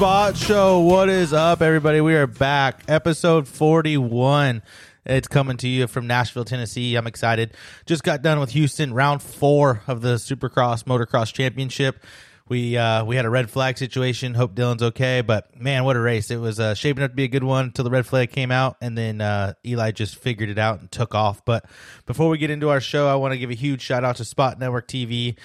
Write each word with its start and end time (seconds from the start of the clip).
Spot 0.00 0.34
Show. 0.34 0.80
What 0.80 1.10
is 1.10 1.34
up, 1.34 1.60
everybody? 1.60 2.00
We 2.00 2.14
are 2.14 2.26
back. 2.26 2.84
Episode 2.88 3.46
41. 3.46 4.62
It's 5.04 5.28
coming 5.28 5.58
to 5.58 5.68
you 5.68 5.86
from 5.88 6.06
Nashville, 6.06 6.46
Tennessee. 6.46 6.96
I'm 6.96 7.06
excited. 7.06 7.52
Just 7.84 8.02
got 8.02 8.22
done 8.22 8.40
with 8.40 8.48
Houston, 8.52 8.94
round 8.94 9.22
four 9.22 9.82
of 9.86 10.00
the 10.00 10.14
Supercross 10.14 10.84
Motocross 10.84 11.34
Championship. 11.34 12.02
We 12.48 12.78
uh, 12.78 13.04
we 13.04 13.16
had 13.16 13.26
a 13.26 13.28
red 13.30 13.50
flag 13.50 13.76
situation. 13.76 14.32
Hope 14.32 14.54
Dylan's 14.54 14.82
okay, 14.82 15.20
but 15.20 15.60
man, 15.60 15.84
what 15.84 15.96
a 15.96 16.00
race! 16.00 16.30
It 16.30 16.40
was 16.40 16.58
uh, 16.58 16.72
shaping 16.72 17.04
up 17.04 17.10
to 17.10 17.14
be 17.14 17.24
a 17.24 17.28
good 17.28 17.44
one 17.44 17.66
until 17.66 17.84
the 17.84 17.90
red 17.90 18.06
flag 18.06 18.30
came 18.30 18.50
out, 18.50 18.78
and 18.80 18.96
then 18.96 19.20
uh, 19.20 19.52
Eli 19.66 19.90
just 19.90 20.16
figured 20.16 20.48
it 20.48 20.58
out 20.58 20.80
and 20.80 20.90
took 20.90 21.14
off. 21.14 21.44
But 21.44 21.66
before 22.06 22.30
we 22.30 22.38
get 22.38 22.48
into 22.48 22.70
our 22.70 22.80
show, 22.80 23.06
I 23.06 23.16
want 23.16 23.32
to 23.32 23.38
give 23.38 23.50
a 23.50 23.54
huge 23.54 23.82
shout 23.82 24.02
out 24.02 24.16
to 24.16 24.24
Spot 24.24 24.58
Network 24.58 24.88
TV. 24.88 25.36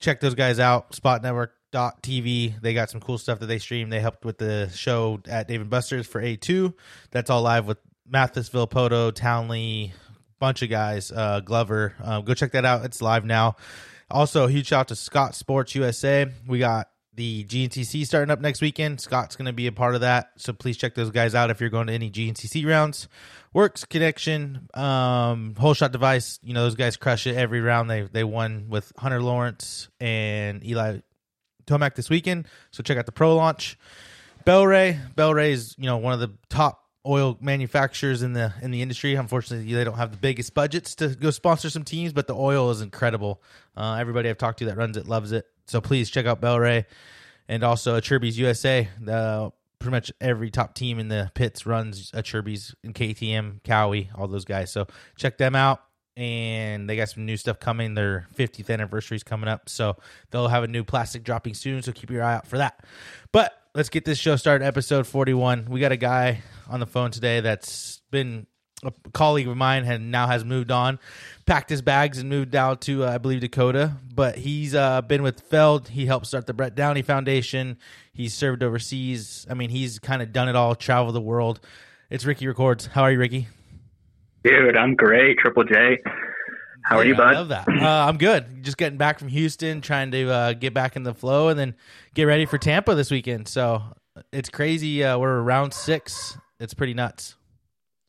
Check 0.00 0.18
those 0.18 0.34
guys 0.34 0.58
out. 0.58 0.96
Spot 0.96 1.22
Network 1.22 1.52
TV. 1.72 2.60
They 2.60 2.74
got 2.74 2.90
some 2.90 3.00
cool 3.00 3.18
stuff 3.18 3.40
that 3.40 3.46
they 3.46 3.58
stream. 3.58 3.90
They 3.90 4.00
helped 4.00 4.24
with 4.24 4.38
the 4.38 4.70
show 4.74 5.20
at 5.28 5.48
Dave 5.48 5.60
and 5.60 5.70
Buster's 5.70 6.06
for 6.06 6.20
A2. 6.22 6.74
That's 7.10 7.30
all 7.30 7.42
live 7.42 7.66
with 7.66 7.78
Mathis, 8.08 8.50
Villopoto, 8.50 9.14
Townley, 9.14 9.92
bunch 10.38 10.62
of 10.62 10.70
guys, 10.70 11.12
uh, 11.12 11.40
Glover. 11.40 11.94
Uh, 12.02 12.20
go 12.20 12.34
check 12.34 12.52
that 12.52 12.64
out. 12.64 12.84
It's 12.84 13.00
live 13.00 13.24
now. 13.24 13.56
Also, 14.10 14.48
huge 14.48 14.66
shout 14.66 14.80
out 14.80 14.88
to 14.88 14.96
Scott 14.96 15.34
Sports 15.34 15.74
USA. 15.76 16.26
We 16.46 16.58
got 16.58 16.88
the 17.14 17.44
GNCC 17.44 18.06
starting 18.06 18.30
up 18.30 18.40
next 18.40 18.60
weekend. 18.60 19.00
Scott's 19.00 19.36
going 19.36 19.46
to 19.46 19.52
be 19.52 19.66
a 19.66 19.72
part 19.72 19.94
of 19.94 20.00
that, 20.00 20.30
so 20.36 20.52
please 20.52 20.76
check 20.76 20.94
those 20.94 21.10
guys 21.10 21.34
out 21.34 21.50
if 21.50 21.60
you're 21.60 21.70
going 21.70 21.86
to 21.86 21.92
any 21.92 22.10
GNCC 22.10 22.66
rounds. 22.66 23.08
Works 23.52 23.84
Connection, 23.84 24.68
um, 24.74 25.54
Whole 25.56 25.74
Shot 25.74 25.92
Device. 25.92 26.40
You 26.42 26.54
know 26.54 26.62
those 26.62 26.76
guys 26.76 26.96
crush 26.96 27.26
it 27.26 27.36
every 27.36 27.60
round. 27.60 27.90
They 27.90 28.02
they 28.02 28.24
won 28.24 28.66
with 28.68 28.92
Hunter 28.96 29.22
Lawrence 29.22 29.88
and 30.00 30.64
Eli 30.64 31.00
Tomac 31.70 31.94
this 31.94 32.10
weekend. 32.10 32.46
So 32.70 32.82
check 32.82 32.98
out 32.98 33.06
the 33.06 33.12
pro 33.12 33.34
launch. 33.36 33.78
Bel-Ray, 34.44 34.98
Bel-Ray 35.16 35.52
is 35.52 35.74
you 35.78 35.86
know 35.86 35.98
one 35.98 36.12
of 36.12 36.20
the 36.20 36.32
top 36.48 36.84
oil 37.06 37.38
manufacturers 37.40 38.22
in 38.22 38.32
the 38.32 38.52
in 38.62 38.70
the 38.70 38.82
industry. 38.82 39.14
Unfortunately, 39.14 39.72
they 39.72 39.84
don't 39.84 39.96
have 39.96 40.10
the 40.10 40.16
biggest 40.16 40.54
budgets 40.54 40.94
to 40.96 41.08
go 41.08 41.30
sponsor 41.30 41.70
some 41.70 41.84
teams, 41.84 42.12
but 42.12 42.26
the 42.26 42.34
oil 42.34 42.70
is 42.70 42.80
incredible. 42.80 43.42
Uh, 43.76 43.96
everybody 44.00 44.28
I've 44.28 44.38
talked 44.38 44.58
to 44.60 44.66
that 44.66 44.76
runs 44.76 44.96
it 44.96 45.06
loves 45.06 45.32
it. 45.32 45.46
So 45.66 45.80
please 45.80 46.10
check 46.10 46.26
out 46.26 46.40
Bel-Ray 46.40 46.86
and 47.48 47.62
also 47.62 47.98
Acerbis 47.98 48.36
USA. 48.36 48.88
The 49.00 49.52
pretty 49.78 49.92
much 49.92 50.12
every 50.20 50.50
top 50.50 50.74
team 50.74 50.98
in 50.98 51.08
the 51.08 51.30
pits 51.34 51.66
runs 51.66 52.10
Acerbis 52.12 52.74
and 52.84 52.94
KTM, 52.94 53.62
Cowie, 53.64 54.10
all 54.14 54.28
those 54.28 54.44
guys. 54.44 54.70
So 54.70 54.86
check 55.16 55.38
them 55.38 55.54
out. 55.54 55.82
And 56.16 56.88
they 56.88 56.96
got 56.96 57.08
some 57.08 57.24
new 57.24 57.36
stuff 57.36 57.60
coming. 57.60 57.94
Their 57.94 58.26
50th 58.36 58.68
anniversary 58.68 59.16
is 59.16 59.22
coming 59.22 59.48
up. 59.48 59.68
So 59.68 59.96
they'll 60.30 60.48
have 60.48 60.64
a 60.64 60.68
new 60.68 60.84
plastic 60.84 61.22
dropping 61.22 61.54
soon. 61.54 61.82
So 61.82 61.92
keep 61.92 62.10
your 62.10 62.22
eye 62.22 62.34
out 62.34 62.46
for 62.46 62.58
that. 62.58 62.84
But 63.32 63.52
let's 63.74 63.88
get 63.88 64.04
this 64.04 64.18
show 64.18 64.36
started. 64.36 64.64
Episode 64.64 65.06
41. 65.06 65.66
We 65.68 65.80
got 65.80 65.92
a 65.92 65.96
guy 65.96 66.42
on 66.68 66.80
the 66.80 66.86
phone 66.86 67.10
today 67.10 67.40
that's 67.40 68.00
been 68.10 68.46
a 68.82 68.92
colleague 69.12 69.48
of 69.48 69.56
mine 69.56 69.84
and 69.84 70.10
now 70.10 70.26
has 70.26 70.44
moved 70.44 70.70
on, 70.70 70.98
packed 71.46 71.70
his 71.70 71.82
bags 71.82 72.18
and 72.18 72.28
moved 72.28 72.54
out 72.54 72.80
to 72.82 73.04
uh, 73.04 73.12
I 73.12 73.18
believe 73.18 73.40
Dakota. 73.40 73.92
But 74.14 74.36
he's 74.36 74.74
uh, 74.74 75.02
been 75.02 75.22
with 75.22 75.40
Feld. 75.40 75.88
He 75.88 76.06
helped 76.06 76.26
start 76.26 76.46
the 76.46 76.54
Brett 76.54 76.74
Downey 76.74 77.02
Foundation. 77.02 77.78
He's 78.12 78.34
served 78.34 78.62
overseas. 78.62 79.46
I 79.50 79.54
mean, 79.54 79.70
he's 79.70 79.98
kind 79.98 80.22
of 80.22 80.32
done 80.32 80.48
it 80.48 80.56
all, 80.56 80.74
traveled 80.74 81.14
the 81.14 81.20
world. 81.20 81.60
It's 82.08 82.24
Ricky 82.24 82.46
Records. 82.46 82.86
How 82.86 83.02
are 83.02 83.12
you, 83.12 83.18
Ricky? 83.18 83.48
Dude, 84.42 84.76
I'm 84.76 84.94
great. 84.94 85.38
Triple 85.38 85.64
J. 85.64 85.98
How 86.84 86.96
are 86.98 87.04
you, 87.04 87.14
bud? 87.14 87.34
I 87.34 87.38
love 87.38 87.48
that. 87.48 87.68
Uh, 87.68 88.06
I'm 88.08 88.16
good. 88.16 88.64
Just 88.64 88.78
getting 88.78 88.96
back 88.96 89.18
from 89.18 89.28
Houston, 89.28 89.80
trying 89.82 90.10
to 90.12 90.30
uh, 90.30 90.52
get 90.54 90.72
back 90.72 90.96
in 90.96 91.02
the 91.02 91.12
flow, 91.12 91.48
and 91.48 91.58
then 91.58 91.74
get 92.14 92.24
ready 92.24 92.46
for 92.46 92.56
Tampa 92.56 92.94
this 92.94 93.10
weekend. 93.10 93.48
So 93.48 93.82
it's 94.32 94.48
crazy. 94.48 95.04
Uh, 95.04 95.18
we're 95.18 95.40
around 95.40 95.74
six. 95.74 96.38
It's 96.58 96.72
pretty 96.72 96.94
nuts. 96.94 97.36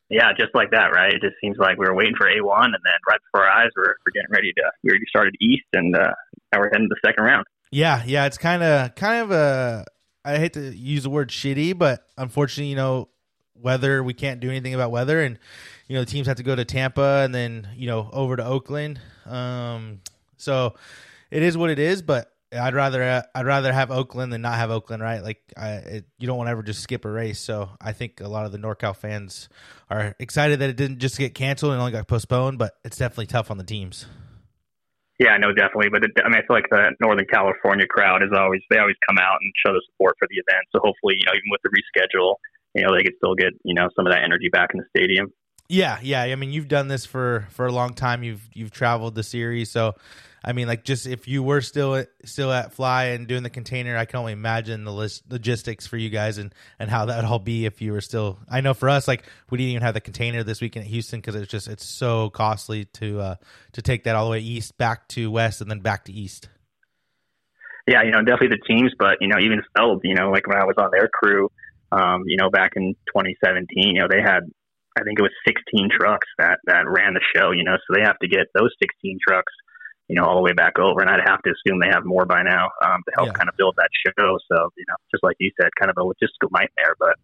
Yeah, 0.10 0.32
just 0.38 0.56
like 0.56 0.72
that, 0.72 0.88
right? 0.94 1.14
It 1.14 1.22
just 1.22 1.36
seems 1.42 1.58
like 1.58 1.78
we 1.78 1.86
were 1.86 1.96
waiting 1.96 2.16
for 2.18 2.28
A 2.28 2.42
one, 2.42 2.66
and 2.66 2.74
then 2.74 2.94
right 3.08 3.20
before 3.26 3.46
our 3.46 3.64
eyes, 3.64 3.70
we're, 3.76 3.84
we're 4.06 4.12
getting 4.14 4.32
ready 4.32 4.52
to. 4.54 4.64
We 4.84 4.90
already 4.90 5.06
started 5.10 5.36
East, 5.42 5.66
and 5.74 5.96
uh, 5.96 6.14
now 6.52 6.60
we're 6.60 6.70
heading 6.70 6.90
to 6.90 6.96
the 6.96 7.08
second 7.08 7.24
round. 7.24 7.46
Yeah, 7.72 8.04
yeah. 8.06 8.26
It's 8.26 8.38
kind 8.38 8.64
of 8.64 8.96
kind 8.96 9.22
of 9.24 9.32
a. 9.32 9.86
I 10.24 10.38
hate 10.38 10.54
to 10.54 10.76
use 10.76 11.04
the 11.04 11.10
word 11.10 11.30
shitty, 11.30 11.78
but 11.78 12.06
unfortunately, 12.18 12.70
you 12.70 12.76
know, 12.76 13.10
weather. 13.56 14.04
We 14.04 14.14
can't 14.14 14.40
do 14.40 14.50
anything 14.50 14.74
about 14.74 14.92
weather, 14.92 15.22
and 15.22 15.40
you 15.92 15.98
know, 15.98 16.06
the 16.06 16.10
teams 16.10 16.28
have 16.28 16.38
to 16.38 16.44
go 16.44 16.56
to 16.56 16.64
Tampa 16.64 17.20
and 17.26 17.36
then 17.36 17.68
you 17.76 17.86
know 17.86 18.10
over 18.14 18.38
to 18.38 18.46
Oakland. 18.46 18.98
Um, 19.26 20.00
so 20.38 20.76
it 21.30 21.44
is 21.44 21.58
what 21.58 21.70
it 21.70 21.80
is, 21.80 22.02
but 22.02 22.32
I'd 22.54 22.74
rather 22.74 23.26
I'd 23.36 23.46
rather 23.46 23.74
have 23.74 23.92
Oakland 23.92 24.32
than 24.32 24.42
not 24.42 24.56
have 24.56 24.72
Oakland, 24.72 25.04
right? 25.04 25.22
Like 25.22 25.42
I, 25.58 25.70
it, 25.72 26.06
you 26.18 26.28
don't 26.28 26.38
want 26.38 26.48
to 26.48 26.52
ever 26.52 26.64
just 26.64 26.80
skip 26.80 27.04
a 27.04 27.12
race. 27.12 27.42
So 27.42 27.72
I 27.82 27.92
think 27.92 28.22
a 28.22 28.30
lot 28.30 28.46
of 28.46 28.54
the 28.54 28.58
NorCal 28.58 28.96
fans 28.96 29.50
are 29.90 30.16
excited 30.18 30.60
that 30.60 30.70
it 30.70 30.78
didn't 30.78 31.00
just 31.00 31.18
get 31.18 31.36
canceled 31.36 31.74
and 31.74 31.82
only 31.82 31.92
got 31.92 32.08
postponed, 32.08 32.58
but 32.58 32.76
it's 32.86 32.96
definitely 32.96 33.28
tough 33.28 33.52
on 33.52 33.58
the 33.58 33.66
teams. 33.66 34.06
Yeah, 35.20 35.36
no, 35.42 35.52
definitely. 35.52 35.90
But 35.92 36.06
it, 36.06 36.12
I 36.24 36.30
mean, 36.30 36.40
I 36.40 36.48
feel 36.48 36.56
like 36.56 36.70
the 36.72 36.96
Northern 37.02 37.28
California 37.30 37.86
crowd 37.86 38.24
is 38.24 38.32
always 38.34 38.62
they 38.70 38.78
always 38.78 38.96
come 39.10 39.18
out 39.18 39.40
and 39.42 39.52
show 39.60 39.74
the 39.74 39.84
support 39.92 40.16
for 40.18 40.30
the 40.32 40.38
event. 40.40 40.64
So 40.72 40.80
hopefully, 40.80 41.16
you 41.20 41.26
know, 41.26 41.36
even 41.36 41.52
with 41.52 41.60
the 41.68 41.72
reschedule, 41.76 42.36
you 42.76 42.84
know, 42.84 42.96
they 42.96 43.04
could 43.04 43.18
still 43.18 43.36
get 43.36 43.52
you 43.66 43.76
know 43.76 43.90
some 43.94 44.08
of 44.08 44.14
that 44.14 44.24
energy 44.24 44.48
back 44.48 44.70
in 44.74 44.80
the 44.80 44.88
stadium. 44.96 45.34
Yeah, 45.72 46.00
yeah. 46.02 46.24
I 46.24 46.36
mean, 46.36 46.52
you've 46.52 46.68
done 46.68 46.90
this 46.90 47.06
for 47.06 47.48
for 47.52 47.66
a 47.66 47.72
long 47.72 47.94
time. 47.94 48.24
You've 48.24 48.46
you've 48.54 48.72
traveled 48.72 49.16
the 49.16 49.24
series, 49.24 49.72
so 49.72 49.96
I 50.44 50.52
mean, 50.52 50.68
like, 50.68 50.84
just 50.84 51.08
if 51.08 51.30
you 51.30 51.44
were 51.44 51.62
still 51.62 52.04
still 52.26 52.52
at 52.52 52.74
Fly 52.74 53.06
and 53.06 53.26
doing 53.26 53.44
the 53.44 53.50
container, 53.50 53.96
I 53.96 54.04
can 54.04 54.20
only 54.20 54.34
imagine 54.34 54.84
the 54.84 54.92
list, 54.92 55.24
logistics 55.30 55.88
for 55.88 55.96
you 55.96 56.10
guys 56.10 56.40
and 56.40 56.54
and 56.78 56.90
how 56.90 57.06
that'd 57.06 57.24
all 57.24 57.40
be 57.40 57.66
if 57.66 57.82
you 57.82 57.94
were 57.94 58.02
still. 58.02 58.38
I 58.50 58.60
know 58.60 58.74
for 58.74 58.90
us, 58.90 59.08
like, 59.08 59.24
we 59.50 59.60
didn't 59.60 59.72
even 59.72 59.84
have 59.84 59.94
the 59.94 60.02
container 60.02 60.44
this 60.44 60.60
weekend 60.60 60.86
at 60.86 60.92
Houston 60.92 61.22
because 61.22 61.36
it's 61.36 61.50
just 61.50 61.70
it's 61.70 61.86
so 61.86 62.30
costly 62.32 62.84
to 62.96 63.22
uh 63.22 63.36
to 63.72 63.82
take 63.82 64.04
that 64.04 64.18
all 64.18 64.26
the 64.26 64.32
way 64.32 64.40
east 64.40 64.78
back 64.78 65.08
to 65.10 65.32
west 65.32 65.62
and 65.62 65.72
then 65.72 65.80
back 65.80 66.04
to 66.06 66.12
east. 66.12 66.50
Yeah, 67.88 68.04
you 68.04 68.12
know, 68.12 68.20
definitely 68.24 68.58
the 68.58 68.64
teams, 68.68 68.92
but 69.00 69.20
you 69.22 69.30
know, 69.30 69.40
even 69.40 69.62
Feld, 69.78 70.02
you 70.04 70.16
know, 70.16 70.32
like 70.32 70.48
when 70.48 70.58
I 70.58 70.66
was 70.66 70.76
on 70.78 70.90
their 70.92 71.08
crew, 71.08 71.50
um, 71.94 72.24
you 72.26 72.36
know, 72.36 72.50
back 72.50 72.74
in 72.76 72.94
2017, 73.08 73.96
you 73.96 74.02
know, 74.02 74.08
they 74.10 74.22
had 74.22 74.52
I 75.00 75.04
think 75.04 75.20
it 75.20 75.22
was 75.22 75.32
16 75.48 75.90
trucks 75.92 76.28
that 76.38 76.60
that 76.66 76.84
ran 76.88 77.14
the 77.14 77.22
show. 77.36 77.52
You 77.52 77.64
know, 77.64 77.76
so 77.76 77.96
they 77.96 78.02
have 78.02 78.20
to 78.20 78.28
get 78.28 78.48
those 78.54 78.72
16 78.82 79.20
trucks, 79.26 79.54
you 80.08 80.16
know, 80.16 80.26
all 80.26 80.36
the 80.36 80.42
way 80.42 80.54
back 80.54 80.80
over, 80.80 81.02
and 81.02 81.10
I'd 81.10 81.28
have 81.28 81.42
to 81.44 81.52
assume 81.52 81.80
they 81.80 81.92
have 81.92 82.06
more 82.06 82.26
by 82.26 82.44
now 82.44 82.70
um, 82.84 83.02
to 83.08 83.12
help 83.16 83.28
yeah. 83.28 83.34
kind 83.34 83.50
of 83.50 83.56
build 83.58 83.76
that 83.78 83.90
show. 84.06 84.38
So 84.52 84.70
you 84.78 84.86
know, 84.88 84.96
just 85.12 85.24
like 85.24 85.38
you 85.40 85.52
said, 85.60 85.70
kind 85.80 85.90
of 85.90 85.98
a 85.98 86.04
logistical 86.04 86.52
nightmare, 86.52 86.96
but 87.00 87.16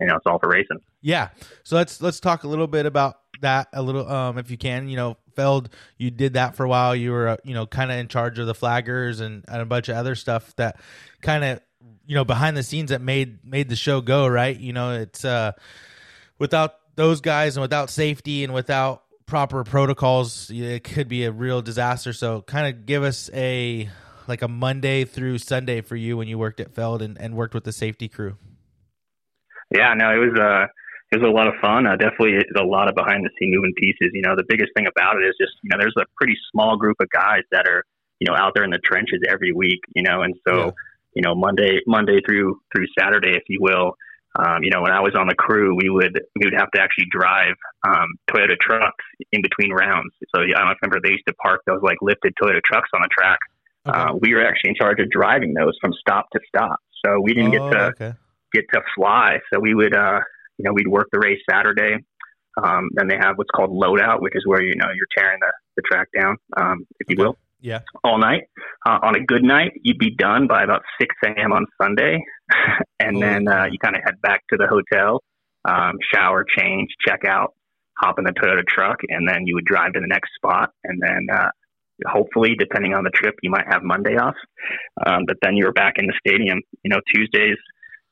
you 0.00 0.06
know, 0.06 0.16
it's 0.16 0.26
all 0.26 0.38
for 0.38 0.48
racing. 0.48 0.80
Yeah. 1.00 1.28
So 1.64 1.76
let's 1.76 2.00
let's 2.00 2.20
talk 2.20 2.44
a 2.44 2.48
little 2.48 2.66
bit 2.66 2.86
about 2.86 3.16
that 3.40 3.68
a 3.72 3.82
little, 3.82 4.10
um, 4.10 4.38
if 4.38 4.50
you 4.50 4.58
can. 4.58 4.88
You 4.88 4.96
know, 4.96 5.16
Feld, 5.34 5.70
you 5.98 6.10
did 6.10 6.34
that 6.34 6.56
for 6.56 6.64
a 6.64 6.68
while. 6.68 6.94
You 6.94 7.12
were, 7.12 7.28
uh, 7.28 7.36
you 7.44 7.54
know, 7.54 7.66
kind 7.66 7.90
of 7.90 7.98
in 7.98 8.08
charge 8.08 8.38
of 8.38 8.46
the 8.46 8.54
flaggers 8.54 9.20
and, 9.20 9.44
and 9.48 9.62
a 9.62 9.66
bunch 9.66 9.88
of 9.88 9.96
other 9.96 10.14
stuff 10.14 10.54
that 10.56 10.78
kind 11.22 11.44
of, 11.44 11.60
you 12.06 12.14
know, 12.14 12.24
behind 12.24 12.56
the 12.56 12.62
scenes 12.62 12.90
that 12.90 13.00
made 13.00 13.44
made 13.44 13.68
the 13.68 13.76
show 13.76 14.00
go 14.00 14.26
right. 14.26 14.58
You 14.58 14.72
know, 14.72 14.92
it's 14.94 15.24
uh 15.24 15.52
without 16.38 16.74
those 16.96 17.20
guys 17.20 17.56
and 17.56 17.62
without 17.62 17.90
safety 17.90 18.44
and 18.44 18.52
without 18.52 19.02
proper 19.26 19.64
protocols, 19.64 20.50
it 20.50 20.84
could 20.84 21.08
be 21.08 21.24
a 21.24 21.32
real 21.32 21.62
disaster. 21.62 22.12
So, 22.12 22.42
kind 22.42 22.66
of 22.66 22.86
give 22.86 23.02
us 23.02 23.30
a 23.34 23.88
like 24.28 24.42
a 24.42 24.48
Monday 24.48 25.04
through 25.04 25.38
Sunday 25.38 25.80
for 25.80 25.96
you 25.96 26.16
when 26.16 26.28
you 26.28 26.38
worked 26.38 26.60
at 26.60 26.74
Feld 26.74 27.02
and, 27.02 27.20
and 27.20 27.34
worked 27.34 27.54
with 27.54 27.64
the 27.64 27.72
safety 27.72 28.08
crew. 28.08 28.36
Yeah, 29.74 29.94
no, 29.94 30.10
it 30.10 30.18
was 30.18 30.38
uh 30.38 30.66
it 31.12 31.20
was 31.20 31.28
a 31.28 31.32
lot 31.32 31.46
of 31.46 31.54
fun. 31.60 31.86
Uh, 31.86 31.94
definitely 31.94 32.34
a 32.58 32.64
lot 32.64 32.88
of 32.88 32.96
behind 32.96 33.24
the 33.24 33.30
scene 33.38 33.54
moving 33.54 33.72
pieces. 33.76 34.10
You 34.12 34.22
know, 34.22 34.34
the 34.34 34.44
biggest 34.48 34.70
thing 34.76 34.86
about 34.86 35.16
it 35.22 35.26
is 35.26 35.34
just 35.40 35.52
you 35.62 35.70
know 35.70 35.76
there's 35.78 35.94
a 35.98 36.06
pretty 36.16 36.34
small 36.52 36.76
group 36.76 36.96
of 37.00 37.08
guys 37.10 37.42
that 37.52 37.66
are 37.68 37.84
you 38.18 38.26
know 38.26 38.36
out 38.36 38.52
there 38.54 38.64
in 38.64 38.70
the 38.70 38.78
trenches 38.78 39.20
every 39.28 39.52
week. 39.52 39.80
You 39.94 40.02
know, 40.02 40.22
and 40.22 40.34
so 40.46 40.56
yeah. 40.56 40.70
you 41.14 41.22
know 41.22 41.34
Monday 41.34 41.80
Monday 41.86 42.20
through 42.26 42.60
through 42.74 42.86
Saturday, 42.98 43.36
if 43.36 43.44
you 43.48 43.58
will 43.60 43.96
um, 44.38 44.62
you 44.62 44.70
know, 44.70 44.82
when 44.82 44.92
I 44.92 45.00
was 45.00 45.14
on 45.14 45.28
the 45.28 45.34
crew, 45.34 45.74
we 45.74 45.88
would 45.88 46.20
we 46.38 46.46
would 46.46 46.58
have 46.58 46.70
to 46.72 46.80
actually 46.80 47.06
drive 47.10 47.54
um, 47.86 48.08
Toyota 48.30 48.58
trucks 48.60 49.04
in 49.32 49.40
between 49.42 49.72
rounds. 49.72 50.12
So 50.34 50.42
yeah, 50.42 50.58
I 50.58 50.74
remember 50.82 51.00
they 51.02 51.12
used 51.12 51.26
to 51.26 51.34
park 51.34 51.62
those 51.66 51.80
like 51.82 51.98
lifted 52.02 52.34
Toyota 52.40 52.60
trucks 52.62 52.90
on 52.94 53.00
the 53.02 53.08
track. 53.08 53.38
Okay. 53.86 53.98
Uh, 53.98 54.14
we 54.20 54.34
were 54.34 54.44
actually 54.44 54.70
in 54.70 54.76
charge 54.76 55.00
of 55.00 55.10
driving 55.10 55.54
those 55.54 55.76
from 55.80 55.92
stop 56.00 56.26
to 56.32 56.40
stop. 56.48 56.78
So 57.04 57.20
we 57.20 57.34
didn't 57.34 57.54
oh, 57.54 57.70
get 57.70 57.78
to 57.78 57.84
okay. 57.86 58.12
get 58.52 58.64
to 58.74 58.80
fly. 58.94 59.38
So 59.52 59.60
we 59.60 59.74
would, 59.74 59.94
uh, 59.94 60.20
you 60.58 60.64
know, 60.64 60.72
we'd 60.72 60.88
work 60.88 61.08
the 61.12 61.20
race 61.20 61.40
Saturday. 61.48 61.96
Um, 62.62 62.88
then 62.92 63.08
they 63.08 63.16
have 63.16 63.36
what's 63.36 63.50
called 63.54 63.70
loadout, 63.70 64.20
which 64.20 64.34
is 64.34 64.42
where 64.46 64.62
you 64.62 64.74
know 64.76 64.88
you're 64.94 65.08
tearing 65.16 65.38
the, 65.40 65.52
the 65.76 65.82
track 65.82 66.08
down, 66.18 66.36
um, 66.56 66.86
if 67.00 67.08
you 67.08 67.16
will 67.22 67.36
yeah, 67.60 67.80
all 68.04 68.18
night. 68.18 68.44
Uh, 68.86 68.98
on 69.02 69.16
a 69.16 69.24
good 69.24 69.42
night, 69.42 69.72
you'd 69.82 69.98
be 69.98 70.14
done 70.14 70.46
by 70.46 70.62
about 70.62 70.82
6 71.00 71.14
a.m. 71.24 71.52
on 71.52 71.66
Sunday. 71.80 72.22
and 73.00 73.16
oh, 73.16 73.20
then 73.20 73.48
uh, 73.48 73.66
you 73.70 73.78
kind 73.78 73.96
of 73.96 74.02
head 74.04 74.20
back 74.22 74.42
to 74.50 74.56
the 74.56 74.66
hotel, 74.66 75.22
um, 75.64 75.96
shower, 76.12 76.44
change, 76.58 76.90
check 77.06 77.20
out, 77.26 77.54
hop 77.98 78.18
in 78.18 78.24
the 78.24 78.32
Toyota 78.32 78.66
truck, 78.66 78.98
and 79.08 79.28
then 79.28 79.46
you 79.46 79.54
would 79.54 79.64
drive 79.64 79.94
to 79.94 80.00
the 80.00 80.06
next 80.06 80.30
spot. 80.36 80.70
And 80.84 81.00
then 81.02 81.26
uh, 81.32 81.48
hopefully, 82.06 82.54
depending 82.58 82.94
on 82.94 83.04
the 83.04 83.10
trip, 83.10 83.34
you 83.42 83.50
might 83.50 83.66
have 83.70 83.82
Monday 83.82 84.16
off. 84.16 84.36
Um, 85.06 85.24
but 85.26 85.36
then 85.42 85.56
you're 85.56 85.72
back 85.72 85.94
in 85.96 86.06
the 86.06 86.14
stadium. 86.26 86.60
You 86.84 86.90
know, 86.90 87.00
Tuesdays, 87.14 87.56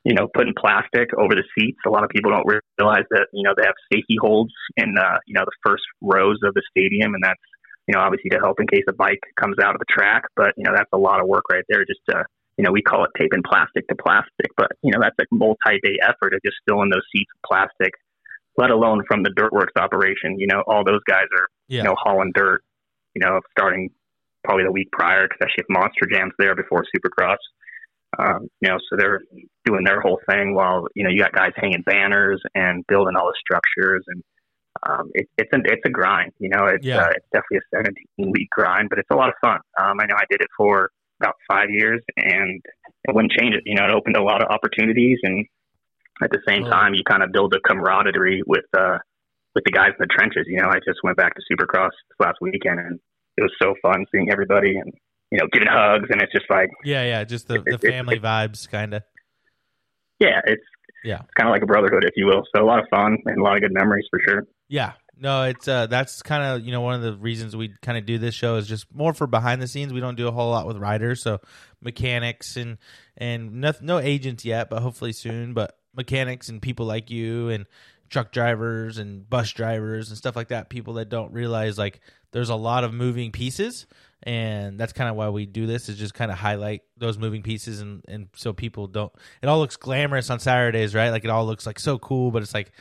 you 0.04 0.14
know, 0.14 0.28
putting 0.34 0.54
plastic 0.58 1.10
over 1.16 1.34
the 1.34 1.44
seats. 1.58 1.78
A 1.86 1.90
lot 1.90 2.04
of 2.04 2.10
people 2.10 2.30
don't 2.30 2.46
realize 2.78 3.04
that, 3.10 3.26
you 3.32 3.42
know, 3.42 3.54
they 3.56 3.64
have 3.64 3.76
safety 3.92 4.16
holds 4.20 4.52
in, 4.76 4.94
uh, 4.98 5.18
you 5.26 5.34
know, 5.34 5.44
the 5.44 5.56
first 5.66 5.84
rows 6.00 6.40
of 6.42 6.54
the 6.54 6.62
stadium. 6.70 7.14
And 7.14 7.22
that's, 7.22 7.40
you 7.86 7.94
know, 7.94 8.00
obviously 8.00 8.30
to 8.30 8.38
help 8.38 8.60
in 8.60 8.66
case 8.66 8.84
a 8.88 8.92
bike 8.92 9.20
comes 9.40 9.56
out 9.62 9.74
of 9.74 9.78
the 9.78 9.86
track. 9.88 10.24
But, 10.36 10.52
you 10.56 10.64
know, 10.64 10.72
that's 10.74 10.90
a 10.92 10.98
lot 10.98 11.20
of 11.20 11.28
work 11.28 11.44
right 11.50 11.64
there 11.68 11.84
just 11.84 12.00
to, 12.10 12.24
you 12.56 12.64
know, 12.64 12.72
we 12.72 12.82
call 12.82 13.04
it 13.04 13.10
taping 13.18 13.42
plastic 13.42 13.86
to 13.88 13.94
plastic, 13.94 14.50
but, 14.56 14.72
you 14.82 14.92
know, 14.92 15.00
that's 15.00 15.16
a 15.20 15.24
multi 15.34 15.80
day 15.82 15.98
effort 16.02 16.34
of 16.34 16.40
just 16.44 16.56
filling 16.68 16.90
those 16.90 17.04
seats 17.12 17.30
with 17.34 17.42
plastic, 17.50 17.92
let 18.56 18.70
alone 18.70 19.02
from 19.06 19.22
the 19.22 19.30
Dirtworks 19.30 19.80
operation. 19.80 20.38
You 20.38 20.46
know, 20.46 20.62
all 20.66 20.84
those 20.84 21.02
guys 21.08 21.26
are, 21.36 21.48
yeah. 21.68 21.78
you 21.78 21.84
know, 21.84 21.96
hauling 21.98 22.32
dirt, 22.34 22.62
you 23.14 23.22
know, 23.24 23.40
starting 23.50 23.90
probably 24.44 24.64
the 24.64 24.72
week 24.72 24.90
prior, 24.92 25.26
especially 25.30 25.64
if 25.64 25.66
Monster 25.68 26.06
Jam's 26.12 26.32
there 26.38 26.54
before 26.54 26.84
Supercross. 26.94 27.38
Um, 28.18 28.48
you 28.60 28.68
know, 28.68 28.78
so 28.88 28.96
they're 28.96 29.22
doing 29.64 29.82
their 29.84 30.00
whole 30.00 30.20
thing 30.30 30.54
while 30.54 30.86
you 30.94 31.02
know 31.02 31.10
you 31.10 31.20
got 31.20 31.32
guys 31.32 31.50
hanging 31.56 31.82
banners 31.82 32.40
and 32.54 32.86
building 32.86 33.16
all 33.16 33.26
the 33.26 33.34
structures, 33.40 34.04
and 34.06 34.22
um, 34.88 35.10
it, 35.14 35.28
it's 35.38 35.50
a 35.52 35.58
it's 35.64 35.82
a 35.84 35.90
grind. 35.90 36.32
You 36.38 36.50
know, 36.50 36.66
it's 36.66 36.84
yeah. 36.84 36.98
uh, 36.98 37.10
it's 37.10 37.26
definitely 37.32 37.58
a 37.58 37.76
17 37.76 38.32
week 38.32 38.50
grind, 38.50 38.90
but 38.90 38.98
it's 38.98 39.10
a 39.10 39.16
lot 39.16 39.28
of 39.28 39.34
fun. 39.40 39.58
Um, 39.78 39.98
I 40.00 40.06
know 40.06 40.16
I 40.16 40.24
did 40.30 40.40
it 40.40 40.48
for 40.56 40.90
about 41.20 41.34
five 41.48 41.70
years, 41.70 42.02
and 42.16 42.60
it 43.04 43.14
wouldn't 43.14 43.32
change 43.32 43.54
it. 43.54 43.62
You 43.64 43.76
know, 43.76 43.84
it 43.84 43.90
opened 43.92 44.16
a 44.16 44.22
lot 44.22 44.42
of 44.42 44.48
opportunities, 44.50 45.18
and 45.22 45.46
at 46.22 46.30
the 46.30 46.40
same 46.46 46.64
oh. 46.64 46.70
time, 46.70 46.94
you 46.94 47.02
kind 47.08 47.22
of 47.22 47.32
build 47.32 47.54
a 47.54 47.60
camaraderie 47.66 48.42
with 48.46 48.64
uh, 48.76 48.98
with 49.54 49.64
the 49.64 49.72
guys 49.72 49.90
in 49.98 50.00
the 50.00 50.06
trenches. 50.06 50.44
You 50.46 50.60
know, 50.60 50.68
I 50.68 50.78
just 50.86 51.00
went 51.02 51.16
back 51.16 51.34
to 51.34 51.42
Supercross 51.50 51.90
last 52.18 52.38
weekend, 52.40 52.80
and 52.80 53.00
it 53.36 53.42
was 53.42 53.52
so 53.60 53.74
fun 53.82 54.04
seeing 54.12 54.30
everybody 54.30 54.76
and 54.76 54.92
you 55.30 55.38
know 55.38 55.46
giving 55.52 55.68
hugs, 55.70 56.08
and 56.10 56.20
it's 56.20 56.32
just 56.32 56.46
like 56.50 56.70
yeah, 56.84 57.04
yeah, 57.04 57.24
just 57.24 57.48
the, 57.48 57.60
the 57.60 57.78
family 57.78 58.18
vibes, 58.18 58.68
kind 58.68 58.94
of. 58.94 59.02
Yeah, 60.20 60.40
it's 60.46 60.62
yeah, 61.04 61.20
it's 61.20 61.34
kind 61.34 61.48
of 61.48 61.52
like 61.52 61.62
a 61.62 61.66
brotherhood, 61.66 62.04
if 62.04 62.14
you 62.16 62.26
will. 62.26 62.42
So 62.54 62.62
a 62.62 62.66
lot 62.66 62.80
of 62.80 62.86
fun 62.88 63.18
and 63.26 63.38
a 63.38 63.42
lot 63.42 63.56
of 63.56 63.62
good 63.62 63.72
memories 63.72 64.06
for 64.10 64.18
sure. 64.26 64.46
Yeah, 64.68 64.92
no, 65.16 65.44
it's 65.44 65.68
uh, 65.68 65.86
that's 65.86 66.22
kind 66.22 66.42
of 66.42 66.66
you 66.66 66.72
know 66.72 66.80
one 66.80 66.94
of 66.94 67.02
the 67.02 67.14
reasons 67.14 67.54
we 67.54 67.74
kind 67.82 67.96
of 67.98 68.06
do 68.06 68.18
this 68.18 68.34
show 68.34 68.56
is 68.56 68.66
just 68.66 68.92
more 68.92 69.12
for 69.14 69.26
behind 69.26 69.62
the 69.62 69.68
scenes. 69.68 69.92
We 69.92 70.00
don't 70.00 70.16
do 70.16 70.26
a 70.26 70.32
whole 70.32 70.50
lot 70.50 70.66
with 70.66 70.78
riders, 70.78 71.22
so 71.22 71.40
mechanics 71.80 72.56
and 72.56 72.78
and 73.16 73.52
no, 73.54 73.72
no 73.80 73.98
agents 73.98 74.44
yet, 74.44 74.70
but 74.70 74.82
hopefully 74.82 75.12
soon. 75.12 75.54
But 75.54 75.76
mechanics 75.94 76.48
and 76.48 76.60
people 76.60 76.86
like 76.86 77.10
you 77.10 77.50
and 77.50 77.66
truck 78.10 78.32
drivers 78.32 78.98
and 78.98 79.28
bus 79.28 79.52
drivers 79.52 80.08
and 80.08 80.18
stuff 80.18 80.36
like 80.36 80.48
that. 80.48 80.68
People 80.68 80.94
that 80.94 81.08
don't 81.08 81.32
realize 81.32 81.78
like 81.78 82.00
there's 82.32 82.50
a 82.50 82.56
lot 82.56 82.84
of 82.84 82.92
moving 82.92 83.30
pieces, 83.30 83.86
and 84.24 84.80
that's 84.80 84.94
kind 84.94 85.10
of 85.10 85.16
why 85.16 85.28
we 85.28 85.44
do 85.44 85.66
this 85.66 85.90
is 85.90 85.98
just 85.98 86.14
kind 86.14 86.30
of 86.30 86.38
highlight 86.38 86.82
those 86.96 87.18
moving 87.18 87.42
pieces 87.42 87.80
and 87.80 88.02
and 88.08 88.28
so 88.34 88.52
people 88.52 88.86
don't. 88.86 89.12
It 89.42 89.46
all 89.46 89.58
looks 89.58 89.76
glamorous 89.76 90.30
on 90.30 90.40
Saturdays, 90.40 90.94
right? 90.94 91.10
Like 91.10 91.24
it 91.24 91.30
all 91.30 91.46
looks 91.46 91.66
like 91.66 91.78
so 91.78 91.98
cool, 91.98 92.30
but 92.30 92.42
it's 92.42 92.54
like 92.54 92.72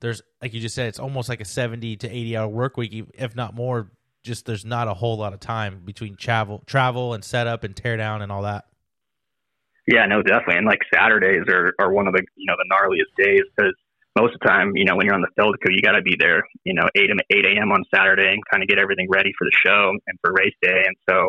there's 0.00 0.22
like 0.40 0.54
you 0.54 0.60
just 0.60 0.74
said, 0.74 0.86
it's 0.86 1.00
almost 1.00 1.28
like 1.28 1.40
a 1.40 1.44
seventy 1.44 1.96
to 1.96 2.08
eighty 2.08 2.36
hour 2.36 2.48
work 2.48 2.76
week, 2.76 3.10
if 3.14 3.34
not 3.34 3.54
more. 3.54 3.90
Just 4.22 4.46
there's 4.46 4.64
not 4.64 4.86
a 4.86 4.94
whole 4.94 5.16
lot 5.16 5.32
of 5.32 5.40
time 5.40 5.82
between 5.84 6.14
travel, 6.14 6.62
travel 6.66 7.14
and 7.14 7.24
setup 7.24 7.64
and 7.64 7.74
tear 7.74 7.96
down 7.96 8.22
and 8.22 8.30
all 8.30 8.42
that. 8.42 8.66
Yeah, 9.88 10.06
no, 10.06 10.22
definitely. 10.22 10.58
And 10.58 10.66
like 10.66 10.78
Saturdays 10.94 11.42
are, 11.48 11.74
are 11.80 11.92
one 11.92 12.06
of 12.06 12.14
the 12.14 12.22
you 12.36 12.46
know 12.46 12.54
the 12.56 12.68
gnarliest 12.72 13.24
days 13.24 13.42
because 13.56 13.74
most 14.16 14.34
of 14.34 14.40
the 14.40 14.48
time, 14.48 14.72
you 14.76 14.84
know, 14.84 14.96
when 14.96 15.06
you're 15.06 15.14
on 15.14 15.22
the 15.22 15.32
field, 15.36 15.56
you 15.68 15.80
got 15.80 15.92
to 15.92 16.02
be 16.02 16.16
there, 16.18 16.42
you 16.64 16.74
know, 16.74 16.86
8 16.94 17.10
8 17.30 17.46
a.m. 17.56 17.72
on 17.72 17.82
Saturday 17.94 18.28
and 18.28 18.42
kind 18.50 18.62
of 18.62 18.68
get 18.68 18.78
everything 18.78 19.08
ready 19.10 19.32
for 19.38 19.46
the 19.46 19.52
show 19.64 19.92
and 20.06 20.18
for 20.20 20.32
race 20.34 20.54
day. 20.60 20.84
And 20.86 20.96
so 21.08 21.28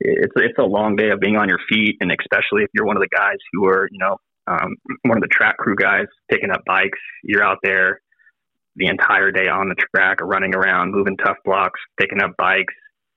it's 0.00 0.32
it's 0.36 0.58
a 0.58 0.64
long 0.64 0.96
day 0.96 1.10
of 1.10 1.20
being 1.20 1.36
on 1.36 1.48
your 1.48 1.60
feet, 1.68 1.96
and 2.00 2.10
especially 2.10 2.62
if 2.62 2.70
you're 2.72 2.86
one 2.86 2.96
of 2.96 3.02
the 3.02 3.14
guys 3.14 3.36
who 3.52 3.66
are, 3.66 3.88
you 3.90 3.98
know, 3.98 4.16
um, 4.46 4.76
one 5.02 5.16
of 5.16 5.22
the 5.22 5.28
track 5.28 5.56
crew 5.58 5.76
guys 5.76 6.06
picking 6.30 6.50
up 6.50 6.62
bikes. 6.66 6.98
You're 7.22 7.44
out 7.44 7.58
there 7.62 8.00
the 8.76 8.86
entire 8.86 9.30
day 9.30 9.48
on 9.48 9.68
the 9.68 9.76
track, 9.94 10.18
running 10.20 10.54
around, 10.54 10.92
moving 10.92 11.16
tough 11.16 11.36
blocks, 11.44 11.80
picking 12.00 12.20
up 12.22 12.32
bikes. 12.36 12.74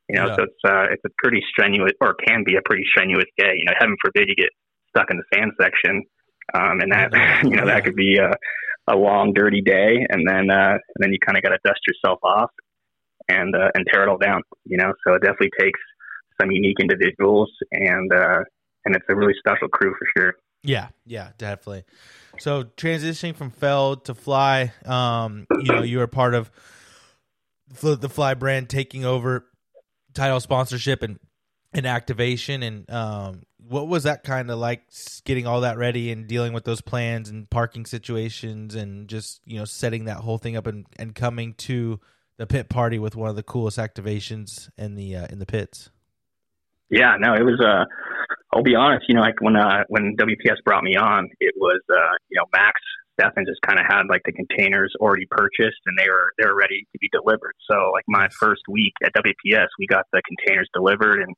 You 0.09 0.19
know, 0.19 0.27
yeah. 0.27 0.35
so 0.35 0.43
it's 0.43 0.61
uh, 0.65 0.85
it's 0.91 1.03
a 1.05 1.09
pretty 1.17 1.41
strenuous, 1.49 1.91
or 2.01 2.15
can 2.27 2.43
be 2.45 2.55
a 2.55 2.61
pretty 2.63 2.83
strenuous 2.91 3.25
day. 3.37 3.53
You 3.55 3.65
know, 3.65 3.73
heaven 3.79 3.95
forbid 4.03 4.29
you 4.29 4.35
get 4.35 4.49
stuck 4.89 5.11
in 5.11 5.17
the 5.17 5.23
sand 5.33 5.51
section, 5.59 6.03
um, 6.53 6.79
and 6.81 6.91
that 6.91 7.11
you 7.43 7.55
know 7.55 7.65
that 7.65 7.83
could 7.83 7.95
be 7.95 8.17
a, 8.17 8.31
a 8.87 8.95
long, 8.95 9.33
dirty 9.33 9.61
day, 9.61 10.05
and 10.09 10.27
then 10.27 10.49
uh, 10.49 10.73
and 10.73 10.99
then 10.99 11.11
you 11.11 11.19
kind 11.19 11.37
of 11.37 11.43
got 11.43 11.49
to 11.49 11.59
dust 11.63 11.81
yourself 11.87 12.19
off 12.23 12.51
and 13.27 13.55
uh, 13.55 13.69
and 13.75 13.85
tear 13.91 14.03
it 14.03 14.09
all 14.09 14.17
down. 14.17 14.41
You 14.65 14.77
know, 14.77 14.93
so 15.05 15.13
it 15.15 15.21
definitely 15.21 15.51
takes 15.59 15.79
some 16.39 16.51
unique 16.51 16.79
individuals, 16.79 17.49
and 17.71 18.11
uh, 18.13 18.39
and 18.85 18.95
it's 18.95 19.05
a 19.09 19.15
really 19.15 19.33
special 19.39 19.67
crew 19.67 19.93
for 19.97 20.07
sure. 20.17 20.33
Yeah, 20.63 20.89
yeah, 21.05 21.29
definitely. 21.37 21.85
So 22.39 22.63
transitioning 22.63 23.35
from 23.35 23.51
Feld 23.51 24.05
to 24.05 24.15
Fly, 24.15 24.73
um, 24.85 25.45
you 25.59 25.71
know, 25.71 25.83
you 25.83 25.99
were 25.99 26.07
part 26.07 26.33
of 26.33 26.51
the 27.81 28.09
Fly 28.09 28.33
brand 28.33 28.69
taking 28.69 29.05
over 29.05 29.45
title 30.13 30.39
sponsorship 30.39 31.03
and 31.03 31.19
and 31.77 31.85
activation, 31.85 32.63
and 32.63 32.89
um, 32.91 33.43
what 33.57 33.87
was 33.87 34.03
that 34.03 34.23
kind 34.23 34.51
of 34.51 34.59
like? 34.59 34.83
Getting 35.23 35.47
all 35.47 35.61
that 35.61 35.77
ready 35.77 36.11
and 36.11 36.27
dealing 36.27 36.53
with 36.53 36.65
those 36.65 36.81
plans 36.81 37.29
and 37.29 37.49
parking 37.49 37.85
situations, 37.85 38.75
and 38.75 39.07
just 39.07 39.41
you 39.45 39.57
know 39.57 39.65
setting 39.65 40.05
that 40.05 40.17
whole 40.17 40.37
thing 40.37 40.57
up 40.57 40.67
and 40.67 40.85
and 40.97 41.15
coming 41.15 41.53
to 41.55 41.99
the 42.37 42.47
pit 42.47 42.69
party 42.69 42.99
with 42.99 43.15
one 43.15 43.29
of 43.29 43.35
the 43.35 43.43
coolest 43.43 43.77
activations 43.77 44.69
in 44.77 44.95
the 44.95 45.15
uh, 45.15 45.27
in 45.29 45.39
the 45.39 45.45
pits. 45.45 45.89
Yeah, 46.89 47.15
no, 47.19 47.33
it 47.33 47.43
was 47.43 47.61
uh 47.61 47.85
I'll 48.53 48.63
be 48.63 48.75
honest, 48.75 49.05
you 49.07 49.15
know, 49.15 49.21
like 49.21 49.39
when 49.41 49.55
uh, 49.55 49.83
when 49.89 50.15
WPS 50.17 50.63
brought 50.65 50.83
me 50.83 50.95
on, 50.95 51.29
it 51.39 51.53
was 51.57 51.81
uh, 51.89 52.15
you 52.29 52.39
know 52.39 52.45
Max 52.53 52.79
Stefan 53.19 53.45
just 53.45 53.61
kind 53.65 53.79
of 53.79 53.85
had 53.89 54.03
like 54.09 54.21
the 54.25 54.31
containers 54.31 54.93
already 54.99 55.25
purchased 55.29 55.81
and 55.85 55.97
they 55.97 56.07
were 56.09 56.31
they 56.39 56.47
were 56.47 56.55
ready 56.55 56.87
to 56.91 56.99
be 56.99 57.09
delivered. 57.11 57.53
So 57.69 57.91
like 57.91 58.05
my 58.07 58.29
first 58.39 58.61
week 58.69 58.93
at 59.03 59.11
WPS, 59.13 59.67
we 59.79 59.87
got 59.87 60.05
the 60.13 60.21
containers 60.25 60.69
delivered 60.73 61.21
and 61.21 61.35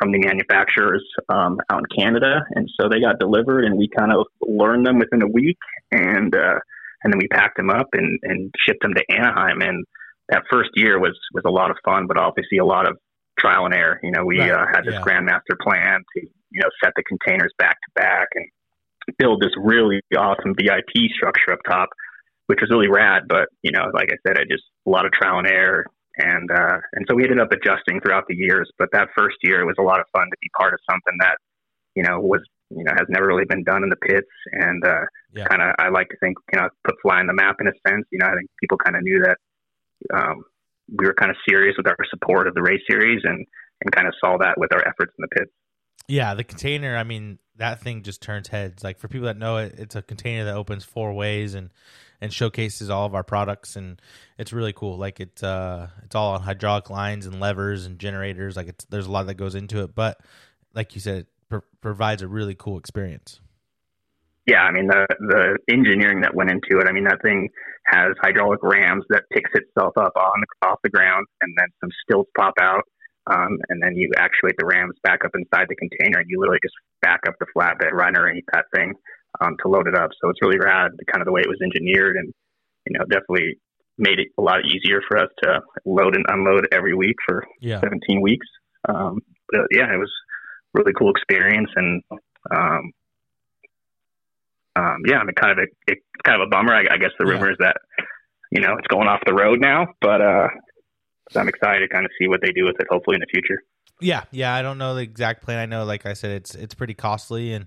from 0.00 0.12
the 0.12 0.18
manufacturers 0.18 1.04
um, 1.28 1.58
out 1.70 1.80
in 1.80 1.98
Canada, 1.98 2.40
and 2.54 2.68
so 2.80 2.88
they 2.88 3.00
got 3.00 3.18
delivered 3.18 3.64
and 3.64 3.76
we 3.76 3.88
kind 3.96 4.12
of 4.12 4.26
learned 4.40 4.86
them 4.86 4.98
within 4.98 5.22
a 5.22 5.28
week 5.28 5.58
and 5.90 6.34
uh, 6.34 6.58
and 7.02 7.12
then 7.12 7.18
we 7.18 7.28
packed 7.28 7.56
them 7.56 7.70
up 7.70 7.88
and, 7.92 8.18
and 8.22 8.54
shipped 8.58 8.82
them 8.82 8.94
to 8.94 9.02
Anaheim 9.10 9.60
and 9.62 9.84
that 10.28 10.42
first 10.50 10.70
year 10.74 10.98
was 10.98 11.18
was 11.32 11.44
a 11.46 11.50
lot 11.50 11.70
of 11.70 11.76
fun, 11.84 12.06
but 12.06 12.16
obviously 12.16 12.58
a 12.58 12.64
lot 12.64 12.88
of 12.88 12.96
trial 13.38 13.64
and 13.64 13.74
error. 13.74 13.98
You 14.02 14.12
know, 14.12 14.24
we 14.24 14.38
right. 14.38 14.52
uh, 14.52 14.66
had 14.66 14.84
this 14.84 14.94
yeah. 14.94 15.02
grandmaster 15.02 15.58
plan 15.60 16.00
to 16.16 16.26
you 16.50 16.60
know, 16.60 16.68
set 16.82 16.92
the 16.96 17.02
containers 17.04 17.52
back 17.58 17.76
to 17.80 18.00
back 18.00 18.28
and 18.34 18.46
build 19.18 19.40
this 19.40 19.52
really 19.56 20.00
awesome 20.16 20.54
VIP 20.54 21.10
structure 21.14 21.52
up 21.52 21.60
top, 21.68 21.88
which 22.46 22.58
was 22.60 22.70
really 22.70 22.88
rad. 22.88 23.22
But, 23.28 23.48
you 23.62 23.72
know, 23.72 23.86
like 23.94 24.08
I 24.12 24.16
said, 24.26 24.38
I 24.38 24.42
just 24.50 24.64
a 24.86 24.90
lot 24.90 25.06
of 25.06 25.12
trial 25.12 25.38
and 25.38 25.46
error. 25.46 25.86
And, 26.16 26.50
uh, 26.50 26.78
and 26.92 27.06
so 27.08 27.14
we 27.14 27.24
ended 27.24 27.40
up 27.40 27.52
adjusting 27.52 28.00
throughout 28.00 28.24
the 28.28 28.36
years. 28.36 28.70
But 28.78 28.88
that 28.92 29.08
first 29.16 29.36
year, 29.42 29.60
it 29.60 29.66
was 29.66 29.76
a 29.78 29.82
lot 29.82 30.00
of 30.00 30.06
fun 30.12 30.26
to 30.26 30.36
be 30.40 30.48
part 30.58 30.74
of 30.74 30.80
something 30.90 31.16
that, 31.20 31.36
you 31.94 32.02
know, 32.02 32.20
was, 32.20 32.42
you 32.70 32.84
know, 32.84 32.92
has 32.92 33.06
never 33.08 33.26
really 33.26 33.46
been 33.48 33.64
done 33.64 33.82
in 33.82 33.90
the 33.90 33.96
pits. 33.96 34.30
And, 34.52 34.84
uh, 34.84 35.06
yeah. 35.32 35.46
kind 35.46 35.62
of, 35.62 35.74
I 35.78 35.88
like 35.88 36.08
to 36.08 36.16
think, 36.18 36.36
you 36.52 36.60
know, 36.60 36.68
put 36.84 36.96
fly 37.02 37.20
in 37.20 37.26
the 37.26 37.34
map 37.34 37.56
in 37.60 37.68
a 37.68 37.72
sense. 37.88 38.06
You 38.10 38.18
know, 38.18 38.26
I 38.26 38.34
think 38.34 38.50
people 38.60 38.78
kind 38.78 38.96
of 38.96 39.02
knew 39.02 39.22
that, 39.24 39.38
um, 40.14 40.44
we 40.92 41.06
were 41.06 41.14
kind 41.14 41.30
of 41.30 41.36
serious 41.48 41.76
with 41.76 41.86
our 41.86 41.96
support 42.10 42.48
of 42.48 42.54
the 42.54 42.62
race 42.62 42.82
series 42.90 43.20
and, 43.24 43.46
and 43.82 43.92
kind 43.94 44.08
of 44.08 44.14
saw 44.20 44.36
that 44.38 44.58
with 44.58 44.72
our 44.72 44.80
efforts 44.80 45.12
in 45.18 45.22
the 45.22 45.28
pits. 45.28 45.52
Yeah, 46.08 46.34
the 46.34 46.42
container. 46.42 46.96
I 46.96 47.04
mean, 47.04 47.38
that 47.56 47.80
thing 47.80 48.02
just 48.02 48.20
turns 48.20 48.48
heads. 48.48 48.82
Like 48.82 48.98
for 48.98 49.06
people 49.06 49.26
that 49.26 49.36
know 49.36 49.58
it, 49.58 49.74
it's 49.78 49.94
a 49.94 50.02
container 50.02 50.44
that 50.46 50.56
opens 50.56 50.84
four 50.84 51.12
ways 51.12 51.54
and 51.54 51.70
and 52.20 52.32
showcases 52.32 52.90
all 52.90 53.06
of 53.06 53.14
our 53.14 53.22
products, 53.22 53.76
and 53.76 54.00
it's 54.38 54.52
really 54.52 54.72
cool. 54.72 54.96
Like 54.96 55.20
it's 55.20 55.42
uh, 55.42 55.88
it's 56.04 56.14
all 56.14 56.34
on 56.34 56.42
hydraulic 56.42 56.90
lines 56.90 57.26
and 57.26 57.40
levers 57.40 57.86
and 57.86 57.98
generators. 57.98 58.56
Like 58.56 58.68
it's 58.68 58.84
there's 58.86 59.06
a 59.06 59.10
lot 59.10 59.26
that 59.26 59.34
goes 59.34 59.54
into 59.54 59.82
it, 59.82 59.94
but 59.94 60.20
like 60.74 60.94
you 60.94 61.00
said, 61.00 61.18
it 61.18 61.26
pr- 61.48 61.58
provides 61.80 62.22
a 62.22 62.28
really 62.28 62.54
cool 62.54 62.78
experience. 62.78 63.40
Yeah, 64.46 64.62
I 64.62 64.72
mean 64.72 64.86
the 64.86 65.06
the 65.20 65.58
engineering 65.72 66.22
that 66.22 66.34
went 66.34 66.50
into 66.50 66.80
it. 66.80 66.86
I 66.88 66.92
mean 66.92 67.04
that 67.04 67.22
thing 67.22 67.48
has 67.86 68.12
hydraulic 68.20 68.60
rams 68.62 69.04
that 69.08 69.24
picks 69.32 69.50
itself 69.54 69.96
up 69.96 70.12
on 70.16 70.42
off 70.62 70.78
the 70.82 70.90
ground, 70.90 71.26
and 71.40 71.54
then 71.56 71.68
some 71.80 71.90
stilts 72.04 72.30
pop 72.36 72.54
out 72.60 72.84
um, 73.26 73.58
and 73.68 73.82
then 73.82 73.96
you 73.96 74.10
actuate 74.16 74.56
the 74.58 74.66
rams 74.66 74.94
back 75.02 75.24
up 75.24 75.32
inside 75.34 75.66
the 75.68 75.76
container, 75.76 76.18
and 76.18 76.28
you 76.28 76.40
literally 76.40 76.60
just 76.62 76.74
back 77.02 77.20
up 77.28 77.34
the 77.38 77.46
flatbed 77.56 77.92
right 77.92 78.14
underneath 78.14 78.44
that 78.52 78.64
thing 78.74 78.94
um, 79.40 79.56
to 79.62 79.68
load 79.68 79.88
it 79.88 79.94
up. 79.94 80.10
So 80.20 80.28
it's 80.28 80.40
really 80.42 80.58
rad, 80.58 80.92
kind 81.10 81.22
of 81.22 81.26
the 81.26 81.32
way 81.32 81.40
it 81.40 81.48
was 81.48 81.60
engineered, 81.62 82.16
and 82.16 82.32
you 82.86 82.98
know, 82.98 83.04
definitely 83.04 83.58
made 83.98 84.18
it 84.18 84.28
a 84.38 84.42
lot 84.42 84.64
easier 84.64 85.00
for 85.06 85.18
us 85.18 85.28
to 85.42 85.60
load 85.84 86.16
and 86.16 86.24
unload 86.28 86.66
every 86.72 86.94
week 86.94 87.16
for 87.26 87.44
yeah. 87.60 87.80
17 87.80 88.22
weeks. 88.22 88.46
Um, 88.88 89.20
but 89.50 89.66
yeah, 89.70 89.92
it 89.92 89.98
was 89.98 90.10
really 90.72 90.92
cool 90.98 91.10
experience, 91.10 91.70
and 91.76 92.02
um, 92.50 92.92
um, 94.76 94.96
yeah, 95.06 95.18
I 95.18 95.24
mean, 95.24 95.34
kind 95.34 95.52
of 95.52 95.58
a 95.58 95.92
it, 95.92 95.98
kind 96.24 96.40
of 96.40 96.46
a 96.46 96.50
bummer. 96.50 96.74
I, 96.74 96.94
I 96.94 96.96
guess 96.96 97.10
the 97.18 97.26
rumor 97.26 97.46
yeah. 97.46 97.52
is 97.52 97.58
that 97.60 97.76
you 98.50 98.60
know 98.60 98.76
it's 98.78 98.86
going 98.88 99.08
off 99.08 99.20
the 99.26 99.34
road 99.34 99.60
now, 99.60 99.88
but 100.00 100.20
uh, 100.20 100.48
I'm 101.36 101.48
excited 101.48 101.80
to 101.80 101.88
kind 101.88 102.04
of 102.04 102.10
see 102.18 102.28
what 102.28 102.40
they 102.42 102.52
do 102.52 102.64
with 102.64 102.76
it, 102.80 102.86
hopefully 102.90 103.16
in 103.16 103.20
the 103.20 103.26
future. 103.30 103.62
Yeah, 104.00 104.24
yeah. 104.30 104.54
I 104.54 104.62
don't 104.62 104.78
know 104.78 104.94
the 104.94 105.02
exact 105.02 105.42
plan. 105.42 105.58
I 105.58 105.66
know, 105.66 105.84
like 105.84 106.06
I 106.06 106.14
said, 106.14 106.30
it's 106.30 106.54
it's 106.54 106.74
pretty 106.74 106.94
costly, 106.94 107.52
and 107.52 107.66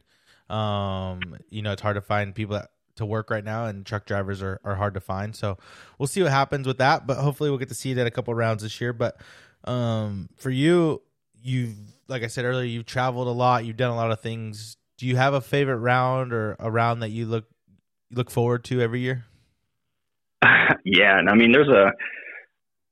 Um, 0.53 1.37
you 1.49 1.61
know, 1.61 1.71
it's 1.71 1.81
hard 1.81 1.95
to 1.95 2.01
find 2.01 2.35
people 2.35 2.55
that, 2.55 2.69
to 2.95 3.05
work 3.05 3.31
right 3.31 3.43
now, 3.43 3.65
and 3.65 3.85
truck 3.85 4.05
drivers 4.05 4.43
are, 4.43 4.61
are 4.63 4.75
hard 4.75 4.93
to 4.93 4.99
find. 4.99 5.35
So 5.35 5.57
we'll 5.97 6.07
see 6.07 6.21
what 6.21 6.31
happens 6.31 6.67
with 6.67 6.77
that. 6.77 7.07
But 7.07 7.17
hopefully, 7.17 7.49
we'll 7.49 7.59
get 7.59 7.69
to 7.69 7.75
see 7.75 7.91
it 7.91 7.97
at 7.97 8.05
a 8.05 8.11
couple 8.11 8.33
rounds 8.35 8.61
this 8.61 8.79
year. 8.79 8.93
But 8.93 9.19
um, 9.63 10.29
for 10.35 10.51
you, 10.51 11.01
you've 11.41 11.75
like 12.07 12.23
I 12.23 12.27
said 12.27 12.45
earlier, 12.45 12.65
you've 12.65 12.85
traveled 12.85 13.27
a 13.27 13.31
lot. 13.31 13.65
You've 13.65 13.77
done 13.77 13.91
a 13.91 13.95
lot 13.95 14.11
of 14.11 14.19
things. 14.19 14.77
Do 14.97 15.07
you 15.07 15.15
have 15.15 15.33
a 15.33 15.41
favorite 15.41 15.77
round 15.77 16.33
or 16.33 16.55
a 16.59 16.69
round 16.69 17.01
that 17.01 17.09
you 17.09 17.25
look 17.25 17.45
look 18.11 18.29
forward 18.29 18.63
to 18.65 18.81
every 18.81 18.99
year? 19.01 19.25
yeah, 20.85 21.17
and 21.17 21.29
I 21.29 21.35
mean, 21.35 21.51
there's 21.51 21.69
a 21.69 21.91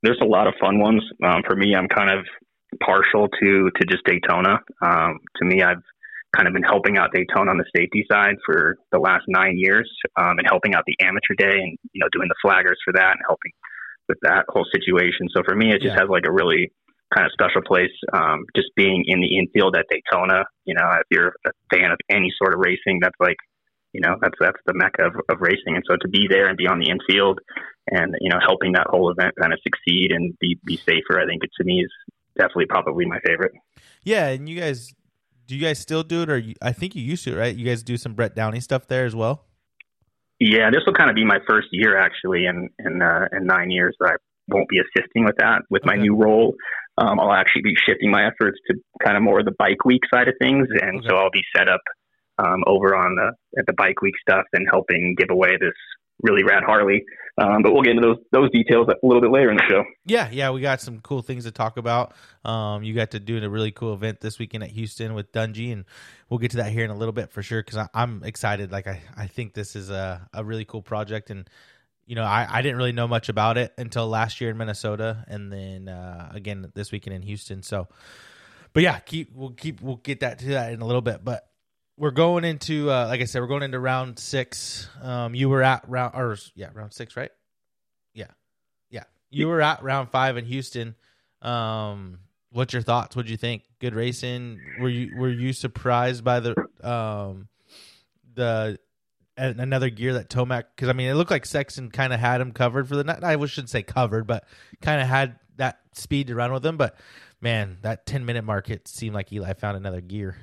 there's 0.02 0.20
a 0.22 0.26
lot 0.26 0.48
of 0.48 0.56
fun 0.60 0.80
ones. 0.80 1.04
Um, 1.24 1.44
for 1.46 1.56
me, 1.56 1.76
I'm 1.76 1.88
kind 1.88 2.10
of 2.10 2.26
partial 2.84 3.28
to 3.28 3.70
to 3.70 3.86
just 3.88 4.04
Daytona. 4.06 4.60
Um, 4.82 5.20
to 5.38 5.46
me, 5.46 5.62
I've 5.62 5.84
kind 6.36 6.48
of 6.48 6.54
been 6.54 6.64
helping 6.64 6.98
out 6.98 7.12
Daytona 7.14 7.52
on 7.52 7.58
the 7.58 7.66
safety 7.76 8.06
side 8.12 8.36
for 8.46 8.78
the 8.92 9.00
last 9.00 9.26
nine 9.28 9.58
years, 9.58 9.90
um, 10.20 10.38
and 10.38 10.48
helping 10.48 10.74
out 10.76 10.84
the 10.86 10.96
amateur 11.02 11.36
day, 11.38 11.60
and 11.60 11.78
you 11.94 12.00
know, 12.00 12.08
doing 12.12 12.30
the 12.30 12.40
flaggers 12.44 12.80
for 12.86 12.94
that, 12.94 13.12
and 13.12 13.20
helping 13.28 13.52
with 14.08 14.18
that 14.24 14.46
whole 14.50 14.66
situation. 14.72 15.28
So 15.36 15.42
for 15.44 15.56
me, 15.56 15.72
it 15.72 15.82
just 15.82 15.96
yeah. 15.96 16.02
has 16.02 16.10
like 16.10 16.26
a 16.26 16.32
really 16.32 16.72
kind 17.14 17.26
of 17.26 17.32
special 17.34 17.62
place. 17.62 17.92
Um, 18.14 18.46
just 18.56 18.70
being 18.76 19.04
in 19.08 19.20
the 19.20 19.38
infield 19.38 19.76
at 19.76 19.86
Daytona, 19.90 20.46
you 20.66 20.74
know, 20.74 20.88
if 21.00 21.08
you're 21.10 21.34
a 21.46 21.52
fan 21.74 21.92
of 21.92 22.00
any 22.10 22.32
sort 22.38 22.54
of 22.54 22.60
racing, 22.60 23.00
that's 23.02 23.16
like, 23.20 23.38
you 23.94 24.02
know, 24.02 24.16
that's 24.22 24.36
that's 24.40 24.60
the 24.66 24.74
mecca 24.74 25.08
of, 25.08 25.16
of 25.30 25.42
racing. 25.42 25.76
And 25.76 25.84
so 25.90 25.98
to 25.98 26.08
be 26.08 26.28
there 26.30 26.48
and 26.48 26.58
be 26.58 26.68
on 26.68 26.80
the 26.80 26.90
infield, 26.90 27.40
and 27.88 28.16
you 28.22 28.30
know, 28.30 28.40
helping 28.46 28.74
that 28.74 28.88
whole 28.90 29.12
event 29.12 29.36
kind 29.40 29.54
of 29.54 29.60
succeed 29.64 30.12
and 30.12 30.38
be 30.40 30.58
be 30.66 30.78
safer, 30.78 31.20
I 31.20 31.26
think 31.26 31.44
it 31.44 31.52
to 31.58 31.64
me 31.64 31.84
is 31.84 31.92
definitely 32.38 32.68
probably 32.68 33.06
my 33.06 33.20
favorite. 33.26 33.52
Yeah, 34.04 34.28
and 34.28 34.48
you 34.48 34.60
guys, 34.60 34.94
do 35.48 35.56
you 35.56 35.62
guys 35.62 35.80
still 35.80 36.04
do 36.04 36.24
it, 36.24 36.30
or 36.30 36.38
you, 36.38 36.56
I 36.62 36.72
think 36.72 36.96
you 36.96 37.02
used 37.02 37.24
to, 37.26 37.36
right? 37.36 37.56
You 37.56 37.66
guys 37.66 37.84
do 37.84 37.98
some 37.98 38.14
Brett 38.14 38.36
Downey 38.36 38.60
stuff 38.60 38.88
there 38.88 39.06
as 39.06 39.16
well. 39.16 39.46
Yeah, 40.40 40.72
this 40.72 40.82
will 40.86 40.94
kind 40.94 41.10
of 41.10 41.16
be 41.16 41.26
my 41.26 41.38
first 41.48 41.68
year 41.72 41.98
actually 42.00 42.46
in 42.46 42.70
in, 42.80 43.02
uh, 43.02 43.28
in 43.32 43.46
nine 43.46 43.70
years 43.70 43.96
that 44.00 44.14
I 44.14 44.16
won't 44.48 44.70
be 44.70 44.80
assisting 44.80 45.24
with 45.24 45.36
that 45.38 45.62
with 45.70 45.84
okay. 45.84 45.96
my 45.96 46.02
new 46.02 46.16
role. 46.16 46.56
Um, 46.98 47.20
I'll 47.20 47.34
actually 47.34 47.62
be 47.64 47.76
shifting 47.86 48.12
my 48.12 48.26
efforts 48.26 48.58
to 48.68 48.76
kind 49.04 49.16
of 49.16 49.24
more 49.24 49.40
of 49.40 49.46
the 49.46 49.56
bike 49.58 49.86
week 49.86 50.02
side 50.14 50.28
of 50.28 50.36
things, 50.42 50.68
and 50.82 51.00
okay. 51.00 51.08
so 51.08 51.16
I'll 51.16 51.32
be 51.32 51.44
set 51.56 51.70
up 51.70 51.82
um, 52.40 52.64
over 52.66 52.96
on 52.96 53.16
the 53.16 53.60
at 53.60 53.66
the 53.68 53.74
bike 53.74 54.02
week 54.02 54.16
stuff 54.22 54.46
and 54.54 54.68
helping 54.70 55.16
give 55.18 55.30
away 55.30 55.58
this 55.60 55.78
really 56.24 56.44
rad 56.44 56.64
Harley. 56.66 57.04
Um, 57.38 57.64
but 57.64 57.74
we'll 57.74 57.82
get 57.82 57.92
into 57.92 58.08
those 58.08 58.18
those 58.32 58.52
details 58.52 58.88
a 58.90 59.06
little 59.06 59.22
bit 59.22 59.32
later 59.32 59.50
in 59.50 59.58
the 59.58 59.64
show. 59.70 59.84
Yeah, 60.06 60.30
yeah, 60.32 60.52
we 60.52 60.62
got 60.62 60.82
some 60.82 61.00
cool 61.00 61.22
things 61.22 61.46
to 61.46 61.52
talk 61.52 61.78
about. 61.78 62.14
Um, 62.44 62.84
you 62.84 62.94
got 62.94 63.12
to 63.12 63.20
do 63.20 63.42
a 63.42 63.50
really 63.50 63.72
cool 63.72 63.94
event 63.94 64.20
this 64.20 64.38
weekend 64.38 64.64
at 64.64 64.70
Houston 64.72 65.14
with 65.14 65.32
Dungey, 65.32 65.72
and 65.72 65.86
we'll 66.30 66.40
get 66.40 66.52
to 66.52 66.58
that 66.58 66.72
here 66.72 66.84
in 66.84 66.92
a 66.92 66.96
little 66.96 67.14
bit 67.14 67.32
for 67.32 67.42
sure 67.42 67.64
because 67.64 67.88
I'm 67.94 68.24
excited. 68.24 68.72
Like 68.72 68.88
I, 68.88 69.02
I 69.16 69.28
think 69.28 69.54
this 69.54 69.76
is 69.76 69.90
a 69.90 70.28
a 70.34 70.44
really 70.44 70.66
cool 70.66 70.82
project, 70.82 71.30
and 71.30 71.50
you 72.06 72.16
know, 72.16 72.24
I, 72.24 72.46
I 72.50 72.62
didn't 72.62 72.78
really 72.78 72.92
know 72.92 73.08
much 73.08 73.30
about 73.30 73.58
it 73.58 73.74
until 73.78 74.08
last 74.08 74.42
year 74.42 74.50
in 74.50 74.58
Minnesota, 74.58 75.24
and 75.28 75.52
then 75.52 75.88
uh, 75.88 76.30
again 76.34 76.70
this 76.76 76.92
weekend 76.92 77.16
in 77.16 77.22
Houston. 77.22 77.64
So, 77.64 77.88
but 78.74 78.84
yeah, 78.84 79.00
keep 79.00 79.34
we'll 79.34 79.52
keep 79.52 79.82
we'll 79.82 79.96
get 79.96 80.20
that 80.20 80.40
to 80.40 80.48
that 80.50 80.74
in 80.74 80.82
a 80.82 80.86
little 80.86 81.02
bit. 81.02 81.24
But 81.24 81.48
we're 81.98 82.12
going 82.12 82.44
into 82.44 82.90
uh, 82.90 83.08
like 83.08 83.22
I 83.22 83.26
said, 83.26 83.42
we're 83.42 83.48
going 83.48 83.64
into 83.64 83.80
round 83.80 84.20
six. 84.20 84.90
Um, 85.02 85.36
you 85.36 85.50
were 85.50 85.64
at 85.64 85.88
round 85.88 86.16
or 86.16 86.38
yeah, 86.56 86.70
round 86.74 86.94
six, 86.94 87.16
right? 87.16 87.32
Yeah, 88.14 88.32
yeah. 88.90 89.04
You 89.30 89.48
were 89.48 89.62
at 89.62 89.84
round 89.84 90.10
five 90.10 90.38
in 90.38 90.46
Houston. 90.46 90.96
Um, 91.42 92.20
what's 92.52 92.74
your 92.74 92.82
thoughts? 92.82 93.16
What'd 93.16 93.30
you 93.30 93.38
think? 93.38 93.64
Good 93.80 93.96
racing. 93.96 94.60
Were 94.80 94.90
you 94.90 95.16
were 95.18 95.30
you 95.30 95.54
surprised 95.54 96.24
by 96.24 96.40
the 96.40 96.56
um 96.84 97.48
the 98.34 98.80
another 99.38 99.90
gear 99.90 100.14
that 100.14 100.30
Tomac 100.30 100.66
because 100.76 100.90
I 100.90 100.94
mean 100.94 101.10
it 101.10 101.16
looked 101.16 101.32
like 101.32 101.46
Sexton 101.46 101.90
kind 101.90 102.14
of 102.14 102.20
had 102.20 102.42
him 102.42 102.52
covered 102.52 102.88
for 102.88 102.96
the 102.96 103.04
night. 103.04 103.24
I 103.24 103.44
shouldn't 103.46 103.70
say 103.70 103.84
covered, 103.84 104.28
but 104.28 104.46
kind 104.82 105.02
of 105.02 105.08
had 105.08 105.40
that 105.58 105.80
speed 105.94 106.28
to 106.28 106.36
run 106.36 106.54
with 106.54 106.66
him. 106.66 106.78
But 106.78 106.96
man, 107.40 107.78
that 107.82 108.06
ten 108.06 108.26
minute 108.26 108.44
mark 108.44 108.70
it 108.70 108.88
seemed 108.88 109.16
like 109.16 109.32
Eli 109.32 109.54
found 109.54 109.78
another 109.78 110.02
gear. 110.02 110.38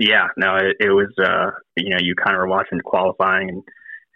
Yeah, 0.00 0.28
no, 0.36 0.56
it, 0.56 0.76
it 0.80 0.90
was 0.90 1.12
uh, 1.20 1.50
you 1.76 1.90
know 1.90 2.00
you 2.00 2.14
kind 2.14 2.34
of 2.34 2.40
were 2.40 2.48
watching 2.48 2.80
qualifying 2.80 3.48
and, 3.50 3.62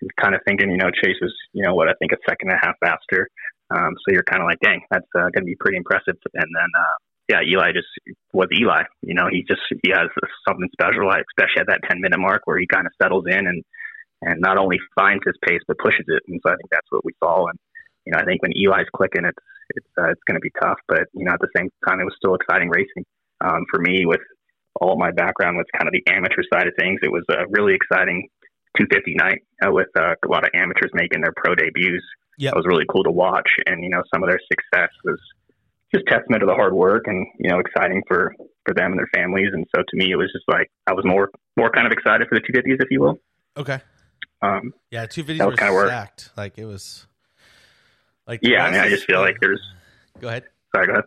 and 0.01 0.11
kind 0.17 0.35
of 0.35 0.41
thinking 0.47 0.71
you 0.71 0.79
know 0.79 0.91
Chase 0.91 1.17
was 1.21 1.35
you 1.53 1.63
know 1.63 1.75
what 1.75 1.89
I 1.89 1.93
think 1.99 2.13
a 2.13 2.17
second 2.29 2.51
and 2.51 2.59
a 2.59 2.67
half 2.67 2.77
faster. 2.81 3.29
Um, 3.71 3.95
so 3.99 4.15
you're 4.15 4.23
kind 4.23 4.43
of 4.43 4.47
like, 4.47 4.61
dang, 4.63 4.81
that's 4.91 5.09
uh, 5.19 5.27
going 5.35 5.43
to 5.43 5.51
be 5.51 5.57
pretty 5.59 5.77
impressive. 5.77 6.15
And 6.35 6.51
then 6.55 6.71
uh, 6.79 6.97
yeah, 7.29 7.41
Eli 7.43 7.73
just 7.73 7.91
was 8.33 8.49
Eli. 8.55 8.85
You 9.03 9.15
know, 9.15 9.29
he 9.31 9.45
just 9.47 9.61
he 9.83 9.91
has 9.91 10.09
something 10.49 10.69
special, 10.73 11.11
especially 11.11 11.61
at 11.61 11.69
that 11.69 11.83
ten 11.89 12.01
minute 12.01 12.19
mark 12.21 12.43
where 12.47 12.59
he 12.59 12.67
kind 12.67 12.87
of 12.87 12.93
settles 13.01 13.25
in 13.29 13.47
and 13.47 13.63
and 14.23 14.41
not 14.41 14.59
only 14.59 14.79
finds 14.99 15.23
his 15.27 15.37
pace 15.47 15.61
but 15.69 15.79
pushes 15.79 16.07
it. 16.09 16.23
And 16.29 16.41
so 16.45 16.53
I 16.53 16.57
think 16.57 16.71
that's 16.71 16.89
what 16.91 17.05
we 17.05 17.13
saw. 17.23 17.47
And 17.49 17.59
you 18.07 18.13
know, 18.13 18.19
I 18.19 18.25
think 18.25 18.43
when 18.43 18.53
Eli's 18.57 18.89
clicking, 18.95 19.25
it's 19.27 19.45
it's 19.75 19.93
uh, 19.99 20.09
it's 20.11 20.23
going 20.27 20.39
to 20.39 20.45
be 20.45 20.53
tough. 20.63 20.79
But 20.89 21.11
you 21.13 21.25
know, 21.27 21.33
at 21.33 21.41
the 21.41 21.53
same 21.57 21.69
time, 21.87 22.01
it 22.01 22.05
was 22.05 22.15
still 22.17 22.35
exciting 22.35 22.71
racing 22.71 23.05
um, 23.45 23.67
for 23.71 23.81
me 23.81 24.07
with 24.07 24.23
all 24.81 24.97
my 24.99 25.11
background 25.11 25.57
was 25.57 25.67
kind 25.77 25.89
of 25.89 25.93
the 25.93 26.03
amateur 26.13 26.43
side 26.53 26.67
of 26.67 26.75
things. 26.79 27.01
It 27.03 27.11
was 27.11 27.25
a 27.31 27.47
really 27.51 27.75
exciting 27.75 28.29
250 28.77 29.15
night 29.15 29.43
uh, 29.65 29.73
with 29.73 29.89
uh, 29.97 30.15
a 30.23 30.29
lot 30.29 30.45
of 30.45 30.51
amateurs 30.55 30.91
making 30.95 31.23
their 31.23 31.33
pro 31.37 31.55
debuts. 31.55 32.05
Yeah, 32.39 32.51
it 32.51 32.57
was 32.57 32.67
really 32.67 32.85
cool 32.91 33.05
to 33.05 33.11
watch, 33.11 33.49
and 33.67 33.83
you 33.83 33.89
know, 33.89 34.03
some 34.13 34.23
of 34.23 34.29
their 34.29 34.41
success 34.53 34.91
was 35.05 35.19
just 35.95 36.07
testament 36.07 36.41
to 36.41 36.47
the 36.47 36.55
hard 36.55 36.75
work 36.75 37.05
and 37.07 37.27
you 37.39 37.49
know 37.49 37.59
exciting 37.59 38.03
for 38.07 38.35
for 38.65 38.75
them 38.75 38.93
and 38.93 38.99
their 38.99 39.09
families. 39.15 39.49
And 39.53 39.65
so 39.75 39.83
to 39.83 39.97
me, 39.97 40.11
it 40.11 40.17
was 40.17 40.31
just 40.33 40.45
like 40.49 40.71
I 40.87 40.93
was 40.93 41.05
more 41.07 41.31
more 41.57 41.71
kind 41.71 41.87
of 41.87 41.93
excited 41.93 42.29
for 42.29 42.35
the 42.35 42.43
250s, 42.43 42.83
if 42.83 42.91
you 42.91 43.01
will. 43.01 43.19
Okay. 43.57 43.81
Um, 44.43 44.75
yeah, 44.91 45.07
250s 45.07 45.39
that 45.39 45.49
was 45.49 45.59
kind 45.59 45.75
of 45.75 45.87
stacked. 45.87 46.31
Like 46.37 46.59
it 46.59 46.67
was. 46.67 47.07
Like 48.27 48.41
yeah, 48.43 48.65
I 48.65 48.71
mean, 48.73 48.81
I 48.81 48.89
just 48.89 49.07
feel 49.07 49.21
like 49.21 49.39
there's. 49.41 49.63
Go 50.21 50.29
ahead. 50.29 50.45
Sorry, 50.75 50.87
go 50.89 50.93
ahead. 50.95 51.05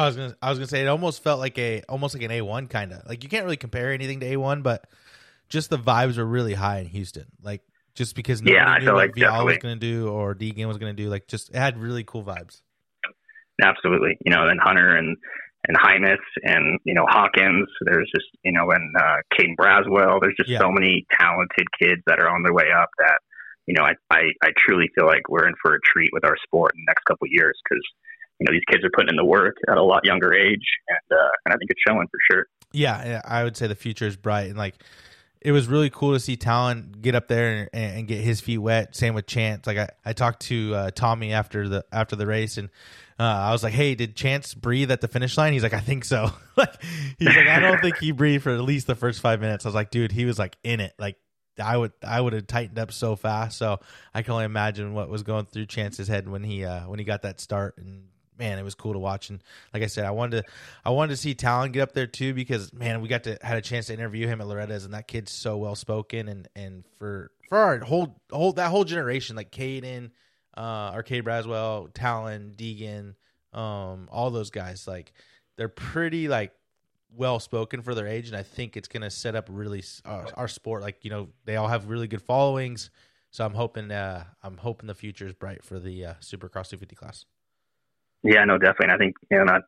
I 0.00 0.06
was 0.06 0.16
gonna, 0.16 0.36
I 0.40 0.48
was 0.48 0.58
gonna 0.58 0.68
say 0.68 0.82
it 0.82 0.88
almost 0.88 1.22
felt 1.22 1.40
like 1.40 1.58
a, 1.58 1.82
almost 1.88 2.14
like 2.14 2.22
an 2.22 2.30
A 2.30 2.40
one 2.40 2.68
kind 2.68 2.92
of. 2.92 3.06
Like 3.06 3.22
you 3.22 3.28
can't 3.28 3.44
really 3.44 3.58
compare 3.58 3.92
anything 3.92 4.20
to 4.20 4.26
A 4.32 4.36
one, 4.36 4.62
but 4.62 4.88
just 5.50 5.68
the 5.68 5.78
vibes 5.78 6.16
were 6.16 6.24
really 6.24 6.54
high 6.54 6.78
in 6.78 6.86
Houston. 6.86 7.26
Like 7.42 7.62
just 7.94 8.14
because 8.14 8.40
nobody 8.40 8.56
yeah, 8.56 8.78
knew 8.78 8.94
what 8.94 9.08
like 9.08 9.14
Vialle 9.14 9.44
was 9.44 9.58
gonna 9.58 9.76
do 9.76 10.08
or 10.08 10.34
Deegan 10.34 10.66
was 10.66 10.78
gonna 10.78 10.94
do. 10.94 11.10
Like 11.10 11.26
just 11.28 11.50
it 11.50 11.56
had 11.56 11.76
really 11.76 12.02
cool 12.02 12.24
vibes. 12.24 12.62
Absolutely. 13.62 14.16
You 14.24 14.32
know, 14.32 14.48
and 14.48 14.58
Hunter 14.58 14.96
and 14.96 15.18
and 15.68 15.76
Hymas 15.76 16.16
and 16.44 16.78
you 16.84 16.94
know 16.94 17.04
Hawkins. 17.06 17.68
There's 17.82 18.10
just 18.14 18.28
you 18.42 18.52
know 18.52 18.70
and 18.70 18.96
uh, 18.96 19.16
Caden 19.34 19.54
Braswell. 19.60 20.20
There's 20.22 20.36
just 20.38 20.48
yeah. 20.48 20.60
so 20.60 20.70
many 20.70 21.04
talented 21.12 21.66
kids 21.78 22.00
that 22.06 22.20
are 22.20 22.30
on 22.30 22.42
their 22.42 22.54
way 22.54 22.72
up 22.74 22.88
that 22.98 23.18
you 23.66 23.74
know 23.74 23.82
I, 23.82 23.92
I 24.10 24.22
I 24.42 24.50
truly 24.66 24.88
feel 24.94 25.06
like 25.06 25.28
we're 25.28 25.46
in 25.46 25.54
for 25.60 25.74
a 25.74 25.78
treat 25.84 26.08
with 26.14 26.24
our 26.24 26.36
sport 26.42 26.72
in 26.74 26.80
the 26.86 26.88
next 26.88 27.04
couple 27.04 27.26
of 27.26 27.32
years 27.32 27.58
because 27.62 27.84
you 28.40 28.46
know 28.46 28.52
these 28.52 28.64
kids 28.70 28.84
are 28.84 28.90
putting 28.94 29.10
in 29.10 29.16
the 29.16 29.24
work 29.24 29.56
at 29.68 29.76
a 29.76 29.82
lot 29.82 30.04
younger 30.04 30.34
age 30.34 30.64
and 30.88 31.18
uh, 31.18 31.28
and 31.44 31.54
I 31.54 31.56
think 31.58 31.70
it's 31.70 31.80
showing 31.86 32.06
for 32.08 32.18
sure. 32.30 32.46
Yeah, 32.72 33.20
I 33.24 33.44
would 33.44 33.56
say 33.56 33.66
the 33.66 33.74
future 33.74 34.06
is 34.06 34.16
bright 34.16 34.48
and 34.48 34.56
like 34.56 34.76
it 35.40 35.52
was 35.52 35.68
really 35.68 35.90
cool 35.90 36.12
to 36.12 36.20
see 36.20 36.36
Talon 36.36 36.94
get 37.00 37.14
up 37.14 37.28
there 37.28 37.68
and, 37.72 37.98
and, 37.98 38.08
get 38.08 38.20
his 38.20 38.40
feet 38.40 38.58
wet. 38.58 38.94
Same 38.94 39.14
with 39.14 39.26
Chance. 39.26 39.66
Like 39.66 39.78
I, 39.78 39.88
I 40.04 40.12
talked 40.12 40.40
to 40.42 40.74
uh, 40.74 40.90
Tommy 40.90 41.32
after 41.32 41.66
the 41.68 41.84
after 41.90 42.14
the 42.14 42.26
race, 42.26 42.58
and 42.58 42.68
uh, 43.18 43.22
I 43.22 43.52
was 43.52 43.62
like, 43.62 43.72
"Hey, 43.72 43.94
did 43.94 44.16
Chance 44.16 44.54
breathe 44.54 44.90
at 44.90 45.00
the 45.00 45.08
finish 45.08 45.36
line?" 45.38 45.52
He's 45.52 45.62
like, 45.62 45.72
"I 45.72 45.80
think 45.80 46.04
so." 46.04 46.30
like 46.56 46.82
he's 47.18 47.28
like, 47.28 47.46
"I 47.46 47.58
don't 47.58 47.80
think 47.80 47.96
he 47.98 48.12
breathed 48.12 48.42
for 48.42 48.50
at 48.50 48.60
least 48.60 48.86
the 48.86 48.94
first 48.94 49.20
five 49.20 49.40
minutes." 49.40 49.64
I 49.64 49.68
was 49.68 49.74
like, 49.74 49.90
"Dude, 49.90 50.12
he 50.12 50.26
was 50.26 50.38
like 50.38 50.56
in 50.62 50.80
it. 50.80 50.92
Like 50.98 51.16
I 51.62 51.76
would 51.76 51.92
I 52.02 52.20
would 52.20 52.34
have 52.34 52.46
tightened 52.46 52.78
up 52.78 52.92
so 52.92 53.16
fast." 53.16 53.56
So 53.56 53.80
I 54.12 54.22
can 54.22 54.32
only 54.32 54.44
imagine 54.44 54.92
what 54.92 55.08
was 55.08 55.22
going 55.22 55.46
through 55.46 55.66
Chance's 55.66 56.08
head 56.08 56.28
when 56.28 56.44
he 56.44 56.66
uh, 56.66 56.86
when 56.86 56.98
he 56.98 57.04
got 57.06 57.22
that 57.22 57.40
start 57.40 57.78
and 57.78 58.04
man, 58.40 58.58
it 58.58 58.64
was 58.64 58.74
cool 58.74 58.94
to 58.94 58.98
watch. 58.98 59.30
And 59.30 59.40
like 59.72 59.84
I 59.84 59.86
said, 59.86 60.04
I 60.04 60.10
wanted 60.10 60.42
to, 60.44 60.52
I 60.84 60.90
wanted 60.90 61.10
to 61.10 61.16
see 61.16 61.34
Talon 61.34 61.70
get 61.70 61.82
up 61.82 61.92
there 61.92 62.08
too 62.08 62.34
because 62.34 62.72
man, 62.72 63.00
we 63.00 63.06
got 63.06 63.22
to 63.24 63.38
had 63.42 63.56
a 63.56 63.60
chance 63.60 63.86
to 63.86 63.94
interview 63.94 64.26
him 64.26 64.40
at 64.40 64.48
Loretta's, 64.48 64.84
and 64.84 64.94
that 64.94 65.06
kid's 65.06 65.30
so 65.30 65.56
well 65.56 65.76
spoken. 65.76 66.28
And 66.28 66.48
and 66.56 66.84
for 66.98 67.30
for 67.48 67.58
our 67.58 67.78
whole 67.78 68.20
whole 68.32 68.52
that 68.54 68.70
whole 68.70 68.84
generation, 68.84 69.36
like 69.36 69.52
Caden, 69.52 70.10
uh, 70.56 70.90
Arcade 70.94 71.24
Braswell, 71.24 71.90
Talon, 71.94 72.54
Deegan, 72.56 73.14
um, 73.56 74.08
all 74.10 74.30
those 74.30 74.50
guys, 74.50 74.88
like 74.88 75.12
they're 75.56 75.68
pretty 75.68 76.26
like 76.26 76.52
well 77.14 77.38
spoken 77.38 77.82
for 77.82 77.94
their 77.94 78.08
age, 78.08 78.26
and 78.28 78.36
I 78.36 78.42
think 78.42 78.76
it's 78.76 78.88
gonna 78.88 79.10
set 79.10 79.36
up 79.36 79.48
really 79.50 79.84
uh, 80.04 80.24
our 80.34 80.48
sport. 80.48 80.82
Like 80.82 81.04
you 81.04 81.10
know, 81.10 81.28
they 81.44 81.56
all 81.56 81.68
have 81.68 81.88
really 81.88 82.08
good 82.08 82.22
followings. 82.22 82.90
So 83.32 83.44
I'm 83.44 83.54
hoping, 83.54 83.92
uh, 83.92 84.24
I'm 84.42 84.56
hoping 84.56 84.88
the 84.88 84.94
future 84.94 85.24
is 85.24 85.32
bright 85.32 85.62
for 85.62 85.78
the 85.78 86.04
uh, 86.04 86.14
Supercross 86.14 86.68
250 86.68 86.96
class. 86.96 87.24
Yeah, 88.22 88.44
no, 88.44 88.58
definitely. 88.58 88.86
And 88.88 88.92
I 88.92 88.98
think 88.98 89.14
you 89.30 89.38
know, 89.38 89.44
not 89.44 89.62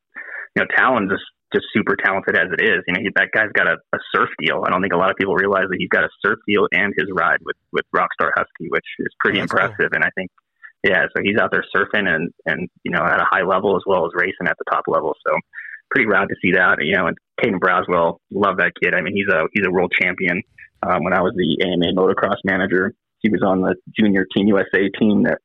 you 0.56 0.62
know, 0.62 0.68
Talon's 0.76 1.10
just 1.10 1.24
just 1.52 1.66
super 1.72 1.96
talented 1.96 2.36
as 2.36 2.48
it 2.52 2.64
is. 2.64 2.80
You 2.88 2.94
know, 2.94 3.00
he, 3.04 3.08
that 3.14 3.28
guy's 3.32 3.52
got 3.52 3.68
a, 3.68 3.76
a 3.92 3.98
surf 4.14 4.30
deal. 4.40 4.64
I 4.66 4.70
don't 4.70 4.80
think 4.80 4.94
a 4.94 4.96
lot 4.96 5.10
of 5.10 5.16
people 5.16 5.34
realize 5.34 5.68
that 5.68 5.76
he's 5.78 5.88
got 5.88 6.04
a 6.04 6.08
surf 6.24 6.38
deal 6.48 6.66
and 6.72 6.94
his 6.96 7.08
ride 7.12 7.40
with 7.44 7.56
with 7.72 7.84
Rockstar 7.94 8.32
Husky, 8.34 8.68
which 8.68 8.86
is 8.98 9.12
pretty 9.20 9.40
oh, 9.40 9.42
impressive. 9.42 9.76
Cool. 9.78 9.88
And 9.92 10.04
I 10.04 10.10
think, 10.16 10.30
yeah, 10.82 11.04
so 11.14 11.22
he's 11.22 11.38
out 11.38 11.50
there 11.52 11.64
surfing 11.74 12.08
and 12.08 12.32
and 12.46 12.68
you 12.84 12.90
know 12.90 13.04
at 13.04 13.20
a 13.20 13.28
high 13.30 13.44
level 13.44 13.76
as 13.76 13.82
well 13.86 14.06
as 14.06 14.12
racing 14.14 14.48
at 14.48 14.56
the 14.58 14.64
top 14.70 14.84
level. 14.88 15.14
So 15.26 15.36
pretty 15.90 16.08
rad 16.08 16.28
to 16.28 16.36
see 16.42 16.52
that. 16.52 16.78
You 16.80 16.96
know, 16.96 17.06
and 17.06 17.16
Caden 17.42 17.60
Braswell, 17.60 18.18
love 18.30 18.56
that 18.58 18.72
kid. 18.82 18.94
I 18.94 19.00
mean, 19.00 19.14
he's 19.14 19.28
a 19.32 19.44
he's 19.52 19.66
a 19.66 19.70
world 19.70 19.92
champion. 20.00 20.42
Um, 20.82 21.04
when 21.04 21.12
I 21.12 21.20
was 21.20 21.32
the 21.36 21.64
AMA 21.64 21.94
motocross 21.94 22.38
manager, 22.44 22.92
he 23.20 23.30
was 23.30 23.42
on 23.46 23.60
the 23.60 23.76
junior 23.96 24.26
Team 24.34 24.48
USA 24.48 24.88
team 24.98 25.24
that 25.24 25.38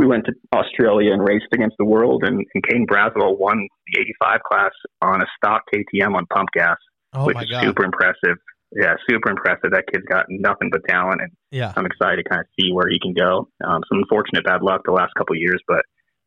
we 0.00 0.06
went 0.06 0.24
to 0.26 0.32
Australia 0.54 1.12
and 1.12 1.22
raced 1.22 1.46
against 1.52 1.76
the 1.78 1.84
world. 1.84 2.22
And, 2.24 2.44
and 2.54 2.64
Caden 2.64 2.86
Braswell 2.86 3.38
won 3.38 3.68
the 3.92 4.00
85 4.00 4.40
class 4.50 4.70
on 5.02 5.20
a 5.22 5.26
stock 5.36 5.62
KTM 5.72 6.14
on 6.16 6.26
pump 6.34 6.48
gas, 6.54 6.76
Oh 7.12 7.26
which 7.26 7.34
my 7.34 7.42
is 7.42 7.50
god. 7.50 7.62
super 7.62 7.84
impressive. 7.84 8.36
Yeah, 8.74 8.94
super 9.08 9.30
impressive. 9.30 9.72
That 9.72 9.84
kid's 9.92 10.04
got 10.08 10.26
nothing 10.28 10.70
but 10.70 10.80
talent, 10.88 11.20
and 11.20 11.30
Yeah. 11.50 11.72
I'm 11.76 11.84
excited 11.86 12.22
to 12.22 12.28
kind 12.28 12.40
of 12.40 12.46
see 12.58 12.72
where 12.72 12.88
he 12.88 12.98
can 13.00 13.12
go. 13.14 13.48
Um, 13.64 13.82
some 13.90 13.98
unfortunate 13.98 14.44
bad 14.44 14.62
luck 14.62 14.82
the 14.84 14.92
last 14.92 15.12
couple 15.18 15.34
of 15.34 15.40
years, 15.40 15.60
but 15.68 15.82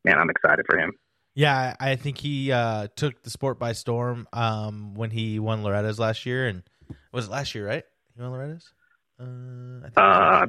man, 0.06 0.20
I'm 0.20 0.30
excited 0.30 0.66
for 0.70 0.78
him. 0.78 0.92
Yeah, 1.36 1.76
I 1.80 1.96
think 1.96 2.18
he 2.20 2.52
uh, 2.52 2.90
took 2.96 3.24
the 3.24 3.30
sport 3.32 3.58
by 3.58 3.72
storm 3.72 4.28
um, 4.34 4.94
when 4.94 5.10
he 5.10 5.40
won 5.40 5.64
Loretta's 5.64 5.98
last 6.00 6.26
year, 6.26 6.48
and 6.48 6.64
was 7.12 7.26
it 7.28 7.32
last 7.32 7.56
year, 7.56 7.66
right? 7.66 7.84
He 8.16 8.22
won 8.22 8.32
Loretta's. 8.32 8.72
Uh, 9.20 9.24
I 9.24 9.82
think 9.90 9.94
it 9.98 10.02
was 10.02 10.18
last 10.18 10.44
Uh. 10.44 10.46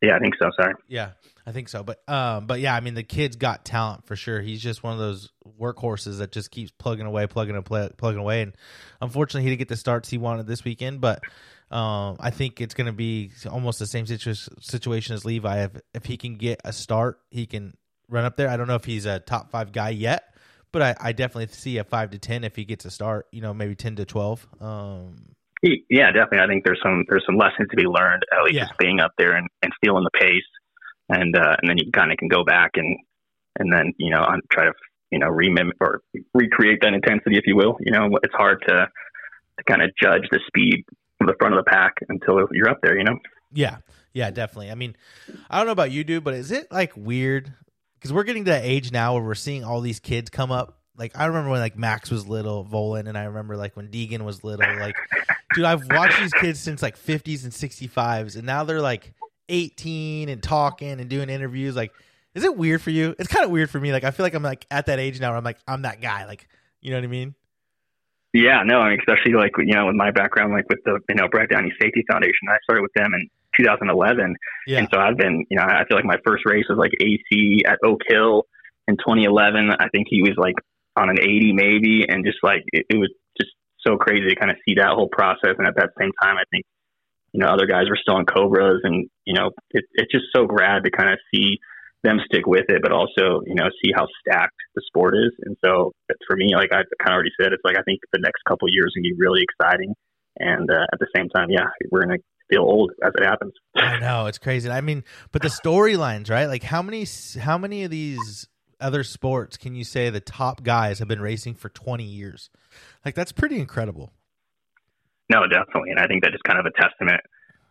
Yeah, 0.00 0.14
I 0.16 0.20
think 0.20 0.34
so. 0.38 0.50
Sorry. 0.54 0.74
yeah, 0.86 1.10
I 1.44 1.52
think 1.52 1.68
so. 1.68 1.82
But 1.82 2.00
um, 2.08 2.46
but 2.46 2.60
yeah, 2.60 2.74
I 2.74 2.80
mean, 2.80 2.94
the 2.94 3.02
kid's 3.02 3.36
got 3.36 3.64
talent 3.64 4.06
for 4.06 4.14
sure. 4.14 4.40
He's 4.40 4.62
just 4.62 4.82
one 4.82 4.92
of 4.92 4.98
those 4.98 5.30
workhorses 5.60 6.18
that 6.18 6.30
just 6.30 6.50
keeps 6.50 6.70
plugging 6.70 7.06
away, 7.06 7.26
plugging 7.26 7.56
and 7.56 7.64
play, 7.64 7.88
plugging 7.96 8.20
away. 8.20 8.42
And 8.42 8.52
unfortunately, 9.00 9.42
he 9.42 9.48
didn't 9.50 9.58
get 9.58 9.68
the 9.68 9.76
starts 9.76 10.08
he 10.08 10.18
wanted 10.18 10.46
this 10.46 10.64
weekend. 10.64 11.00
But 11.00 11.20
um, 11.70 12.16
I 12.20 12.30
think 12.30 12.60
it's 12.60 12.74
going 12.74 12.86
to 12.86 12.92
be 12.92 13.32
almost 13.50 13.80
the 13.80 13.86
same 13.86 14.06
situ- 14.06 14.34
situation 14.60 15.14
as 15.14 15.24
Levi. 15.24 15.64
If 15.64 15.72
if 15.94 16.04
he 16.04 16.16
can 16.16 16.36
get 16.36 16.60
a 16.64 16.72
start, 16.72 17.18
he 17.30 17.46
can 17.46 17.76
run 18.08 18.24
up 18.24 18.36
there. 18.36 18.48
I 18.48 18.56
don't 18.56 18.68
know 18.68 18.76
if 18.76 18.84
he's 18.84 19.04
a 19.04 19.18
top 19.18 19.50
five 19.50 19.72
guy 19.72 19.90
yet, 19.90 20.32
but 20.70 20.80
I, 20.80 20.96
I 21.00 21.12
definitely 21.12 21.52
see 21.54 21.78
a 21.78 21.84
five 21.84 22.10
to 22.10 22.18
ten 22.18 22.44
if 22.44 22.54
he 22.54 22.64
gets 22.64 22.84
a 22.84 22.90
start. 22.92 23.26
You 23.32 23.40
know, 23.42 23.52
maybe 23.52 23.74
ten 23.74 23.96
to 23.96 24.04
twelve. 24.04 24.46
Um, 24.60 25.34
Yeah, 25.62 26.12
definitely. 26.12 26.38
I 26.40 26.46
think 26.46 26.64
there's 26.64 26.80
some 26.82 27.04
there's 27.08 27.24
some 27.26 27.36
lessons 27.36 27.68
to 27.70 27.76
be 27.76 27.84
learned 27.84 28.22
at 28.32 28.42
least 28.44 28.54
Yeah. 28.56 28.66
just 28.66 28.78
being 28.78 29.00
up 29.00 29.12
there 29.18 29.32
and, 29.36 29.48
and 29.62 29.72
feeling 29.84 30.04
the 30.04 30.18
pace, 30.18 30.44
and 31.08 31.36
uh, 31.36 31.56
and 31.60 31.68
then 31.68 31.78
you 31.78 31.90
kind 31.92 32.12
of 32.12 32.18
can 32.18 32.28
go 32.28 32.44
back 32.44 32.72
and 32.76 32.96
and 33.58 33.72
then 33.72 33.92
you 33.98 34.10
know 34.10 34.24
try 34.52 34.64
to 34.66 34.72
you 35.10 35.18
know 35.18 35.26
remim 35.28 35.70
or 35.80 36.00
recreate 36.34 36.78
that 36.82 36.94
intensity 36.94 37.36
if 37.36 37.44
you 37.46 37.56
will. 37.56 37.76
You 37.80 37.92
know, 37.92 38.08
it's 38.22 38.34
hard 38.34 38.62
to 38.68 38.86
to 39.58 39.64
kind 39.64 39.82
of 39.82 39.90
judge 40.00 40.22
the 40.30 40.38
speed 40.46 40.84
of 41.20 41.26
the 41.26 41.34
front 41.40 41.54
of 41.56 41.64
the 41.64 41.68
pack 41.68 41.94
until 42.08 42.46
you're 42.52 42.68
up 42.68 42.78
there. 42.82 42.96
You 42.96 43.04
know. 43.04 43.18
Yeah, 43.52 43.78
yeah, 44.12 44.30
definitely. 44.30 44.70
I 44.70 44.74
mean, 44.76 44.94
I 45.50 45.56
don't 45.58 45.66
know 45.66 45.72
about 45.72 45.90
you, 45.90 46.04
dude, 46.04 46.22
but 46.22 46.34
is 46.34 46.50
it 46.52 46.70
like 46.70 46.92
weird? 46.96 47.52
Because 47.94 48.12
we're 48.12 48.22
getting 48.22 48.44
to 48.44 48.52
that 48.52 48.62
age 48.64 48.92
now 48.92 49.14
where 49.14 49.22
we're 49.24 49.34
seeing 49.34 49.64
all 49.64 49.80
these 49.80 49.98
kids 49.98 50.30
come 50.30 50.52
up. 50.52 50.78
Like 50.98 51.12
I 51.16 51.26
remember 51.26 51.50
when 51.50 51.60
like 51.60 51.78
Max 51.78 52.10
was 52.10 52.26
little, 52.26 52.64
Vohland, 52.64 53.08
and 53.08 53.16
I 53.16 53.24
remember 53.24 53.56
like 53.56 53.76
when 53.76 53.88
Deegan 53.88 54.22
was 54.22 54.42
little. 54.42 54.66
Like, 54.78 54.96
dude, 55.54 55.64
I've 55.64 55.86
watched 55.90 56.18
these 56.20 56.32
kids 56.32 56.58
since 56.58 56.82
like 56.82 56.96
fifties 56.96 57.44
and 57.44 57.54
sixty 57.54 57.86
fives, 57.86 58.36
and 58.36 58.44
now 58.44 58.64
they're 58.64 58.80
like 58.80 59.12
eighteen 59.48 60.28
and 60.28 60.42
talking 60.42 61.00
and 61.00 61.08
doing 61.08 61.30
interviews. 61.30 61.76
Like, 61.76 61.92
is 62.34 62.44
it 62.44 62.56
weird 62.56 62.82
for 62.82 62.90
you? 62.90 63.14
It's 63.18 63.28
kind 63.28 63.44
of 63.44 63.50
weird 63.50 63.70
for 63.70 63.78
me. 63.78 63.92
Like, 63.92 64.04
I 64.04 64.10
feel 64.10 64.24
like 64.24 64.34
I'm 64.34 64.42
like 64.42 64.66
at 64.70 64.86
that 64.86 64.98
age 64.98 65.20
now 65.20 65.30
where 65.30 65.38
I'm 65.38 65.44
like 65.44 65.58
I'm 65.68 65.82
that 65.82 66.00
guy. 66.00 66.26
Like, 66.26 66.48
you 66.80 66.90
know 66.90 66.96
what 66.96 67.04
I 67.04 67.08
mean? 67.08 67.34
Yeah, 68.34 68.62
no, 68.64 68.80
I 68.80 68.90
mean, 68.90 68.98
especially 69.00 69.32
like 69.32 69.52
you 69.58 69.74
know 69.74 69.86
with 69.86 69.96
my 69.96 70.10
background, 70.10 70.52
like 70.52 70.68
with 70.68 70.80
the 70.84 71.00
you 71.08 71.14
know 71.14 71.28
Brad 71.28 71.48
Downey 71.48 71.72
Safety 71.80 72.04
Foundation, 72.10 72.48
I 72.48 72.58
started 72.64 72.82
with 72.82 72.92
them 72.94 73.14
in 73.14 73.28
2011, 73.58 74.36
Yeah, 74.66 74.78
and 74.78 74.88
so 74.92 74.98
I've 74.98 75.16
been 75.16 75.46
you 75.48 75.56
know 75.56 75.62
I 75.62 75.84
feel 75.88 75.96
like 75.96 76.04
my 76.04 76.18
first 76.26 76.44
race 76.44 76.66
was 76.68 76.76
like 76.76 76.92
AC 77.00 77.62
at 77.66 77.78
Oak 77.84 78.00
Hill 78.08 78.44
in 78.86 78.96
2011. 78.96 79.70
I 79.78 79.88
think 79.88 80.08
he 80.10 80.22
was 80.22 80.34
like 80.36 80.56
on 80.98 81.10
an 81.10 81.20
80 81.20 81.52
maybe, 81.54 82.04
and 82.08 82.24
just 82.24 82.38
like 82.42 82.62
it, 82.72 82.86
it 82.90 82.98
was 82.98 83.10
just 83.40 83.52
so 83.86 83.96
crazy 83.96 84.28
to 84.28 84.36
kind 84.36 84.50
of 84.50 84.58
see 84.66 84.74
that 84.74 84.90
whole 84.90 85.08
process. 85.08 85.54
And 85.58 85.66
at 85.66 85.76
that 85.76 85.90
same 85.98 86.10
time, 86.20 86.36
I 86.36 86.44
think 86.50 86.64
you 87.32 87.40
know 87.40 87.48
other 87.48 87.66
guys 87.66 87.88
were 87.88 87.98
still 88.00 88.18
in 88.18 88.26
Cobras, 88.26 88.82
and 88.82 89.08
you 89.24 89.34
know 89.34 89.50
it, 89.70 89.84
it's 89.94 90.10
just 90.10 90.26
so 90.34 90.46
rad 90.50 90.84
to 90.84 90.90
kind 90.90 91.10
of 91.10 91.18
see 91.32 91.58
them 92.02 92.18
stick 92.26 92.46
with 92.46 92.66
it, 92.68 92.82
but 92.82 92.92
also 92.92 93.42
you 93.46 93.54
know 93.54 93.70
see 93.82 93.92
how 93.94 94.06
stacked 94.20 94.58
the 94.74 94.82
sport 94.86 95.14
is. 95.14 95.32
And 95.46 95.56
so 95.64 95.92
for 96.26 96.36
me, 96.36 96.54
like 96.54 96.72
I 96.72 96.82
kind 97.02 97.14
of 97.14 97.22
already 97.22 97.34
said, 97.40 97.52
it's 97.52 97.64
like 97.64 97.78
I 97.78 97.82
think 97.82 98.00
the 98.12 98.20
next 98.22 98.42
couple 98.48 98.66
of 98.66 98.74
years 98.74 98.92
are 98.92 99.00
gonna 99.00 99.14
be 99.14 99.18
really 99.18 99.42
exciting. 99.42 99.94
And 100.40 100.70
uh, 100.70 100.86
at 100.92 100.98
the 101.00 101.08
same 101.14 101.28
time, 101.30 101.50
yeah, 101.50 101.66
we're 101.90 102.02
gonna 102.02 102.22
feel 102.50 102.62
old 102.62 102.92
as 103.02 103.12
it 103.14 103.24
happens. 103.24 103.52
I 103.76 103.98
know 103.98 104.26
it's 104.26 104.38
crazy. 104.38 104.70
I 104.70 104.80
mean, 104.80 105.04
but 105.32 105.42
the 105.42 105.48
storylines, 105.48 106.30
right? 106.30 106.46
Like 106.46 106.62
how 106.62 106.82
many 106.82 107.06
how 107.40 107.58
many 107.58 107.84
of 107.84 107.90
these 107.90 108.48
other 108.80 109.04
sports 109.04 109.56
can 109.56 109.74
you 109.74 109.84
say 109.84 110.10
the 110.10 110.20
top 110.20 110.62
guys 110.62 110.98
have 110.98 111.08
been 111.08 111.20
racing 111.20 111.54
for 111.54 111.68
20 111.68 112.04
years? 112.04 112.50
Like 113.04 113.14
that's 113.14 113.32
pretty 113.32 113.58
incredible. 113.58 114.12
No, 115.30 115.46
definitely, 115.46 115.90
and 115.90 116.00
I 116.00 116.06
think 116.06 116.22
that 116.22 116.34
is 116.34 116.40
kind 116.46 116.58
of 116.58 116.64
a 116.64 116.72
testament, 116.80 117.20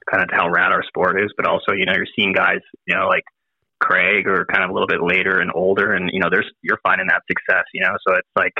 kind 0.09 0.21
of 0.21 0.29
to 0.29 0.35
how 0.35 0.49
rad 0.49 0.71
our 0.71 0.83
sport 0.83 1.19
is. 1.19 1.31
But 1.35 1.47
also, 1.47 1.71
you 1.73 1.85
know, 1.85 1.93
you're 1.93 2.05
seeing 2.15 2.31
guys, 2.31 2.61
you 2.85 2.95
know, 2.95 3.07
like 3.07 3.23
Craig 3.79 4.27
or 4.27 4.45
kind 4.45 4.63
of 4.63 4.69
a 4.69 4.73
little 4.73 4.87
bit 4.87 5.01
later 5.01 5.39
and 5.39 5.51
older, 5.53 5.93
and 5.93 6.09
you 6.13 6.19
know, 6.19 6.29
there's 6.29 6.49
you're 6.61 6.79
finding 6.83 7.07
that 7.07 7.23
success, 7.27 7.65
you 7.73 7.81
know. 7.81 7.97
So 8.07 8.13
it's 8.13 8.29
like 8.35 8.53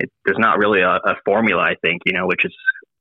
it, 0.00 0.10
there's 0.24 0.38
not 0.38 0.58
really 0.58 0.80
a, 0.80 0.96
a 0.96 1.14
formula, 1.24 1.62
I 1.62 1.74
think, 1.82 2.02
you 2.06 2.12
know, 2.12 2.26
which 2.26 2.44
is 2.44 2.54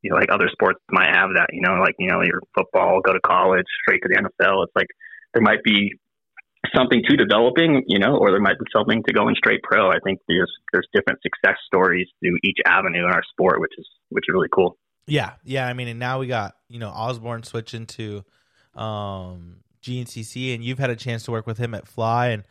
you 0.04 0.12
know 0.12 0.18
like 0.18 0.32
other 0.32 0.50
sports 0.52 0.80
might 0.92 1.10
have 1.16 1.30
that, 1.36 1.48
you 1.52 1.62
know, 1.62 1.82
like 1.82 1.96
you 1.98 2.10
know 2.10 2.22
your 2.22 2.42
football, 2.56 3.02
go 3.02 3.14
to 3.14 3.20
college, 3.22 3.66
straight 3.82 4.02
to 4.04 4.10
the 4.10 4.18
NFL. 4.22 4.66
It's 4.66 4.76
like 4.76 4.88
there 5.34 5.42
might 5.42 5.64
be 5.64 5.94
something 6.76 7.02
to 7.08 7.16
developing, 7.16 7.84
you 7.88 8.00
know, 8.00 8.18
or 8.18 8.32
there 8.32 8.42
might 8.42 8.60
be 8.60 8.66
something 8.76 9.04
to 9.08 9.14
going 9.14 9.36
straight 9.36 9.64
pro. 9.64 9.90
I 9.90 10.00
think 10.04 10.20
there's 10.28 10.52
there's 10.72 10.88
different 10.94 11.20
success 11.22 11.58
stories 11.66 12.08
through 12.20 12.38
each 12.44 12.58
avenue 12.66 13.06
in 13.06 13.12
our 13.12 13.24
sport, 13.32 13.60
which 13.60 13.74
is 13.78 13.88
which 14.10 14.26
is 14.28 14.34
really 14.34 14.50
cool. 14.54 14.78
Yeah, 15.08 15.34
yeah. 15.44 15.68
I 15.68 15.74
mean, 15.74 15.88
and 15.88 16.00
now 16.00 16.20
we 16.20 16.28
got 16.28 16.56
you 16.68 16.80
know 16.80 16.90
Osborne 16.90 17.44
switching 17.44 17.86
to 17.88 18.24
um, 18.76 19.58
GNCC, 19.84 20.54
and 20.54 20.64
you've 20.64 20.80
had 20.80 20.90
a 20.90 20.96
chance 20.96 21.24
to 21.24 21.32
work 21.32 21.48
with 21.48 21.58
him 21.58 21.74
at 21.74 21.88
Fly, 21.88 22.28
and 22.28 22.44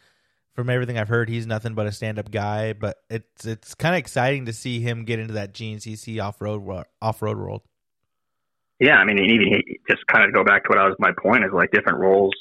from 0.55 0.71
everything 0.71 0.99
I've 0.99 1.09
heard, 1.09 1.29
he's 1.29 1.47
nothing 1.47 1.75
but 1.75 1.87
a 1.87 1.93
stand-up 1.93 2.31
guy. 2.31 2.73
But 2.73 2.97
it's 3.11 3.45
it's 3.45 3.75
kind 3.75 3.95
of 3.95 3.99
exciting 3.99 4.47
to 4.47 4.53
see 4.53 4.81
him 4.81 5.05
get 5.05 5.19
into 5.19 5.35
that 5.35 5.55
GNCC 5.55 6.23
off-road 6.23 6.85
off-road 7.01 7.37
world. 7.37 7.63
Yeah, 8.81 8.97
I 8.97 9.05
mean, 9.05 9.19
and 9.19 9.31
even 9.31 9.49
he, 9.49 9.81
just 9.89 10.07
kind 10.07 10.25
of 10.25 10.33
go 10.33 10.45
back 10.45 10.65
to 10.65 10.69
what 10.69 10.79
I 10.79 10.87
was 10.87 10.97
my 10.99 11.11
point 11.21 11.45
is 11.45 11.51
like 11.53 11.73
different 11.73 11.99
roles 11.99 12.35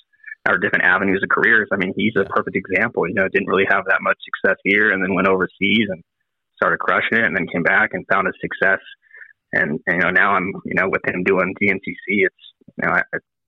or 0.48 0.58
different 0.58 0.86
avenues 0.86 1.22
of 1.24 1.30
careers. 1.30 1.68
I 1.72 1.78
mean, 1.78 1.94
he's 1.96 2.14
a 2.16 2.26
perfect 2.26 2.56
example. 2.56 3.08
You 3.08 3.14
know, 3.14 3.28
didn't 3.28 3.48
really 3.48 3.68
have 3.70 3.86
that 3.88 4.02
much 4.02 4.18
success 4.24 4.58
here, 4.64 4.92
and 4.92 5.04
then 5.04 5.14
went 5.14 5.28
overseas 5.28 5.88
and 5.90 6.04
started 6.56 6.80
crushing 6.80 7.20
it, 7.20 7.26
and 7.26 7.36
then 7.36 7.48
came 7.48 7.64
back 7.64 7.92
and 7.94 8.06
found 8.12 8.28
his 8.28 8.36
success. 8.42 8.80
And, 9.54 9.80
and 9.88 9.96
you 9.96 10.00
know, 10.00 10.12
now 10.12 10.32
I'm 10.34 10.52
you 10.66 10.76
know 10.76 10.90
with 10.90 11.02
him 11.08 11.24
doing 11.24 11.54
GNCC, 11.62 12.26
it's 12.26 12.44
you 12.78 12.88
know 12.88 12.94
I, 12.94 13.02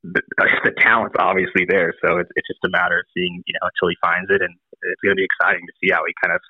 the, 0.04 0.22
the 0.64 0.72
talent's 0.80 1.16
obviously 1.20 1.66
there, 1.68 1.94
so 2.04 2.18
it's 2.18 2.30
it's 2.36 2.48
just 2.48 2.64
a 2.66 2.70
matter 2.70 3.00
of 3.00 3.06
seeing 3.14 3.44
you 3.46 3.54
know 3.54 3.68
until 3.68 3.90
he 3.90 3.98
finds 4.02 4.30
it, 4.30 4.42
and 4.42 4.54
it's 4.82 5.02
going 5.04 5.16
to 5.16 5.20
be 5.20 5.28
exciting 5.28 5.66
to 5.66 5.74
see 5.82 5.92
how 5.92 6.02
he 6.06 6.14
kind 6.24 6.34
of 6.34 6.42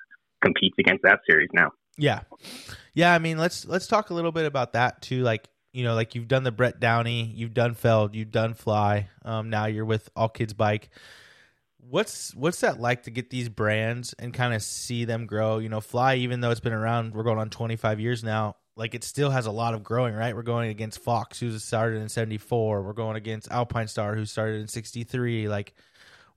competes 0.44 0.76
against 0.80 1.04
that 1.04 1.20
series 1.28 1.50
now. 1.54 1.72
Yeah, 1.98 2.22
yeah. 2.94 3.14
I 3.14 3.20
mean, 3.20 3.38
let's 3.38 3.66
let's 3.66 3.88
talk 3.88 4.10
a 4.10 4.14
little 4.14 4.32
bit 4.32 4.46
about 4.46 4.74
that 4.74 5.02
too. 5.02 5.24
Like 5.24 5.50
you 5.72 5.84
know, 5.84 5.96
like 5.96 6.16
you've 6.16 6.28
done 6.28 6.44
the 6.44 6.52
Brett 6.52 6.80
Downey, 6.80 7.32
you've 7.36 7.54
done 7.54 7.74
Feld, 7.74 8.16
you've 8.16 8.32
done 8.32 8.54
Fly. 8.54 9.10
Um, 9.24 9.50
now 9.50 9.66
you're 9.66 9.86
with 9.86 10.10
All 10.16 10.30
Kids 10.30 10.54
Bike. 10.54 10.90
What's 11.78 12.36
what's 12.36 12.60
that 12.62 12.80
like 12.80 13.04
to 13.04 13.12
get 13.12 13.30
these 13.30 13.50
brands 13.50 14.14
and 14.20 14.34
kind 14.34 14.54
of 14.54 14.62
see 14.62 15.06
them 15.06 15.26
grow? 15.26 15.60
You 15.60 15.70
know, 15.70 15.82
Fly, 15.82 16.16
even 16.16 16.42
though 16.42 16.52
it's 16.52 16.60
been 16.60 16.74
around, 16.74 17.14
we're 17.14 17.24
going 17.24 17.40
on 17.40 17.50
25 17.50 18.00
years 18.00 18.24
now. 18.24 18.56
Like 18.76 18.96
it 18.96 19.04
still 19.04 19.30
has 19.30 19.46
a 19.46 19.52
lot 19.52 19.74
of 19.74 19.84
growing, 19.84 20.16
right? 20.16 20.34
We're 20.36 20.42
going 20.42 20.70
against 20.70 21.00
Fox, 21.00 21.40
who 21.40 21.58
started 21.60 22.02
in 22.02 22.08
'74. 22.08 22.82
We're 22.82 22.94
going 22.94 23.18
against 23.18 23.52
Alpine 23.52 23.90
Star, 23.90 24.16
who 24.16 24.26
started 24.26 24.62
in 24.62 24.68
'63. 24.70 25.50
Like, 25.50 25.74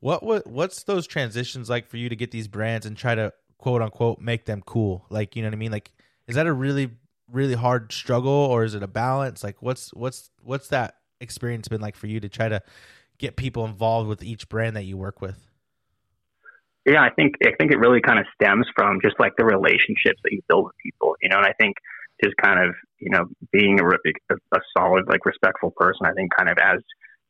what 0.00 0.24
what 0.24 0.44
what's 0.48 0.82
those 0.82 1.06
transitions 1.06 1.70
like 1.70 1.88
for 1.88 1.98
you 1.98 2.08
to 2.08 2.16
get 2.16 2.32
these 2.32 2.48
brands 2.48 2.84
and 2.84 2.96
try 2.96 3.14
to 3.14 3.32
quote 3.58 3.80
unquote 3.80 4.20
make 4.20 4.44
them 4.44 4.60
cool? 4.66 5.06
Like, 5.08 5.36
you 5.36 5.42
know 5.42 5.48
what 5.48 5.54
I 5.54 5.58
mean? 5.58 5.70
Like, 5.70 5.92
is 6.26 6.34
that 6.34 6.48
a 6.48 6.52
really 6.52 6.90
really 7.30 7.54
hard 7.54 7.92
struggle 7.92 8.30
or 8.30 8.64
is 8.64 8.74
it 8.74 8.82
a 8.82 8.88
balance? 8.88 9.42
Like, 9.42 9.61
what's 9.61 9.92
what's 9.94 10.30
what's 10.42 10.68
that 10.68 10.96
experience 11.20 11.68
been 11.68 11.80
like 11.80 11.96
for 11.96 12.06
you 12.06 12.20
to 12.20 12.28
try 12.28 12.48
to 12.48 12.62
get 13.18 13.37
people 13.37 13.64
involved 13.64 14.08
with 14.08 14.22
each 14.22 14.48
brand 14.48 14.76
that 14.76 14.85
you 14.85 14.96
work 14.96 15.20
with? 15.20 15.48
Yeah, 16.85 17.00
I 17.00 17.11
think 17.11 17.37
I 17.44 17.52
think 17.58 17.70
it 17.70 17.78
really 17.78 18.00
kind 18.00 18.18
of 18.18 18.26
stems 18.35 18.66
from 18.74 18.98
just 19.02 19.14
like 19.20 19.32
the 19.38 19.44
relationships 19.44 20.20
that 20.24 20.32
you 20.32 20.40
build 20.48 20.64
with 20.64 20.74
people, 20.82 21.14
you 21.22 21.28
know. 21.28 21.38
And 21.38 21.46
I 21.46 21.52
think 21.61 21.76
just 22.22 22.37
kind 22.42 22.58
of 22.58 22.74
you 22.98 23.11
know 23.11 23.26
being 23.52 23.78
a, 23.80 23.85
a, 23.85 24.61
solid 24.76 25.06
like 25.08 25.24
respectful 25.24 25.72
person. 25.76 26.06
I 26.06 26.12
think 26.12 26.30
kind 26.37 26.50
of 26.50 26.58
as 26.58 26.80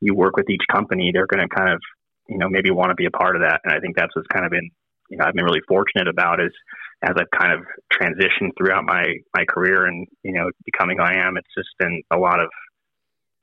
you 0.01 0.15
work 0.15 0.37
with 0.37 0.49
each 0.49 0.65
company, 0.73 1.11
they're 1.13 1.27
going 1.27 1.47
to 1.47 1.55
kind 1.55 1.71
of 1.71 1.81
you 2.29 2.39
know 2.39 2.49
maybe 2.49 2.71
want 2.71 2.91
to 2.91 2.95
be 2.95 3.05
a 3.05 3.11
part 3.11 3.37
of 3.37 3.43
that. 3.43 3.61
And 3.65 3.75
I 3.75 3.79
think 3.79 3.95
that's 3.95 4.17
what's 4.17 4.29
kind 4.29 4.47
of 4.47 4.51
been 4.51 4.71
you 5.11 5.19
know 5.19 5.25
I've 5.27 5.35
been 5.35 5.45
really 5.45 5.63
fortunate 5.69 6.09
about 6.09 6.41
is 6.41 6.53
as 7.03 7.15
I've 7.17 7.39
kind 7.39 7.53
of 7.53 7.65
transitioned 7.93 8.51
throughout 8.57 8.85
my 8.85 9.05
my 9.35 9.45
career 9.45 9.87
and 9.87 10.07
you 10.23 10.33
know 10.33 10.51
becoming 10.65 10.99
who 10.99 11.05
I 11.05 11.15
am. 11.27 11.37
It's 11.37 11.55
just 11.57 11.71
been 11.79 12.03
a 12.13 12.19
lot 12.19 12.41
of 12.41 12.49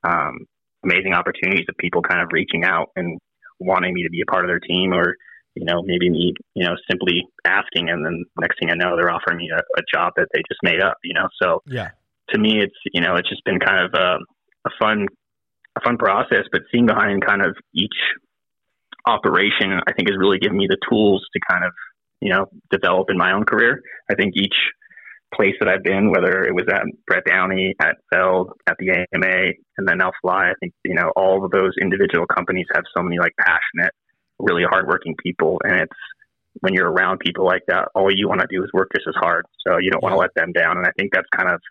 um, 0.03 0.39
amazing 0.83 1.13
opportunities 1.13 1.65
of 1.67 1.75
people 1.77 2.01
kind 2.01 2.21
of 2.21 2.29
reaching 2.31 2.63
out 2.63 2.89
and 2.95 3.19
wanting 3.59 3.93
me 3.93 4.03
to 4.03 4.09
be 4.09 4.21
a 4.21 4.31
part 4.31 4.45
of 4.45 4.49
their 4.49 4.59
team 4.59 4.93
or 4.93 5.15
you 5.55 5.65
know, 5.65 5.81
maybe 5.83 6.09
me, 6.09 6.33
you 6.53 6.65
know, 6.65 6.75
simply 6.89 7.27
asking, 7.45 7.89
and 7.89 8.05
then 8.05 8.23
next 8.39 8.59
thing 8.59 8.69
I 8.71 8.75
know, 8.75 8.95
they're 8.95 9.11
offering 9.11 9.37
me 9.37 9.49
a, 9.51 9.59
a 9.59 9.83
job 9.93 10.13
that 10.15 10.27
they 10.33 10.39
just 10.47 10.59
made 10.63 10.81
up, 10.81 10.97
you 11.03 11.13
know. 11.13 11.27
So 11.41 11.61
yeah, 11.65 11.89
to 12.29 12.39
me, 12.39 12.61
it's 12.61 12.75
you 12.93 13.01
know, 13.01 13.15
it's 13.15 13.29
just 13.29 13.43
been 13.43 13.59
kind 13.59 13.83
of 13.85 13.93
a, 13.93 14.17
a 14.65 14.71
fun, 14.79 15.07
a 15.75 15.81
fun 15.81 15.97
process. 15.97 16.45
But 16.51 16.61
seeing 16.71 16.85
behind 16.85 17.25
kind 17.25 17.41
of 17.41 17.57
each 17.73 17.97
operation, 19.05 19.73
I 19.85 19.93
think 19.93 20.09
has 20.09 20.17
really 20.17 20.39
given 20.39 20.57
me 20.57 20.67
the 20.67 20.77
tools 20.89 21.25
to 21.33 21.39
kind 21.49 21.65
of 21.65 21.73
you 22.21 22.31
know 22.31 22.47
develop 22.71 23.09
in 23.09 23.17
my 23.17 23.33
own 23.33 23.45
career. 23.45 23.81
I 24.09 24.15
think 24.15 24.33
each 24.35 24.55
place 25.33 25.53
that 25.59 25.69
I've 25.69 25.83
been, 25.83 26.11
whether 26.11 26.43
it 26.43 26.55
was 26.55 26.65
at 26.71 26.83
Brett 27.05 27.23
Downey, 27.25 27.75
at 27.79 27.97
Feld, 28.11 28.51
at 28.67 28.77
the 28.79 28.89
AMA, 28.89 29.53
and 29.77 29.87
then 29.87 29.99
now 29.99 30.11
Fly, 30.21 30.49
I 30.49 30.53
think 30.59 30.73
you 30.83 30.95
know 30.95 31.11
all 31.15 31.43
of 31.43 31.51
those 31.51 31.73
individual 31.81 32.25
companies 32.25 32.67
have 32.73 32.83
so 32.95 33.03
many 33.03 33.19
like 33.19 33.33
passionate, 33.39 33.93
really 34.39 34.63
hardworking 34.69 35.15
people, 35.21 35.59
and 35.63 35.81
it's 35.81 35.99
when 36.61 36.73
you're 36.73 36.91
around 36.91 37.19
people 37.19 37.45
like 37.45 37.63
that, 37.67 37.89
all 37.95 38.09
you 38.13 38.27
want 38.27 38.41
to 38.41 38.47
do 38.49 38.63
is 38.63 38.69
work 38.73 38.89
just 38.95 39.07
as 39.07 39.15
hard. 39.15 39.45
So 39.65 39.77
you 39.77 39.91
don't 39.91 40.03
want 40.03 40.13
to 40.13 40.19
let 40.19 40.33
them 40.35 40.51
down, 40.51 40.77
and 40.77 40.85
I 40.85 40.91
think 40.97 41.13
that's 41.13 41.29
kind 41.35 41.49
of 41.49 41.61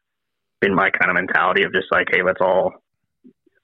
been 0.60 0.74
my 0.74 0.90
kind 0.90 1.10
of 1.10 1.14
mentality 1.14 1.64
of 1.64 1.72
just 1.72 1.86
like, 1.90 2.08
hey, 2.10 2.22
let's 2.24 2.40
all 2.40 2.72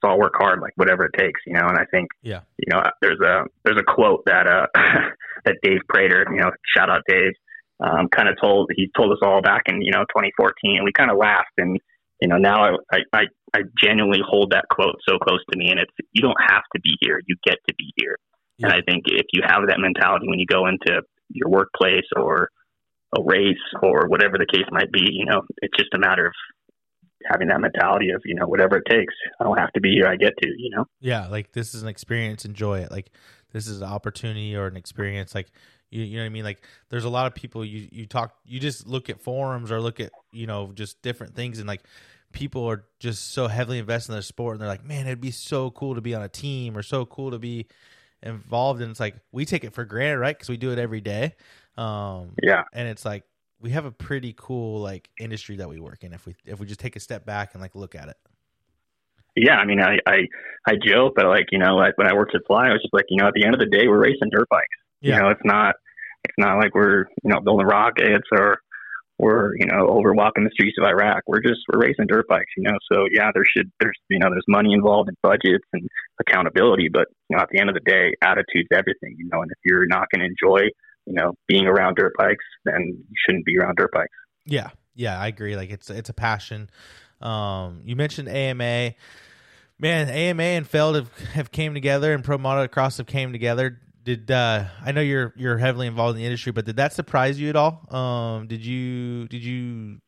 let's 0.04 0.10
all 0.10 0.18
work 0.18 0.34
hard, 0.36 0.60
like 0.60 0.72
whatever 0.76 1.04
it 1.06 1.14
takes, 1.18 1.40
you 1.46 1.54
know. 1.54 1.66
And 1.66 1.78
I 1.78 1.84
think, 1.90 2.08
yeah, 2.22 2.40
you 2.58 2.66
know, 2.70 2.82
there's 3.00 3.20
a 3.20 3.44
there's 3.64 3.78
a 3.78 3.92
quote 3.92 4.24
that 4.26 4.46
uh 4.46 4.66
that 5.44 5.56
Dave 5.62 5.80
Prater, 5.88 6.26
you 6.30 6.40
know, 6.40 6.50
shout 6.76 6.90
out 6.90 7.02
Dave, 7.08 7.32
um, 7.80 8.08
kind 8.08 8.28
of 8.28 8.36
told 8.40 8.70
he 8.76 8.90
told 8.96 9.12
us 9.12 9.18
all 9.22 9.42
back 9.42 9.62
in 9.66 9.80
you 9.82 9.92
know 9.92 10.04
2014, 10.14 10.76
and 10.76 10.84
we 10.84 10.92
kind 10.92 11.10
of 11.10 11.16
laughed, 11.16 11.54
and 11.58 11.78
you 12.20 12.28
know 12.28 12.36
now 12.36 12.76
I, 12.92 12.98
I 13.12 13.22
I 13.54 13.60
genuinely 13.82 14.20
hold 14.26 14.52
that 14.52 14.66
quote 14.70 14.96
so 15.08 15.18
close 15.18 15.40
to 15.52 15.58
me, 15.58 15.70
and 15.70 15.80
it's 15.80 15.92
you 16.12 16.22
don't 16.22 16.40
have 16.48 16.62
to 16.74 16.80
be 16.80 16.96
here, 17.00 17.20
you 17.26 17.36
get 17.44 17.58
to 17.68 17.74
be 17.76 17.92
here. 17.96 18.16
Yeah. 18.58 18.66
And 18.66 18.74
I 18.74 18.80
think 18.88 19.04
if 19.06 19.26
you 19.32 19.42
have 19.44 19.66
that 19.68 19.80
mentality 19.80 20.28
when 20.28 20.38
you 20.38 20.46
go 20.46 20.66
into 20.66 21.02
your 21.30 21.48
workplace 21.48 22.06
or 22.16 22.50
a 23.16 23.22
race 23.22 23.56
or 23.82 24.06
whatever 24.06 24.38
the 24.38 24.46
case 24.46 24.66
might 24.70 24.92
be, 24.92 25.08
you 25.10 25.24
know, 25.24 25.42
it's 25.58 25.76
just 25.76 25.92
a 25.94 25.98
matter 25.98 26.26
of 26.26 26.32
having 27.30 27.48
that 27.48 27.60
mentality 27.60 28.10
of 28.10 28.22
you 28.24 28.34
know 28.34 28.46
whatever 28.46 28.76
it 28.76 28.84
takes. 28.88 29.14
I 29.40 29.44
don't 29.44 29.58
have 29.58 29.72
to 29.72 29.80
be 29.80 29.92
here. 29.92 30.06
I 30.06 30.16
get 30.16 30.34
to. 30.42 30.48
You 30.48 30.70
know. 30.70 30.84
Yeah, 31.00 31.28
like 31.28 31.52
this 31.52 31.74
is 31.74 31.82
an 31.82 31.88
experience. 31.88 32.44
Enjoy 32.44 32.80
it. 32.80 32.90
Like 32.90 33.10
this 33.52 33.66
is 33.66 33.80
an 33.80 33.88
opportunity 33.88 34.56
or 34.56 34.66
an 34.66 34.76
experience. 34.76 35.34
Like 35.34 35.48
you, 35.90 36.02
you 36.02 36.16
know 36.16 36.22
what 36.22 36.26
I 36.26 36.30
mean. 36.30 36.44
Like 36.44 36.62
there's 36.90 37.04
a 37.04 37.10
lot 37.10 37.26
of 37.26 37.34
people 37.34 37.64
you 37.64 37.88
you 37.90 38.06
talk. 38.06 38.34
You 38.44 38.60
just 38.60 38.86
look 38.86 39.10
at 39.10 39.20
forums 39.20 39.70
or 39.70 39.80
look 39.80 40.00
at 40.00 40.10
you 40.32 40.46
know 40.46 40.72
just 40.74 41.02
different 41.02 41.34
things 41.34 41.58
and 41.58 41.68
like 41.68 41.82
people 42.34 42.68
are 42.68 42.84
just 42.98 43.32
so 43.32 43.46
heavily 43.46 43.78
invested 43.78 44.10
in 44.10 44.14
their 44.14 44.22
sport 44.22 44.54
and 44.54 44.60
they're 44.60 44.68
like, 44.68 44.84
man, 44.84 45.06
it'd 45.06 45.20
be 45.20 45.30
so 45.30 45.70
cool 45.70 45.94
to 45.94 46.00
be 46.00 46.14
on 46.14 46.22
a 46.22 46.28
team 46.28 46.76
or 46.76 46.82
so 46.82 47.06
cool 47.06 47.30
to 47.30 47.38
be 47.38 47.66
involved. 48.22 48.82
And 48.82 48.90
it's 48.90 49.00
like 49.00 49.14
we 49.32 49.46
take 49.46 49.64
it 49.64 49.72
for 49.72 49.84
granted, 49.84 50.18
right? 50.18 50.36
Because 50.36 50.48
we 50.48 50.56
do 50.56 50.72
it 50.72 50.78
every 50.78 51.00
day. 51.00 51.36
Um, 51.78 52.34
yeah. 52.42 52.64
And 52.72 52.88
it's 52.88 53.04
like 53.04 53.22
we 53.64 53.70
have 53.70 53.86
a 53.86 53.90
pretty 53.90 54.34
cool 54.36 54.80
like 54.80 55.08
industry 55.18 55.56
that 55.56 55.68
we 55.68 55.80
work 55.80 56.04
in 56.04 56.12
if 56.12 56.26
we 56.26 56.36
if 56.44 56.60
we 56.60 56.66
just 56.66 56.80
take 56.80 56.96
a 56.96 57.00
step 57.00 57.24
back 57.24 57.54
and 57.54 57.62
like 57.62 57.74
look 57.74 57.94
at 57.94 58.08
it. 58.08 58.16
Yeah, 59.34 59.56
I 59.56 59.64
mean, 59.64 59.80
I 59.80 59.96
I, 60.06 60.28
I 60.68 60.74
joke, 60.86 61.14
but 61.16 61.24
like 61.24 61.46
you 61.50 61.58
know, 61.58 61.74
like 61.74 61.96
when 61.96 62.06
I 62.06 62.12
worked 62.12 62.34
at 62.34 62.42
Fly, 62.46 62.68
I 62.68 62.72
was 62.72 62.82
just 62.82 62.92
like, 62.92 63.06
you 63.08 63.16
know, 63.16 63.26
at 63.26 63.32
the 63.34 63.46
end 63.46 63.54
of 63.54 63.60
the 63.60 63.66
day, 63.66 63.88
we're 63.88 64.02
racing 64.02 64.28
dirt 64.30 64.46
bikes. 64.50 64.66
Yeah. 65.00 65.16
You 65.16 65.22
know, 65.22 65.28
it's 65.30 65.40
not 65.44 65.76
it's 66.24 66.34
not 66.36 66.58
like 66.58 66.74
we're 66.74 67.06
you 67.22 67.32
know 67.32 67.40
building 67.40 67.66
rockets 67.66 68.28
or 68.32 68.60
we're 69.18 69.56
you 69.56 69.66
know 69.66 69.88
over 69.88 70.12
walking 70.12 70.44
the 70.44 70.50
streets 70.52 70.76
of 70.78 70.84
Iraq. 70.84 71.22
We're 71.26 71.40
just 71.40 71.60
we're 71.72 71.80
racing 71.80 72.06
dirt 72.06 72.28
bikes. 72.28 72.52
You 72.58 72.64
know, 72.64 72.76
so 72.92 73.06
yeah, 73.10 73.30
there 73.32 73.46
should 73.46 73.72
there's 73.80 73.96
you 74.10 74.18
know 74.18 74.28
there's 74.28 74.44
money 74.46 74.74
involved 74.74 75.08
in 75.08 75.16
budgets 75.22 75.64
and 75.72 75.88
accountability, 76.20 76.90
but 76.92 77.08
you 77.30 77.36
know 77.36 77.42
at 77.42 77.48
the 77.50 77.60
end 77.60 77.70
of 77.70 77.74
the 77.74 77.90
day, 77.90 78.12
attitude's 78.20 78.68
everything. 78.74 79.16
You 79.16 79.30
know, 79.32 79.40
and 79.40 79.50
if 79.50 79.58
you're 79.64 79.86
not 79.86 80.08
going 80.12 80.20
to 80.20 80.26
enjoy 80.26 80.68
you 81.06 81.14
know, 81.14 81.34
being 81.46 81.66
around 81.66 81.96
dirt 81.96 82.12
bikes, 82.18 82.44
then 82.64 82.82
you 82.86 83.14
shouldn't 83.26 83.44
be 83.44 83.58
around 83.58 83.76
dirt 83.76 83.90
bikes. 83.92 84.14
Yeah, 84.46 84.70
yeah, 84.94 85.20
I 85.20 85.28
agree. 85.28 85.56
Like 85.56 85.70
it's 85.70 85.90
it's 85.90 86.08
a 86.08 86.14
passion. 86.14 86.70
Um, 87.20 87.82
you 87.84 87.96
mentioned 87.96 88.28
AMA. 88.28 88.94
Man, 89.76 90.08
AMA 90.08 90.42
and 90.42 90.68
Feld 90.68 90.94
have, 90.94 91.18
have 91.32 91.50
came 91.50 91.74
together, 91.74 92.12
and 92.12 92.22
Pro 92.22 92.38
Motocross 92.38 92.98
have 92.98 93.06
came 93.06 93.32
together. 93.32 93.80
Did 94.04 94.30
uh, 94.30 94.64
I 94.84 94.92
know 94.92 95.00
you're 95.00 95.32
you're 95.36 95.58
heavily 95.58 95.86
involved 95.86 96.16
in 96.16 96.22
the 96.22 96.26
industry, 96.26 96.52
but 96.52 96.64
did 96.64 96.76
that 96.76 96.92
surprise 96.92 97.40
you 97.40 97.48
at 97.48 97.56
all? 97.56 97.84
Um, 97.94 98.46
did 98.46 98.64
you 98.64 99.26
did 99.28 99.42
you 99.42 99.98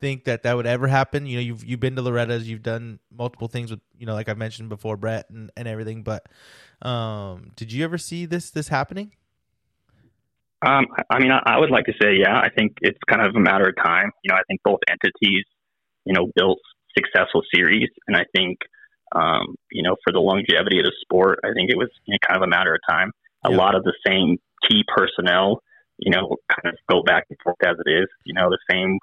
think 0.00 0.24
that 0.24 0.42
that 0.42 0.56
would 0.56 0.66
ever 0.66 0.86
happen? 0.86 1.26
You 1.26 1.36
know, 1.36 1.42
you've 1.42 1.64
you've 1.64 1.80
been 1.80 1.96
to 1.96 2.02
Loretta's, 2.02 2.48
you've 2.48 2.62
done 2.62 2.98
multiple 3.10 3.48
things 3.48 3.70
with 3.70 3.80
you 3.96 4.04
know, 4.04 4.14
like 4.14 4.28
I 4.28 4.34
mentioned 4.34 4.68
before, 4.68 4.96
Brett 4.96 5.30
and, 5.30 5.50
and 5.56 5.66
everything. 5.66 6.02
But 6.02 6.26
um, 6.82 7.52
did 7.56 7.72
you 7.72 7.84
ever 7.84 7.98
see 7.98 8.26
this 8.26 8.50
this 8.50 8.68
happening? 8.68 9.12
Um, 10.64 10.86
I 11.10 11.18
mean, 11.18 11.30
I, 11.30 11.42
I 11.44 11.58
would 11.58 11.70
like 11.70 11.84
to 11.86 11.92
say, 12.00 12.16
yeah, 12.18 12.38
I 12.38 12.48
think 12.48 12.76
it's 12.80 12.98
kind 13.08 13.22
of 13.22 13.34
a 13.34 13.40
matter 13.40 13.68
of 13.68 13.74
time. 13.76 14.10
You 14.24 14.30
know, 14.30 14.36
I 14.36 14.42
think 14.48 14.60
both 14.64 14.80
entities, 14.88 15.44
you 16.04 16.14
know, 16.14 16.30
built 16.34 16.58
successful 16.96 17.42
series, 17.54 17.90
and 18.06 18.16
I 18.16 18.24
think, 18.34 18.58
um, 19.14 19.56
you 19.70 19.82
know, 19.82 19.96
for 20.02 20.12
the 20.12 20.18
longevity 20.18 20.78
of 20.78 20.84
the 20.84 20.92
sport, 21.02 21.40
I 21.44 21.52
think 21.52 21.70
it 21.70 21.76
was 21.76 21.88
you 22.06 22.14
know, 22.14 22.18
kind 22.26 22.42
of 22.42 22.46
a 22.46 22.50
matter 22.50 22.74
of 22.74 22.80
time. 22.88 23.12
A 23.44 23.50
yeah. 23.50 23.56
lot 23.56 23.74
of 23.74 23.84
the 23.84 23.94
same 24.06 24.38
key 24.68 24.82
personnel, 24.88 25.62
you 25.98 26.10
know, 26.10 26.36
kind 26.50 26.72
of 26.72 26.78
go 26.90 27.02
back 27.02 27.24
and 27.28 27.38
forth 27.44 27.56
as 27.62 27.76
it 27.84 27.90
is. 27.90 28.08
You 28.24 28.34
know, 28.34 28.48
the 28.48 28.58
same 28.70 28.98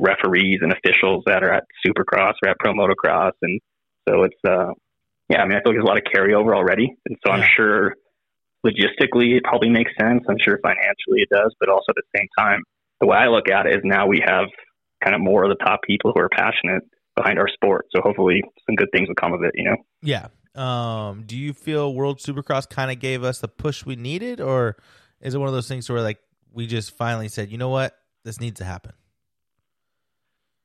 referees 0.00 0.60
and 0.62 0.72
officials 0.72 1.24
that 1.26 1.42
are 1.42 1.52
at 1.52 1.64
Supercross 1.84 2.34
or 2.44 2.50
at 2.50 2.58
Pro 2.60 2.72
Motocross, 2.72 3.32
and 3.42 3.60
so 4.08 4.22
it's, 4.22 4.40
uh, 4.46 4.72
yeah, 5.28 5.42
I 5.42 5.46
mean, 5.46 5.56
I 5.56 5.62
feel 5.62 5.72
like 5.72 5.74
there's 5.74 5.84
a 5.84 5.86
lot 5.86 5.98
of 5.98 6.04
carryover 6.04 6.54
already, 6.54 6.94
and 7.06 7.16
so 7.24 7.32
yeah. 7.32 7.40
I'm 7.40 7.48
sure 7.56 7.96
logistically 8.64 9.36
it 9.36 9.44
probably 9.44 9.70
makes 9.70 9.90
sense. 10.00 10.22
I'm 10.28 10.38
sure 10.40 10.58
financially 10.62 11.22
it 11.22 11.28
does, 11.30 11.54
but 11.60 11.68
also 11.68 11.86
at 11.90 11.96
the 11.96 12.18
same 12.18 12.28
time, 12.38 12.62
the 13.00 13.06
way 13.06 13.16
I 13.18 13.26
look 13.26 13.50
at 13.50 13.66
it 13.66 13.76
is 13.76 13.80
now 13.84 14.06
we 14.06 14.22
have 14.24 14.46
kind 15.02 15.14
of 15.14 15.20
more 15.20 15.44
of 15.44 15.50
the 15.50 15.64
top 15.64 15.80
people 15.82 16.12
who 16.14 16.20
are 16.20 16.28
passionate 16.28 16.82
behind 17.16 17.38
our 17.38 17.48
sport. 17.48 17.86
So 17.94 18.00
hopefully 18.00 18.42
some 18.66 18.76
good 18.76 18.88
things 18.92 19.08
will 19.08 19.16
come 19.16 19.32
of 19.32 19.42
it, 19.42 19.52
you 19.54 19.64
know? 19.64 19.76
Yeah. 20.02 20.28
Um, 20.54 21.24
do 21.26 21.36
you 21.36 21.52
feel 21.52 21.94
World 21.94 22.18
Supercross 22.18 22.68
kind 22.68 22.90
of 22.90 23.00
gave 23.00 23.24
us 23.24 23.40
the 23.40 23.48
push 23.48 23.84
we 23.84 23.96
needed, 23.96 24.40
or 24.40 24.76
is 25.20 25.34
it 25.34 25.38
one 25.38 25.48
of 25.48 25.54
those 25.54 25.68
things 25.68 25.88
where 25.88 26.02
like 26.02 26.18
we 26.52 26.66
just 26.66 26.96
finally 26.96 27.28
said, 27.28 27.50
you 27.50 27.58
know 27.58 27.70
what, 27.70 27.96
this 28.24 28.38
needs 28.38 28.58
to 28.60 28.64
happen? 28.64 28.92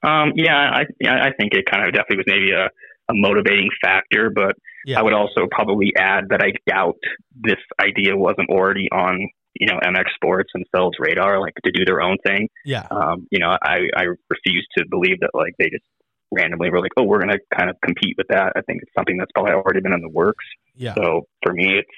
Um, 0.03 0.33
yeah, 0.35 0.57
I, 0.57 0.83
yeah, 0.99 1.23
I 1.23 1.31
think 1.31 1.53
it 1.53 1.65
kind 1.65 1.87
of 1.87 1.93
definitely 1.93 2.17
was 2.17 2.25
maybe 2.27 2.51
a, 2.51 2.69
a 3.09 3.13
motivating 3.13 3.69
factor, 3.81 4.29
but 4.33 4.55
yeah. 4.85 4.99
I 4.99 5.03
would 5.03 5.13
also 5.13 5.47
probably 5.49 5.93
add 5.97 6.29
that 6.29 6.41
I 6.41 6.53
doubt 6.69 6.97
this 7.35 7.59
idea 7.81 8.15
wasn't 8.15 8.49
already 8.49 8.87
on 8.91 9.29
you 9.59 9.67
know 9.67 9.79
MX 9.83 10.13
Sports 10.15 10.51
and 10.53 10.65
Feld's 10.71 10.97
radar, 10.99 11.39
like 11.39 11.53
to 11.65 11.71
do 11.71 11.85
their 11.85 12.01
own 12.01 12.17
thing. 12.25 12.49
Yeah. 12.65 12.87
Um, 12.91 13.27
you 13.31 13.39
know, 13.39 13.49
I 13.61 13.87
I 13.95 14.03
refuse 14.29 14.67
to 14.77 14.85
believe 14.89 15.19
that 15.21 15.31
like 15.33 15.53
they 15.57 15.69
just 15.69 15.85
randomly 16.31 16.69
were 16.69 16.81
like, 16.81 16.91
oh, 16.97 17.03
we're 17.03 17.19
going 17.19 17.31
to 17.31 17.39
kind 17.55 17.69
of 17.69 17.77
compete 17.81 18.15
with 18.17 18.27
that. 18.29 18.53
I 18.55 18.61
think 18.61 18.81
it's 18.81 18.91
something 18.93 19.17
that's 19.17 19.31
probably 19.33 19.53
already 19.53 19.79
been 19.79 19.93
in 19.93 20.01
the 20.01 20.09
works. 20.09 20.43
Yeah. 20.75 20.93
So 20.95 21.23
for 21.43 21.53
me, 21.53 21.77
it's 21.77 21.89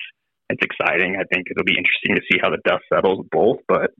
it's 0.49 0.61
exciting. 0.63 1.15
I 1.19 1.23
think 1.31 1.47
it'll 1.51 1.65
be 1.65 1.77
interesting 1.77 2.15
to 2.15 2.21
see 2.31 2.39
how 2.41 2.49
the 2.49 2.57
dust 2.65 2.83
settles 2.91 3.25
both. 3.31 3.57
But 3.67 3.91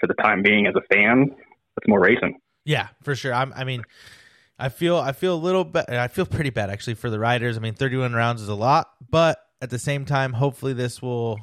for 0.00 0.06
the 0.06 0.14
time 0.14 0.42
being, 0.42 0.66
as 0.66 0.74
a 0.74 0.94
fan, 0.94 1.30
it's 1.76 1.88
more 1.88 2.00
racing. 2.00 2.38
Yeah, 2.64 2.88
for 3.02 3.14
sure. 3.14 3.34
I'm, 3.34 3.52
I 3.54 3.64
mean, 3.64 3.84
I 4.58 4.68
feel 4.68 4.96
I 4.96 5.12
feel 5.12 5.34
a 5.34 5.36
little 5.36 5.64
bad. 5.64 5.90
I 5.90 6.08
feel 6.08 6.26
pretty 6.26 6.50
bad 6.50 6.70
actually 6.70 6.94
for 6.94 7.10
the 7.10 7.18
riders. 7.18 7.56
I 7.56 7.60
mean, 7.60 7.74
31 7.74 8.12
rounds 8.12 8.40
is 8.42 8.48
a 8.48 8.54
lot, 8.54 8.90
but 9.10 9.38
at 9.60 9.70
the 9.70 9.78
same 9.78 10.04
time, 10.04 10.32
hopefully 10.32 10.72
this 10.72 11.02
will 11.02 11.40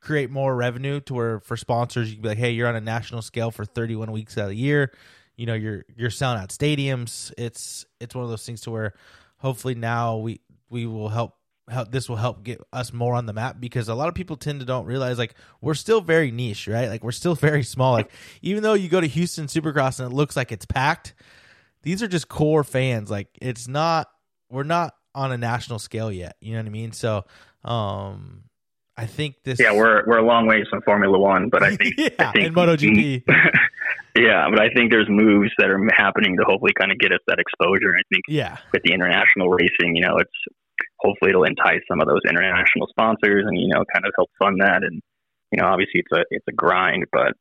create 0.00 0.30
more 0.30 0.54
revenue 0.54 1.00
to 1.00 1.14
where 1.14 1.40
for 1.40 1.56
sponsors 1.56 2.08
you 2.08 2.16
can 2.16 2.22
be 2.22 2.28
like, 2.30 2.38
hey, 2.38 2.52
you're 2.52 2.68
on 2.68 2.76
a 2.76 2.80
national 2.80 3.20
scale 3.20 3.50
for 3.50 3.64
31 3.64 4.12
weeks 4.12 4.38
out 4.38 4.44
of 4.44 4.50
the 4.50 4.56
year. 4.56 4.92
You 5.36 5.46
know, 5.46 5.54
you're 5.54 5.84
you're 5.94 6.10
selling 6.10 6.40
out 6.40 6.48
stadiums. 6.48 7.32
It's 7.36 7.84
it's 8.00 8.14
one 8.14 8.24
of 8.24 8.30
those 8.30 8.44
things 8.46 8.62
to 8.62 8.70
where 8.70 8.94
hopefully 9.38 9.74
now 9.74 10.16
we 10.16 10.40
we 10.70 10.86
will 10.86 11.10
help 11.10 11.34
help 11.68 11.90
this 11.90 12.08
will 12.08 12.16
help 12.16 12.42
get 12.42 12.60
us 12.72 12.92
more 12.92 13.14
on 13.14 13.26
the 13.26 13.32
map 13.32 13.56
because 13.60 13.88
a 13.88 13.94
lot 13.94 14.08
of 14.08 14.14
people 14.14 14.36
tend 14.36 14.60
to 14.60 14.66
don't 14.66 14.86
realize 14.86 15.18
like 15.18 15.34
we're 15.60 15.74
still 15.74 16.00
very 16.00 16.30
niche, 16.30 16.66
right? 16.66 16.88
Like 16.88 17.04
we're 17.04 17.12
still 17.12 17.34
very 17.48 17.62
small. 17.62 17.92
Like 17.92 18.10
even 18.40 18.62
though 18.62 18.74
you 18.74 18.88
go 18.88 19.00
to 19.00 19.06
Houston 19.06 19.46
Supercross 19.46 20.00
and 20.00 20.10
it 20.10 20.14
looks 20.14 20.36
like 20.36 20.50
it's 20.50 20.64
packed, 20.66 21.14
these 21.82 22.02
are 22.02 22.08
just 22.08 22.28
core 22.28 22.64
fans. 22.64 23.10
Like 23.10 23.28
it's 23.40 23.68
not 23.68 24.08
we're 24.50 24.62
not 24.62 24.94
on 25.14 25.32
a 25.32 25.38
national 25.38 25.78
scale 25.78 26.12
yet. 26.12 26.36
You 26.40 26.52
know 26.52 26.60
what 26.60 26.66
I 26.66 26.70
mean? 26.70 26.92
So 26.92 27.24
um 27.64 28.44
I 28.96 29.06
think 29.06 29.36
this 29.44 29.60
Yeah, 29.60 29.72
we're 29.72 30.04
we're 30.06 30.18
a 30.18 30.26
long 30.26 30.46
ways 30.46 30.66
from 30.68 30.82
Formula 30.82 31.18
One, 31.18 31.48
but 31.50 31.62
I 31.62 31.76
think 31.76 31.94
yeah, 31.96 32.08
I 32.18 32.32
think 32.32 32.46
in 32.46 32.54
MotoGP. 32.54 33.22
yeah, 34.16 34.48
but 34.50 34.60
I 34.60 34.70
think 34.70 34.90
there's 34.90 35.08
moves 35.08 35.50
that 35.58 35.70
are 35.70 35.80
happening 35.94 36.36
to 36.36 36.44
hopefully 36.44 36.72
kind 36.78 36.90
of 36.90 36.98
get 36.98 37.12
us 37.12 37.20
that 37.28 37.38
exposure. 37.38 37.94
I 37.96 38.02
think 38.12 38.24
yeah. 38.28 38.58
with 38.72 38.82
the 38.82 38.92
international 38.92 39.48
racing, 39.48 39.94
you 39.94 40.02
know, 40.02 40.16
it's 40.18 40.32
hopefully 41.00 41.30
it'll 41.30 41.44
entice 41.44 41.80
some 41.88 42.00
of 42.00 42.08
those 42.08 42.20
international 42.28 42.86
sponsors 42.90 43.44
and 43.46 43.58
you 43.58 43.68
know 43.68 43.84
kind 43.92 44.04
of 44.04 44.12
help 44.16 44.30
fund 44.38 44.60
that 44.60 44.82
and 44.82 45.00
you 45.52 45.60
know 45.60 45.66
obviously 45.66 46.00
it's 46.00 46.12
a 46.12 46.24
it's 46.30 46.44
a 46.48 46.52
grind 46.52 47.04
but 47.12 47.32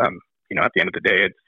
um, 0.00 0.18
you 0.50 0.56
know 0.56 0.62
at 0.62 0.70
the 0.74 0.80
end 0.80 0.88
of 0.88 0.94
the 0.94 1.08
day 1.08 1.24
it's 1.24 1.38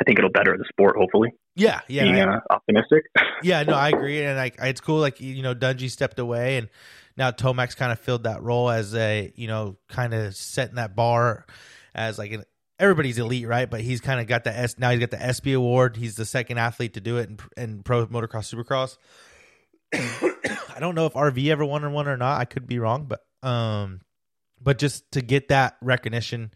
I 0.00 0.04
think 0.04 0.18
it'll 0.18 0.30
better 0.30 0.56
the 0.56 0.64
sport, 0.68 0.96
hopefully. 0.96 1.32
Yeah, 1.56 1.80
yeah, 1.88 2.04
being 2.04 2.16
I- 2.16 2.36
uh, 2.36 2.40
optimistic. 2.50 3.04
yeah. 3.42 3.62
No, 3.64 3.74
I 3.74 3.90
agree, 3.90 4.24
and 4.24 4.36
like 4.36 4.56
it's 4.60 4.80
cool. 4.80 4.98
Like 4.98 5.20
you 5.20 5.42
know, 5.42 5.54
Dungey 5.54 5.90
stepped 5.90 6.18
away, 6.18 6.56
and 6.56 6.68
now 7.16 7.30
Tomac's 7.30 7.74
kind 7.74 7.92
of 7.92 7.98
filled 7.98 8.24
that 8.24 8.42
role 8.42 8.70
as 8.70 8.94
a 8.94 9.32
you 9.36 9.46
know, 9.46 9.76
kind 9.88 10.14
of 10.14 10.34
setting 10.34 10.76
that 10.76 10.96
bar 10.96 11.44
as 11.94 12.18
like 12.18 12.32
an 12.32 12.44
everybody's 12.78 13.18
elite, 13.18 13.46
right? 13.46 13.68
But 13.68 13.82
he's 13.82 14.00
kind 14.00 14.20
of 14.20 14.26
got 14.26 14.44
the 14.44 14.56
S 14.56 14.78
now. 14.78 14.90
He's 14.90 15.00
got 15.00 15.10
the 15.10 15.22
ESPY 15.22 15.52
award. 15.52 15.96
He's 15.96 16.16
the 16.16 16.24
second 16.24 16.58
athlete 16.58 16.94
to 16.94 17.00
do 17.00 17.18
it 17.18 17.28
in, 17.28 17.38
in 17.56 17.82
pro 17.82 18.06
motocross 18.06 18.52
supercross. 18.52 18.96
I 20.74 20.80
don't 20.80 20.94
know 20.94 21.06
if 21.06 21.12
RV 21.12 21.46
ever 21.48 21.64
won 21.64 21.84
or 21.84 21.90
one 21.90 22.08
or 22.08 22.16
not. 22.16 22.40
I 22.40 22.46
could 22.46 22.66
be 22.66 22.78
wrong, 22.78 23.06
but 23.06 23.20
um, 23.46 24.00
but 24.60 24.78
just 24.78 25.10
to 25.12 25.20
get 25.20 25.48
that 25.48 25.76
recognition, 25.82 26.52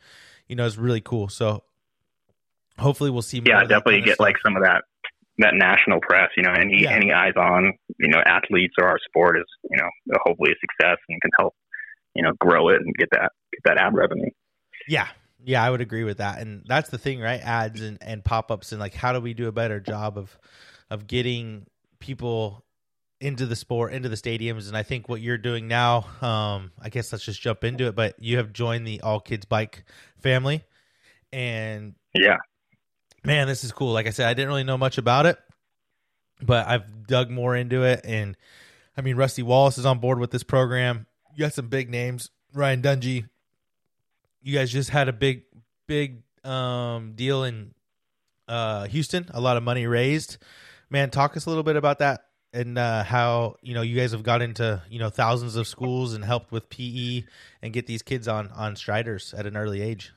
you 0.48 0.56
know, 0.56 0.64
is 0.64 0.78
really 0.78 1.00
cool. 1.00 1.28
So 1.28 1.64
hopefully 2.78 3.10
we'll 3.10 3.22
see. 3.22 3.40
More 3.40 3.46
yeah, 3.56 3.60
definitely 3.62 3.94
kind 3.94 4.02
of 4.02 4.06
get 4.06 4.14
stuff. 4.14 4.24
like 4.24 4.36
some 4.44 4.56
of 4.56 4.62
that 4.62 4.82
that 5.38 5.54
national 5.54 6.00
press. 6.00 6.30
You 6.36 6.42
know, 6.44 6.52
any 6.52 6.82
Yeah. 6.82 6.92
any 6.92 7.12
eyes 7.12 7.34
on 7.36 7.72
you 7.98 8.08
know 8.08 8.20
athletes 8.26 8.74
or 8.78 8.86
our 8.88 8.98
sport 9.08 9.38
is 9.38 9.44
you 9.70 9.76
know 9.76 9.88
hopefully 10.24 10.52
a 10.52 10.54
success 10.60 10.98
and 11.08 11.20
can 11.20 11.30
help 11.38 11.54
you 12.14 12.22
know 12.22 12.32
grow 12.40 12.68
it 12.68 12.80
and 12.80 12.94
get 12.96 13.08
that 13.12 13.32
get 13.52 13.60
that 13.64 13.78
ad 13.78 13.94
revenue. 13.94 14.30
Yeah. 14.88 15.08
Yeah, 15.46 15.62
I 15.62 15.68
would 15.68 15.82
agree 15.82 16.04
with 16.04 16.18
that. 16.18 16.38
And 16.38 16.62
that's 16.66 16.88
the 16.88 16.96
thing, 16.96 17.20
right? 17.20 17.38
Ads 17.40 17.82
and, 17.82 17.98
and 18.00 18.24
pop 18.24 18.50
ups 18.50 18.72
and 18.72 18.80
like 18.80 18.94
how 18.94 19.12
do 19.12 19.20
we 19.20 19.34
do 19.34 19.46
a 19.46 19.52
better 19.52 19.78
job 19.78 20.16
of 20.16 20.38
of 20.90 21.06
getting 21.06 21.66
people 21.98 22.64
into 23.20 23.44
the 23.46 23.56
sport, 23.56 23.92
into 23.92 24.08
the 24.08 24.16
stadiums. 24.16 24.68
And 24.68 24.76
I 24.76 24.82
think 24.82 25.08
what 25.08 25.20
you're 25.20 25.36
doing 25.38 25.68
now, 25.68 26.06
um, 26.22 26.72
I 26.80 26.88
guess 26.90 27.12
let's 27.12 27.24
just 27.24 27.40
jump 27.42 27.62
into 27.64 27.86
it, 27.88 27.94
but 27.94 28.14
you 28.18 28.36
have 28.38 28.52
joined 28.52 28.86
the 28.86 29.00
all 29.02 29.20
kids 29.20 29.44
bike 29.44 29.84
family. 30.18 30.64
And 31.32 31.94
Yeah, 32.14 32.36
man, 33.24 33.46
this 33.46 33.64
is 33.64 33.72
cool. 33.72 33.92
Like 33.92 34.06
I 34.06 34.10
said, 34.10 34.28
I 34.28 34.34
didn't 34.34 34.48
really 34.48 34.64
know 34.64 34.78
much 34.78 34.98
about 34.98 35.26
it, 35.26 35.38
but 36.42 36.66
I've 36.66 37.06
dug 37.06 37.30
more 37.30 37.56
into 37.56 37.82
it. 37.82 38.00
And 38.04 38.36
I 38.96 39.00
mean, 39.00 39.16
Rusty 39.16 39.42
Wallace 39.42 39.78
is 39.78 39.86
on 39.86 39.98
board 39.98 40.18
with 40.18 40.30
this 40.30 40.42
program. 40.42 41.06
You 41.34 41.44
got 41.44 41.54
some 41.54 41.68
big 41.68 41.90
names, 41.90 42.30
Ryan 42.52 42.82
Dungey. 42.82 43.28
You 44.42 44.54
guys 44.54 44.70
just 44.70 44.90
had 44.90 45.08
a 45.08 45.12
big, 45.12 45.42
big 45.86 46.22
um, 46.44 47.12
deal 47.14 47.44
in 47.44 47.74
uh, 48.46 48.84
Houston. 48.84 49.28
A 49.32 49.40
lot 49.40 49.56
of 49.56 49.62
money 49.62 49.86
raised. 49.86 50.36
Man, 50.90 51.10
talk 51.10 51.36
us 51.36 51.46
a 51.46 51.48
little 51.48 51.64
bit 51.64 51.76
about 51.76 51.98
that 52.00 52.24
and 52.54 52.78
uh, 52.78 53.02
how 53.02 53.56
you 53.62 53.74
know 53.74 53.82
you 53.82 53.96
guys 53.96 54.12
have 54.12 54.22
got 54.22 54.40
into 54.40 54.80
you 54.88 54.98
know 54.98 55.10
thousands 55.10 55.56
of 55.56 55.66
schools 55.66 56.14
and 56.14 56.24
helped 56.24 56.52
with 56.52 56.70
PE 56.70 57.24
and 57.60 57.72
get 57.72 57.86
these 57.86 58.00
kids 58.00 58.28
on 58.28 58.48
on 58.52 58.76
striders 58.76 59.34
at 59.36 59.44
an 59.44 59.56
early 59.56 59.82
age. 59.82 60.12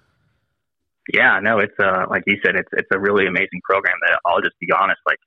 Yeah, 1.14 1.40
no, 1.42 1.60
it's 1.60 1.74
uh 1.80 2.06
like 2.10 2.24
you 2.28 2.38
said, 2.46 2.56
it's 2.56 2.70
it's 2.74 2.90
a 2.94 3.00
really 3.00 3.28
amazing 3.28 3.62
program 3.64 3.96
that 4.08 4.20
I'll 4.26 4.42
just 4.42 4.58
be 4.60 4.68
honest, 4.78 5.00
like 5.08 5.20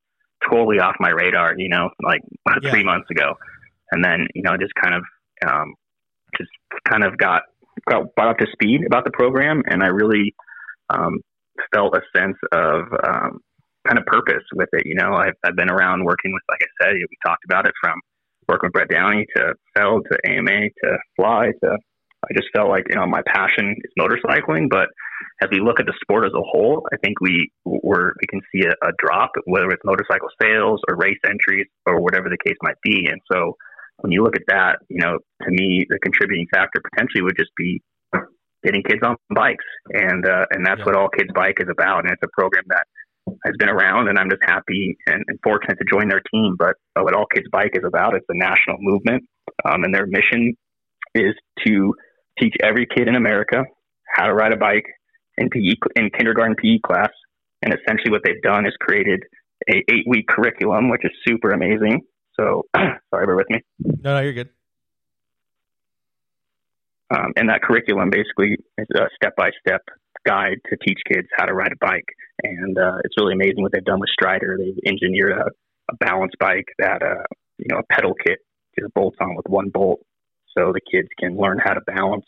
totally 0.50 0.78
off 0.78 0.96
my 1.00 1.10
radar. 1.10 1.54
You 1.56 1.68
know, 1.68 1.90
like 2.02 2.20
Yeah. 2.62 2.70
three 2.70 2.84
months 2.84 3.08
ago, 3.10 3.34
and 3.92 4.04
then 4.04 4.26
you 4.34 4.42
know 4.42 4.56
just 4.56 4.74
kind 4.74 4.94
of 4.94 5.02
um 5.46 5.74
just 6.38 6.50
kind 6.88 7.04
of 7.04 7.16
got 7.18 7.42
got 7.88 8.14
brought 8.14 8.28
up 8.28 8.38
to 8.38 8.46
speed 8.52 8.82
about 8.86 9.04
the 9.04 9.10
program, 9.10 9.62
and 9.66 9.82
I 9.82 9.88
really 9.88 10.34
um, 10.90 11.18
felt 11.74 11.96
a 11.96 12.02
sense 12.16 12.36
of 12.52 12.84
um, 13.04 13.40
kind 13.86 13.98
of 13.98 14.06
purpose 14.06 14.44
with 14.54 14.68
it. 14.72 14.82
You 14.86 14.94
know, 14.94 15.14
I've, 15.14 15.34
I've 15.44 15.56
been 15.56 15.70
around 15.70 16.04
working 16.04 16.32
with, 16.32 16.42
like 16.48 16.60
I 16.62 16.84
said, 16.84 16.94
we 16.94 17.16
talked 17.24 17.44
about 17.44 17.66
it 17.66 17.72
from 17.80 18.00
working 18.48 18.68
with 18.68 18.72
Brett 18.72 18.88
Downey 18.88 19.26
to 19.36 19.54
Feld 19.76 20.06
to 20.10 20.30
AMA 20.30 20.68
to 20.84 20.98
Fly 21.16 21.46
to. 21.64 21.78
I 22.22 22.34
just 22.36 22.48
felt 22.54 22.68
like 22.68 22.84
you 22.90 22.96
know 22.96 23.06
my 23.06 23.22
passion 23.26 23.74
is 23.78 23.92
motorcycling, 23.98 24.68
but 24.68 24.88
as 25.42 25.48
we 25.50 25.60
look 25.60 25.80
at 25.80 25.86
the 25.86 25.94
sport 26.02 26.24
as 26.24 26.32
a 26.34 26.42
whole, 26.42 26.86
I 26.92 26.96
think 27.02 27.20
we 27.20 27.50
we're, 27.64 28.12
we 28.20 28.26
can 28.28 28.40
see 28.52 28.66
a, 28.66 28.72
a 28.86 28.92
drop, 28.98 29.30
whether 29.46 29.68
it's 29.70 29.82
motorcycle 29.84 30.28
sales 30.40 30.80
or 30.88 30.96
race 30.96 31.18
entries 31.28 31.66
or 31.86 32.00
whatever 32.00 32.28
the 32.28 32.38
case 32.44 32.56
might 32.62 32.76
be. 32.82 33.06
And 33.10 33.20
so, 33.32 33.56
when 33.98 34.12
you 34.12 34.22
look 34.22 34.36
at 34.36 34.42
that, 34.48 34.78
you 34.88 35.00
know, 35.00 35.18
to 35.42 35.50
me, 35.50 35.84
the 35.88 35.98
contributing 36.02 36.46
factor 36.52 36.80
potentially 36.92 37.22
would 37.22 37.36
just 37.38 37.50
be 37.56 37.82
getting 38.64 38.82
kids 38.82 39.00
on 39.04 39.16
bikes, 39.34 39.64
and 39.92 40.26
uh, 40.26 40.46
and 40.50 40.64
that's 40.64 40.78
Yeah. 40.80 40.84
what 40.86 40.96
All 40.96 41.08
Kids 41.08 41.30
Bike 41.34 41.58
is 41.60 41.68
about. 41.70 42.04
And 42.04 42.12
it's 42.12 42.22
a 42.22 42.28
program 42.32 42.64
that 42.68 42.84
has 43.44 43.54
been 43.58 43.68
around, 43.68 44.08
and 44.08 44.18
I'm 44.18 44.30
just 44.30 44.42
happy 44.44 44.96
and, 45.06 45.22
and 45.28 45.38
fortunate 45.42 45.76
to 45.78 45.84
join 45.90 46.08
their 46.08 46.22
team. 46.32 46.56
But 46.58 46.74
uh, 46.96 47.02
what 47.02 47.14
All 47.14 47.26
Kids 47.34 47.46
Bike 47.52 47.72
is 47.74 47.84
about, 47.86 48.14
it's 48.14 48.26
a 48.28 48.36
national 48.36 48.76
movement, 48.80 49.24
um, 49.64 49.84
and 49.84 49.94
their 49.94 50.06
mission 50.06 50.54
is 51.14 51.34
to 51.66 51.94
teach 52.38 52.54
every 52.62 52.86
kid 52.86 53.08
in 53.08 53.16
America 53.16 53.64
how 54.14 54.26
to 54.26 54.34
ride 54.34 54.52
a 54.52 54.56
bike 54.56 54.86
in 55.40 55.50
PE 55.50 55.74
in 55.96 56.10
kindergarten 56.10 56.54
PE 56.54 56.78
class. 56.86 57.10
And 57.62 57.74
essentially, 57.74 58.10
what 58.10 58.22
they've 58.24 58.42
done 58.42 58.66
is 58.66 58.72
created 58.80 59.20
a 59.68 59.76
eight 59.76 60.06
week 60.06 60.26
curriculum, 60.28 60.88
which 60.88 61.04
is 61.04 61.10
super 61.26 61.50
amazing. 61.50 62.02
So, 62.38 62.66
sorry, 62.76 63.26
bear 63.26 63.36
with 63.36 63.50
me. 63.50 63.60
No, 63.80 64.14
no, 64.14 64.20
you're 64.20 64.32
good. 64.32 64.50
Um, 67.12 67.32
and 67.36 67.48
that 67.48 67.62
curriculum 67.62 68.10
basically 68.10 68.56
is 68.78 68.86
a 68.94 69.08
step 69.16 69.34
by 69.36 69.50
step 69.66 69.82
guide 70.24 70.58
to 70.70 70.76
teach 70.86 70.98
kids 71.12 71.26
how 71.36 71.46
to 71.46 71.54
ride 71.54 71.72
a 71.72 71.84
bike. 71.84 72.06
And 72.44 72.78
uh, 72.78 72.98
it's 73.04 73.14
really 73.18 73.34
amazing 73.34 73.62
what 73.62 73.72
they've 73.72 73.84
done 73.84 74.00
with 74.00 74.10
Strider. 74.10 74.56
They've 74.58 74.78
engineered 74.86 75.32
a, 75.32 75.46
a 75.90 75.96
balance 75.96 76.32
bike 76.38 76.66
that, 76.78 77.02
uh, 77.02 77.24
you 77.58 77.66
know, 77.68 77.78
a 77.78 77.92
pedal 77.92 78.14
kit 78.14 78.38
just 78.78 78.94
bolts 78.94 79.16
on 79.20 79.34
with 79.34 79.46
one 79.48 79.70
bolt. 79.70 80.00
So 80.56 80.72
the 80.72 80.80
kids 80.80 81.08
can 81.18 81.36
learn 81.36 81.58
how 81.62 81.74
to 81.74 81.80
balance, 81.80 82.26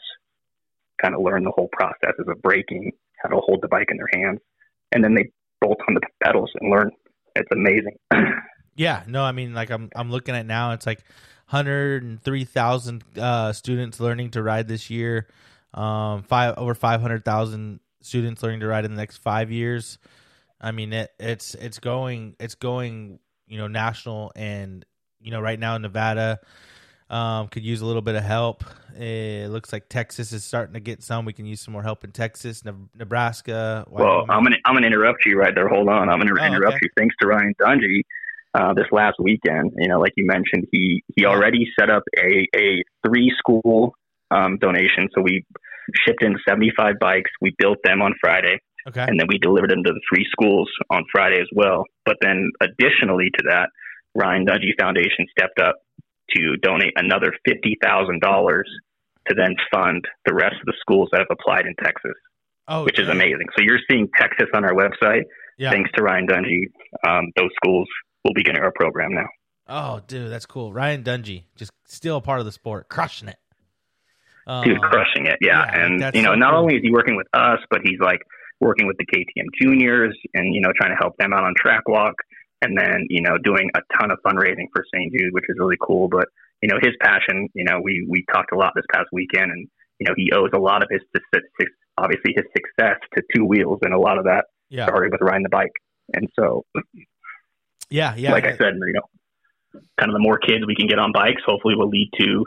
kind 1.02 1.14
of 1.14 1.22
learn 1.22 1.44
the 1.44 1.50
whole 1.50 1.68
processes 1.72 2.26
of 2.28 2.40
braking, 2.42 2.92
how 3.22 3.28
to 3.28 3.36
hold 3.36 3.60
the 3.62 3.68
bike 3.68 3.88
in 3.90 3.96
their 3.96 4.22
hands. 4.22 4.40
And 4.92 5.02
then 5.02 5.14
they 5.14 5.30
bolt 5.60 5.78
on 5.88 5.94
the 5.94 6.00
pedals 6.22 6.50
and 6.60 6.70
learn. 6.70 6.90
It's 7.36 7.48
amazing. 7.52 7.96
Yeah, 8.74 9.02
no, 9.06 9.22
I 9.22 9.32
mean, 9.32 9.52
like 9.52 9.70
I'm 9.70 9.90
I'm 9.94 10.10
looking 10.10 10.34
at 10.34 10.46
now, 10.46 10.72
it's 10.72 10.86
like 10.86 11.04
103,000 11.50 13.04
uh, 13.18 13.52
students 13.52 14.00
learning 14.00 14.30
to 14.30 14.42
ride 14.42 14.66
this 14.66 14.88
year. 14.88 15.28
Um, 15.74 16.22
five 16.22 16.54
over 16.56 16.74
500,000 16.74 17.80
students 18.00 18.42
learning 18.42 18.60
to 18.60 18.66
ride 18.66 18.84
in 18.84 18.92
the 18.92 18.96
next 18.96 19.18
five 19.18 19.50
years. 19.50 19.98
I 20.60 20.72
mean, 20.72 20.92
it 20.92 21.10
it's 21.18 21.54
it's 21.54 21.80
going 21.80 22.36
it's 22.40 22.54
going 22.54 23.18
you 23.46 23.58
know 23.58 23.66
national 23.66 24.32
and 24.36 24.86
you 25.20 25.30
know 25.30 25.40
right 25.40 25.58
now 25.58 25.76
in 25.76 25.82
Nevada 25.82 26.40
um, 27.12 27.48
could 27.48 27.62
use 27.62 27.80
a 27.82 27.86
little 27.86 28.02
bit 28.02 28.14
of 28.14 28.24
help. 28.24 28.64
It 28.98 29.48
looks 29.50 29.72
like 29.72 29.88
Texas 29.88 30.32
is 30.32 30.44
starting 30.44 30.74
to 30.74 30.80
get 30.80 31.02
some. 31.02 31.24
We 31.24 31.32
can 31.32 31.46
use 31.46 31.60
some 31.60 31.72
more 31.72 31.82
help 31.82 32.04
in 32.04 32.12
Texas, 32.12 32.64
Ne- 32.64 32.72
Nebraska. 32.94 33.84
Well, 33.88 34.26
I'm 34.28 34.42
gonna 34.42 34.56
I'm 34.64 34.74
gonna 34.74 34.86
interrupt 34.86 35.24
you 35.24 35.38
right 35.38 35.54
there. 35.54 35.68
Hold 35.68 35.88
on, 35.88 36.08
I'm 36.08 36.18
gonna 36.18 36.32
Oh, 36.38 36.44
interrupt 36.44 36.76
okay. 36.76 36.80
you. 36.82 36.88
Thanks 36.96 37.14
to 37.20 37.28
Ryan 37.28 37.54
Dungey, 37.60 38.02
uh, 38.54 38.74
this 38.74 38.86
last 38.92 39.16
weekend, 39.18 39.72
you 39.78 39.88
know, 39.88 39.98
like 40.00 40.12
you 40.16 40.26
mentioned, 40.26 40.66
he 40.72 41.02
he 41.16 41.24
already 41.24 41.66
set 41.78 41.90
up 41.90 42.02
a 42.18 42.46
a 42.56 42.82
three 43.06 43.32
school 43.38 43.94
um, 44.30 44.58
donation. 44.58 45.08
So 45.14 45.22
we 45.22 45.44
shipped 46.06 46.22
in 46.22 46.36
75 46.48 46.94
bikes. 47.00 47.30
We 47.40 47.54
built 47.58 47.78
them 47.84 48.02
on 48.02 48.14
Friday, 48.20 48.58
okay. 48.88 49.02
and 49.08 49.18
then 49.18 49.26
we 49.28 49.38
delivered 49.38 49.70
them 49.70 49.82
to 49.84 49.92
the 49.92 50.00
three 50.08 50.26
schools 50.30 50.70
on 50.90 51.04
Friday 51.10 51.40
as 51.40 51.48
well. 51.54 51.84
But 52.04 52.16
then, 52.20 52.50
additionally 52.60 53.30
to 53.38 53.44
that, 53.48 53.68
Ryan 54.14 54.46
Dungey 54.46 54.72
Foundation 54.78 55.26
stepped 55.30 55.58
up 55.58 55.76
to 56.34 56.56
donate 56.62 56.92
another 56.96 57.32
fifty 57.46 57.76
thousand 57.82 58.20
dollars 58.20 58.68
to 59.28 59.34
then 59.34 59.54
fund 59.72 60.04
the 60.26 60.34
rest 60.34 60.56
of 60.60 60.66
the 60.66 60.74
schools 60.80 61.08
that 61.12 61.18
have 61.18 61.28
applied 61.30 61.66
in 61.66 61.74
Texas 61.82 62.14
oh, 62.68 62.84
which 62.84 62.98
is 62.98 63.08
amazing. 63.08 63.46
So 63.56 63.62
you're 63.62 63.78
seeing 63.90 64.08
Texas 64.16 64.46
on 64.54 64.64
our 64.64 64.74
website. 64.74 65.24
Yeah. 65.58 65.70
Thanks 65.70 65.90
to 65.94 66.02
Ryan 66.02 66.26
Dungey, 66.26 66.62
um, 67.06 67.30
those 67.36 67.50
schools 67.56 67.88
will 68.24 68.34
be 68.34 68.42
getting 68.42 68.62
our 68.62 68.72
program 68.72 69.12
now. 69.12 69.28
Oh, 69.68 70.00
dude, 70.06 70.30
that's 70.30 70.46
cool. 70.46 70.72
Ryan 70.72 71.02
Dungey, 71.02 71.44
just 71.56 71.72
still 71.86 72.16
a 72.16 72.20
part 72.20 72.40
of 72.40 72.46
the 72.46 72.52
sport, 72.52 72.88
crushing 72.88 73.28
it. 73.28 73.36
Um, 74.44 74.64
Dude, 74.64 74.80
crushing 74.80 75.26
it. 75.26 75.38
Yeah. 75.40 75.64
yeah, 75.64 75.84
and, 75.84 76.14
you 76.16 76.22
know, 76.22 76.32
so 76.32 76.34
not 76.34 76.50
cool. 76.50 76.62
only 76.62 76.74
is 76.74 76.82
he 76.82 76.90
working 76.90 77.14
with 77.14 77.28
us, 77.32 77.60
but 77.70 77.80
he's 77.84 78.00
like 78.00 78.22
working 78.60 78.88
with 78.88 78.96
the 78.96 79.06
KTM 79.06 79.46
juniors 79.60 80.18
and, 80.34 80.52
you 80.52 80.60
know, 80.60 80.72
trying 80.76 80.90
to 80.90 80.96
help 81.00 81.16
them 81.16 81.32
out 81.32 81.44
on 81.44 81.54
track 81.56 81.86
walk 81.86 82.14
and 82.62 82.78
then, 82.78 83.06
you 83.10 83.20
know, 83.20 83.36
doing 83.42 83.70
a 83.74 83.80
ton 83.98 84.10
of 84.10 84.18
fundraising 84.24 84.66
for 84.72 84.84
St. 84.94 85.12
Jude, 85.12 85.32
which 85.32 85.44
is 85.48 85.56
really 85.58 85.76
cool. 85.82 86.08
But, 86.08 86.28
you 86.62 86.68
know, 86.68 86.78
his 86.80 86.92
passion, 87.02 87.48
you 87.54 87.64
know, 87.64 87.80
we, 87.82 88.06
we 88.08 88.24
talked 88.32 88.52
a 88.52 88.56
lot 88.56 88.72
this 88.74 88.84
past 88.92 89.08
weekend 89.12 89.50
and, 89.50 89.68
you 89.98 90.06
know, 90.06 90.14
he 90.16 90.30
owes 90.32 90.50
a 90.54 90.58
lot 90.58 90.82
of 90.82 90.88
his, 90.90 91.00
obviously 91.98 92.32
his 92.34 92.44
success 92.56 92.96
to 93.16 93.22
two 93.34 93.44
wheels 93.44 93.80
and 93.82 93.92
a 93.92 93.98
lot 93.98 94.16
of 94.16 94.24
that 94.24 94.44
yeah, 94.70 94.86
started 94.86 95.12
with 95.12 95.20
riding 95.20 95.42
the 95.42 95.48
bike. 95.48 95.72
And 96.14 96.28
so 96.38 96.64
yeah, 97.90 98.14
yeah. 98.16 98.32
like 98.32 98.44
I 98.44 98.56
said, 98.56 98.74
you 98.74 98.92
know, 98.94 99.80
kind 99.98 100.10
of 100.10 100.14
the 100.14 100.20
more 100.20 100.38
kids 100.38 100.64
we 100.66 100.74
can 100.74 100.86
get 100.86 100.98
on 100.98 101.12
bikes, 101.12 101.42
hopefully 101.44 101.74
will 101.76 101.88
lead 101.88 102.10
to, 102.20 102.44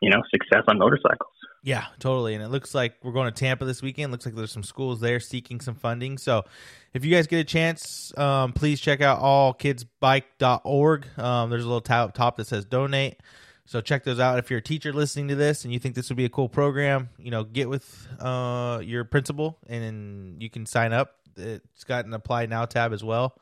you 0.00 0.10
know, 0.10 0.22
success 0.32 0.64
on 0.68 0.78
motorcycles. 0.78 1.32
Yeah, 1.68 1.84
totally. 1.98 2.32
And 2.32 2.42
it 2.42 2.48
looks 2.48 2.74
like 2.74 2.94
we're 3.02 3.12
going 3.12 3.30
to 3.30 3.38
Tampa 3.38 3.66
this 3.66 3.82
weekend. 3.82 4.10
Looks 4.10 4.24
like 4.24 4.34
there's 4.34 4.50
some 4.50 4.62
schools 4.62 5.00
there 5.00 5.20
seeking 5.20 5.60
some 5.60 5.74
funding. 5.74 6.16
So 6.16 6.46
if 6.94 7.04
you 7.04 7.14
guys 7.14 7.26
get 7.26 7.40
a 7.40 7.44
chance, 7.44 8.10
um, 8.16 8.54
please 8.54 8.80
check 8.80 9.02
out 9.02 9.20
allkidsbike.org. 9.20 11.18
Um, 11.18 11.50
there's 11.50 11.64
a 11.64 11.66
little 11.66 11.82
tab 11.82 12.14
top 12.14 12.38
that 12.38 12.46
says 12.46 12.64
donate. 12.64 13.20
So 13.66 13.82
check 13.82 14.02
those 14.02 14.18
out. 14.18 14.38
If 14.38 14.48
you're 14.48 14.60
a 14.60 14.62
teacher 14.62 14.94
listening 14.94 15.28
to 15.28 15.34
this 15.34 15.64
and 15.64 15.72
you 15.74 15.78
think 15.78 15.94
this 15.94 16.08
would 16.08 16.16
be 16.16 16.24
a 16.24 16.30
cool 16.30 16.48
program, 16.48 17.10
you 17.18 17.30
know, 17.30 17.44
get 17.44 17.68
with 17.68 18.08
uh, 18.18 18.80
your 18.82 19.04
principal 19.04 19.58
and 19.66 20.42
you 20.42 20.48
can 20.48 20.64
sign 20.64 20.94
up. 20.94 21.16
It's 21.36 21.84
got 21.84 22.06
an 22.06 22.14
apply 22.14 22.46
now 22.46 22.64
tab 22.64 22.94
as 22.94 23.04
well. 23.04 23.38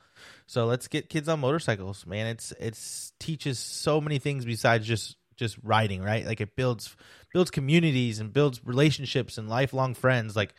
So 0.48 0.66
let's 0.66 0.88
get 0.88 1.08
kids 1.08 1.28
on 1.28 1.38
motorcycles, 1.38 2.04
man. 2.04 2.26
It's 2.26 2.52
it's 2.58 3.12
teaches 3.20 3.60
so 3.60 4.00
many 4.00 4.18
things 4.18 4.44
besides 4.44 4.84
just 4.84 5.14
just 5.36 5.58
riding, 5.62 6.02
right? 6.02 6.26
Like 6.26 6.40
it 6.40 6.56
builds 6.56 6.96
builds 7.32 7.50
communities 7.50 8.18
and 8.18 8.32
builds 8.32 8.60
relationships 8.64 9.38
and 9.38 9.48
lifelong 9.48 9.94
friends. 9.94 10.36
Like 10.36 10.54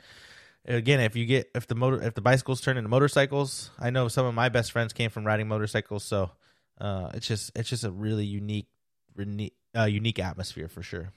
again, 0.65 0.99
if 0.99 1.15
you 1.15 1.25
get 1.25 1.49
if 1.55 1.67
the 1.67 1.75
motor 1.75 2.01
if 2.01 2.13
the 2.13 2.21
bicycles 2.21 2.61
turn 2.61 2.77
into 2.77 2.89
motorcycles, 2.89 3.71
I 3.79 3.89
know 3.89 4.07
some 4.07 4.25
of 4.25 4.33
my 4.33 4.49
best 4.49 4.71
friends 4.71 4.93
came 4.93 5.09
from 5.09 5.25
riding 5.25 5.47
motorcycles, 5.47 6.03
so 6.03 6.31
uh, 6.79 7.11
it's 7.13 7.27
just 7.27 7.51
it's 7.55 7.69
just 7.69 7.83
a 7.83 7.91
really 7.91 8.25
unique 8.25 8.67
uh, 9.75 9.85
unique 9.85 10.19
atmosphere 10.19 10.67
for 10.67 10.83
sure. 10.83 11.11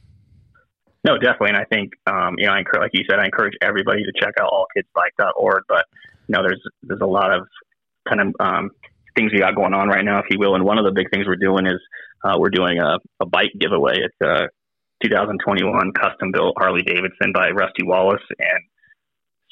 No, 1.02 1.16
definitely, 1.16 1.50
and 1.50 1.56
I 1.56 1.64
think 1.64 1.92
um, 2.06 2.34
you 2.38 2.46
know, 2.46 2.52
I 2.52 2.58
encourage, 2.58 2.82
like 2.82 2.90
you 2.94 3.04
said, 3.08 3.18
I 3.18 3.24
encourage 3.24 3.54
everybody 3.62 4.02
to 4.04 4.12
check 4.20 4.34
out 4.40 4.50
allkidsbike.org. 4.52 5.64
But 5.68 5.86
you 6.28 6.34
know, 6.34 6.42
there's 6.42 6.62
there's 6.82 7.00
a 7.00 7.06
lot 7.06 7.32
of 7.32 7.46
kind 8.08 8.20
of 8.20 8.34
um, 8.40 8.70
things 9.20 9.32
we 9.32 9.40
got 9.40 9.54
going 9.54 9.74
on 9.74 9.88
right 9.88 10.04
now, 10.04 10.18
if 10.18 10.26
you 10.30 10.38
will. 10.38 10.54
And 10.54 10.64
one 10.64 10.78
of 10.78 10.84
the 10.84 10.92
big 10.92 11.10
things 11.10 11.26
we're 11.26 11.36
doing 11.36 11.66
is 11.66 11.80
uh, 12.24 12.36
we're 12.38 12.50
doing 12.50 12.78
a, 12.78 12.98
a 13.20 13.26
bike 13.26 13.52
giveaway. 13.58 13.96
It's 13.96 14.16
a 14.22 14.48
2021 15.04 15.92
custom 15.92 16.32
built 16.32 16.54
Harley 16.58 16.82
Davidson 16.82 17.32
by 17.34 17.50
Rusty 17.50 17.84
Wallace 17.84 18.22
and 18.38 18.60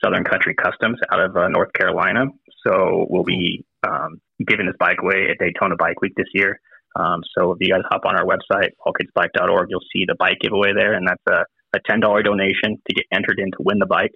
Southern 0.02 0.24
Country 0.24 0.54
Customs 0.54 0.98
out 1.12 1.20
of 1.20 1.36
uh, 1.36 1.48
North 1.48 1.72
Carolina. 1.72 2.26
So 2.66 3.06
we'll 3.08 3.24
be 3.24 3.64
um, 3.86 4.20
giving 4.46 4.66
this 4.66 4.76
bike 4.78 4.98
away 5.02 5.28
at 5.30 5.38
Daytona 5.38 5.76
Bike 5.76 6.00
Week 6.00 6.12
this 6.16 6.28
year. 6.32 6.60
Um, 6.96 7.20
so 7.36 7.52
if 7.52 7.58
you 7.60 7.70
guys 7.70 7.82
hop 7.90 8.02
on 8.04 8.16
our 8.16 8.24
website, 8.24 8.70
allkidsbike.org, 8.86 9.68
you'll 9.70 9.80
see 9.92 10.04
the 10.06 10.16
bike 10.18 10.38
giveaway 10.40 10.72
there, 10.74 10.94
and 10.94 11.06
that's 11.06 11.22
a, 11.28 11.44
a 11.76 11.80
$10 11.80 12.24
donation 12.24 12.80
to 12.88 12.94
get 12.94 13.04
entered 13.12 13.38
in 13.38 13.50
to 13.52 13.58
win 13.60 13.78
the 13.78 13.86
bike. 13.86 14.12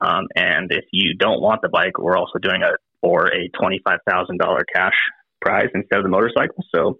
Um, 0.00 0.26
and 0.34 0.70
if 0.70 0.84
you 0.92 1.14
don't 1.16 1.40
want 1.40 1.62
the 1.62 1.70
bike, 1.70 1.98
we're 1.98 2.18
also 2.18 2.38
doing 2.38 2.62
a 2.62 2.76
or 3.06 3.28
a 3.28 3.48
$25,000 3.54 4.62
cash 4.74 4.98
prize 5.40 5.68
instead 5.74 5.98
of 5.98 6.02
the 6.02 6.10
motorcycle. 6.10 6.58
So 6.74 6.98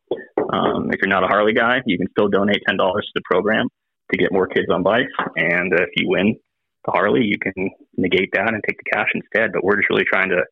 um, 0.52 0.90
if 0.92 1.00
you're 1.02 1.10
not 1.10 1.24
a 1.24 1.26
Harley 1.26 1.52
guy, 1.52 1.82
you 1.84 1.98
can 1.98 2.06
still 2.12 2.28
donate 2.28 2.62
$10 2.70 2.78
to 2.78 3.12
the 3.14 3.22
program 3.24 3.66
to 4.12 4.16
get 4.16 4.32
more 4.32 4.46
kids 4.46 4.68
on 4.72 4.84
bikes. 4.84 5.10
And 5.34 5.72
if 5.72 5.90
you 5.96 6.08
win 6.08 6.36
the 6.84 6.92
Harley, 6.92 7.24
you 7.24 7.38
can 7.42 7.70
negate 7.96 8.30
that 8.34 8.54
and 8.54 8.62
take 8.68 8.78
the 8.78 8.90
cash 8.92 9.08
instead. 9.14 9.50
But 9.52 9.64
we're 9.64 9.78
just 9.78 9.90
really 9.90 10.04
trying 10.04 10.30
to 10.30 10.44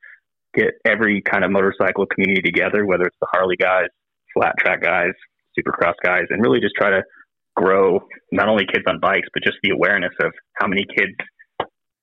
get 0.57 0.75
every 0.85 1.23
kind 1.23 1.45
of 1.45 1.53
motorcycle 1.53 2.07
community 2.07 2.43
together, 2.43 2.85
whether 2.85 3.05
it's 3.05 3.17
the 3.21 3.29
Harley 3.31 3.57
guys, 3.57 3.87
flat 4.35 4.55
track 4.59 4.83
guys, 4.83 5.15
supercross 5.57 5.95
guys, 6.03 6.27
and 6.31 6.43
really 6.43 6.61
just 6.61 6.75
try 6.77 6.91
to 6.91 7.03
grow 7.55 8.01
not 8.33 8.49
only 8.49 8.67
kids 8.67 8.85
on 8.89 8.99
bikes, 8.99 9.29
but 9.33 9.45
just 9.45 9.59
the 9.63 9.71
awareness 9.71 10.13
of 10.21 10.33
how 10.59 10.67
many 10.67 10.85
kids 10.97 11.15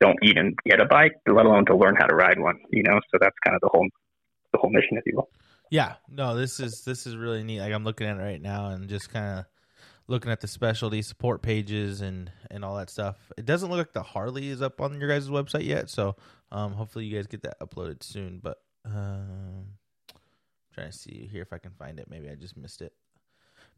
don't 0.02 0.18
even 0.24 0.56
get 0.66 0.82
a 0.82 0.86
bike, 0.86 1.14
let 1.28 1.46
alone 1.46 1.66
to 1.68 1.76
learn 1.76 1.96
how 1.96 2.08
to 2.08 2.16
ride 2.16 2.40
one. 2.40 2.58
You 2.72 2.84
know, 2.84 3.00
so 3.12 3.18
that's 3.22 3.38
kind 3.46 3.56
of 3.56 3.62
the 3.62 3.70
whole 3.70 3.88
the 4.52 4.60
whole 4.60 4.70
mission, 4.70 4.98
if 4.98 5.04
you 5.06 5.14
will. 5.16 5.30
Yeah, 5.70 5.94
no, 6.10 6.36
this 6.36 6.60
is 6.60 6.84
this 6.86 7.08
is 7.08 7.16
really 7.16 7.44
neat. 7.44 7.62
Like 7.62 7.74
I'm 7.74 7.86
looking 7.86 8.08
at 8.08 8.18
it 8.18 8.22
right 8.22 8.42
now 8.42 8.72
and 8.72 8.90
just 8.90 9.10
kind 9.10 9.40
of 9.40 9.46
looking 10.08 10.32
at 10.32 10.42
the 10.42 10.48
specialty 10.48 11.02
support 11.02 11.42
pages 11.42 12.02
and 12.02 12.30
and 12.50 12.66
all 12.66 12.76
that 12.76 12.90
stuff. 12.90 13.32
It 13.38 13.46
doesn't 13.46 13.70
look 13.70 13.78
like 13.78 13.94
the 13.94 14.04
Harley 14.04 14.50
is 14.50 14.62
up 14.62 14.82
on 14.82 15.00
your 15.00 15.08
guys' 15.08 15.30
website 15.30 15.66
yet, 15.66 15.90
so 15.90 16.18
um, 16.52 16.74
hopefully 16.74 17.06
you 17.06 17.16
guys 17.16 17.28
get 17.28 17.44
that 17.44 17.60
uploaded 17.62 18.04
soon. 18.04 18.40
But 18.44 18.58
um, 18.84 19.68
trying 20.74 20.92
to 20.92 20.98
see 20.98 21.30
here 21.32 21.42
if 21.42 21.54
I 21.54 21.58
can 21.58 21.72
find 21.72 22.00
it. 22.00 22.10
Maybe 22.10 22.30
I 22.30 22.36
just 22.36 22.58
missed 22.58 22.82
it. 22.82 22.94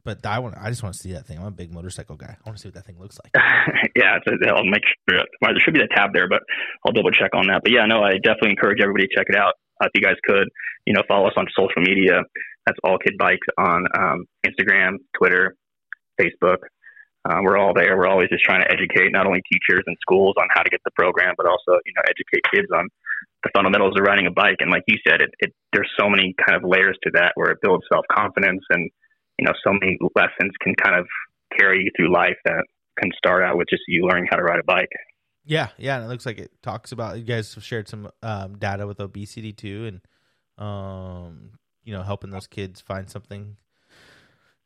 But 0.06 0.26
I 0.26 0.40
want. 0.40 0.56
I 0.60 0.70
just 0.70 0.84
want 0.84 0.96
to 0.96 1.00
see 1.00 1.14
that 1.14 1.26
thing. 1.26 1.40
I'm 1.40 1.46
a 1.46 1.52
big 1.52 1.72
motorcycle 1.72 2.18
guy. 2.18 2.36
I 2.36 2.50
want 2.50 2.58
to 2.58 2.62
see 2.62 2.68
what 2.68 2.76
that 2.76 2.86
thing 2.86 3.00
looks 3.00 3.18
like. 3.24 3.32
yeah, 3.96 4.20
a, 4.20 4.50
I'll 4.52 4.66
make 4.66 4.84
sure. 4.84 5.24
There 5.42 5.60
should 5.60 5.74
be 5.74 5.80
a 5.80 5.88
tab 5.96 6.12
there, 6.14 6.28
but 6.28 6.42
I'll 6.86 6.92
double 6.92 7.12
check 7.12 7.32
on 7.34 7.48
that. 7.48 7.62
But 7.64 7.72
yeah, 7.72 7.86
no, 7.86 8.04
I 8.04 8.20
definitely 8.20 8.52
encourage 8.52 8.80
everybody 8.82 9.08
to 9.08 9.16
check 9.16 9.28
it 9.30 9.36
out. 9.38 9.54
Uh, 9.82 9.88
if 9.88 9.92
you 9.96 10.02
guys 10.02 10.20
could, 10.28 10.48
you 10.86 10.94
know, 10.94 11.04
follow 11.08 11.28
us 11.28 11.34
on 11.38 11.48
social 11.58 11.82
media. 11.82 12.22
That's 12.66 12.78
All 12.84 12.98
Kid 12.98 13.16
Bikes 13.18 13.48
on 13.58 13.86
um, 13.98 14.26
Instagram, 14.46 14.98
Twitter, 15.18 15.56
Facebook. 16.20 16.58
Uh, 17.24 17.40
we're 17.42 17.58
all 17.58 17.74
there. 17.74 17.98
We're 17.98 18.08
always 18.08 18.28
just 18.28 18.44
trying 18.44 18.62
to 18.62 18.70
educate 18.70 19.12
not 19.12 19.26
only 19.26 19.42
teachers 19.52 19.84
and 19.88 19.96
schools 20.02 20.36
on 20.38 20.48
how 20.52 20.64
to 20.64 20.70
get 20.70 20.82
the 20.84 20.92
program, 20.96 21.34
but 21.38 21.46
also 21.46 21.80
you 21.86 21.94
know 21.96 22.04
educate 22.04 22.44
kids 22.54 22.68
on 22.76 22.90
the 23.44 23.50
fundamentals 23.56 23.96
of 23.98 24.04
riding 24.04 24.28
a 24.28 24.32
bike. 24.32 24.58
And 24.60 24.70
like 24.70 24.84
you 24.88 24.98
said, 25.08 25.22
it, 25.22 25.30
it 25.40 25.54
there's 25.72 25.90
so 25.98 26.10
many 26.10 26.36
kind 26.46 26.60
of 26.60 26.70
layers 26.70 26.98
to 27.04 27.12
that 27.16 27.32
where 27.36 27.52
it 27.52 27.60
builds 27.62 27.86
self 27.92 28.04
confidence 28.12 28.64
and 28.70 28.92
you 29.40 29.46
know 29.46 29.54
so 29.64 29.74
many 29.74 29.98
lessons 30.16 30.52
can 30.62 30.74
kind 30.76 31.00
of 31.00 31.08
carry 31.58 31.84
you 31.84 31.92
through 31.96 32.12
life 32.14 32.38
that 32.46 32.64
can 33.00 33.12
start 33.18 33.44
out 33.44 33.58
with 33.58 33.68
just 33.70 33.84
you 33.88 34.06
learning 34.06 34.28
how 34.30 34.38
to 34.38 34.44
ride 34.44 34.60
a 34.60 34.64
bike. 34.64 34.90
Yeah, 35.46 35.70
yeah, 35.78 35.98
and 35.98 36.06
it 36.06 36.08
looks 36.08 36.26
like 36.26 36.38
it 36.38 36.52
talks 36.62 36.92
about 36.92 37.18
you 37.18 37.24
guys 37.24 37.54
have 37.56 37.64
shared 37.64 37.88
some 37.88 38.10
um, 38.22 38.58
data 38.58 38.88
with 38.88 39.00
obesity 39.00 39.52
too, 39.52 39.86
and 40.58 40.66
um, 40.66 41.52
you 41.84 41.94
know 41.94 42.04
helping 42.04 42.30
those 42.30 42.48
kids 42.48 42.80
find 42.82 43.10
something 43.10 43.58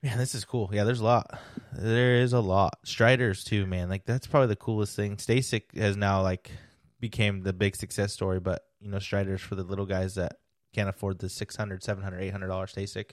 Man, 0.04 0.20
this 0.20 0.36
is 0.36 0.46
cool. 0.46 0.70
Yeah, 0.72 0.84
there's 0.84 1.00
a 1.00 1.06
lot. 1.06 1.40
There 1.74 2.22
is 2.22 2.32
a 2.32 2.40
lot. 2.40 2.78
Striders 2.86 3.44
too, 3.44 3.66
man. 3.66 3.90
Like 3.90 4.06
that's 4.06 4.28
probably 4.28 4.48
the 4.48 4.56
coolest 4.56 4.96
thing. 4.96 5.18
StaCyc 5.18 5.76
has 5.76 5.98
now 5.98 6.22
like 6.22 6.52
became 7.00 7.42
the 7.42 7.54
big 7.54 7.76
success 7.76 8.14
story, 8.14 8.40
but 8.40 8.64
you 8.80 8.90
know, 8.90 9.00
Striders 9.00 9.42
for 9.42 9.56
the 9.56 9.64
little 9.64 9.88
guys 9.88 10.16
that 10.16 10.38
can't 10.78 10.90
afford 10.90 11.18
the 11.18 11.28
600 11.28 11.84
700 11.84 12.22
800 12.22 12.48
dollar 12.48 12.68
StaCyc. 12.68 13.12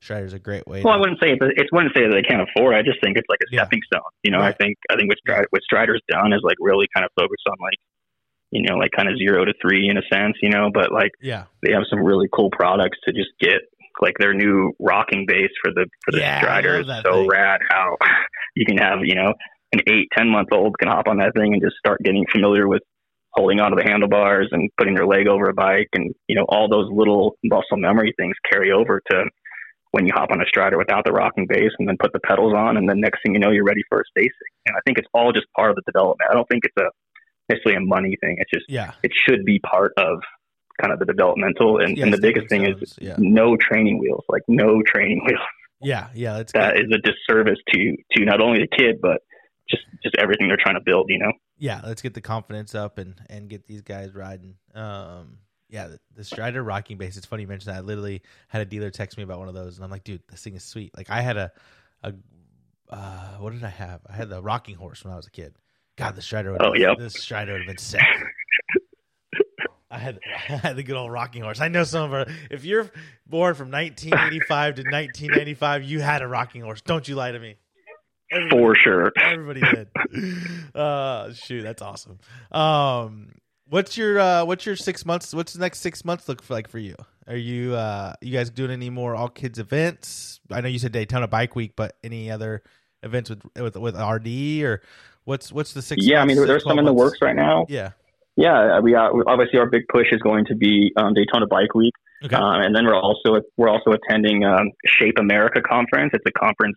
Striders 0.00 0.32
a 0.32 0.38
great 0.38 0.66
way. 0.66 0.82
Well, 0.82 0.92
to... 0.92 0.98
I 0.98 1.00
wouldn't 1.00 1.20
say 1.22 1.30
it's, 1.30 1.40
it's 1.56 1.72
wouldn't 1.72 1.94
say 1.94 2.02
that 2.02 2.12
they 2.12 2.26
can't 2.26 2.42
afford. 2.42 2.74
I 2.74 2.82
just 2.82 3.00
think 3.02 3.16
it's 3.16 3.28
like 3.28 3.38
a 3.46 3.48
stepping 3.54 3.80
yeah. 3.80 3.98
stone. 3.98 4.10
You 4.24 4.30
know, 4.32 4.40
right. 4.40 4.52
I 4.54 4.56
think 4.58 4.76
I 4.90 4.96
think 4.96 5.08
what 5.08 5.18
Striders, 5.18 5.46
what 5.50 5.62
Striders 5.62 6.02
done 6.10 6.32
is 6.32 6.40
like 6.42 6.56
really 6.58 6.86
kind 6.94 7.04
of 7.06 7.10
focus 7.16 7.38
on 7.46 7.54
like 7.62 7.78
you 8.50 8.62
know, 8.62 8.76
like 8.76 8.90
kind 8.94 9.08
of 9.08 9.18
zero 9.18 9.44
to 9.44 9.52
three 9.60 9.88
in 9.88 9.96
a 9.96 10.02
sense, 10.12 10.36
you 10.42 10.50
know, 10.50 10.70
but 10.72 10.92
like 10.92 11.10
yeah, 11.22 11.44
they 11.62 11.72
have 11.72 11.82
some 11.88 12.00
really 12.00 12.28
cool 12.32 12.50
products 12.50 12.98
to 13.04 13.12
just 13.12 13.30
get 13.40 13.62
like 14.02 14.14
their 14.18 14.34
new 14.34 14.72
rocking 14.80 15.24
base 15.26 15.50
for 15.62 15.72
the 15.72 15.86
for 16.04 16.12
the 16.12 16.18
yeah, 16.18 16.40
Strider 16.40 16.80
is 16.80 16.86
so 17.04 17.12
thing. 17.12 17.28
rad. 17.28 17.60
How 17.68 17.96
you 18.56 18.66
can 18.66 18.76
have 18.78 19.00
you 19.02 19.14
know 19.14 19.34
an 19.72 19.80
eight 19.86 20.08
ten 20.16 20.28
month 20.28 20.48
old 20.52 20.76
can 20.78 20.88
hop 20.88 21.06
on 21.06 21.18
that 21.18 21.34
thing 21.34 21.52
and 21.54 21.62
just 21.62 21.76
start 21.76 22.02
getting 22.02 22.26
familiar 22.30 22.66
with 22.66 22.82
holding 23.34 23.60
onto 23.60 23.76
the 23.76 23.82
handlebars 23.82 24.48
and 24.52 24.70
putting 24.78 24.94
their 24.94 25.06
leg 25.06 25.26
over 25.26 25.48
a 25.48 25.54
bike 25.54 25.88
and 25.92 26.14
you 26.28 26.36
know 26.36 26.44
all 26.48 26.68
those 26.68 26.88
little 26.92 27.36
muscle 27.42 27.76
memory 27.76 28.14
things 28.16 28.34
carry 28.50 28.70
over 28.70 29.02
to 29.10 29.24
when 29.90 30.06
you 30.06 30.12
hop 30.14 30.30
on 30.32 30.40
a 30.40 30.46
strider 30.46 30.76
without 30.76 31.04
the 31.04 31.12
rocking 31.12 31.46
base 31.48 31.70
and 31.78 31.88
then 31.88 31.96
put 32.00 32.12
the 32.12 32.20
pedals 32.26 32.52
on 32.52 32.76
and 32.76 32.88
then 32.88 33.00
next 33.00 33.20
thing 33.22 33.34
you 33.34 33.40
know 33.40 33.50
you're 33.50 33.64
ready 33.64 33.82
for 33.88 34.00
a 34.00 34.18
StaCyc. 34.18 34.28
And 34.66 34.76
I 34.76 34.80
think 34.84 34.98
it's 34.98 35.08
all 35.14 35.32
just 35.32 35.46
part 35.56 35.70
of 35.70 35.76
the 35.76 35.82
development. 35.86 36.28
I 36.30 36.34
don't 36.34 36.48
think 36.48 36.64
it's 36.64 36.76
a 36.78 36.90
necessarily 37.48 37.82
a 37.82 37.86
money 37.86 38.16
thing. 38.20 38.36
It's 38.38 38.50
just 38.50 38.66
yeah. 38.68 38.92
it 39.02 39.12
should 39.14 39.44
be 39.44 39.60
part 39.60 39.92
of 39.96 40.20
kind 40.80 40.92
of 40.92 40.98
the 40.98 41.04
developmental. 41.04 41.78
And, 41.78 41.96
and 41.98 42.12
the 42.12 42.20
biggest 42.20 42.48
thing 42.48 42.66
is 42.66 42.94
yeah. 43.00 43.14
no 43.18 43.56
training 43.56 43.98
wheels, 43.98 44.24
like 44.28 44.42
no 44.48 44.82
training 44.82 45.22
wheels. 45.26 45.40
Yeah, 45.80 46.08
yeah, 46.14 46.38
that's 46.38 46.52
that 46.54 46.74
good. 46.74 46.86
is 46.86 46.92
a 46.92 46.98
disservice 46.98 47.58
to 47.72 47.96
to 48.16 48.24
not 48.24 48.40
only 48.40 48.60
the 48.60 48.76
kid 48.76 48.96
but 49.02 49.18
just 49.68 49.84
just 50.02 50.16
everything 50.18 50.48
they're 50.48 50.56
trying 50.56 50.76
to 50.76 50.80
build. 50.80 51.06
You 51.08 51.18
know. 51.18 51.32
Yeah, 51.58 51.80
let's 51.84 52.02
get 52.02 52.14
the 52.14 52.20
confidence 52.20 52.74
up 52.74 52.98
and 52.98 53.14
and 53.28 53.48
get 53.48 53.66
these 53.66 53.82
guys 53.82 54.14
riding. 54.14 54.56
Um, 54.74 55.38
yeah, 55.68 55.88
the, 55.88 56.00
the 56.14 56.24
Strider 56.24 56.62
rocking 56.62 56.98
base. 56.98 57.16
It's 57.16 57.26
funny 57.26 57.42
you 57.42 57.48
mentioned 57.48 57.74
that. 57.74 57.78
I 57.78 57.80
literally 57.80 58.22
had 58.48 58.62
a 58.62 58.64
dealer 58.64 58.90
text 58.90 59.16
me 59.16 59.24
about 59.24 59.38
one 59.38 59.48
of 59.48 59.54
those, 59.54 59.76
and 59.76 59.84
I'm 59.84 59.90
like, 59.90 60.04
dude, 60.04 60.22
this 60.30 60.42
thing 60.42 60.54
is 60.54 60.64
sweet. 60.64 60.96
Like 60.96 61.10
I 61.10 61.20
had 61.20 61.36
a 61.36 61.52
a 62.02 62.14
uh, 62.90 63.36
what 63.38 63.52
did 63.52 63.64
I 63.64 63.70
have? 63.70 64.00
I 64.08 64.14
had 64.14 64.28
the 64.28 64.42
rocking 64.42 64.76
horse 64.76 65.04
when 65.04 65.12
I 65.12 65.16
was 65.16 65.26
a 65.26 65.30
kid. 65.30 65.54
God, 65.96 66.16
the 66.16 66.22
Strider. 66.22 66.56
Oh, 66.60 66.74
yeah. 66.74 66.94
The 66.98 67.10
Strider 67.10 67.52
would 67.52 67.62
have 67.62 67.66
been 67.66 67.78
sick. 67.78 68.00
I 69.90 69.98
had 69.98 70.18
I 70.48 70.56
had 70.56 70.76
the 70.76 70.82
good 70.82 70.96
old 70.96 71.12
rocking 71.12 71.42
horse. 71.42 71.60
I 71.60 71.68
know 71.68 71.84
some 71.84 72.04
of 72.04 72.12
our. 72.12 72.26
If 72.50 72.64
you're 72.64 72.90
born 73.26 73.54
from 73.54 73.70
1985 73.70 74.76
to 74.76 74.82
1995, 74.82 75.84
you 75.84 76.00
had 76.00 76.22
a 76.22 76.26
rocking 76.26 76.62
horse. 76.62 76.80
Don't 76.80 77.06
you 77.06 77.14
lie 77.14 77.30
to 77.30 77.38
me. 77.38 77.56
Everybody, 78.34 78.62
For 78.62 78.74
sure, 78.74 79.12
everybody 79.16 79.60
did. 79.60 79.88
Uh, 80.74 81.32
shoot, 81.32 81.62
that's 81.62 81.80
awesome. 81.80 82.18
Um, 82.50 83.32
what's 83.68 83.96
your 83.96 84.18
uh, 84.18 84.44
what's 84.44 84.66
your 84.66 84.74
six 84.74 85.06
months? 85.06 85.32
What's 85.32 85.52
the 85.52 85.60
next 85.60 85.80
six 85.80 86.04
months 86.04 86.28
look 86.28 86.48
like 86.50 86.68
for 86.68 86.78
you? 86.78 86.96
Are 87.28 87.36
you 87.36 87.74
uh, 87.74 88.14
you 88.20 88.32
guys 88.32 88.50
doing 88.50 88.70
any 88.70 88.90
more 88.90 89.14
all 89.14 89.28
kids 89.28 89.58
events? 89.58 90.40
I 90.50 90.60
know 90.60 90.68
you 90.68 90.78
said 90.78 90.92
Daytona 90.92 91.28
Bike 91.28 91.54
Week, 91.54 91.74
but 91.76 91.96
any 92.02 92.30
other 92.30 92.62
events 93.02 93.30
with 93.30 93.42
with 93.56 93.76
with 93.76 93.96
RD 93.96 94.62
or 94.62 94.82
what's 95.24 95.52
what's 95.52 95.72
the 95.72 95.82
six? 95.82 96.04
Yeah, 96.04 96.18
months, 96.18 96.34
I 96.34 96.38
mean, 96.38 96.46
there's 96.46 96.64
some 96.64 96.76
months? 96.76 96.80
in 96.80 96.84
the 96.86 96.92
works 96.92 97.18
right 97.22 97.36
now. 97.36 97.66
Yeah. 97.68 97.92
Yeah, 98.36 98.80
we 98.80 98.90
got 98.90 99.12
obviously 99.28 99.60
our 99.60 99.66
big 99.66 99.86
push 99.88 100.08
is 100.10 100.20
going 100.20 100.46
to 100.46 100.56
be 100.56 100.92
um, 100.96 101.14
Daytona 101.14 101.46
Bike 101.46 101.72
Week, 101.72 101.94
okay. 102.24 102.34
um, 102.34 102.62
and 102.62 102.74
then 102.74 102.84
we're 102.84 102.98
also 102.98 103.40
we're 103.56 103.68
also 103.68 103.92
attending 103.92 104.44
um, 104.44 104.72
Shape 104.84 105.20
America 105.20 105.62
conference. 105.62 106.10
It's 106.14 106.24
a 106.26 106.32
conference 106.32 106.76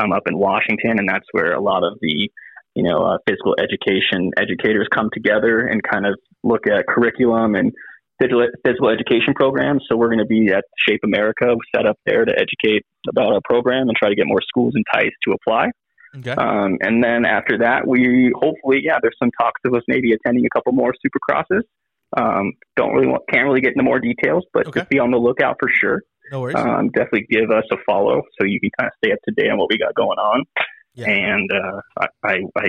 um, 0.00 0.12
up 0.12 0.22
in 0.26 0.38
Washington, 0.38 0.98
and 0.98 1.08
that's 1.08 1.26
where 1.32 1.52
a 1.52 1.60
lot 1.60 1.84
of 1.84 1.98
the 2.00 2.30
you 2.74 2.82
know 2.82 3.04
uh, 3.04 3.18
physical 3.26 3.54
education 3.58 4.30
educators 4.38 4.88
come 4.94 5.10
together 5.12 5.66
and 5.66 5.82
kind 5.82 6.06
of 6.06 6.18
look 6.42 6.66
at 6.66 6.86
curriculum 6.86 7.54
and 7.54 7.72
physical, 8.20 8.46
physical 8.64 8.88
education 8.88 9.34
programs. 9.34 9.82
So 9.88 9.96
we're 9.96 10.08
going 10.08 10.18
to 10.18 10.24
be 10.26 10.48
at 10.52 10.64
Shape 10.88 11.00
America, 11.04 11.54
set 11.74 11.86
up 11.86 11.98
there 12.06 12.24
to 12.24 12.32
educate 12.32 12.84
about 13.08 13.32
our 13.32 13.40
program 13.44 13.88
and 13.88 13.96
try 13.96 14.08
to 14.08 14.14
get 14.14 14.26
more 14.26 14.40
schools 14.42 14.74
enticed 14.76 15.16
to 15.26 15.32
apply. 15.32 15.70
Okay. 16.16 16.32
Um, 16.32 16.76
and 16.82 17.02
then 17.02 17.24
after 17.24 17.58
that, 17.58 17.86
we 17.86 18.32
hopefully, 18.34 18.80
yeah, 18.82 18.98
there's 19.00 19.16
some 19.18 19.30
talks 19.40 19.60
of 19.64 19.74
us 19.74 19.82
maybe 19.88 20.12
attending 20.12 20.44
a 20.44 20.50
couple 20.50 20.72
more 20.72 20.92
supercrosses. 21.04 21.62
Um, 22.14 22.52
don't 22.76 22.92
really 22.92 23.06
want, 23.06 23.22
can't 23.32 23.44
really 23.46 23.62
get 23.62 23.72
into 23.72 23.82
more 23.82 23.98
details, 23.98 24.44
but 24.52 24.66
Okay. 24.66 24.80
just 24.80 24.90
be 24.90 24.98
on 24.98 25.10
the 25.10 25.16
lookout 25.16 25.56
for 25.58 25.70
sure. 25.70 26.02
No 26.32 26.40
worries. 26.40 26.56
Um, 26.56 26.88
definitely 26.88 27.26
give 27.30 27.50
us 27.50 27.64
a 27.70 27.76
follow 27.86 28.22
so 28.40 28.44
you 28.46 28.58
can 28.58 28.70
kind 28.78 28.88
of 28.88 28.92
stay 29.04 29.12
up 29.12 29.18
to 29.28 29.34
date 29.34 29.50
on 29.50 29.58
what 29.58 29.68
we 29.70 29.78
got 29.78 29.94
going 29.94 30.18
on. 30.18 30.44
Yeah. 30.94 31.08
And 31.10 31.50
uh, 31.52 31.80
I, 32.00 32.06
I, 32.24 32.34
I 32.56 32.64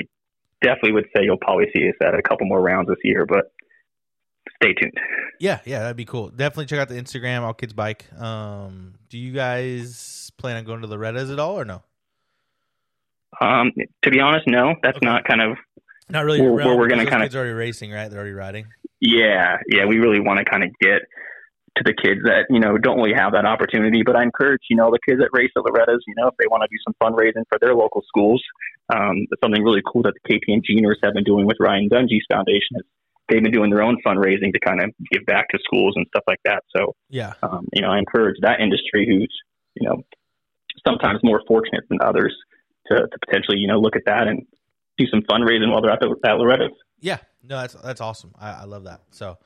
definitely 0.61 0.91
would 0.93 1.05
say 1.15 1.23
you'll 1.23 1.37
probably 1.37 1.67
see 1.75 1.87
us 1.87 1.95
at 2.01 2.13
a 2.13 2.21
couple 2.21 2.45
more 2.45 2.61
rounds 2.61 2.89
this 2.89 2.97
year, 3.03 3.25
but 3.25 3.51
stay 4.61 4.73
tuned. 4.73 4.93
yeah, 5.39 5.59
yeah, 5.65 5.79
that'd 5.79 5.95
be 5.97 6.05
cool. 6.05 6.29
Definitely 6.29 6.65
check 6.67 6.79
out 6.79 6.89
the 6.89 6.95
Instagram, 7.01 7.41
All 7.41 7.53
Kids 7.53 7.73
Bike. 7.73 8.05
Um, 8.21 8.95
do 9.09 9.17
you 9.17 9.31
guys 9.33 10.31
plan 10.37 10.57
on 10.57 10.63
going 10.65 10.81
to 10.81 10.87
Loretta's 10.87 11.31
at 11.31 11.39
all 11.39 11.59
or 11.59 11.65
no? 11.65 11.81
Um, 13.41 13.71
to 14.03 14.11
be 14.11 14.19
honest, 14.19 14.45
no, 14.47 14.75
that's 14.83 14.97
Okay. 14.97 15.05
not 15.05 15.23
kind 15.25 15.41
of 15.41 15.57
Not 16.09 16.25
really. 16.25 16.41
Where- 16.41 16.53
where 16.53 16.77
we're 16.77 16.87
gonna 16.87 17.05
kinda- 17.05 17.25
kids 17.25 17.35
are 17.35 17.39
already 17.39 17.53
racing, 17.53 17.91
right? 17.91 18.07
They're 18.09 18.19
already 18.19 18.33
riding. 18.35 18.67
Yeah, 18.99 19.57
yeah, 19.67 19.85
we 19.85 19.97
really 19.99 20.19
want 20.19 20.39
to 20.39 20.45
kind 20.45 20.63
of 20.63 20.69
get 20.79 21.01
to 21.77 21.83
the 21.83 21.93
kids 21.93 22.21
that 22.25 22.45
you 22.49 22.59
know 22.59 22.77
don't 22.77 22.97
really 22.97 23.13
have 23.15 23.33
that 23.33 23.45
opportunity. 23.45 24.03
But 24.05 24.15
I 24.15 24.23
encourage 24.23 24.61
you 24.69 24.75
know 24.75 24.91
the 24.91 24.99
kids 25.07 25.19
that 25.19 25.29
race 25.33 25.51
at 25.55 25.63
Loretta's, 25.63 26.03
you 26.07 26.15
know, 26.17 26.27
if 26.27 26.35
they 26.37 26.47
want 26.47 26.63
to 26.63 26.69
do 26.69 26.77
some 26.85 26.93
fundraising 27.01 27.43
for 27.49 27.57
their 27.59 27.75
local 27.75 28.01
schools, 28.07 28.43
um, 28.93 29.25
that's 29.29 29.41
something 29.43 29.63
really 29.63 29.81
cool 29.91 30.03
that 30.03 30.13
the 30.13 30.33
KPN 30.33 30.63
juniors 30.63 30.99
have 31.03 31.13
been 31.13 31.23
doing 31.23 31.45
with 31.45 31.57
Ryan 31.59 31.89
Dungey's 31.89 32.25
foundation. 32.31 32.77
Is 32.77 32.83
they've 33.29 33.41
been 33.41 33.51
doing 33.51 33.69
their 33.71 33.81
own 33.81 33.97
fundraising 34.05 34.51
to 34.53 34.59
kind 34.59 34.81
of 34.83 34.91
give 35.11 35.25
back 35.25 35.47
to 35.49 35.59
schools 35.63 35.93
and 35.95 36.05
stuff 36.09 36.23
like 36.27 36.39
that. 36.45 36.63
So 36.75 36.93
Yeah. 37.09 37.33
um, 37.41 37.67
you 37.73 37.81
know, 37.81 37.89
I 37.89 37.97
encourage 37.97 38.35
that 38.41 38.59
industry 38.59 39.07
who's 39.07 39.33
you 39.75 39.87
know 39.87 40.03
sometimes 40.85 41.21
more 41.23 41.41
fortunate 41.47 41.83
than 41.89 41.99
others 42.01 42.35
to, 42.87 42.95
to 42.95 43.17
potentially 43.25 43.57
you 43.57 43.67
know 43.67 43.79
look 43.79 43.95
at 43.95 44.03
that 44.05 44.27
and 44.27 44.45
do 44.97 45.07
some 45.07 45.21
fundraising 45.21 45.71
while 45.71 45.81
they're 45.81 45.91
at, 45.91 45.99
the, 46.01 46.15
at 46.25 46.37
Loretta's. 46.37 46.75
Yeah, 46.99 47.17
no, 47.41 47.59
that's 47.59 47.73
that's 47.73 48.01
awesome. 48.01 48.31
I, 48.39 48.51
I 48.51 48.63
love 48.65 48.83
that. 48.83 49.01
So, 49.11 49.37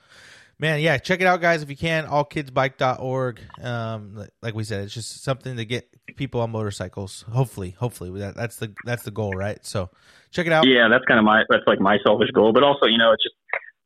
man, 0.59 0.79
yeah, 0.79 0.97
check 0.97 1.21
it 1.21 1.27
out, 1.27 1.41
guys, 1.41 1.61
if 1.61 1.69
you 1.69 1.77
can. 1.77 2.05
Allkidsbike.org. 2.07 3.41
Um, 3.61 4.27
like- 4.41 4.55
we 4.55 4.63
said, 4.63 4.83
it's 4.83 4.93
just 4.93 5.23
something 5.23 5.57
to 5.57 5.65
get 5.65 5.87
people 6.15 6.41
on 6.41 6.51
motorcycles. 6.51 7.23
Hopefully, 7.31 7.71
hopefully 7.79 8.17
that, 8.19 8.35
that's 8.35 8.55
the 8.57 8.73
that's 8.85 9.03
the 9.03 9.11
goal, 9.11 9.31
right? 9.31 9.63
So, 9.65 9.89
check 10.31 10.47
it 10.47 10.53
out. 10.53 10.65
Yeah, 10.67 10.87
that's 10.89 11.05
kind 11.05 11.19
of 11.19 11.25
my 11.25 11.43
that's 11.49 11.63
like 11.67 11.79
my 11.79 11.97
selfish 12.05 12.31
goal. 12.31 12.53
But 12.53 12.63
also, 12.63 12.87
you 12.87 12.97
know, 12.97 13.11
it's 13.11 13.23
just 13.23 13.35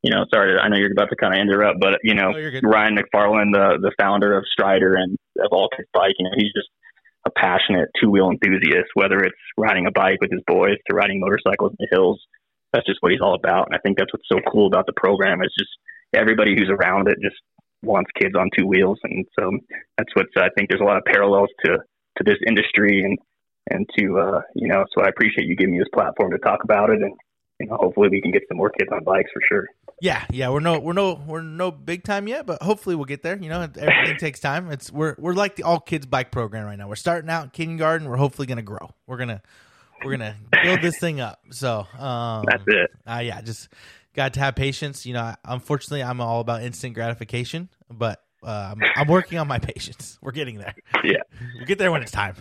you 0.02 0.10
know, 0.10 0.24
sorry, 0.34 0.58
I 0.58 0.68
know 0.68 0.76
you're 0.76 0.90
about 0.92 1.10
to 1.10 1.16
kind 1.16 1.32
of 1.34 1.40
interrupt, 1.40 1.78
but 1.80 1.98
you 2.02 2.14
know, 2.14 2.30
No. 2.30 2.60
Ryan 2.68 2.96
McFarland, 2.96 3.52
the 3.52 3.78
the 3.80 3.92
founder 4.00 4.36
of 4.36 4.44
Strider 4.50 4.94
and 4.94 5.16
of 5.38 5.48
All 5.52 5.68
Kids 5.76 5.88
Bike, 5.92 6.14
you 6.18 6.24
know, 6.24 6.32
he's 6.36 6.52
just 6.54 6.68
a 7.26 7.30
passionate 7.30 7.88
two 8.00 8.10
wheel 8.10 8.30
enthusiast. 8.30 8.90
Whether 8.94 9.18
it's 9.22 9.36
riding 9.56 9.86
a 9.86 9.90
bike 9.92 10.18
with 10.20 10.30
his 10.32 10.42
boys 10.46 10.76
to 10.88 10.96
riding 10.96 11.20
motorcycles 11.20 11.72
in 11.72 11.76
the 11.78 11.88
hills, 11.92 12.20
that's 12.72 12.86
just 12.86 12.98
what 13.00 13.12
he's 13.12 13.20
all 13.20 13.34
about. 13.34 13.66
And 13.66 13.76
I 13.76 13.78
think 13.78 13.98
that's 13.98 14.12
what's 14.12 14.26
so 14.28 14.38
cool 14.50 14.66
about 14.66 14.86
the 14.86 14.92
program 14.96 15.42
is 15.42 15.52
just 15.58 15.70
everybody 16.14 16.54
who's 16.56 16.70
around 16.70 17.08
it 17.08 17.18
just 17.22 17.36
wants 17.82 18.10
kids 18.20 18.34
on 18.38 18.48
two 18.56 18.66
wheels, 18.66 18.98
and 19.04 19.26
so 19.38 19.50
that's 19.98 20.14
what's 20.14 20.30
I 20.36 20.48
think 20.56 20.70
there's 20.70 20.80
a 20.80 20.84
lot 20.84 20.96
of 20.96 21.04
parallels 21.04 21.48
to 21.64 21.78
to 21.78 22.24
this 22.24 22.38
industry 22.46 23.02
and 23.04 23.18
and 23.70 23.88
to 23.98 24.18
uh, 24.18 24.40
you 24.54 24.68
know, 24.68 24.84
so 24.96 25.04
I 25.04 25.08
appreciate 25.08 25.46
you 25.46 25.56
giving 25.56 25.74
me 25.74 25.78
this 25.78 25.88
platform 25.94 26.30
to 26.32 26.38
talk 26.38 26.64
about 26.64 26.90
it 26.90 27.02
and. 27.02 27.12
You 27.60 27.68
know, 27.68 27.76
hopefully 27.80 28.08
we 28.08 28.20
can 28.20 28.32
get 28.32 28.42
some 28.48 28.56
more 28.56 28.70
kids 28.70 28.90
on 28.92 29.04
bikes 29.04 29.30
for 29.32 29.40
sure. 29.48 29.68
Yeah, 30.00 30.24
yeah, 30.30 30.48
we're 30.48 30.58
no 30.58 30.80
we're 30.80 30.94
no 30.94 31.14
we're 31.14 31.42
no 31.42 31.70
big 31.70 32.02
time 32.02 32.26
yet, 32.26 32.44
but 32.44 32.60
hopefully 32.60 32.96
we'll 32.96 33.04
get 33.04 33.22
there. 33.22 33.38
You 33.40 33.48
know, 33.48 33.60
everything 33.60 34.16
takes 34.18 34.40
time. 34.40 34.72
It's 34.72 34.90
we're 34.90 35.14
we're 35.16 35.34
like 35.34 35.54
the 35.54 35.62
all 35.62 35.78
kids 35.78 36.04
bike 36.04 36.32
program 36.32 36.64
right 36.64 36.76
now. 36.76 36.88
We're 36.88 36.96
starting 36.96 37.30
out 37.30 37.44
in 37.44 37.50
kindergarten. 37.50 38.08
We're 38.08 38.16
hopefully 38.16 38.46
gonna 38.46 38.62
grow. 38.62 38.90
We're 39.06 39.18
gonna 39.18 39.42
we're 40.04 40.10
gonna 40.10 40.34
build 40.64 40.82
this 40.82 40.98
thing 40.98 41.20
up. 41.20 41.40
So 41.50 41.86
um, 41.98 42.46
That's 42.48 42.64
it. 42.66 42.90
uh, 43.06 43.20
yeah, 43.22 43.40
just 43.42 43.68
got 44.14 44.34
to 44.34 44.40
have 44.40 44.54
patience. 44.54 45.06
You 45.06 45.14
know, 45.14 45.34
unfortunately, 45.44 46.02
I'm 46.02 46.20
all 46.20 46.40
about 46.40 46.62
instant 46.62 46.94
gratification, 46.94 47.68
but 47.90 48.22
uh, 48.42 48.74
I'm, 48.74 48.82
I'm 48.96 49.08
working 49.08 49.38
on 49.38 49.48
my 49.48 49.58
patience. 49.60 50.18
We're 50.20 50.32
getting 50.32 50.58
there. 50.58 50.74
Yeah. 51.04 51.22
we'll 51.56 51.66
get 51.66 51.78
there 51.78 51.92
when 51.92 52.02
it's 52.02 52.12
time. 52.12 52.36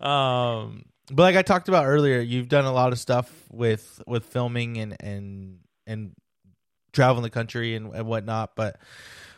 Um, 0.00 0.84
but 1.10 1.22
like 1.22 1.36
I 1.36 1.42
talked 1.42 1.68
about 1.68 1.86
earlier, 1.86 2.20
you've 2.20 2.48
done 2.48 2.64
a 2.64 2.72
lot 2.72 2.92
of 2.92 2.98
stuff 2.98 3.30
with 3.50 4.02
with 4.06 4.24
filming 4.24 4.78
and 4.78 4.96
and 5.00 5.58
and 5.86 6.12
traveling 6.92 7.22
the 7.22 7.30
country 7.30 7.74
and, 7.74 7.92
and 7.94 8.06
whatnot. 8.06 8.54
But 8.54 8.78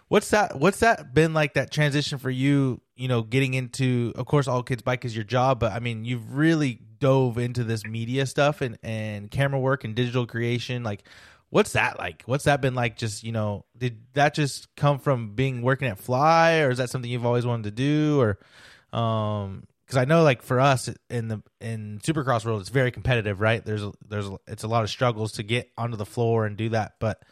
what's 0.08 0.30
that? 0.30 0.58
What's 0.58 0.80
that 0.80 1.14
been 1.14 1.32
like? 1.32 1.54
That 1.54 1.70
transition 1.70 2.18
for 2.18 2.30
you? 2.30 2.80
You 2.94 3.08
know, 3.08 3.22
getting 3.22 3.54
into, 3.54 4.12
of 4.16 4.26
course, 4.26 4.46
all 4.48 4.62
kids 4.62 4.82
bike 4.82 5.04
is 5.04 5.14
your 5.14 5.24
job, 5.24 5.58
but 5.60 5.72
I 5.72 5.80
mean, 5.80 6.04
you've 6.04 6.34
really 6.34 6.80
dove 6.98 7.38
into 7.38 7.64
this 7.64 7.84
media 7.84 8.26
stuff 8.26 8.60
and 8.60 8.78
and 8.82 9.30
camera 9.30 9.58
work 9.58 9.84
and 9.84 9.94
digital 9.94 10.26
creation. 10.26 10.82
Like, 10.82 11.04
what's 11.52 11.72
that 11.74 11.98
like? 11.98 12.22
What's 12.24 12.44
that 12.44 12.62
been 12.62 12.74
like? 12.74 12.96
Just 12.96 13.22
you 13.22 13.30
know, 13.30 13.66
did 13.76 13.98
that 14.14 14.32
just 14.34 14.74
come 14.74 14.98
from 14.98 15.34
being 15.34 15.60
working 15.60 15.86
at 15.86 15.98
Fly, 15.98 16.60
or 16.60 16.70
is 16.70 16.78
that 16.78 16.88
something 16.88 17.10
you've 17.10 17.26
always 17.26 17.44
wanted 17.46 17.64
to 17.64 17.70
do, 17.70 18.20
or 18.20 18.98
um? 18.98 19.64
Because 19.84 19.98
I 19.98 20.06
know, 20.06 20.22
like 20.22 20.40
for 20.40 20.58
us 20.58 20.88
in 21.10 21.28
the 21.28 21.42
in 21.60 22.00
Supercross 22.02 22.46
world, 22.46 22.62
it's 22.62 22.70
very 22.70 22.90
competitive, 22.90 23.40
right? 23.42 23.62
There's 23.62 23.82
a, 23.82 23.92
there's 24.08 24.26
a, 24.26 24.38
it's 24.46 24.62
a 24.62 24.68
lot 24.68 24.84
of 24.84 24.88
struggles 24.88 25.32
to 25.32 25.42
get 25.42 25.70
onto 25.76 25.98
the 25.98 26.06
floor 26.06 26.46
and 26.46 26.56
do 26.56 26.70
that. 26.70 26.94
But 26.98 27.22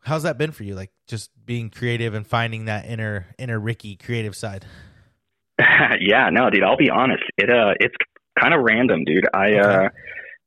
how's 0.00 0.24
that 0.24 0.36
been 0.36 0.52
for 0.52 0.64
you? 0.64 0.74
Like 0.74 0.92
just 1.06 1.30
being 1.46 1.70
creative 1.70 2.12
and 2.12 2.26
finding 2.26 2.66
that 2.66 2.84
inner 2.84 3.26
inner 3.38 3.58
Ricky 3.58 3.96
creative 3.96 4.36
side. 4.36 4.66
yeah, 5.58 6.28
no, 6.30 6.50
dude, 6.50 6.62
I'll 6.62 6.76
be 6.76 6.90
honest. 6.90 7.22
It 7.38 7.48
uh 7.48 7.72
it's 7.80 7.94
kind 8.38 8.52
of 8.52 8.60
random, 8.62 9.04
dude. 9.04 9.26
I 9.32 9.54
uh 9.54 9.66
Okay. 9.68 9.82
you 9.84 9.90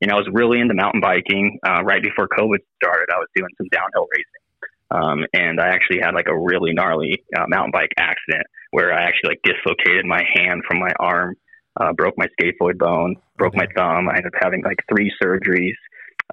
know, 0.07 0.15
I 0.15 0.17
was 0.17 0.29
really 0.31 0.59
into 0.59 0.73
mountain 0.73 1.01
biking 1.01 1.59
uh 1.67 1.83
right 1.83 2.01
before 2.01 2.27
COVID 2.27 2.59
started. 2.81 3.07
I 3.13 3.19
was 3.19 3.27
doing 3.35 3.49
some 3.57 3.67
downhill 3.71 4.07
racing. 4.11 4.43
Um 4.91 5.25
and 5.33 5.59
I 5.59 5.69
actually 5.69 5.99
had 6.01 6.13
like 6.13 6.27
a 6.27 6.37
really 6.37 6.73
gnarly 6.73 7.23
uh, 7.37 7.45
mountain 7.47 7.71
bike 7.71 7.91
accident 7.97 8.45
where 8.71 8.93
I 8.93 9.03
actually 9.03 9.31
like 9.31 9.41
dislocated 9.43 10.05
my 10.05 10.23
hand 10.33 10.63
from 10.67 10.79
my 10.79 10.91
arm, 10.99 11.35
uh 11.79 11.93
broke 11.93 12.15
my 12.17 12.27
scaphoid 12.39 12.77
bone, 12.77 13.15
broke 13.37 13.55
my 13.55 13.67
thumb. 13.75 14.09
I 14.09 14.17
ended 14.17 14.33
up 14.33 14.41
having 14.41 14.63
like 14.63 14.77
three 14.89 15.11
surgeries. 15.21 15.77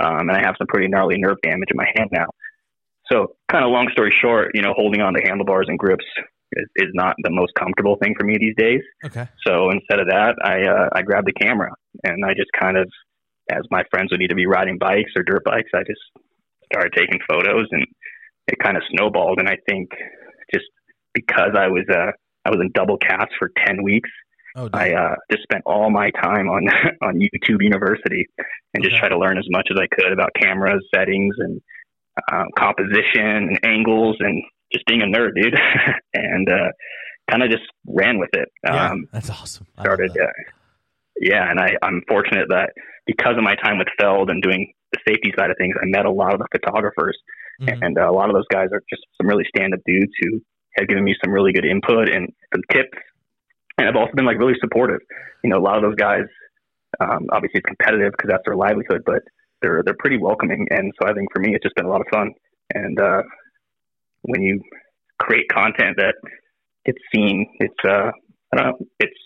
Um 0.00 0.28
and 0.28 0.32
I 0.32 0.40
have 0.40 0.56
some 0.58 0.66
pretty 0.66 0.88
gnarly 0.88 1.18
nerve 1.18 1.38
damage 1.42 1.68
in 1.70 1.76
my 1.76 1.88
hand 1.96 2.10
now. 2.12 2.26
So, 3.12 3.34
kind 3.50 3.64
of 3.64 3.72
long 3.72 3.88
story 3.90 4.12
short, 4.22 4.52
you 4.54 4.62
know, 4.62 4.72
holding 4.76 5.00
on 5.00 5.14
to 5.14 5.20
handlebars 5.20 5.66
and 5.68 5.76
grips 5.76 6.04
is, 6.52 6.66
is 6.76 6.90
not 6.94 7.16
the 7.22 7.30
most 7.30 7.52
comfortable 7.58 7.96
thing 8.00 8.14
for 8.18 8.24
me 8.24 8.36
these 8.38 8.54
days. 8.56 8.80
Okay. 9.04 9.26
So 9.46 9.70
instead 9.70 9.98
of 9.98 10.08
that, 10.08 10.36
I 10.44 10.62
uh, 10.62 10.88
I 10.92 11.02
grabbed 11.02 11.26
the 11.26 11.32
camera 11.32 11.72
and 12.04 12.24
I 12.24 12.34
just 12.34 12.50
kind 12.58 12.76
of, 12.76 12.88
as 13.50 13.62
my 13.70 13.82
friends 13.90 14.10
would 14.12 14.22
either 14.22 14.34
be 14.34 14.46
riding 14.46 14.78
bikes 14.78 15.12
or 15.16 15.22
dirt 15.22 15.44
bikes, 15.44 15.70
I 15.74 15.80
just 15.80 16.00
started 16.72 16.92
taking 16.96 17.18
photos 17.28 17.66
and 17.72 17.84
it 18.46 18.58
kind 18.62 18.76
of 18.76 18.82
snowballed. 18.90 19.38
And 19.40 19.48
I 19.48 19.56
think 19.68 19.88
just 20.54 20.66
because 21.14 21.50
I 21.56 21.68
was 21.68 21.84
uh 21.92 22.12
I 22.44 22.50
was 22.50 22.58
in 22.60 22.70
double 22.72 22.96
cast 22.96 23.32
for 23.38 23.50
ten 23.66 23.82
weeks, 23.82 24.08
Oh. 24.56 24.68
I 24.72 24.90
uh, 24.94 25.14
just 25.30 25.44
spent 25.44 25.62
all 25.64 25.90
my 25.90 26.10
time 26.10 26.48
on 26.48 26.66
on 27.02 27.20
YouTube 27.20 27.62
University 27.62 28.26
and 28.74 28.82
just 28.82 28.94
Okay. 28.94 29.00
try 29.00 29.08
to 29.08 29.18
learn 29.18 29.38
as 29.38 29.46
much 29.48 29.68
as 29.70 29.76
I 29.80 29.86
could 29.94 30.12
about 30.12 30.30
cameras, 30.34 30.84
settings, 30.94 31.36
and 31.38 31.60
uh, 32.32 32.44
composition 32.58 33.48
and 33.48 33.60
angles, 33.62 34.16
and 34.18 34.42
just 34.72 34.84
being 34.86 35.02
a 35.02 35.06
nerd, 35.06 35.30
dude. 35.40 35.54
and 36.14 36.48
uh, 36.50 36.68
kind 37.30 37.44
of 37.44 37.50
just 37.50 37.62
ran 37.86 38.18
with 38.18 38.30
it. 38.32 38.48
yeah, 38.64 38.90
Um, 38.90 39.06
that's 39.12 39.30
awesome. 39.30 39.68
I 39.78 39.82
started, 39.82 40.10
uh, 40.20 40.26
yeah, 41.20 41.48
and 41.48 41.60
I, 41.60 41.76
I'm 41.82 42.02
fortunate 42.08 42.48
that 42.48 42.70
because 43.06 43.36
of 43.36 43.42
my 43.42 43.54
time 43.56 43.78
with 43.78 43.88
Feld 43.98 44.30
and 44.30 44.42
doing 44.42 44.72
the 44.92 44.98
safety 45.06 45.32
side 45.38 45.50
of 45.50 45.56
things, 45.58 45.74
I 45.80 45.86
met 45.86 46.06
a 46.06 46.10
lot 46.10 46.34
of 46.34 46.40
the 46.40 46.46
photographers, 46.52 47.16
Mhm. 47.60 47.78
and 47.82 47.98
uh, 47.98 48.08
a 48.08 48.12
lot 48.12 48.28
of 48.28 48.34
those 48.34 48.46
guys 48.50 48.68
are 48.72 48.82
just 48.90 49.02
some 49.20 49.28
really 49.28 49.44
stand-up 49.54 49.80
dudes 49.86 50.12
who 50.20 50.40
have 50.76 50.88
given 50.88 51.04
me 51.04 51.14
some 51.22 51.32
really 51.32 51.52
good 51.52 51.64
input 51.64 52.08
and 52.08 52.32
some 52.54 52.62
tips, 52.72 52.96
and 53.78 53.88
I've 53.88 53.96
also 53.96 54.12
been 54.14 54.24
like 54.24 54.38
really 54.38 54.58
supportive. 54.60 55.00
You 55.44 55.50
know, 55.50 55.58
a 55.58 55.64
lot 55.64 55.76
of 55.76 55.82
those 55.82 55.96
guys, 55.96 56.24
um, 57.00 57.26
obviously 57.32 57.58
it's 57.58 57.66
competitive 57.66 58.12
because 58.12 58.28
that's 58.28 58.44
their 58.44 58.56
livelihood, 58.56 59.02
but 59.04 59.22
they're 59.62 59.82
they're 59.84 59.96
pretty 59.98 60.16
welcoming, 60.18 60.66
and 60.70 60.92
so 61.00 61.08
I 61.08 61.12
think 61.12 61.32
for 61.32 61.40
me 61.40 61.54
it's 61.54 61.62
just 61.62 61.74
been 61.76 61.84
a 61.86 61.90
lot 61.90 62.00
of 62.00 62.06
fun. 62.12 62.32
And 62.74 62.98
uh, 63.00 63.22
when 64.22 64.42
you 64.42 64.62
create 65.18 65.46
content 65.52 65.96
that 65.98 66.14
gets 66.86 66.98
seen, 67.14 67.46
it's 67.60 67.74
uh, 67.84 68.10
I 68.52 68.56
don't 68.56 68.66
know, 68.66 68.86
it's 69.00 69.18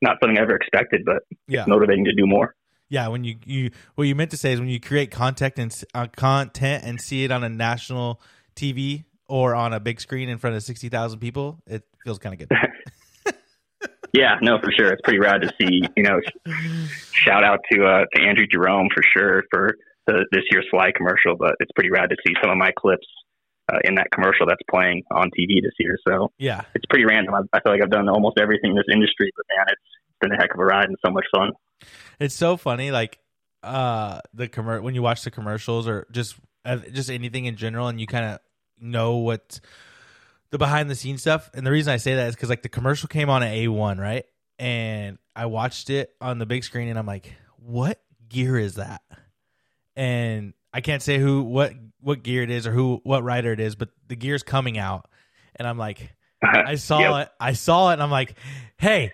not 0.00 0.16
something 0.20 0.38
I 0.38 0.42
ever 0.42 0.56
expected, 0.56 1.04
but 1.04 1.22
Yeah. 1.46 1.64
motivating 1.68 2.04
to 2.06 2.12
do 2.14 2.26
more. 2.26 2.54
Yeah, 2.92 3.08
when 3.08 3.24
you, 3.24 3.36
you 3.46 3.70
what 3.94 4.04
you 4.04 4.14
meant 4.14 4.32
to 4.32 4.36
say 4.36 4.52
is 4.52 4.60
when 4.60 4.68
you 4.68 4.78
create 4.78 5.10
content 5.10 5.54
and 5.56 5.84
uh, 5.94 6.08
content 6.14 6.84
and 6.84 7.00
see 7.00 7.24
it 7.24 7.30
on 7.30 7.42
a 7.42 7.48
national 7.48 8.20
TV 8.54 9.04
or 9.26 9.54
on 9.54 9.72
a 9.72 9.80
big 9.80 9.98
screen 9.98 10.28
in 10.28 10.36
front 10.36 10.56
of 10.56 10.62
sixty 10.62 10.90
thousand 10.90 11.20
people, 11.20 11.62
it 11.66 11.84
feels 12.04 12.18
kind 12.18 12.34
of 12.38 12.46
good. 12.46 12.58
Yeah, 14.12 14.36
no, 14.42 14.58
for 14.62 14.70
sure. 14.70 14.92
It's 14.92 15.00
pretty 15.00 15.20
rad 15.20 15.40
to 15.40 15.48
see. 15.58 15.80
You 15.96 16.02
know, 16.02 16.20
shout 17.12 17.44
out 17.44 17.60
to 17.72 17.82
uh, 17.82 18.04
to 18.14 18.22
Andrew 18.22 18.44
Jerome 18.46 18.88
for 18.94 19.02
sure 19.02 19.44
for 19.50 19.74
the, 20.06 20.26
this 20.30 20.42
year's 20.50 20.66
Fly 20.70 20.92
commercial. 20.94 21.34
But 21.34 21.54
it's 21.60 21.72
pretty 21.72 21.90
rad 21.90 22.10
to 22.10 22.16
see 22.26 22.34
some 22.42 22.50
of 22.50 22.58
my 22.58 22.72
clips 22.76 23.06
uh, 23.72 23.78
in 23.84 23.94
that 23.94 24.08
commercial 24.12 24.44
that's 24.46 24.60
playing 24.70 25.02
on 25.10 25.30
TV 25.30 25.62
this 25.62 25.72
year. 25.78 25.96
So 26.06 26.30
yeah, 26.36 26.60
it's 26.74 26.84
pretty 26.90 27.06
random. 27.06 27.32
I, 27.32 27.56
I 27.56 27.60
feel 27.62 27.72
like 27.72 27.80
I've 27.82 27.88
done 27.88 28.10
almost 28.10 28.38
everything 28.38 28.72
in 28.72 28.76
this 28.76 28.92
industry, 28.92 29.30
but 29.34 29.46
man, 29.56 29.64
it's 29.70 29.80
been 30.22 30.32
a 30.32 30.36
heck 30.36 30.54
of 30.54 30.60
a 30.60 30.64
ride 30.64 30.86
and 30.86 30.96
so 31.04 31.12
much 31.12 31.26
fun. 31.34 31.50
it's 32.18 32.34
so 32.34 32.56
funny. 32.56 32.90
Like 32.90 33.18
uh, 33.62 34.20
the 34.32 34.48
commer 34.48 34.82
when 34.82 34.94
you 34.94 35.02
watch 35.02 35.22
the 35.22 35.30
commercials 35.30 35.86
or 35.86 36.06
just 36.10 36.36
uh, 36.64 36.76
just 36.92 37.10
anything 37.10 37.44
in 37.44 37.56
general, 37.56 37.88
and 37.88 38.00
you 38.00 38.06
kind 38.06 38.24
of 38.24 38.38
know 38.80 39.16
what 39.16 39.60
the 40.50 40.58
behind 40.58 40.88
the 40.88 40.94
scenes 40.94 41.22
stuff. 41.22 41.50
And 41.54 41.66
the 41.66 41.70
reason 41.70 41.92
I 41.92 41.96
say 41.96 42.14
that 42.14 42.28
is 42.28 42.34
because 42.34 42.48
like 42.48 42.62
the 42.62 42.68
commercial 42.68 43.08
came 43.08 43.28
on 43.28 43.42
at 43.42 43.52
A1, 43.52 43.98
right? 43.98 44.24
And 44.58 45.18
I 45.34 45.46
watched 45.46 45.90
it 45.90 46.14
on 46.20 46.38
the 46.38 46.46
big 46.46 46.62
screen 46.62 46.88
and 46.88 46.98
I'm 46.98 47.06
like, 47.06 47.34
what 47.56 48.00
gear 48.28 48.56
is 48.58 48.74
that? 48.74 49.02
And 49.96 50.52
I 50.72 50.80
can't 50.80 51.02
say 51.02 51.18
who 51.18 51.42
what 51.42 51.72
what 52.00 52.22
gear 52.22 52.42
it 52.42 52.50
is 52.50 52.66
or 52.66 52.72
who 52.72 53.00
what 53.02 53.24
rider 53.24 53.52
it 53.52 53.60
is, 53.60 53.74
but 53.74 53.88
the 54.08 54.16
gear's 54.16 54.42
coming 54.42 54.78
out. 54.78 55.08
And 55.56 55.66
I'm 55.66 55.78
like, 55.78 56.14
I 56.42 56.76
saw 56.76 56.98
yep. 56.98 57.26
it. 57.26 57.32
I 57.40 57.52
saw 57.54 57.90
it 57.90 57.94
and 57.94 58.02
I'm 58.02 58.10
like, 58.10 58.36
hey, 58.76 59.12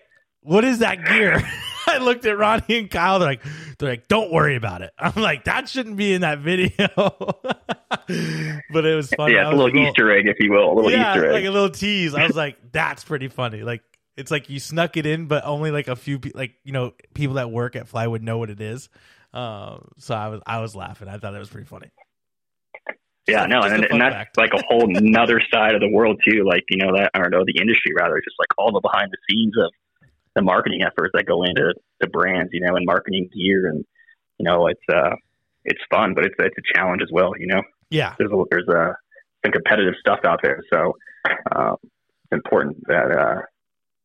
what 0.48 0.64
is 0.64 0.78
that 0.78 1.04
gear? 1.04 1.42
I 1.86 1.98
looked 1.98 2.24
at 2.24 2.38
Ronnie 2.38 2.78
and 2.78 2.90
Kyle. 2.90 3.18
They're 3.18 3.28
like, 3.28 3.42
they're 3.78 3.90
like, 3.90 4.08
don't 4.08 4.32
worry 4.32 4.56
about 4.56 4.80
it. 4.80 4.92
I'm 4.98 5.20
like, 5.22 5.44
that 5.44 5.68
shouldn't 5.68 5.96
be 5.96 6.14
in 6.14 6.22
that 6.22 6.38
video. 6.38 6.88
but 6.96 8.86
it 8.86 8.94
was 8.94 9.10
funny. 9.10 9.34
Yeah, 9.34 9.42
it's 9.42 9.52
a 9.52 9.56
little, 9.56 9.66
little 9.66 9.88
Easter 9.88 10.10
egg, 10.10 10.26
if 10.26 10.36
you 10.40 10.50
will, 10.50 10.72
a 10.72 10.74
little 10.74 10.90
yeah, 10.90 11.12
Easter 11.12 11.26
egg, 11.26 11.32
like 11.32 11.44
a 11.44 11.50
little 11.50 11.68
tease. 11.68 12.14
I 12.14 12.26
was 12.26 12.36
like, 12.44 12.72
that's 12.72 13.04
pretty 13.04 13.28
funny. 13.28 13.62
Like, 13.62 13.82
it's 14.16 14.30
like 14.30 14.48
you 14.48 14.58
snuck 14.58 14.96
it 14.96 15.04
in, 15.04 15.26
but 15.26 15.44
only 15.44 15.70
like 15.70 15.88
a 15.88 15.96
few, 15.96 16.18
like 16.34 16.54
you 16.64 16.72
know, 16.72 16.92
people 17.12 17.34
that 17.34 17.50
work 17.50 17.76
at 17.76 17.86
Flywood 17.86 18.22
know 18.22 18.38
what 18.38 18.48
it 18.48 18.60
is. 18.60 18.88
Um, 19.34 19.88
so 19.98 20.14
I 20.14 20.28
was, 20.28 20.40
I 20.46 20.60
was 20.60 20.74
laughing. 20.74 21.08
I 21.08 21.18
thought 21.18 21.34
it 21.34 21.38
was 21.38 21.50
pretty 21.50 21.66
funny. 21.66 21.90
Yeah, 23.28 23.44
no, 23.44 23.60
and, 23.60 23.84
and 23.84 24.00
that's 24.00 24.14
fact. 24.14 24.38
like 24.38 24.54
a 24.54 24.62
whole 24.66 24.86
nother 24.88 25.42
side 25.52 25.74
of 25.74 25.82
the 25.82 25.90
world 25.92 26.18
too. 26.26 26.44
Like 26.44 26.64
you 26.70 26.78
know 26.78 26.96
that, 26.96 27.10
I 27.12 27.18
don't 27.18 27.30
know 27.30 27.44
the 27.44 27.60
industry 27.60 27.92
rather, 27.94 28.16
just 28.24 28.36
like 28.38 28.48
all 28.56 28.72
the 28.72 28.80
behind 28.80 29.10
the 29.12 29.18
scenes 29.28 29.52
of 29.58 29.70
the 30.34 30.42
marketing 30.42 30.82
efforts 30.82 31.12
that 31.14 31.26
go 31.26 31.42
into 31.42 31.74
the 32.00 32.06
brands, 32.06 32.50
you 32.52 32.60
know, 32.60 32.76
and 32.76 32.86
marketing 32.86 33.28
gear, 33.34 33.68
and 33.68 33.84
you 34.38 34.44
know, 34.44 34.66
it's 34.66 34.80
uh, 34.92 35.14
it's 35.64 35.80
fun, 35.90 36.14
but 36.14 36.24
it's 36.24 36.34
it's 36.38 36.56
a 36.58 36.78
challenge 36.78 37.02
as 37.02 37.08
well, 37.12 37.32
you 37.38 37.46
know. 37.46 37.62
Yeah, 37.90 38.14
there's 38.18 38.30
a, 38.30 38.44
there's 38.50 38.68
a 38.68 38.94
some 39.44 39.52
competitive 39.52 39.94
stuff 40.00 40.20
out 40.24 40.40
there, 40.42 40.62
so 40.72 40.94
uh, 41.54 41.74
it's 41.82 42.32
important 42.32 42.76
that. 42.86 43.10
uh 43.10 43.42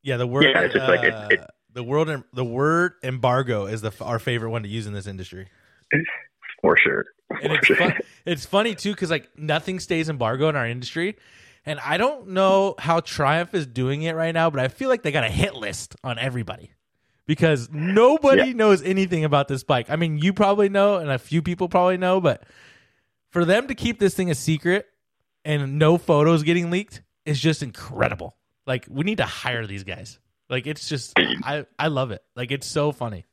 Yeah, 0.03 0.17
the 0.17 0.27
word. 0.27 0.45
Yeah, 0.45 0.61
it's 0.61 0.73
just 0.73 0.85
uh, 0.85 0.91
like 0.91 1.03
it, 1.03 1.39
it, 1.39 1.45
the 1.73 1.83
world. 1.83 2.23
The 2.33 2.45
word 2.45 2.93
embargo 3.03 3.65
is 3.65 3.81
the 3.81 3.91
our 4.01 4.19
favorite 4.19 4.51
one 4.51 4.63
to 4.63 4.69
use 4.69 4.87
in 4.87 4.93
this 4.93 5.07
industry. 5.07 5.47
For 6.61 6.77
sure. 6.81 7.05
For 7.27 7.37
and 7.39 7.53
it's, 7.53 7.67
sure. 7.67 7.75
fun, 7.75 7.93
it's 8.25 8.45
funny 8.45 8.73
too 8.73 8.91
because 8.91 9.11
like 9.11 9.29
nothing 9.37 9.79
stays 9.79 10.09
embargo 10.09 10.49
in 10.49 10.55
our 10.55 10.67
industry, 10.67 11.17
and 11.65 11.79
I 11.79 11.97
don't 11.97 12.29
know 12.29 12.75
how 12.77 12.99
Triumph 12.99 13.53
is 13.53 13.65
doing 13.65 14.01
it 14.03 14.15
right 14.15 14.33
now, 14.33 14.49
but 14.49 14.59
I 14.59 14.67
feel 14.67 14.89
like 14.89 15.03
they 15.03 15.11
got 15.11 15.23
a 15.23 15.29
hit 15.29 15.55
list 15.55 15.95
on 16.03 16.19
everybody 16.19 16.71
because 17.25 17.69
nobody 17.71 18.47
yeah. 18.47 18.53
knows 18.53 18.83
anything 18.83 19.23
about 19.23 19.47
this 19.47 19.63
bike. 19.63 19.89
I 19.89 19.95
mean, 19.95 20.17
you 20.17 20.33
probably 20.33 20.69
know, 20.69 20.97
and 20.97 21.09
a 21.09 21.17
few 21.17 21.41
people 21.41 21.69
probably 21.69 21.97
know, 21.97 22.19
but 22.19 22.43
for 23.29 23.45
them 23.45 23.67
to 23.67 23.75
keep 23.75 23.99
this 23.99 24.13
thing 24.13 24.29
a 24.29 24.35
secret 24.35 24.87
and 25.45 25.79
no 25.79 25.97
photos 25.97 26.43
getting 26.43 26.69
leaked 26.69 27.01
is 27.25 27.39
just 27.39 27.63
incredible. 27.63 28.35
Like, 28.65 28.85
we 28.89 29.03
need 29.03 29.17
to 29.17 29.25
hire 29.25 29.65
these 29.65 29.83
guys. 29.83 30.19
Like, 30.49 30.67
it's 30.67 30.87
just, 30.87 31.13
I, 31.43 31.65
I 31.79 31.87
love 31.87 32.11
it. 32.11 32.23
Like, 32.35 32.51
it's 32.51 32.67
so 32.67 32.91
funny. 32.91 33.25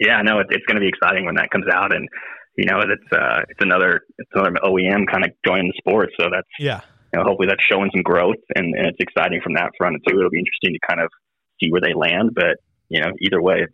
Yeah, 0.00 0.22
no, 0.22 0.40
it, 0.40 0.46
it's 0.50 0.64
going 0.66 0.76
to 0.76 0.80
be 0.80 0.88
exciting 0.88 1.24
when 1.24 1.36
that 1.36 1.50
comes 1.50 1.66
out, 1.72 1.94
and 1.94 2.08
you 2.56 2.66
know, 2.66 2.80
it's 2.80 3.12
uh, 3.12 3.42
it's 3.48 3.60
another 3.60 4.02
it's 4.18 4.30
another 4.34 4.56
OEM 4.64 5.06
kind 5.10 5.24
of 5.24 5.30
joining 5.46 5.68
the 5.68 5.74
sport, 5.78 6.10
so 6.18 6.26
that's 6.30 6.48
yeah, 6.58 6.80
you 7.14 7.20
know, 7.20 7.26
hopefully 7.28 7.46
that's 7.48 7.62
showing 7.62 7.90
some 7.94 8.02
growth 8.02 8.42
and, 8.56 8.74
and 8.74 8.86
it's 8.86 8.98
exciting 8.98 9.40
from 9.40 9.54
that 9.54 9.70
front 9.78 10.02
too. 10.06 10.18
It'll 10.18 10.30
be 10.30 10.40
interesting 10.40 10.72
to 10.72 10.80
kind 10.86 11.00
of 11.00 11.10
see 11.62 11.70
where 11.70 11.80
they 11.80 11.94
land, 11.94 12.30
but 12.34 12.58
you 12.88 13.00
know, 13.00 13.12
either 13.20 13.40
way, 13.40 13.60
it's, 13.60 13.72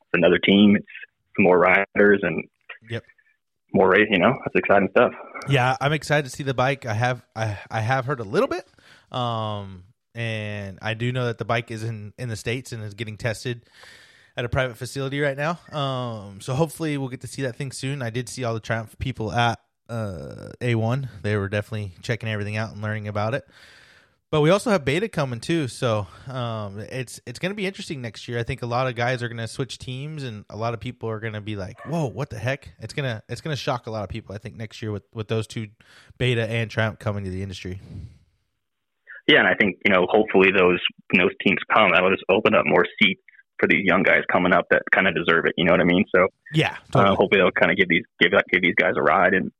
it's 0.00 0.10
another 0.12 0.38
team. 0.38 0.76
It's 0.76 0.86
more 1.38 1.58
riders 1.58 2.20
and 2.22 2.44
yep. 2.90 3.02
more 3.72 3.88
race. 3.88 4.08
You 4.10 4.18
know, 4.18 4.34
that's 4.44 4.54
exciting 4.54 4.88
stuff. 4.90 5.12
Yeah, 5.48 5.76
I'm 5.80 5.94
excited 5.94 6.30
to 6.30 6.36
see 6.36 6.42
the 6.42 6.54
bike. 6.54 6.84
I 6.84 6.92
have 6.92 7.24
I 7.34 7.58
I 7.70 7.80
have 7.80 8.04
heard 8.04 8.20
a 8.20 8.24
little 8.24 8.48
bit, 8.48 8.66
um, 9.10 9.84
and 10.14 10.78
I 10.82 10.92
do 10.92 11.12
know 11.12 11.24
that 11.26 11.38
the 11.38 11.46
bike 11.46 11.70
is 11.70 11.82
in 11.82 12.12
in 12.18 12.28
the 12.28 12.36
states 12.36 12.72
and 12.72 12.82
is 12.82 12.92
getting 12.92 13.16
tested 13.16 13.64
at 14.36 14.44
a 14.44 14.48
private 14.50 14.76
facility 14.76 15.20
right 15.20 15.36
now. 15.36 15.58
Um, 15.76 16.40
so 16.42 16.54
hopefully 16.54 16.98
we'll 16.98 17.08
get 17.08 17.22
to 17.22 17.26
see 17.26 17.42
that 17.42 17.56
thing 17.56 17.72
soon. 17.72 18.02
I 18.02 18.10
did 18.10 18.28
see 18.28 18.44
all 18.44 18.54
the 18.54 18.60
Triumph 18.60 18.98
people 18.98 19.32
at 19.32 19.58
uh, 19.92 20.52
A1. 20.60 21.08
They 21.22 21.36
were 21.36 21.48
definitely 21.48 21.92
checking 22.02 22.28
everything 22.28 22.56
out 22.56 22.72
and 22.72 22.82
learning 22.82 23.08
about 23.08 23.34
it. 23.34 23.46
But 24.30 24.40
we 24.40 24.48
also 24.48 24.70
have 24.70 24.82
beta 24.82 25.08
coming 25.08 25.40
too, 25.40 25.68
so 25.68 26.06
um, 26.26 26.78
it's 26.78 27.20
it's 27.26 27.38
going 27.38 27.50
to 27.50 27.54
be 27.54 27.66
interesting 27.66 28.00
next 28.00 28.28
year. 28.28 28.38
I 28.38 28.44
think 28.44 28.62
a 28.62 28.66
lot 28.66 28.86
of 28.86 28.94
guys 28.94 29.22
are 29.22 29.28
going 29.28 29.36
to 29.36 29.46
switch 29.46 29.76
teams, 29.76 30.22
and 30.22 30.46
a 30.48 30.56
lot 30.56 30.72
of 30.72 30.80
people 30.80 31.10
are 31.10 31.20
going 31.20 31.34
to 31.34 31.42
be 31.42 31.54
like, 31.54 31.78
"Whoa, 31.84 32.06
what 32.06 32.30
the 32.30 32.38
heck?" 32.38 32.70
It's 32.80 32.94
gonna 32.94 33.22
it's 33.28 33.42
gonna 33.42 33.56
shock 33.56 33.88
a 33.88 33.90
lot 33.90 34.04
of 34.04 34.08
people. 34.08 34.34
I 34.34 34.38
think 34.38 34.56
next 34.56 34.80
year 34.80 34.90
with 34.90 35.02
with 35.12 35.28
those 35.28 35.46
two 35.46 35.68
beta 36.16 36.48
and 36.48 36.70
Triumph 36.70 36.98
coming 36.98 37.24
to 37.24 37.30
the 37.30 37.42
industry. 37.42 37.78
Yeah, 39.28 39.40
and 39.40 39.48
I 39.48 39.54
think 39.54 39.76
you 39.84 39.92
know 39.92 40.06
hopefully 40.08 40.48
those 40.50 40.80
those 41.14 41.32
teams 41.46 41.58
come. 41.70 41.90
That 41.92 42.02
will 42.02 42.12
just 42.12 42.24
open 42.30 42.54
up 42.54 42.64
more 42.64 42.86
seats 43.02 43.20
for 43.60 43.68
these 43.68 43.84
young 43.84 44.02
guys 44.02 44.22
coming 44.32 44.54
up 44.54 44.64
that 44.70 44.80
kind 44.94 45.06
of 45.06 45.14
deserve 45.14 45.44
it. 45.44 45.52
You 45.58 45.66
know 45.66 45.72
what 45.72 45.82
I 45.82 45.84
mean? 45.84 46.06
So 46.16 46.28
yeah, 46.54 46.76
totally. 46.90 47.12
uh, 47.12 47.16
hopefully 47.16 47.42
they'll 47.42 47.50
kind 47.50 47.70
of 47.70 47.76
give 47.76 47.90
these 47.90 48.04
give 48.18 48.32
give 48.50 48.62
these 48.62 48.76
guys 48.80 48.94
a 48.96 49.02
ride 49.02 49.34
and 49.34 49.52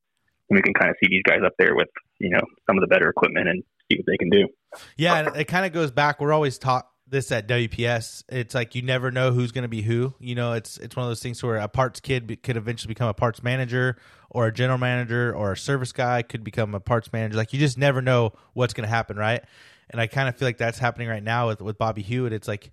we 0.53 0.63
can 0.63 0.75
kind 0.75 0.91
of 0.91 0.97
see 1.03 1.09
these 1.09 1.23
guys 1.27 1.41
up 1.45 1.55
there 1.59 1.75
with 1.75 1.89
you 2.19 2.31
know 2.31 2.43
some 2.67 2.77
of 2.77 2.83
the 2.83 2.87
better 2.87 3.09
equipment 3.09 3.49
and 3.49 3.63
see 3.91 3.99
what 3.99 4.07
they 4.07 4.17
can 4.17 4.31
do. 4.31 4.49
Yeah, 4.97 5.35
it 5.35 5.45
kind 5.45 5.67
of 5.67 5.73
goes 5.73 5.91
back. 5.91 6.21
We're 6.21 6.33
always 6.33 6.59
taught 6.59 6.87
this 7.13 7.31
at 7.31 7.47
WPS. 7.47 8.25
It's 8.29 8.55
like 8.55 8.75
you 8.75 8.83
never 8.83 9.11
know 9.11 9.33
who's 9.33 9.53
going 9.53 9.63
to 9.63 9.69
be 9.69 9.83
who. 9.83 10.15
You 10.19 10.35
know, 10.35 10.53
it's 10.53 10.79
it's 10.79 10.97
one 10.97 11.05
of 11.05 11.11
those 11.11 11.23
things 11.23 11.43
where 11.43 11.57
a 11.57 11.69
parts 11.69 12.01
kid 12.01 12.43
could 12.43 12.57
eventually 12.57 12.89
become 12.89 13.09
a 13.09 13.15
parts 13.15 13.43
manager, 13.43 13.97
or 14.31 14.47
a 14.47 14.53
general 14.53 14.79
manager, 14.79 15.35
or 15.35 15.53
a 15.53 15.57
service 15.57 15.93
guy 15.93 16.23
could 16.23 16.43
become 16.43 16.75
a 16.75 16.81
parts 16.81 17.13
manager. 17.13 17.37
Like 17.37 17.53
you 17.53 17.59
just 17.59 17.79
never 17.79 18.03
know 18.03 18.33
what's 18.55 18.75
going 18.75 18.89
to 18.89 18.95
happen, 18.95 19.17
right? 19.17 19.43
And 19.91 20.01
I 20.01 20.07
kind 20.07 20.29
of 20.29 20.37
feel 20.37 20.49
like 20.49 20.59
that's 20.59 20.79
happening 20.79 21.09
right 21.09 21.23
now 21.23 21.49
with 21.49 21.61
with 21.61 21.79
Bobby 21.79 22.03
Hewitt. 22.03 22.33
It's 22.33 22.49
like, 22.49 22.71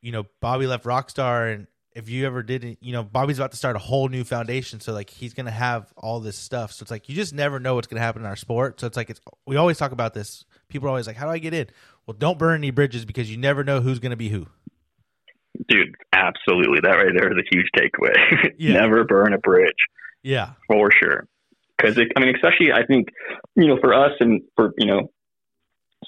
you 0.00 0.12
know, 0.12 0.26
Bobby 0.40 0.66
left 0.66 0.84
Rockstar 0.84 1.52
and 1.52 1.66
if 1.94 2.08
you 2.08 2.26
ever 2.26 2.42
didn't, 2.42 2.78
you 2.80 2.92
know, 2.92 3.02
Bobby's 3.02 3.38
about 3.38 3.50
to 3.50 3.56
start 3.56 3.74
a 3.76 3.80
whole 3.80 4.08
new 4.08 4.24
foundation, 4.24 4.80
so 4.80 4.92
like 4.92 5.10
he's 5.10 5.34
gonna 5.34 5.50
have 5.50 5.92
all 5.96 6.20
this 6.20 6.36
stuff. 6.36 6.72
So 6.72 6.82
it's 6.84 6.90
like 6.90 7.08
you 7.08 7.14
just 7.14 7.34
never 7.34 7.58
know 7.58 7.74
what's 7.74 7.86
gonna 7.88 8.00
happen 8.00 8.22
in 8.22 8.26
our 8.28 8.36
sport. 8.36 8.80
So 8.80 8.86
it's 8.86 8.96
like 8.96 9.10
it's 9.10 9.20
we 9.46 9.56
always 9.56 9.78
talk 9.78 9.92
about 9.92 10.14
this. 10.14 10.44
People 10.68 10.86
are 10.86 10.90
always 10.90 11.06
like, 11.06 11.16
"How 11.16 11.26
do 11.26 11.32
I 11.32 11.38
get 11.38 11.52
in?" 11.54 11.66
Well, 12.06 12.16
don't 12.16 12.38
burn 12.38 12.60
any 12.60 12.70
bridges 12.70 13.04
because 13.04 13.30
you 13.30 13.36
never 13.36 13.64
know 13.64 13.80
who's 13.80 13.98
gonna 13.98 14.16
be 14.16 14.28
who. 14.28 14.46
Dude, 15.68 15.94
absolutely. 16.12 16.78
That 16.82 16.94
right 16.96 17.12
there 17.14 17.30
is 17.32 17.38
a 17.38 17.54
huge 17.54 17.66
takeaway. 17.76 18.52
Yeah. 18.58 18.74
never 18.74 19.04
burn 19.04 19.32
a 19.32 19.38
bridge. 19.38 19.72
Yeah, 20.22 20.50
for 20.68 20.90
sure. 20.92 21.26
Because 21.76 21.98
I 21.98 22.20
mean, 22.20 22.34
especially 22.34 22.72
I 22.72 22.84
think 22.86 23.08
you 23.56 23.66
know 23.66 23.78
for 23.80 23.94
us 23.94 24.12
and 24.20 24.42
for 24.56 24.72
you 24.78 24.86
know 24.86 25.10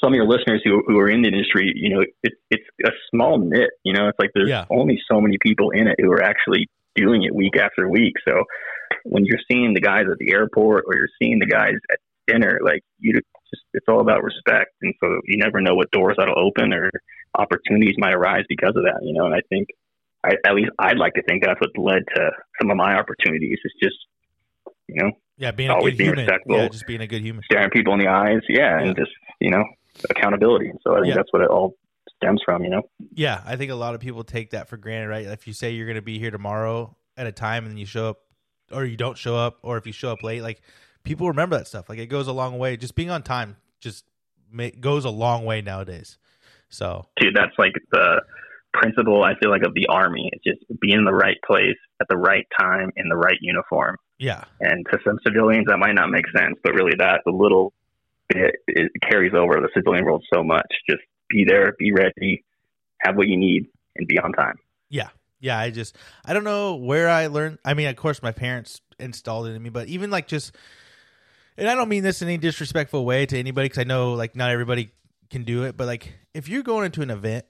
some 0.02 0.12
of 0.12 0.16
your 0.16 0.26
listeners 0.26 0.62
who, 0.64 0.82
who 0.86 0.98
are 0.98 1.08
in 1.08 1.22
the 1.22 1.28
industry, 1.28 1.72
you 1.74 1.94
know, 1.94 2.02
it, 2.22 2.32
it's 2.50 2.64
a 2.84 2.90
small 3.10 3.38
knit. 3.38 3.70
You 3.84 3.92
know, 3.92 4.08
it's 4.08 4.18
like 4.18 4.30
there's 4.34 4.48
yeah. 4.48 4.64
only 4.70 4.98
so 5.10 5.20
many 5.20 5.36
people 5.42 5.70
in 5.70 5.86
it 5.86 5.96
who 5.98 6.10
are 6.12 6.22
actually 6.22 6.68
doing 6.94 7.22
it 7.22 7.34
week 7.34 7.56
after 7.56 7.88
week. 7.88 8.14
So 8.26 8.44
when 9.04 9.24
you're 9.24 9.40
seeing 9.50 9.74
the 9.74 9.80
guys 9.80 10.04
at 10.10 10.18
the 10.18 10.32
airport 10.32 10.84
or 10.86 10.96
you're 10.96 11.12
seeing 11.20 11.38
the 11.38 11.46
guys 11.46 11.74
at 11.90 11.98
dinner, 12.26 12.58
like 12.64 12.82
you 12.98 13.12
just, 13.14 13.26
it's 13.74 13.86
all 13.88 14.00
about 14.00 14.22
respect. 14.22 14.70
And 14.80 14.94
so 15.00 15.20
you 15.26 15.38
never 15.38 15.60
know 15.60 15.74
what 15.74 15.90
doors 15.90 16.16
that'll 16.18 16.38
open 16.38 16.72
or 16.72 16.90
opportunities 17.38 17.94
might 17.98 18.14
arise 18.14 18.44
because 18.48 18.74
of 18.76 18.84
that, 18.84 19.00
you 19.02 19.12
know, 19.12 19.26
and 19.26 19.34
I 19.34 19.40
think 19.48 19.68
I, 20.24 20.32
at 20.46 20.54
least 20.54 20.70
I'd 20.78 20.98
like 20.98 21.14
to 21.14 21.22
think 21.22 21.44
that's 21.44 21.60
what 21.60 21.70
led 21.76 22.02
to 22.14 22.30
some 22.60 22.70
of 22.70 22.76
my 22.76 22.94
opportunities 22.94 23.58
It's 23.64 23.74
just, 23.82 23.96
you 24.88 25.02
know, 25.02 25.10
yeah, 25.38 25.50
being 25.50 25.70
always 25.70 25.96
being 25.96 26.10
human. 26.10 26.24
respectful, 26.24 26.56
yeah, 26.56 26.68
just 26.68 26.86
being 26.86 27.00
a 27.00 27.06
good 27.06 27.22
human, 27.22 27.42
staring 27.44 27.70
people 27.70 27.94
in 27.94 28.00
the 28.00 28.08
eyes, 28.08 28.42
yeah, 28.48 28.78
yeah. 28.78 28.86
and 28.86 28.96
just 28.96 29.10
you 29.40 29.50
know 29.50 29.64
accountability. 30.10 30.72
So 30.82 30.94
I 30.94 31.00
think 31.00 31.08
yeah. 31.08 31.14
that's 31.14 31.32
what 31.32 31.42
it 31.42 31.48
all 31.48 31.76
stems 32.16 32.40
from, 32.44 32.64
you 32.64 32.70
know? 32.70 32.82
Yeah. 33.12 33.42
I 33.44 33.56
think 33.56 33.70
a 33.70 33.76
lot 33.76 33.94
of 33.94 34.00
people 34.00 34.24
take 34.24 34.50
that 34.50 34.68
for 34.68 34.76
granted, 34.76 35.08
right? 35.08 35.26
If 35.26 35.46
you 35.46 35.52
say 35.52 35.70
you're 35.70 35.86
going 35.86 35.96
to 35.96 36.02
be 36.02 36.18
here 36.18 36.30
tomorrow 36.30 36.96
at 37.16 37.26
a 37.26 37.32
time 37.32 37.64
and 37.64 37.72
then 37.72 37.78
you 37.78 37.86
show 37.86 38.08
up 38.10 38.20
or 38.72 38.84
you 38.84 38.96
don't 38.96 39.18
show 39.18 39.36
up, 39.36 39.58
or 39.62 39.76
if 39.76 39.86
you 39.86 39.92
show 39.92 40.10
up 40.10 40.22
late, 40.22 40.42
like 40.42 40.62
people 41.04 41.28
remember 41.28 41.58
that 41.58 41.66
stuff. 41.66 41.88
Like 41.88 41.98
it 41.98 42.06
goes 42.06 42.26
a 42.26 42.32
long 42.32 42.58
way. 42.58 42.76
Just 42.76 42.94
being 42.94 43.10
on 43.10 43.22
time 43.22 43.56
just 43.80 44.04
goes 44.80 45.04
a 45.04 45.10
long 45.10 45.44
way 45.44 45.60
nowadays. 45.60 46.16
So, 46.70 47.06
dude, 47.20 47.36
that's 47.36 47.52
like 47.58 47.72
the 47.90 48.22
principle 48.72 49.22
I 49.22 49.34
feel 49.38 49.50
like 49.50 49.62
of 49.62 49.74
the 49.74 49.86
army. 49.88 50.30
It's 50.32 50.44
just 50.44 50.80
being 50.80 50.98
in 50.98 51.04
the 51.04 51.12
right 51.12 51.36
place 51.46 51.76
at 52.00 52.06
the 52.08 52.16
right 52.16 52.46
time 52.58 52.90
in 52.96 53.08
the 53.08 53.16
right 53.16 53.36
uniform. 53.42 53.96
Yeah. 54.18 54.44
And 54.60 54.86
to 54.90 54.98
some 55.04 55.18
civilians, 55.26 55.66
that 55.68 55.76
might 55.78 55.94
not 55.94 56.08
make 56.08 56.24
sense, 56.34 56.56
but 56.64 56.72
really, 56.74 56.92
that 56.98 57.20
the 57.26 57.32
little 57.32 57.74
it, 58.30 58.54
it 58.66 58.90
carries 59.08 59.32
over 59.34 59.54
the 59.60 59.68
civilian 59.74 60.04
world 60.04 60.24
so 60.32 60.42
much. 60.42 60.66
Just 60.88 61.02
be 61.28 61.44
there, 61.46 61.74
be 61.78 61.92
ready, 61.92 62.44
have 63.00 63.16
what 63.16 63.28
you 63.28 63.36
need, 63.36 63.66
and 63.96 64.06
be 64.06 64.18
on 64.18 64.32
time. 64.32 64.56
Yeah. 64.88 65.08
Yeah, 65.40 65.58
I 65.58 65.70
just 65.70 65.96
I 66.24 66.34
don't 66.34 66.44
know 66.44 66.76
where 66.76 67.08
I 67.08 67.26
learned. 67.26 67.58
I 67.64 67.74
mean, 67.74 67.88
of 67.88 67.96
course, 67.96 68.22
my 68.22 68.30
parents 68.30 68.80
installed 69.00 69.48
it 69.48 69.50
in 69.50 69.62
me, 69.62 69.70
but 69.70 69.88
even 69.88 70.08
like 70.08 70.28
just, 70.28 70.54
and 71.56 71.68
I 71.68 71.74
don't 71.74 71.88
mean 71.88 72.04
this 72.04 72.22
in 72.22 72.28
any 72.28 72.38
disrespectful 72.38 73.04
way 73.04 73.26
to 73.26 73.36
anybody 73.36 73.66
because 73.66 73.80
I 73.80 73.84
know 73.84 74.12
like 74.12 74.36
not 74.36 74.50
everybody 74.50 74.92
can 75.30 75.42
do 75.42 75.64
it, 75.64 75.76
but 75.76 75.88
like 75.88 76.14
if 76.32 76.48
you're 76.48 76.62
going 76.62 76.86
into 76.86 77.02
an 77.02 77.10
event 77.10 77.44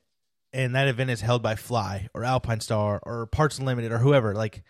and 0.55 0.75
that 0.75 0.89
event 0.89 1.11
is 1.11 1.20
held 1.20 1.43
by 1.43 1.55
Fly 1.55 2.09
or 2.14 2.25
Alpine 2.25 2.61
Star 2.61 2.99
or 3.03 3.27
Parts 3.27 3.59
Unlimited 3.59 3.93
or 3.93 3.99
whoever, 3.99 4.35
like 4.35 4.62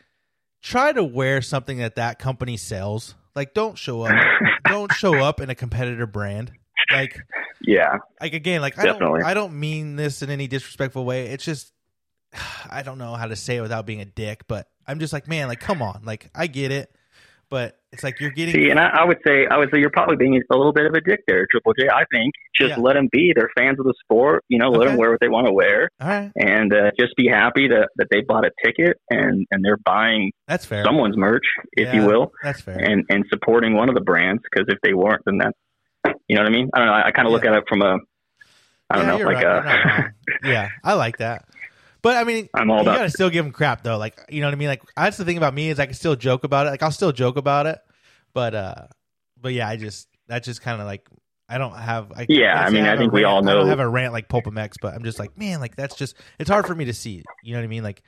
try 0.61 0.93
to 0.93 1.05
wear 1.05 1.43
something 1.43 1.79
that 1.79 1.95
that 1.95 2.19
company 2.19 2.57
sells 2.57 3.15
Like, 3.35 3.55
don't 3.55 3.79
show 3.79 4.03
up. 4.03 4.15
don't 4.67 4.93
show 4.93 5.15
up 5.15 5.41
in 5.41 5.51
a 5.51 5.55
competitor 5.55 6.07
brand. 6.07 6.53
Like, 6.91 7.19
yeah, 7.63 7.99
like 8.21 8.35
again, 8.35 8.61
like 8.61 8.79
I 8.79 8.85
Definitely. 8.85 9.21
don't, 9.21 9.29
I 9.29 9.35
don't 9.35 9.59
mean 9.59 9.97
this 9.97 10.23
in 10.23 10.31
any 10.31 10.47
disrespectful 10.47 11.05
way. 11.05 11.27
It's 11.29 11.45
just, 11.45 11.73
I 12.71 12.83
don't 12.83 12.99
know 12.99 13.15
how 13.15 13.27
to 13.27 13.37
say 13.37 13.57
it 13.57 13.61
without 13.63 13.87
being 13.87 14.01
a 14.01 14.05
dick, 14.07 14.45
but 14.49 14.69
I'm 14.87 14.99
just 14.99 15.13
like, 15.13 15.29
man, 15.29 15.49
like, 15.49 15.61
come 15.61 15.83
on, 15.83 16.03
like, 16.05 16.31
I 16.35 16.47
get 16.47 16.71
it, 16.73 16.95
but 17.49 17.79
it's 17.93 18.03
like 18.03 18.21
you're 18.21 18.31
getting, 18.31 18.55
See, 18.55 18.71
and 18.71 18.81
I, 18.81 18.89
I 18.89 19.05
would 19.05 19.19
say, 19.27 19.47
I 19.51 19.59
would 19.59 19.69
say 19.73 19.79
you're 19.79 19.91
probably 19.91 20.17
being 20.17 20.35
a 20.51 20.57
little 20.57 20.73
bit 20.73 20.87
of 20.87 20.95
a 20.95 21.01
dick 21.01 21.21
there, 21.27 21.47
Triple 21.51 21.75
J. 21.79 21.89
I 21.89 22.05
think 22.11 22.33
just 22.57 22.71
Yeah. 22.71 22.77
let 22.79 22.95
them 22.95 23.09
be. 23.13 23.33
They're 23.37 23.51
fans 23.57 23.79
of 23.79 23.85
the 23.85 23.95
sport. 24.03 24.45
You 24.49 24.59
know, 24.59 24.71
let 24.71 24.81
Okay. 24.81 24.89
them 24.89 24.97
wear 24.99 25.11
what 25.11 25.21
they 25.21 25.29
want 25.29 25.47
to 25.47 25.53
wear, 25.53 25.91
right, 26.01 26.31
and 26.37 26.73
uh, 26.73 26.91
just 26.99 27.15
be 27.17 27.29
happy 27.29 27.69
that 27.69 27.89
that 27.97 28.07
they 28.11 28.23
bought 28.23 28.45
a 28.47 28.51
ticket 28.65 28.97
and 29.11 29.47
and 29.51 29.65
they're 29.65 29.77
buying 29.85 30.33
that's 30.49 30.65
fair. 30.65 30.85
someone's 30.85 31.17
merch, 31.17 31.45
if 31.73 31.89
Yeah, 31.89 31.97
you 32.01 32.07
will, 32.07 32.33
That's 32.43 32.63
fair. 32.63 32.79
and 32.79 33.05
and 33.11 33.25
supporting 33.31 33.75
one 33.75 33.89
of 33.89 33.95
the 33.95 34.01
brands. 34.01 34.43
Because 34.51 34.67
if 34.73 34.79
they 34.83 34.95
weren't, 34.95 35.23
then 35.27 35.39
that's 35.39 36.17
you 36.29 36.37
know 36.37 36.43
what 36.43 36.51
I 36.51 36.55
mean. 36.55 36.71
I 36.75 36.79
don't 36.79 36.87
know. 36.89 36.95
I, 36.95 37.07
I 37.09 37.11
kind 37.13 37.27
of 37.29 37.33
look 37.33 37.45
at 37.45 37.53
it 37.55 37.65
from 37.69 37.83
a, 37.83 37.99
I 38.91 38.97
don't 38.97 39.07
Yeah, 39.07 39.19
know, 39.19 39.25
like 39.25 39.37
right. 39.37 39.45
a. 39.45 39.49
You're 39.55 39.63
not 39.65 39.85
wrong. 39.87 40.13
yeah, 40.45 40.69
I 40.83 40.95
like 40.95 41.19
that. 41.19 41.45
But 42.03 42.17
I 42.17 42.25
mean, 42.25 42.49
I'm 42.55 42.71
all 42.71 42.79
you 42.81 42.85
gotta 42.85 43.11
still 43.11 43.31
give 43.31 43.45
them 43.45 43.53
crap 43.53 43.83
though. 43.83 43.97
Like, 43.97 44.19
you 44.29 44.41
know 44.41 44.49
what 44.49 44.55
I 44.55 44.57
mean? 44.57 44.69
Like, 44.69 44.83
that's 44.97 45.17
the 45.17 45.25
thing 45.25 45.37
about 45.39 45.55
me 45.55 45.71
is 45.71 45.79
I 45.79 45.87
can 45.87 45.95
still 45.95 46.17
joke 46.17 46.43
about 46.45 46.67
it. 46.67 46.71
Like, 46.71 46.83
I'll 46.83 46.91
still 46.91 47.13
joke 47.13 47.37
about 47.37 47.67
it. 47.67 47.79
But, 48.35 48.55
uh, 48.55 48.87
but 49.41 49.53
yeah, 49.53 49.69
I 49.69 49.77
just 49.77 50.09
that's 50.27 50.47
just 50.47 50.63
kind 50.63 50.81
of 50.81 50.87
like 50.87 51.07
I 51.49 51.59
don't 51.59 51.77
have. 51.77 52.11
I, 52.13 52.27
Yeah, 52.29 52.55
can't 52.55 52.67
I 52.67 52.71
mean, 52.71 52.85
I 52.85 52.95
a 52.95 52.99
think 52.99 53.13
we 53.13 53.25
rant- 53.25 53.33
all 53.33 53.43
know. 53.43 53.53
I 53.53 53.55
don't 53.57 53.69
have 53.69 53.81
a 53.81 53.89
rant 53.89 54.13
like 54.13 54.29
Popamex, 54.29 54.75
but 54.81 54.95
I'm 54.95 55.05
just 55.05 55.19
like, 55.19 55.37
man, 55.37 55.61
like 55.61 55.77
that's 55.77 55.95
just 55.95 56.17
it's 56.39 56.49
hard 56.51 56.67
for 56.67 56.75
me 56.75 56.87
to 56.87 56.95
see. 56.95 57.23
You 57.45 57.53
know 57.53 57.59
what 57.61 57.65
I 57.65 57.69
mean? 57.69 57.83
Like, 57.83 58.03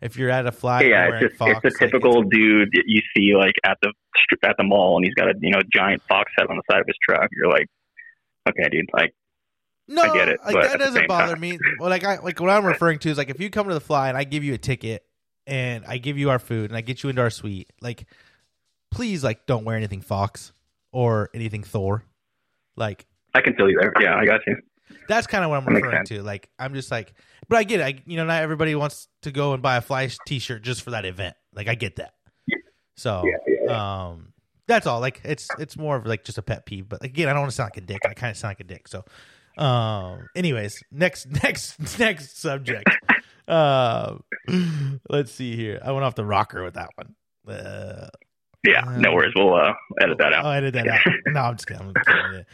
if 0.00 0.16
you're 0.16 0.30
at 0.30 0.46
a 0.46 0.52
fly, 0.52 0.82
Yeah, 0.82 1.08
it's 1.08 1.20
just 1.20 1.36
Fox, 1.36 1.52
it's 1.64 1.78
the 1.78 1.84
like, 1.84 1.92
typical 1.92 2.22
dude 2.22 2.68
that 2.72 2.84
you 2.86 3.00
see 3.16 3.34
like 3.34 3.54
at 3.64 3.78
the 3.82 3.92
at 4.44 4.56
the 4.58 4.64
mall, 4.64 4.96
and 4.96 5.04
he's 5.04 5.14
got 5.14 5.28
a 5.28 5.34
you 5.40 5.50
know 5.50 5.60
giant 5.72 6.02
fox 6.08 6.30
head 6.36 6.46
on 6.50 6.56
the 6.56 6.62
side 6.70 6.80
of 6.80 6.86
his 6.86 6.96
truck. 7.08 7.28
You're 7.32 7.50
like, 7.50 7.66
okay, 8.48 8.68
dude, 8.70 8.86
like 8.92 9.14
No, 9.94 10.02
I 10.02 10.14
get 10.16 10.28
it, 10.28 10.40
Like 10.44 10.54
that 10.54 10.78
doesn't 10.78 11.06
bother 11.08 11.32
time- 11.34 11.40
me. 11.40 11.58
Well, 11.78 11.90
like 11.90 12.04
I 12.04 12.18
like 12.18 12.40
what 12.40 12.50
I'm 12.50 12.64
referring 12.64 12.98
to 13.00 13.10
is 13.10 13.18
like 13.18 13.30
if 13.30 13.40
you 13.40 13.50
come 13.50 13.68
to 13.68 13.74
the 13.74 13.80
fly 13.80 14.08
and 14.08 14.16
I 14.16 14.24
give 14.24 14.44
you 14.44 14.54
a 14.54 14.58
ticket 14.58 15.04
and 15.46 15.84
I 15.86 15.98
give 15.98 16.18
you 16.18 16.30
our 16.30 16.38
food 16.38 16.70
and 16.70 16.76
I 16.76 16.80
get 16.80 17.02
you 17.02 17.10
into 17.10 17.22
our 17.22 17.30
suite, 17.30 17.70
like 17.80 18.06
please 18.90 19.22
like 19.24 19.46
don't 19.46 19.64
wear 19.64 19.76
anything 19.76 20.00
Fox 20.00 20.52
or 20.92 21.30
anything 21.34 21.62
Thor. 21.62 22.04
Like 22.76 23.06
I 23.34 23.40
can 23.40 23.54
feel 23.54 23.68
you 23.70 23.78
there. 23.80 23.92
Yeah, 24.00 24.16
I 24.16 24.24
got 24.26 24.40
you. 24.46 24.56
that's 25.08 25.26
kind 25.26 25.44
of 25.44 25.50
what 25.50 25.58
I'm 25.58 25.64
That 25.74 25.82
referring 25.82 26.04
to. 26.06 26.22
Like 26.22 26.48
I'm 26.58 26.74
just 26.74 26.90
like, 26.90 27.14
but 27.48 27.56
I 27.58 27.64
get 27.64 27.80
it. 27.80 27.82
I, 27.84 28.02
you 28.06 28.16
know, 28.16 28.24
not 28.24 28.42
everybody 28.42 28.74
wants 28.74 29.08
to 29.22 29.30
go 29.30 29.52
and 29.54 29.62
buy 29.62 29.76
a 29.76 29.80
fly 29.80 30.08
T-shirt 30.26 30.62
just 30.62 30.82
for 30.82 30.90
that 30.90 31.04
event. 31.04 31.34
Like 31.54 31.68
I 31.68 31.74
get 31.74 31.96
that. 31.96 32.14
So 32.96 33.24
yeah, 33.24 33.54
yeah. 33.66 34.08
um, 34.10 34.32
that's 34.66 34.86
all. 34.86 35.00
Like 35.00 35.20
it's 35.24 35.48
it's 35.58 35.76
more 35.76 35.96
of 35.96 36.06
like 36.06 36.24
just 36.24 36.38
a 36.38 36.42
pet 36.42 36.66
peeve. 36.66 36.88
But 36.88 37.02
again, 37.02 37.28
I 37.28 37.32
don't 37.32 37.40
want 37.40 37.50
to 37.50 37.56
sound 37.56 37.68
like 37.74 37.78
a 37.78 37.86
dick. 37.86 38.02
I 38.08 38.14
kind 38.14 38.30
of 38.30 38.36
sound 38.36 38.50
like 38.50 38.60
a 38.60 38.64
dick. 38.64 38.86
So, 38.86 39.04
um, 39.58 40.28
anyways, 40.36 40.82
next 40.90 41.26
next 41.42 41.98
next 41.98 42.40
subject. 42.40 42.88
uh, 43.48 44.16
let's 45.08 45.32
see 45.32 45.56
here. 45.56 45.80
I 45.84 45.92
went 45.92 46.04
off 46.04 46.14
the 46.14 46.24
rocker 46.24 46.62
with 46.62 46.74
that 46.74 46.90
one. 46.96 47.14
Uh, 47.48 48.08
Yeah, 48.64 48.96
no 48.98 49.12
worries. 49.12 49.32
We'll 49.34 49.54
uh, 49.54 49.74
edit 50.00 50.18
that 50.18 50.32
out. 50.32 50.44
I'll 50.44 50.52
edit 50.52 50.74
that 50.74 50.86
out. 50.88 51.00
No, 51.26 51.40
I'm 51.40 51.56
just 51.56 51.66
kidding. 51.66 51.82
I'm 51.88 51.94
kidding. 51.94 52.44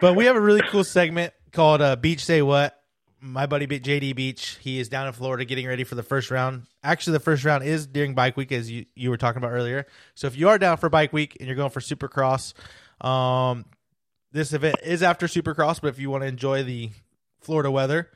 But 0.00 0.14
we 0.14 0.26
have 0.26 0.36
a 0.36 0.40
really 0.40 0.62
cool 0.70 0.84
segment 0.84 1.32
called 1.52 1.80
uh, 1.80 1.96
Beach 1.96 2.24
Say 2.24 2.42
What. 2.42 2.78
My 3.20 3.46
buddy 3.46 3.66
JD 3.66 4.14
Beach, 4.14 4.58
he 4.60 4.78
is 4.78 4.90
down 4.90 5.06
in 5.06 5.14
Florida 5.14 5.46
getting 5.46 5.66
ready 5.66 5.82
for 5.84 5.94
the 5.94 6.02
first 6.02 6.30
round. 6.30 6.64
Actually, 6.82 7.14
the 7.14 7.20
first 7.20 7.42
round 7.42 7.64
is 7.64 7.86
during 7.86 8.14
bike 8.14 8.36
week, 8.36 8.52
as 8.52 8.70
you, 8.70 8.84
you 8.94 9.08
were 9.08 9.16
talking 9.16 9.38
about 9.38 9.52
earlier. 9.52 9.86
So 10.14 10.26
if 10.26 10.36
you 10.36 10.50
are 10.50 10.58
down 10.58 10.76
for 10.76 10.90
bike 10.90 11.10
week 11.14 11.38
and 11.40 11.46
you're 11.46 11.56
going 11.56 11.70
for 11.70 11.80
Supercross, 11.80 12.52
um, 13.00 13.64
this 14.34 14.52
event 14.52 14.76
is 14.84 15.02
after 15.02 15.26
Supercross. 15.26 15.80
But 15.80 15.88
if 15.88 15.98
you 15.98 16.10
want 16.10 16.22
to 16.22 16.28
enjoy 16.28 16.62
the 16.64 16.90
Florida 17.40 17.70
weather, 17.70 18.10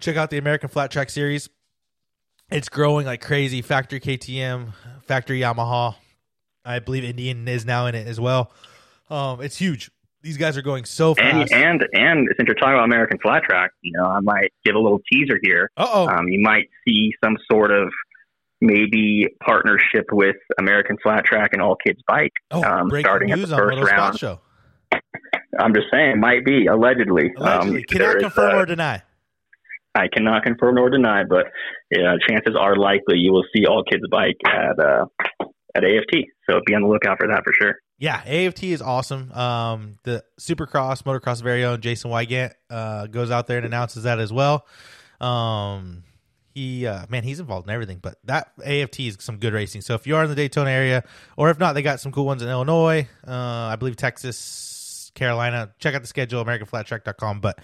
check 0.00 0.16
out 0.16 0.30
the 0.30 0.38
American 0.38 0.70
Flat 0.70 0.90
Track 0.90 1.10
Series. 1.10 1.50
It's 2.50 2.70
growing 2.70 3.04
like 3.04 3.20
crazy. 3.20 3.60
Factory 3.60 4.00
KTM, 4.00 4.72
Factory 5.02 5.40
Yamaha. 5.40 5.96
I 6.64 6.78
believe 6.78 7.04
Indian 7.04 7.46
is 7.46 7.66
now 7.66 7.86
in 7.86 7.94
it 7.94 8.06
as 8.06 8.18
well. 8.18 8.52
Um, 9.10 9.42
it's 9.42 9.56
huge. 9.56 9.90
These 10.22 10.36
guys 10.36 10.56
are 10.56 10.62
going 10.62 10.84
so 10.84 11.14
fast. 11.14 11.52
and 11.52 11.84
and 11.92 12.28
since 12.36 12.46
you're 12.46 12.54
talking 12.54 12.74
about 12.74 12.84
American 12.84 13.18
Flat 13.18 13.42
Track, 13.42 13.72
you 13.82 13.92
know, 13.92 14.04
I 14.04 14.20
might 14.20 14.52
give 14.64 14.74
a 14.74 14.78
little 14.78 15.00
teaser 15.10 15.38
here. 15.42 15.70
Oh. 15.76 16.08
Um, 16.08 16.28
you 16.28 16.40
might 16.40 16.68
see 16.86 17.12
some 17.22 17.36
sort 17.50 17.70
of 17.70 17.92
maybe 18.60 19.26
partnership 19.44 20.06
with 20.12 20.36
American 20.58 20.96
Flat 21.02 21.24
Track 21.24 21.50
and 21.52 21.62
All 21.62 21.76
Kids 21.76 22.00
Bike. 22.06 22.32
Oh, 22.50 22.62
um, 22.62 22.90
starting 22.98 23.30
at 23.30 23.40
the 23.40 23.46
first 23.46 23.90
round. 23.90 24.18
Show. 24.18 24.40
I'm 25.58 25.74
just 25.74 25.86
saying, 25.90 26.20
might 26.20 26.44
be 26.44 26.66
allegedly. 26.66 27.32
Allegedly, 27.36 27.80
Um, 27.80 27.82
cannot 27.88 28.18
confirm 28.20 28.54
uh, 28.56 28.62
or 28.62 28.66
deny. 28.66 29.02
I 29.94 30.06
cannot 30.08 30.42
confirm 30.44 30.76
nor 30.76 30.90
deny, 30.90 31.24
but 31.24 31.46
yeah, 31.90 32.14
chances 32.28 32.54
are 32.58 32.76
likely 32.76 33.18
you 33.18 33.32
will 33.32 33.44
see 33.54 33.66
All 33.66 33.82
Kids 33.82 34.04
Bike 34.10 34.36
at 34.46 34.78
uh, 34.78 35.06
at 35.74 35.84
AFT. 35.84 36.26
So 36.48 36.60
be 36.64 36.74
on 36.74 36.82
the 36.82 36.88
lookout 36.88 37.18
for 37.18 37.26
that 37.28 37.42
for 37.44 37.52
sure. 37.52 37.74
Yeah, 37.98 38.22
AFT 38.24 38.62
is 38.64 38.80
awesome. 38.80 39.32
Um, 39.32 39.96
the 40.04 40.22
Supercross, 40.40 41.02
Motocross 41.02 41.42
very 41.42 41.64
own 41.64 41.80
Jason 41.80 42.12
Weigandt 42.12 42.52
uh, 42.70 43.06
goes 43.08 43.32
out 43.32 43.48
there 43.48 43.56
and 43.56 43.66
announces 43.66 44.04
that 44.04 44.20
as 44.20 44.32
well. 44.32 44.66
Um, 45.20 46.04
he 46.54 46.86
uh, 46.86 47.06
man, 47.08 47.24
he's 47.24 47.40
involved 47.40 47.66
in 47.66 47.74
everything. 47.74 47.98
But 48.00 48.18
that 48.24 48.52
AFT 48.64 49.00
is 49.00 49.16
some 49.20 49.38
good 49.38 49.52
racing. 49.52 49.80
So 49.80 49.94
if 49.94 50.06
you 50.06 50.14
are 50.14 50.22
in 50.22 50.30
the 50.30 50.36
Daytona 50.36 50.70
area, 50.70 51.02
or 51.36 51.50
if 51.50 51.58
not, 51.58 51.72
they 51.72 51.82
got 51.82 51.98
some 51.98 52.12
cool 52.12 52.26
ones 52.26 52.42
in 52.42 52.48
Illinois. 52.48 53.08
Uh, 53.26 53.32
I 53.32 53.76
believe 53.76 53.96
Texas, 53.96 54.36
Carolina. 55.18 55.72
Check 55.78 55.94
out 55.94 56.02
the 56.02 56.08
schedule, 56.08 56.44
AmericanFlatTrack.com. 56.44 57.40
But 57.40 57.58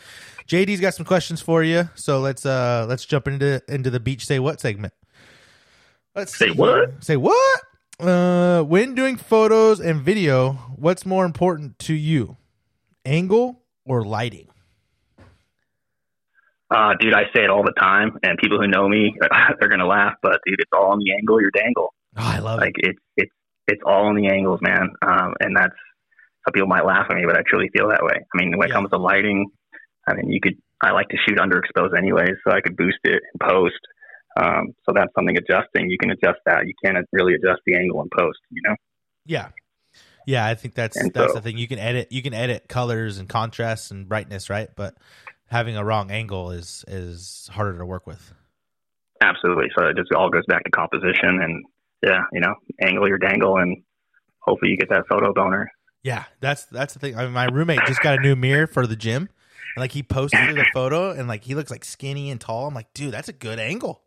JD's 0.46 0.80
got 0.80 0.94
some 0.94 1.06
questions 1.06 1.40
for 1.40 1.62
you. 1.62 1.88
So 1.94 2.20
let's 2.20 2.44
uh 2.44 2.86
let's 2.88 3.04
jump 3.04 3.28
into 3.28 3.62
into 3.68 3.90
the 3.90 4.00
beach 4.00 4.26
say 4.26 4.38
what 4.38 4.60
segment. 4.60 4.92
Let's 6.14 6.36
Say 6.36 6.50
what? 6.50 7.02
Say 7.02 7.16
what? 7.16 7.60
Uh, 7.98 8.62
when 8.62 8.94
doing 8.94 9.16
photos 9.16 9.80
and 9.80 10.00
video, 10.00 10.52
what's 10.76 11.04
more 11.04 11.24
important 11.24 11.78
to 11.80 11.94
you, 11.94 12.36
angle 13.04 13.62
or 13.84 14.04
lighting? 14.04 14.48
Uh, 16.70 16.94
dude, 17.00 17.14
I 17.14 17.24
say 17.34 17.44
it 17.44 17.50
all 17.50 17.62
the 17.62 17.74
time, 17.78 18.18
and 18.22 18.38
people 18.38 18.60
who 18.60 18.66
know 18.66 18.88
me, 18.88 19.14
they're 19.60 19.68
gonna 19.68 19.86
laugh. 19.86 20.14
But 20.22 20.40
dude, 20.46 20.60
it's 20.60 20.70
all 20.72 20.92
on 20.92 20.98
the 20.98 21.12
angle. 21.12 21.40
Your 21.40 21.50
dangle. 21.50 21.94
Oh, 22.16 22.22
I 22.22 22.38
love 22.38 22.58
it. 22.58 22.62
Like 22.62 22.74
it's 22.78 22.98
it's 23.16 23.32
it's 23.66 23.82
all 23.84 24.06
on 24.06 24.14
the 24.14 24.28
angles, 24.28 24.60
man. 24.62 24.90
Um, 25.02 25.34
and 25.40 25.56
that's 25.56 25.74
people 26.52 26.68
might 26.68 26.84
laugh 26.84 27.06
at 27.08 27.16
me, 27.16 27.24
but 27.26 27.36
I 27.36 27.42
truly 27.46 27.70
feel 27.74 27.88
that 27.88 28.02
way. 28.02 28.14
I 28.16 28.36
mean, 28.36 28.56
when 28.58 28.68
it 28.68 28.72
comes 28.72 28.90
to 28.90 28.98
lighting, 28.98 29.46
I 30.06 30.14
mean, 30.14 30.30
you 30.30 30.40
could. 30.40 30.54
I 30.82 30.90
like 30.90 31.08
to 31.08 31.16
shoot 31.26 31.38
underexposed 31.38 31.96
anyways, 31.96 32.34
so 32.46 32.52
I 32.52 32.60
could 32.60 32.76
boost 32.76 32.98
it 33.04 33.22
in 33.32 33.38
post. 33.48 33.78
Um, 34.36 34.74
so 34.84 34.92
that's 34.94 35.12
something 35.16 35.36
adjusting. 35.38 35.88
You 35.88 35.96
can 35.98 36.10
adjust 36.10 36.40
that. 36.44 36.66
You 36.66 36.74
can't 36.84 36.98
really 37.12 37.34
adjust 37.34 37.60
the 37.64 37.76
angle 37.76 38.02
in 38.02 38.08
post. 38.14 38.38
You 38.50 38.60
know. 38.66 38.74
Yeah, 39.24 39.48
yeah. 40.26 40.44
I 40.46 40.54
think 40.54 40.74
that's 40.74 40.96
And 40.96 41.12
that's 41.14 41.32
so- 41.32 41.38
the 41.38 41.42
thing. 41.42 41.56
You 41.56 41.68
can 41.68 41.78
edit. 41.78 42.08
You 42.10 42.20
can 42.22 42.34
edit 42.34 42.68
colors 42.68 43.18
and 43.18 43.28
contrasts 43.28 43.90
and 43.90 44.08
brightness, 44.08 44.50
right? 44.50 44.68
But 44.76 44.96
having 45.46 45.76
a 45.76 45.84
wrong 45.84 46.10
angle 46.10 46.50
is 46.50 46.84
is 46.88 47.48
harder 47.52 47.78
to 47.78 47.86
work 47.86 48.06
with. 48.06 48.34
Absolutely. 49.22 49.66
So 49.78 49.86
it 49.86 49.96
just 49.96 50.12
all 50.12 50.28
goes 50.28 50.44
back 50.48 50.64
to 50.64 50.70
composition 50.70 51.40
and 51.42 51.64
yeah, 52.02 52.22
you 52.32 52.40
know, 52.40 52.54
angle 52.82 53.08
your 53.08 53.16
dangle 53.18 53.56
and 53.56 53.82
hopefully 54.40 54.72
you 54.72 54.76
get 54.76 54.90
that 54.90 55.04
photo 55.08 55.32
boner. 55.32 55.70
Yeah, 56.04 56.24
that's 56.40 56.66
that's 56.66 56.92
the 56.94 57.00
thing. 57.00 57.16
I 57.18 57.24
mean, 57.24 57.32
my 57.32 57.46
roommate 57.46 57.80
just 57.86 58.00
got 58.00 58.18
a 58.18 58.20
new 58.20 58.36
mirror 58.36 58.66
for 58.68 58.86
the 58.86 58.94
gym, 58.94 59.22
and 59.74 59.80
like 59.82 59.90
he 59.90 60.02
posted 60.04 60.56
a 60.58 60.64
photo, 60.72 61.10
and 61.10 61.26
like 61.26 61.42
he 61.42 61.54
looks 61.56 61.70
like 61.72 61.84
skinny 61.84 62.30
and 62.30 62.40
tall. 62.40 62.68
I'm 62.68 62.74
like, 62.74 62.92
dude, 62.94 63.12
that's 63.12 63.28
a 63.28 63.32
good 63.32 63.58
angle. 63.58 64.02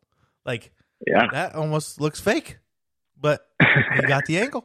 Like 0.45 0.72
Yeah. 1.06 1.28
that 1.34 1.56
almost 1.56 2.00
looks 2.00 2.22
fake, 2.22 2.60
but 3.20 3.45
he 3.95 4.02
got 4.04 4.26
the 4.26 4.38
angle. 4.38 4.64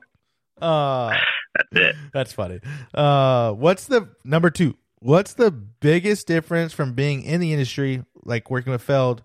Uh 0.60 1.10
That's 1.10 1.68
it. 1.72 1.96
That's 2.12 2.32
funny. 2.32 2.60
Uh, 2.94 3.52
what's 3.52 3.86
the 3.86 4.08
number 4.24 4.50
two? 4.50 4.76
What's 5.00 5.34
the 5.34 5.50
biggest 5.50 6.26
difference 6.26 6.72
from 6.72 6.92
being 6.94 7.22
in 7.22 7.40
the 7.40 7.52
industry, 7.52 8.04
like 8.24 8.48
working 8.50 8.72
with 8.72 8.82
Feld, 8.82 9.22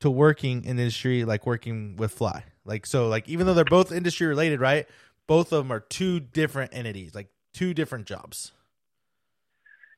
to 0.00 0.10
working 0.10 0.64
in 0.64 0.76
the 0.76 0.82
industry, 0.82 1.24
like 1.24 1.46
working 1.46 1.96
with 1.96 2.10
Fly? 2.12 2.44
Like, 2.64 2.84
so, 2.84 3.08
like, 3.08 3.28
even 3.28 3.46
though 3.46 3.54
they're 3.54 3.64
both 3.64 3.92
industry 3.92 4.26
related, 4.26 4.60
right? 4.60 4.86
Both 5.26 5.52
of 5.52 5.58
them 5.64 5.72
are 5.72 5.80
two 5.80 6.18
different 6.20 6.74
entities, 6.74 7.14
like 7.14 7.28
two 7.52 7.74
different 7.74 8.06
jobs. 8.06 8.52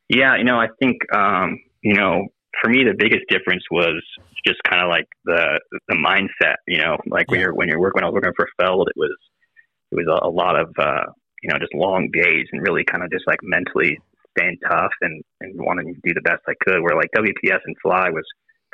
Yeah, 0.09 0.37
you 0.37 0.45
know, 0.45 0.59
I 0.59 0.69
think 0.81 0.97
um, 1.15 1.59
you 1.83 1.95
know, 1.95 2.29
for 2.61 2.69
me 2.69 2.85
the 2.85 2.95
biggest 2.97 3.25
difference 3.29 3.63
was 3.71 4.03
just 4.47 4.63
kind 4.69 4.83
of 4.83 4.89
like 4.89 5.07
the 5.25 5.61
the 5.89 5.95
mindset, 5.95 6.57
you 6.67 6.79
know, 6.79 6.97
like 7.07 7.31
when 7.31 7.41
you're 7.41 7.55
when 7.55 7.69
you're 7.69 7.81
working 7.81 7.99
when 7.99 8.05
I 8.05 8.09
was 8.09 8.15
working 8.15 8.33
for 8.37 8.49
Feld, 8.61 8.89
it 8.89 8.99
was 8.99 9.17
it 9.91 9.97
was 9.97 10.07
a, 10.09 10.27
a 10.27 10.31
lot 10.31 10.59
of 10.59 10.69
uh, 10.79 11.13
you 11.43 11.51
know, 11.51 11.59
just 11.59 11.75
long 11.75 12.09
days 12.13 12.47
and 12.53 12.63
really 12.63 12.85
kind 12.85 13.03
of 13.03 13.11
just 13.11 13.27
like 13.27 13.39
mentally 13.43 13.99
staying 14.37 14.59
tough 14.69 14.93
and 15.01 15.23
and 15.41 15.55
wanting 15.59 15.95
to 15.95 16.01
do 16.05 16.15
the 16.15 16.23
best 16.23 16.43
I 16.49 16.55
could 16.65 16.83
where 16.83 16.97
like 16.97 17.11
WPS 17.17 17.61
and 17.65 17.77
Fly 17.83 18.11
was 18.11 18.25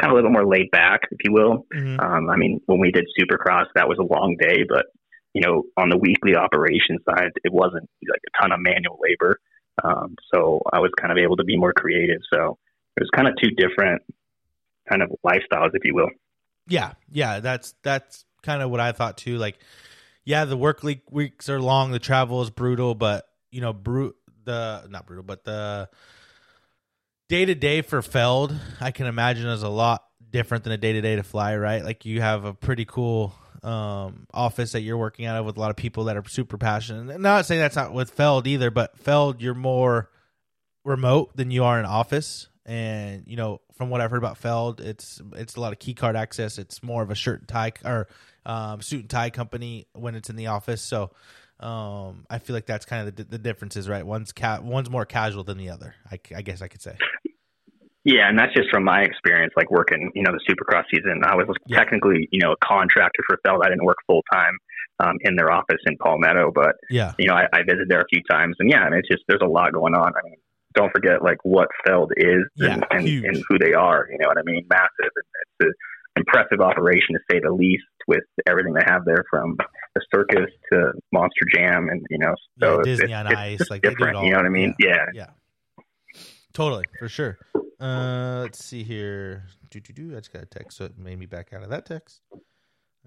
kind 0.00 0.10
of 0.10 0.12
a 0.12 0.14
little 0.16 0.30
bit 0.30 0.34
more 0.34 0.46
laid 0.46 0.70
back, 0.70 1.00
if 1.10 1.18
you 1.24 1.32
will. 1.32 1.66
Mm-hmm. 1.74 1.98
Um, 2.00 2.30
I 2.30 2.36
mean, 2.36 2.60
when 2.66 2.78
we 2.78 2.92
did 2.92 3.06
Supercross, 3.18 3.66
that 3.74 3.88
was 3.88 3.98
a 3.98 4.14
long 4.14 4.36
day, 4.40 4.64
but 4.68 4.86
you 5.38 5.46
know, 5.46 5.62
on 5.76 5.88
the 5.88 5.96
weekly 5.96 6.34
operation 6.34 6.98
side, 7.08 7.30
it 7.44 7.52
wasn't 7.52 7.88
like 8.10 8.20
a 8.26 8.42
ton 8.42 8.50
of 8.50 8.58
manual 8.60 8.98
labor. 9.00 9.38
Um, 9.84 10.16
so 10.34 10.60
I 10.72 10.80
was 10.80 10.90
kind 11.00 11.12
of 11.12 11.18
able 11.18 11.36
to 11.36 11.44
be 11.44 11.56
more 11.56 11.72
creative. 11.72 12.20
So 12.32 12.58
it 12.96 13.00
was 13.00 13.10
kind 13.14 13.28
of 13.28 13.34
two 13.40 13.50
different 13.52 14.02
kind 14.88 15.00
of 15.00 15.10
lifestyles, 15.24 15.70
if 15.74 15.84
you 15.84 15.94
will. 15.94 16.10
Yeah, 16.66 16.94
yeah, 17.08 17.38
that's 17.38 17.74
that's 17.84 18.24
kind 18.42 18.62
of 18.62 18.70
what 18.70 18.80
I 18.80 18.90
thought 18.90 19.16
too. 19.16 19.38
Like, 19.38 19.60
yeah, 20.24 20.44
the 20.44 20.56
work 20.56 20.82
week 20.82 21.02
weeks 21.12 21.48
are 21.48 21.60
long, 21.60 21.92
the 21.92 22.00
travel 22.00 22.42
is 22.42 22.50
brutal, 22.50 22.96
but 22.96 23.28
you 23.52 23.60
know, 23.60 23.72
brute 23.72 24.16
the 24.44 24.88
not 24.90 25.06
brutal, 25.06 25.22
but 25.22 25.44
the 25.44 25.88
day 27.28 27.44
to 27.44 27.54
day 27.54 27.82
for 27.82 28.02
Feld, 28.02 28.58
I 28.80 28.90
can 28.90 29.06
imagine 29.06 29.46
is 29.46 29.62
a 29.62 29.68
lot 29.68 30.02
different 30.32 30.64
than 30.64 30.72
a 30.72 30.78
day 30.78 30.94
to 30.94 31.00
day 31.00 31.14
to 31.14 31.22
fly, 31.22 31.56
right? 31.56 31.84
Like 31.84 32.04
you 32.04 32.22
have 32.22 32.44
a 32.44 32.52
pretty 32.52 32.84
cool 32.84 33.34
um, 33.62 34.26
office 34.32 34.72
that 34.72 34.80
you're 34.80 34.96
working 34.96 35.26
out 35.26 35.36
of 35.36 35.46
with 35.46 35.56
a 35.56 35.60
lot 35.60 35.70
of 35.70 35.76
people 35.76 36.04
that 36.04 36.16
are 36.16 36.24
super 36.28 36.58
passionate. 36.58 37.12
And 37.12 37.22
not 37.22 37.46
saying 37.46 37.60
that's 37.60 37.76
not 37.76 37.92
with 37.92 38.10
Feld 38.10 38.46
either, 38.46 38.70
but 38.70 38.96
Feld, 38.98 39.40
you're 39.40 39.54
more 39.54 40.10
remote 40.84 41.36
than 41.36 41.50
you 41.50 41.64
are 41.64 41.78
in 41.78 41.84
office. 41.84 42.48
And 42.64 43.24
you 43.26 43.36
know, 43.36 43.60
from 43.74 43.90
what 43.90 44.00
I've 44.00 44.10
heard 44.10 44.18
about 44.18 44.38
Feld, 44.38 44.80
it's 44.80 45.20
it's 45.36 45.56
a 45.56 45.60
lot 45.60 45.72
of 45.72 45.78
key 45.78 45.94
card 45.94 46.16
access. 46.16 46.58
It's 46.58 46.82
more 46.82 47.02
of 47.02 47.10
a 47.10 47.14
shirt 47.14 47.40
and 47.40 47.48
tie 47.48 47.72
or 47.84 48.08
um, 48.44 48.82
suit 48.82 49.00
and 49.00 49.10
tie 49.10 49.30
company 49.30 49.86
when 49.94 50.14
it's 50.14 50.30
in 50.30 50.36
the 50.36 50.48
office. 50.48 50.82
So 50.82 51.10
um, 51.60 52.26
I 52.30 52.38
feel 52.38 52.54
like 52.54 52.66
that's 52.66 52.84
kind 52.84 53.08
of 53.08 53.16
the, 53.16 53.24
the 53.24 53.38
differences, 53.38 53.88
right? 53.88 54.04
One's 54.06 54.32
ca- 54.32 54.60
one's 54.62 54.90
more 54.90 55.04
casual 55.04 55.44
than 55.44 55.58
the 55.58 55.70
other. 55.70 55.94
I, 56.10 56.20
I 56.36 56.42
guess 56.42 56.62
I 56.62 56.68
could 56.68 56.82
say. 56.82 56.96
Yeah, 58.08 58.26
and 58.26 58.38
that's 58.38 58.54
just 58.54 58.70
from 58.70 58.84
my 58.84 59.02
experience, 59.02 59.52
like 59.54 59.70
working, 59.70 60.10
you 60.14 60.22
know, 60.22 60.32
the 60.32 60.40
Supercross 60.48 60.84
season. 60.90 61.20
I 61.26 61.36
was 61.36 61.46
yeah. 61.66 61.76
technically, 61.76 62.26
you 62.32 62.40
know, 62.40 62.52
a 62.52 62.56
contractor 62.64 63.20
for 63.26 63.38
Feld. 63.44 63.60
I 63.62 63.68
didn't 63.68 63.84
work 63.84 63.98
full 64.06 64.22
time 64.32 64.56
um, 65.00 65.16
in 65.20 65.36
their 65.36 65.52
office 65.52 65.76
in 65.84 65.98
Palmetto, 65.98 66.50
but 66.54 66.76
yeah, 66.88 67.12
you 67.18 67.28
know, 67.28 67.34
I, 67.34 67.44
I 67.52 67.58
visited 67.68 67.90
there 67.90 68.00
a 68.00 68.08
few 68.10 68.22
times, 68.30 68.56
and 68.60 68.70
yeah, 68.70 68.86
and 68.86 68.94
it's 68.94 69.08
just 69.08 69.24
there's 69.28 69.42
a 69.44 69.46
lot 69.46 69.74
going 69.74 69.92
on. 69.94 70.08
I 70.08 70.24
mean, 70.24 70.38
don't 70.72 70.90
forget 70.90 71.22
like 71.22 71.36
what 71.42 71.68
Feld 71.86 72.12
is 72.16 72.44
yeah, 72.56 72.72
and, 72.72 72.86
and, 72.90 73.24
and, 73.26 73.44
who 73.46 73.58
they 73.58 73.74
are. 73.74 74.08
You 74.10 74.16
know 74.18 74.28
what 74.28 74.38
I 74.38 74.42
mean? 74.42 74.64
Massive. 74.70 74.88
And 75.00 75.68
it's 75.68 75.68
an 75.68 75.72
impressive 76.16 76.62
operation 76.62 77.12
to 77.12 77.20
say 77.30 77.40
the 77.44 77.52
least, 77.52 77.84
with 78.06 78.24
everything 78.48 78.72
they 78.72 78.84
have 78.86 79.04
there 79.04 79.24
from 79.28 79.58
the 79.94 80.00
circus 80.14 80.50
to 80.72 80.92
Monster 81.12 81.44
Jam, 81.54 81.90
and 81.90 82.06
you 82.08 82.18
know, 82.18 82.34
so 82.58 82.76
yeah, 82.76 82.82
Disney 82.84 83.12
on 83.12 83.26
Ice, 83.26 83.68
like 83.68 83.82
different. 83.82 84.24
You 84.24 84.30
know 84.30 84.38
what 84.38 84.46
I 84.46 84.48
mean? 84.48 84.74
Yeah, 84.78 85.04
yeah. 85.12 85.26
Totally 86.52 86.84
for 86.98 87.08
sure. 87.08 87.38
Uh, 87.80 88.40
let's 88.42 88.64
see 88.64 88.82
here. 88.82 89.44
Do 89.70 89.80
do 89.80 89.92
do. 89.92 90.16
I 90.16 90.20
just 90.20 90.32
got 90.32 90.42
a 90.42 90.46
text, 90.46 90.78
so 90.78 90.84
it 90.84 90.98
made 90.98 91.18
me 91.18 91.26
back 91.26 91.52
out 91.52 91.62
of 91.62 91.70
that 91.70 91.86
text. 91.86 92.20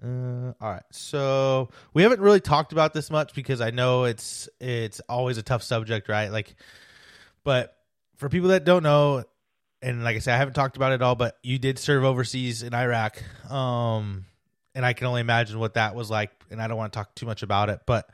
Uh, 0.02 0.52
all 0.60 0.70
right. 0.70 0.82
So 0.90 1.68
we 1.94 2.02
haven't 2.02 2.20
really 2.20 2.40
talked 2.40 2.72
about 2.72 2.92
this 2.92 3.10
much 3.10 3.34
because 3.34 3.60
I 3.60 3.70
know 3.70 4.04
it's 4.04 4.48
it's 4.60 5.00
always 5.08 5.38
a 5.38 5.42
tough 5.42 5.62
subject, 5.62 6.08
right? 6.08 6.30
Like, 6.30 6.54
but 7.44 7.76
for 8.16 8.28
people 8.28 8.48
that 8.48 8.64
don't 8.64 8.82
know, 8.82 9.24
and 9.82 10.02
like 10.02 10.16
I 10.16 10.18
said, 10.20 10.34
I 10.34 10.38
haven't 10.38 10.54
talked 10.54 10.76
about 10.76 10.92
it 10.92 11.02
all, 11.02 11.14
but 11.14 11.36
you 11.42 11.58
did 11.58 11.78
serve 11.78 12.04
overseas 12.04 12.62
in 12.62 12.74
Iraq, 12.74 13.22
um, 13.50 14.24
and 14.74 14.86
I 14.86 14.92
can 14.92 15.06
only 15.06 15.20
imagine 15.20 15.58
what 15.58 15.74
that 15.74 15.94
was 15.94 16.10
like. 16.10 16.30
And 16.50 16.60
I 16.60 16.66
don't 16.66 16.76
want 16.76 16.92
to 16.92 16.96
talk 16.96 17.14
too 17.14 17.26
much 17.26 17.42
about 17.42 17.68
it, 17.68 17.80
but 17.86 18.08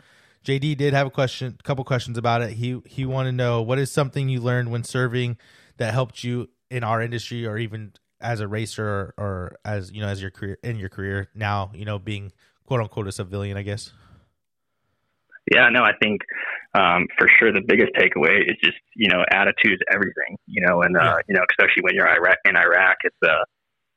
JD 0.45 0.77
did 0.77 0.95
have 0.95 1.07
a 1.07 1.11
question, 1.11 1.57
a 1.59 1.63
couple 1.63 1.85
questions 1.85 2.17
about 2.17 2.43
it. 2.43 2.53
He 2.53 2.81
he 2.87 3.05
wanted 3.05 3.31
to 3.31 3.37
know 3.37 3.63
what 3.63 3.79
is 3.79 3.91
something 3.91 4.29
you 4.29 4.41
learned 4.41 4.71
when 4.71 4.85
serving 4.85 5.37
that 5.79 5.93
helped 5.93 6.25
you 6.25 6.49
in 6.71 6.85
our 6.85 7.03
industry 7.03 7.47
or 7.47 7.59
even 7.59 7.93
as 8.21 8.41
a 8.41 8.49
racer 8.49 8.87
or, 8.87 9.15
or 9.17 9.57
as 9.65 9.93
you 9.93 10.01
know 10.01 10.09
as 10.09 10.21
your 10.21 10.31
career 10.31 10.59
in 10.63 10.77
your 10.77 10.89
career 10.89 11.29
now 11.35 11.71
you 11.75 11.85
know 11.85 11.99
being 11.99 12.33
quote 12.65 12.81
unquote 12.81 13.07
a 13.07 13.13
civilian 13.13 13.57
i 13.57 13.63
guess 13.63 13.93
yeah 15.53 15.69
no 15.69 15.83
i 15.83 15.93
think 16.03 16.23
um, 16.75 17.07
for 17.17 17.27
sure 17.39 17.51
the 17.51 17.63
biggest 17.67 17.93
takeaway 17.95 18.43
is 18.43 18.57
just 18.63 18.77
you 18.95 19.09
know 19.09 19.25
attitude 19.31 19.73
is 19.73 19.79
everything 19.91 20.37
you 20.47 20.65
know 20.67 20.83
and 20.83 20.97
uh, 20.97 21.01
yeah. 21.01 21.17
you 21.29 21.35
know 21.35 21.45
especially 21.51 21.83
when 21.83 21.95
you're 21.95 22.09
Iraq, 22.09 22.37
in 22.45 22.57
iraq 22.57 22.97
it's 23.05 23.17
uh 23.25 23.45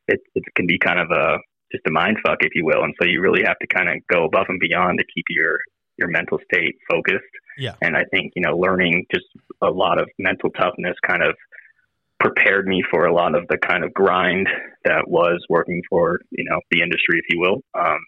it, 0.08 0.20
it 0.36 0.44
can 0.56 0.68
be 0.68 0.78
kind 0.78 1.00
of 1.00 1.10
a 1.12 1.38
just 1.72 1.86
a 1.88 1.92
mind 1.92 2.18
fuck 2.26 2.38
if 2.42 2.54
you 2.56 2.66
will 2.66 2.84
and 2.84 2.94
so 3.02 3.08
you 3.08 3.22
really 3.22 3.44
have 3.44 3.58
to 3.60 3.68
kind 3.68 3.90
of 3.90 3.96
go 4.08 4.26
above 4.26 4.46
and 4.50 4.60
beyond 4.60 5.00
to 5.00 5.06
keep 5.14 5.26
your 5.30 5.60
your 6.02 6.10
mental 6.10 6.40
state 6.52 6.76
focused 6.90 7.24
yeah 7.58 7.76
and 7.82 7.96
i 7.96 8.04
think 8.12 8.34
you 8.36 8.42
know 8.42 8.58
learning 8.58 9.06
just 9.14 9.26
a 9.62 9.70
lot 9.70 10.02
of 10.02 10.10
mental 10.18 10.50
toughness 10.50 10.96
kind 11.08 11.24
of 11.24 11.36
prepared 12.22 12.68
me 12.68 12.84
for 12.90 13.06
a 13.06 13.14
lot 13.14 13.36
of 13.36 13.48
the 13.50 13.58
kind 13.58 13.84
of 13.84 13.94
grind 13.94 14.48
that 14.86 15.08
was 15.08 15.44
working 15.50 15.82
for 15.90 16.20
you 16.30 16.46
know 16.48 16.60
the 16.70 16.82
industry, 16.82 17.20
if 17.20 17.26
you 17.30 17.40
will. 17.40 17.62
Um, 17.78 18.00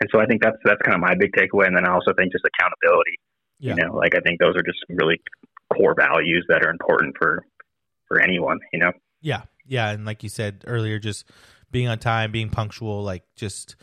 and 0.00 0.10
so 0.12 0.20
I 0.20 0.26
think 0.26 0.42
that's 0.42 0.56
that's 0.64 0.82
kind 0.82 0.94
of 0.94 1.00
my 1.00 1.14
big 1.14 1.32
takeaway. 1.32 1.66
And 1.66 1.76
then 1.76 1.86
I 1.86 1.92
also 1.92 2.12
think 2.16 2.32
just 2.32 2.44
accountability. 2.44 3.16
Yeah. 3.60 3.76
You 3.76 3.84
know, 3.84 3.96
like 3.96 4.14
I 4.14 4.20
think 4.20 4.40
those 4.40 4.56
are 4.56 4.62
just 4.62 4.78
some 4.86 4.96
really 4.96 5.20
core 5.72 5.94
values 5.96 6.44
that 6.48 6.64
are 6.64 6.70
important 6.70 7.14
for 7.16 7.44
for 8.08 8.20
anyone. 8.20 8.58
You 8.72 8.80
know. 8.80 8.92
Yeah, 9.20 9.42
yeah, 9.66 9.90
and 9.90 10.04
like 10.04 10.22
you 10.22 10.28
said 10.28 10.64
earlier, 10.66 10.98
just 10.98 11.24
being 11.70 11.88
on 11.88 11.98
time, 11.98 12.30
being 12.30 12.50
punctual, 12.50 13.02
like 13.02 13.22
just 13.36 13.76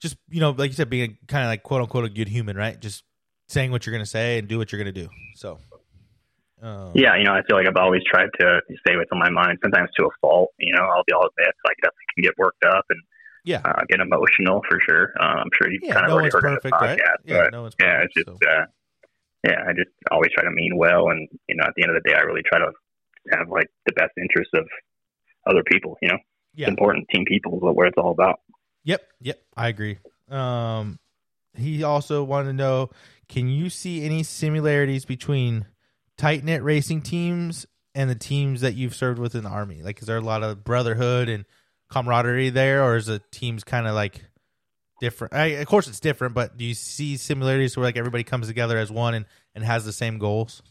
just 0.00 0.16
you 0.28 0.40
know, 0.40 0.50
like 0.50 0.70
you 0.70 0.76
said, 0.76 0.90
being 0.90 1.18
kind 1.26 1.44
of 1.44 1.48
like 1.48 1.62
quote 1.62 1.82
unquote 1.82 2.04
a 2.04 2.08
good 2.08 2.28
human, 2.28 2.56
right? 2.56 2.78
Just 2.78 3.04
saying 3.48 3.70
what 3.70 3.86
you're 3.86 3.92
going 3.92 4.04
to 4.04 4.10
say 4.10 4.38
and 4.38 4.48
do 4.48 4.58
what 4.58 4.72
you're 4.72 4.82
going 4.82 4.92
to 4.94 5.00
do. 5.00 5.08
So 5.36 5.58
um, 6.62 6.90
yeah, 6.94 7.16
you 7.16 7.24
know, 7.24 7.32
I 7.32 7.42
feel 7.46 7.56
like 7.56 7.66
I've 7.66 7.76
always 7.76 8.02
tried 8.04 8.28
to 8.40 8.60
say 8.86 8.96
what's 8.96 9.10
on 9.12 9.18
my 9.18 9.30
mind, 9.30 9.58
sometimes 9.62 9.90
to 9.96 10.06
a 10.06 10.10
fault. 10.20 10.50
You 10.58 10.74
know, 10.74 10.82
I'll 10.82 11.04
be 11.06 11.12
all 11.12 11.26
admit, 11.26 11.54
like 11.64 11.76
definitely 11.82 12.08
can 12.14 12.22
get 12.24 12.34
worked 12.38 12.64
up 12.64 12.84
and 12.90 13.00
yeah, 13.44 13.62
uh, 13.64 13.82
get 13.88 14.00
emotional 14.00 14.62
for 14.68 14.78
sure. 14.80 15.12
Uh, 15.20 15.42
I'm 15.44 15.50
sure 15.54 15.70
you've 15.70 15.82
yeah, 15.84 15.94
kind 15.94 16.06
of 16.06 16.10
no 16.10 16.14
already 16.16 16.30
heard 16.32 16.42
perfect, 16.42 16.62
the 16.64 16.70
podcast, 16.70 16.98
right? 16.98 17.18
yeah, 17.24 17.42
but 17.44 17.52
no 17.52 17.62
one's 17.62 17.74
yeah, 17.78 17.86
perfect, 17.86 18.12
it's 18.16 18.26
just 18.26 18.42
so. 18.42 18.50
uh, 18.50 18.64
yeah, 19.46 19.62
I 19.68 19.72
just 19.72 19.90
always 20.10 20.30
try 20.34 20.42
to 20.44 20.50
mean 20.50 20.76
well, 20.76 21.10
and 21.10 21.28
you 21.48 21.54
know, 21.54 21.64
at 21.64 21.74
the 21.76 21.82
end 21.82 21.94
of 21.94 22.02
the 22.02 22.08
day, 22.08 22.16
I 22.16 22.22
really 22.22 22.42
try 22.42 22.58
to 22.58 22.72
have 23.38 23.48
like 23.48 23.70
the 23.86 23.92
best 23.92 24.12
interests 24.20 24.52
of 24.54 24.66
other 25.46 25.62
people. 25.70 25.96
You 26.02 26.08
know, 26.08 26.18
yeah. 26.54 26.66
it's 26.66 26.70
important. 26.70 27.06
Team 27.14 27.24
people 27.24 27.54
is 27.54 27.62
what 27.62 27.86
it's 27.86 27.98
all 27.98 28.10
about. 28.10 28.40
Yep, 28.88 29.02
yep, 29.20 29.42
I 29.54 29.68
agree. 29.68 29.98
Um, 30.30 30.98
he 31.54 31.82
also 31.82 32.24
wanted 32.24 32.46
to 32.46 32.52
know, 32.54 32.88
can 33.28 33.46
you 33.50 33.68
see 33.68 34.02
any 34.02 34.22
similarities 34.22 35.04
between 35.04 35.66
tight 36.16 36.42
knit 36.42 36.62
racing 36.62 37.02
teams 37.02 37.66
and 37.94 38.08
the 38.08 38.14
teams 38.14 38.62
that 38.62 38.76
you've 38.76 38.94
served 38.94 39.18
with 39.18 39.34
in 39.34 39.44
the 39.44 39.50
army? 39.50 39.82
Like, 39.82 40.00
is 40.00 40.06
there 40.06 40.16
a 40.16 40.22
lot 40.22 40.42
of 40.42 40.64
brotherhood 40.64 41.28
and 41.28 41.44
camaraderie 41.90 42.48
there, 42.48 42.82
or 42.82 42.96
is 42.96 43.04
the 43.04 43.20
teams 43.30 43.62
kind 43.62 43.86
of 43.86 43.94
like 43.94 44.24
different? 45.02 45.34
I, 45.34 45.46
of 45.48 45.66
course, 45.66 45.86
it's 45.86 46.00
different, 46.00 46.34
but 46.34 46.56
do 46.56 46.64
you 46.64 46.72
see 46.72 47.18
similarities 47.18 47.76
where 47.76 47.84
like 47.84 47.98
everybody 47.98 48.24
comes 48.24 48.46
together 48.46 48.78
as 48.78 48.90
one 48.90 49.12
and, 49.12 49.26
and 49.54 49.64
has 49.64 49.84
the 49.84 49.92
same 49.92 50.16
goals? 50.16 50.62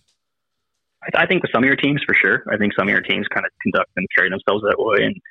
I, 1.04 1.22
I 1.22 1.26
think 1.28 1.44
with 1.44 1.52
some 1.54 1.64
of 1.64 1.68
your 1.68 1.76
teams, 1.76 2.02
for 2.04 2.16
sure. 2.16 2.44
I 2.52 2.58
think 2.58 2.74
some 2.76 2.88
of 2.88 2.92
your 2.92 3.02
teams 3.02 3.28
kind 3.28 3.46
of 3.46 3.52
conduct 3.62 3.92
and 3.96 4.08
carry 4.18 4.32
themselves 4.32 4.64
that 4.64 4.78
way, 4.80 5.06
and 5.06 5.22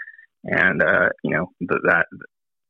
and 0.45 0.83
uh, 0.85 1.09
you 1.25 1.33
know 1.33 1.51
that 1.61 2.07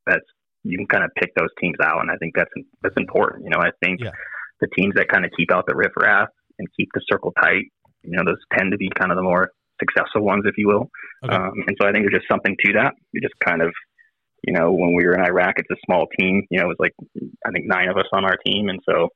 that's 0.09 0.25
you 0.63 0.77
can 0.77 0.87
kind 0.87 1.03
of 1.03 1.11
pick 1.15 1.33
those 1.35 1.49
teams 1.61 1.77
out, 1.81 2.01
and 2.01 2.11
I 2.11 2.17
think 2.17 2.35
that's 2.35 2.51
that's 2.81 2.95
important. 2.97 3.43
You 3.43 3.51
know, 3.51 3.59
I 3.59 3.71
think 3.83 3.99
yeah. 4.01 4.11
the 4.59 4.67
teams 4.77 4.93
that 4.95 5.07
kind 5.07 5.25
of 5.25 5.31
keep 5.37 5.51
out 5.51 5.65
the 5.67 5.75
riffraff 5.75 6.29
and 6.59 6.67
keep 6.75 6.89
the 6.93 7.01
circle 7.09 7.33
tight. 7.41 7.65
You 8.03 8.17
know, 8.17 8.23
those 8.25 8.41
tend 8.57 8.71
to 8.71 8.77
be 8.77 8.89
kind 8.97 9.11
of 9.11 9.17
the 9.17 9.23
more 9.23 9.51
successful 9.79 10.23
ones, 10.23 10.43
if 10.45 10.57
you 10.57 10.67
will. 10.67 10.89
Okay. 11.23 11.35
Um, 11.35 11.53
and 11.67 11.77
so 11.79 11.87
I 11.87 11.91
think 11.91 12.05
there's 12.05 12.19
just 12.21 12.29
something 12.29 12.55
to 12.65 12.73
that. 12.73 12.93
You 13.11 13.21
just 13.21 13.35
kind 13.45 13.61
of, 13.61 13.71
you 14.43 14.53
know, 14.53 14.71
when 14.71 14.95
we 14.95 15.05
were 15.05 15.13
in 15.13 15.21
Iraq, 15.21 15.55
it's 15.57 15.69
a 15.71 15.81
small 15.85 16.05
team. 16.19 16.43
You 16.49 16.59
know, 16.59 16.65
it 16.65 16.75
was 16.75 16.79
like 16.79 16.93
I 17.45 17.51
think 17.51 17.65
nine 17.65 17.89
of 17.89 17.97
us 17.97 18.09
on 18.13 18.25
our 18.25 18.37
team, 18.45 18.69
and 18.69 18.79
so 18.89 19.09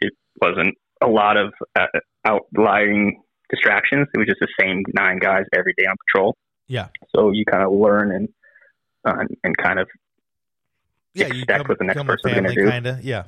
it 0.00 0.12
wasn't 0.40 0.74
a 1.02 1.08
lot 1.08 1.36
of 1.36 1.52
uh, 1.78 1.86
outlying 2.24 3.22
distractions. 3.50 4.08
It 4.14 4.18
was 4.18 4.26
just 4.26 4.40
the 4.40 4.48
same 4.60 4.82
nine 4.94 5.18
guys 5.18 5.44
every 5.54 5.74
day 5.76 5.84
on 5.84 5.96
patrol. 6.06 6.36
Yeah. 6.66 6.88
So 7.14 7.30
you 7.30 7.44
kind 7.44 7.62
of 7.62 7.72
learn 7.72 8.10
and 8.12 8.28
uh, 9.04 9.24
and 9.42 9.56
kind 9.56 9.78
of 9.78 9.88
yeah, 11.14 11.32
you 11.32 11.46
come, 11.46 11.66
what 11.66 11.78
the 11.78 11.84
next 11.84 12.04
person 12.04 12.30
going 12.30 12.44
to 12.44 12.54
do. 12.54 12.68
kind 12.68 12.86
of 12.86 13.04
yeah. 13.04 13.24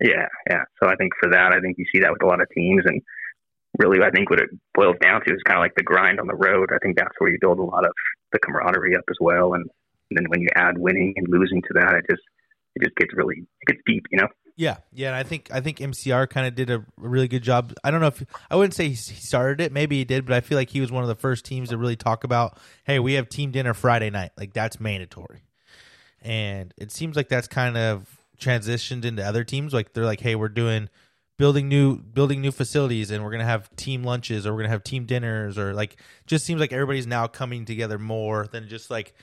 Yeah, 0.00 0.26
yeah. 0.50 0.64
So 0.82 0.88
I 0.88 0.96
think 0.96 1.12
for 1.20 1.30
that, 1.30 1.52
I 1.52 1.60
think 1.60 1.78
you 1.78 1.84
see 1.92 2.00
that 2.00 2.12
with 2.12 2.22
a 2.22 2.26
lot 2.26 2.40
of 2.40 2.48
teams, 2.50 2.82
and 2.84 3.00
really, 3.78 4.02
I 4.02 4.10
think 4.10 4.30
what 4.30 4.40
it 4.40 4.50
boils 4.74 4.96
down 5.00 5.24
to 5.24 5.32
is 5.32 5.42
kind 5.46 5.58
of 5.58 5.62
like 5.62 5.74
the 5.76 5.84
grind 5.84 6.20
on 6.20 6.26
the 6.26 6.34
road. 6.34 6.70
I 6.74 6.78
think 6.82 6.96
that's 6.96 7.14
where 7.18 7.30
you 7.30 7.38
build 7.40 7.58
a 7.58 7.62
lot 7.62 7.84
of 7.84 7.92
the 8.32 8.38
camaraderie 8.40 8.96
up 8.96 9.04
as 9.08 9.16
well, 9.20 9.54
and, 9.54 9.64
and 10.10 10.18
then 10.18 10.28
when 10.28 10.40
you 10.40 10.48
add 10.56 10.78
winning 10.78 11.14
and 11.16 11.28
losing 11.28 11.62
to 11.62 11.74
that, 11.74 11.94
it 11.94 12.04
just 12.10 12.22
it 12.74 12.82
just 12.82 12.96
gets 12.96 13.14
really 13.14 13.46
it 13.60 13.66
gets 13.66 13.80
deep, 13.86 14.06
you 14.10 14.18
know. 14.18 14.28
Yeah, 14.56 14.76
yeah, 14.92 15.08
and 15.08 15.16
I 15.16 15.24
think 15.24 15.50
I 15.52 15.60
think 15.60 15.78
MCR 15.78 16.28
kind 16.28 16.46
of 16.46 16.54
did 16.54 16.70
a 16.70 16.84
really 16.96 17.26
good 17.26 17.42
job. 17.42 17.72
I 17.82 17.90
don't 17.90 18.00
know 18.00 18.08
if 18.08 18.22
I 18.50 18.56
wouldn't 18.56 18.74
say 18.74 18.88
he 18.88 18.94
started 18.94 19.60
it, 19.60 19.72
maybe 19.72 19.98
he 19.98 20.04
did, 20.04 20.26
but 20.26 20.34
I 20.34 20.40
feel 20.40 20.56
like 20.56 20.70
he 20.70 20.80
was 20.80 20.92
one 20.92 21.02
of 21.02 21.08
the 21.08 21.16
first 21.16 21.44
teams 21.44 21.70
to 21.70 21.78
really 21.78 21.96
talk 21.96 22.22
about, 22.22 22.58
hey, 22.84 23.00
we 23.00 23.14
have 23.14 23.28
team 23.28 23.50
dinner 23.50 23.74
Friday 23.74 24.10
night, 24.10 24.30
like 24.36 24.52
that's 24.52 24.78
mandatory, 24.78 25.42
and 26.24 26.72
it 26.76 26.90
seems 26.90 27.14
like 27.16 27.28
that's 27.28 27.46
kind 27.48 27.76
of 27.76 28.06
transitioned 28.38 29.04
into 29.04 29.22
other 29.24 29.44
teams. 29.44 29.72
Like 29.72 29.92
they're 29.92 30.04
like, 30.04 30.20
hey, 30.20 30.34
we're 30.34 30.48
doing 30.48 30.88
building 31.36 31.68
new 31.68 31.98
building 31.98 32.40
new 32.40 32.50
facilities, 32.52 33.10
and 33.10 33.22
we're 33.24 33.30
gonna 33.30 33.44
have 33.44 33.74
team 33.76 34.02
lunches, 34.02 34.46
or 34.46 34.52
we're 34.52 34.60
gonna 34.60 34.70
have 34.70 34.84
team 34.84 35.04
dinners, 35.04 35.58
or 35.58 35.74
like 35.74 35.96
just 36.26 36.44
seems 36.46 36.60
like 36.60 36.72
everybody's 36.72 37.06
now 37.06 37.26
coming 37.26 37.64
together 37.64 37.98
more 37.98 38.46
than 38.50 38.68
just 38.68 38.90
like 38.90 39.14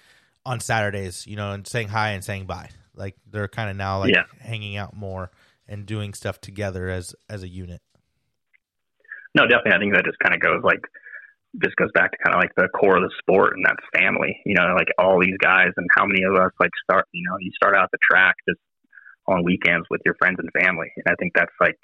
on 0.45 0.59
Saturdays, 0.59 1.25
you 1.27 1.35
know, 1.35 1.51
and 1.51 1.67
saying 1.67 1.87
hi 1.89 2.09
and 2.11 2.23
saying 2.23 2.45
bye. 2.45 2.69
Like 2.95 3.15
they're 3.29 3.47
kind 3.47 3.69
of 3.69 3.75
now 3.75 3.99
like 3.99 4.13
Yeah. 4.13 4.23
hanging 4.39 4.75
out 4.77 4.95
more 4.95 5.31
and 5.67 5.85
doing 5.85 6.13
stuff 6.13 6.39
together 6.41 6.89
as 6.89 7.15
as 7.29 7.43
a 7.43 7.47
unit. 7.47 7.81
No, 9.33 9.43
definitely. 9.47 9.71
I 9.73 9.79
think 9.79 9.93
that 9.93 10.03
just 10.05 10.19
kind 10.19 10.35
of 10.35 10.41
goes 10.41 10.61
like 10.63 10.81
just 11.61 11.75
goes 11.75 11.89
back 11.93 12.11
to 12.11 12.17
kind 12.23 12.35
of 12.35 12.39
like 12.39 12.55
the 12.55 12.69
core 12.69 12.95
of 12.97 13.03
the 13.03 13.11
sport, 13.19 13.53
and 13.55 13.65
that's 13.65 13.83
family. 13.93 14.39
You 14.45 14.55
know, 14.55 14.73
like 14.75 14.87
all 14.97 15.19
these 15.19 15.37
guys, 15.39 15.71
and 15.75 15.87
how 15.95 16.05
many 16.05 16.23
of 16.23 16.35
us 16.35 16.51
like 16.59 16.71
start. 16.83 17.05
You 17.11 17.27
know, 17.29 17.35
you 17.39 17.51
start 17.55 17.75
out 17.75 17.89
the 17.91 17.97
track 18.09 18.35
just 18.47 18.59
on 19.27 19.43
weekends 19.43 19.87
with 19.89 20.01
your 20.05 20.15
friends 20.15 20.37
and 20.39 20.49
family, 20.63 20.87
and 20.97 21.05
I 21.11 21.15
think 21.19 21.33
that's 21.35 21.53
like 21.59 21.75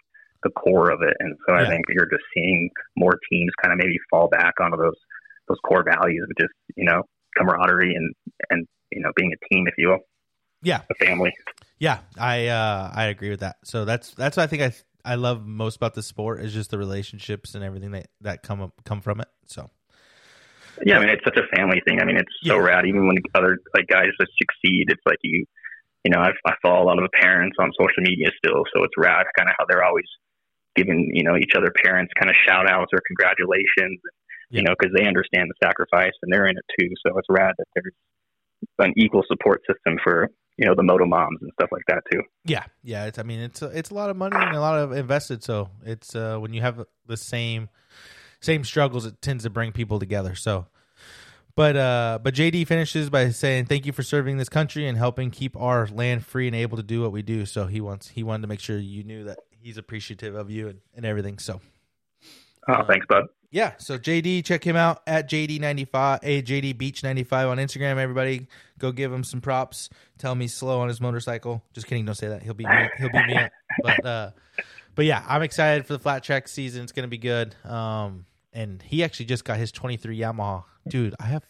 the 0.44 0.50
core 0.52 0.92
of 0.92 1.02
it. 1.02 1.16
And 1.20 1.36
so 1.48 1.54
Yeah. 1.56 1.64
I 1.64 1.68
think 1.68 1.86
you're 1.90 2.06
just 2.10 2.24
seeing 2.34 2.70
more 2.96 3.18
teams 3.30 3.52
kind 3.62 3.74
of 3.74 3.80
maybe 3.84 3.98
fall 4.10 4.28
back 4.30 4.54
onto 4.62 4.78
those 4.78 4.96
those 5.48 5.58
core 5.68 5.84
values 5.84 6.28
of 6.30 6.36
just 6.40 6.54
you 6.76 6.86
know 6.86 7.04
camaraderie 7.38 7.94
and 7.96 8.14
and 8.50 8.68
you 8.92 9.02
know 9.02 9.12
being 9.16 9.34
a 9.34 9.54
team, 9.54 9.68
if 9.68 9.74
you 9.78 9.90
will, 9.90 10.00
Yeah, 10.62 10.82
a 10.90 11.06
family. 11.06 11.34
yeah, 11.80 12.00
I 12.18 12.48
uh, 12.48 12.92
I 12.94 13.06
agree 13.06 13.30
with 13.30 13.42
that. 13.42 13.58
So 13.64 13.86
that's 13.86 14.12
that's 14.12 14.38
what 14.38 14.44
I 14.44 14.48
think 14.48 14.62
I 14.64 14.72
I 15.08 15.16
love 15.16 15.46
most 15.46 15.78
about 15.78 15.94
the 15.94 16.04
sport 16.04 16.42
is 16.42 16.54
just 16.54 16.70
the 16.70 16.78
relationships 16.78 17.56
and 17.56 17.64
everything 17.64 17.92
that 17.92 18.08
that 18.22 18.44
come 18.44 18.62
up, 18.62 18.74
come 18.84 19.00
from 19.02 19.22
it. 19.22 19.30
So 19.46 19.70
Yeah, 20.86 20.98
I 20.98 21.00
mean 21.00 21.10
it's 21.10 21.24
such 21.24 21.38
a 21.38 21.48
family 21.56 21.82
thing. 21.88 22.02
I 22.02 22.06
mean 22.06 22.18
it's 22.18 22.34
so 22.44 22.56
Yeah. 22.58 22.62
rad. 22.64 22.86
Even 22.86 23.08
when 23.08 23.18
other 23.34 23.58
like 23.74 23.88
guys 23.88 24.08
just 24.20 24.32
succeed, 24.38 24.86
it's 24.90 25.02
like 25.06 25.20
you, 25.24 25.46
you 26.04 26.12
know, 26.12 26.20
I, 26.20 26.32
I 26.46 26.54
follow 26.62 26.84
a 26.84 26.88
lot 26.88 26.98
of 27.00 27.04
the 27.10 27.18
parents 27.22 27.56
on 27.60 27.72
social 27.80 28.04
media 28.04 28.28
still, 28.38 28.64
so 28.76 28.84
it's 28.84 28.94
rad 28.98 29.26
kind 29.38 29.50
of 29.50 29.56
how 29.58 29.66
they're 29.70 29.84
always 29.84 30.06
giving 30.76 31.10
you 31.14 31.24
know 31.24 31.36
each 31.38 31.54
other 31.58 31.72
parents 31.84 32.12
kind 32.20 32.30
of 32.30 32.36
shout 32.48 32.70
outs 32.70 32.92
or 32.94 33.00
congratulations, 33.08 34.00
Yeah. 34.52 34.60
you 34.60 34.62
know, 34.64 34.76
because 34.78 34.94
they 34.96 35.08
understand 35.08 35.50
the 35.50 35.58
sacrifice 35.66 36.14
and 36.22 36.32
they're 36.32 36.48
in 36.48 36.58
it 36.58 36.66
too. 36.80 36.90
So 37.06 37.18
it's 37.18 37.28
rad 37.30 37.56
that 37.58 37.68
there's 37.76 37.94
an 38.80 38.94
equal 38.98 39.24
support 39.28 39.62
system 39.72 39.98
for 40.04 40.30
you 40.58 40.66
know 40.66 40.76
the 40.76 40.84
moto 40.84 41.06
moms 41.06 41.40
and 41.42 41.52
stuff 41.54 41.70
like 41.72 41.84
that 41.88 42.04
too. 42.12 42.22
Yeah, 42.46 42.66
yeah. 42.84 43.06
It's 43.06 43.20
I 43.20 43.24
mean 43.24 43.40
it's 43.40 43.62
a, 43.62 43.68
it's 43.68 43.90
a 43.92 43.94
lot 43.94 44.10
of 44.10 44.18
money 44.18 44.36
and 44.38 44.56
a 44.56 44.60
lot 44.60 44.80
of 44.80 44.92
invested. 44.92 45.44
So 45.44 45.70
it's 45.86 46.16
uh, 46.16 46.38
when 46.38 46.54
you 46.54 46.62
have 46.62 46.86
the 47.06 47.18
same 47.18 47.70
same 48.42 48.64
struggles, 48.64 49.06
it 49.06 49.22
tends 49.22 49.44
to 49.44 49.50
bring 49.50 49.72
people 49.72 50.00
together. 50.00 50.36
So, 50.36 50.68
but 51.56 51.76
uh, 51.76 52.20
but 52.22 52.34
JD 52.34 52.68
finishes 52.68 53.10
by 53.10 53.30
saying 53.30 53.66
thank 53.66 53.86
you 53.86 53.92
for 53.92 54.04
serving 54.04 54.38
this 54.38 54.50
country 54.50 54.88
and 54.88 54.98
helping 54.98 55.32
keep 55.32 55.56
our 55.56 55.88
land 55.88 56.26
free 56.26 56.48
and 56.48 56.56
able 56.56 56.78
to 56.78 56.84
do 56.84 57.02
what 57.02 57.12
we 57.12 57.22
do. 57.22 57.46
So 57.46 57.68
he 57.68 57.82
wants 57.82 58.10
he 58.10 58.24
wanted 58.24 58.42
to 58.42 58.48
make 58.48 58.60
sure 58.60 58.78
you 58.78 59.04
knew 59.04 59.24
that 59.26 59.40
he's 59.52 59.78
appreciative 59.78 60.36
of 60.36 60.50
you 60.50 60.70
and, 60.70 60.80
and 60.96 61.06
everything. 61.06 61.38
So 61.38 61.62
Oh, 62.70 62.84
thanks, 62.86 63.06
bud. 63.08 63.24
Yeah, 63.52 63.74
so 63.78 63.98
JD, 63.98 64.44
check 64.46 64.64
him 64.64 64.76
out 64.76 65.02
at 65.08 65.30
JD95, 65.30 66.20
a 66.24 66.42
JD 66.42 66.78
Beach 66.78 67.04
95 67.04 67.48
on 67.50 67.58
Instagram. 67.58 67.98
Everybody, 67.98 68.48
go 68.78 68.92
give 68.92 69.12
him 69.12 69.24
some 69.24 69.42
props. 69.42 69.90
Tell 70.18 70.32
him 70.34 70.42
he's 70.42 70.54
slow 70.54 70.80
on 70.82 70.88
his 70.90 71.00
motorcycle. 71.00 71.64
Just 71.74 71.88
kidding, 71.88 72.06
don't 72.06 72.16
say 72.16 72.28
that. 72.28 72.44
He'll 72.44 72.54
be 72.54 72.66
me, 72.66 72.90
he'll 72.98 73.10
be 73.12 73.26
me 73.26 73.36
up. 73.38 73.52
But 73.84 74.06
uh, 74.06 74.32
but 74.96 75.06
yeah, 75.06 75.24
I'm 75.28 75.44
excited 75.44 75.86
for 75.86 75.94
the 75.94 76.00
flat 76.00 76.24
track 76.24 76.48
season. 76.48 76.84
It's 76.84 76.92
gonna 76.92 77.08
be 77.08 77.18
good. 77.18 77.56
Um, 77.64 78.26
and 78.54 78.82
he 78.82 79.04
actually 79.04 79.28
just 79.28 79.46
got 79.46 79.58
his 79.58 79.72
23 79.72 80.18
Yamaha. 80.18 80.64
Dude, 80.88 81.16
I 81.20 81.26
have 81.28 81.44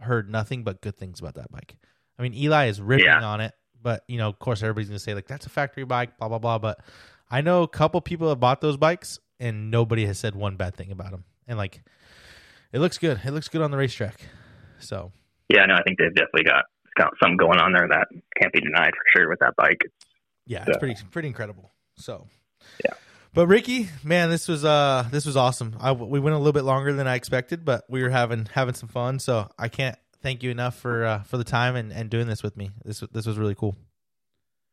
heard 0.00 0.28
nothing 0.30 0.64
but 0.64 0.80
good 0.80 0.96
things 0.96 1.20
about 1.20 1.34
that 1.34 1.50
bike. 1.52 1.76
I 2.18 2.22
mean, 2.22 2.34
Eli 2.34 2.66
is 2.66 2.80
ripping 2.80 3.06
Yeah. 3.06 3.22
on 3.24 3.40
it, 3.40 3.54
but 3.80 4.04
you 4.08 4.18
know, 4.18 4.28
of 4.28 4.38
course, 4.38 4.62
everybody's 4.62 4.88
gonna 4.88 4.98
say 4.98 5.14
like 5.14 5.26
that's 5.28 5.46
a 5.46 5.50
factory 5.50 5.84
bike, 5.84 6.18
blah 6.18 6.28
blah 6.28 6.38
blah. 6.38 6.58
But 6.58 6.80
I 7.30 7.40
know 7.40 7.62
a 7.62 7.68
couple 7.68 8.00
people 8.00 8.28
have 8.28 8.40
bought 8.40 8.60
those 8.60 8.76
bikes, 8.76 9.18
and 9.38 9.70
nobody 9.70 10.04
has 10.06 10.18
said 10.18 10.34
one 10.34 10.56
bad 10.56 10.74
thing 10.74 10.90
about 10.90 11.10
them. 11.12 11.24
And 11.48 11.58
like, 11.58 11.82
it 12.72 12.78
looks 12.78 12.98
good. 12.98 13.20
It 13.24 13.32
looks 13.32 13.48
good 13.48 13.62
on 13.62 13.70
the 13.70 13.76
racetrack. 13.76 14.20
So 14.78 15.12
Yeah, 15.48 15.64
no, 15.64 15.74
I 15.74 15.82
think 15.82 15.98
they've 15.98 16.14
definitely 16.14 16.44
got 16.44 16.64
got 16.96 17.12
something 17.22 17.36
going 17.36 17.58
on 17.58 17.72
there 17.72 17.88
that 17.88 18.08
can't 18.40 18.52
be 18.52 18.60
denied 18.60 18.90
for 18.90 19.18
sure 19.18 19.28
with 19.28 19.38
that 19.40 19.54
bike. 19.56 19.80
yeah, 20.46 20.64
it's 20.66 20.78
pretty 20.78 20.96
pretty 21.10 21.28
incredible. 21.28 21.72
So 21.96 22.26
Yeah. 22.84 22.92
But 23.34 23.46
Ricky, 23.46 23.88
man, 24.02 24.30
this 24.30 24.48
was 24.48 24.64
uh 24.64 25.06
this 25.10 25.26
was 25.26 25.36
awesome. 25.36 25.76
I, 25.80 25.92
we 25.92 26.20
went 26.20 26.34
a 26.34 26.38
little 26.38 26.52
bit 26.52 26.64
longer 26.64 26.92
than 26.92 27.06
I 27.06 27.14
expected, 27.14 27.64
but 27.64 27.84
we 27.88 28.02
were 28.02 28.10
having 28.10 28.46
having 28.52 28.74
some 28.74 28.88
fun. 28.88 29.18
So 29.18 29.48
I 29.58 29.68
can't 29.68 29.98
thank 30.22 30.42
you 30.42 30.50
enough 30.50 30.76
for 30.76 31.04
uh, 31.04 31.22
for 31.22 31.36
the 31.38 31.44
time 31.44 31.76
and, 31.76 31.92
and 31.92 32.10
doing 32.10 32.26
this 32.26 32.42
with 32.42 32.56
me. 32.56 32.70
This 32.84 33.00
this 33.12 33.26
was 33.26 33.38
really 33.38 33.54
cool. 33.54 33.76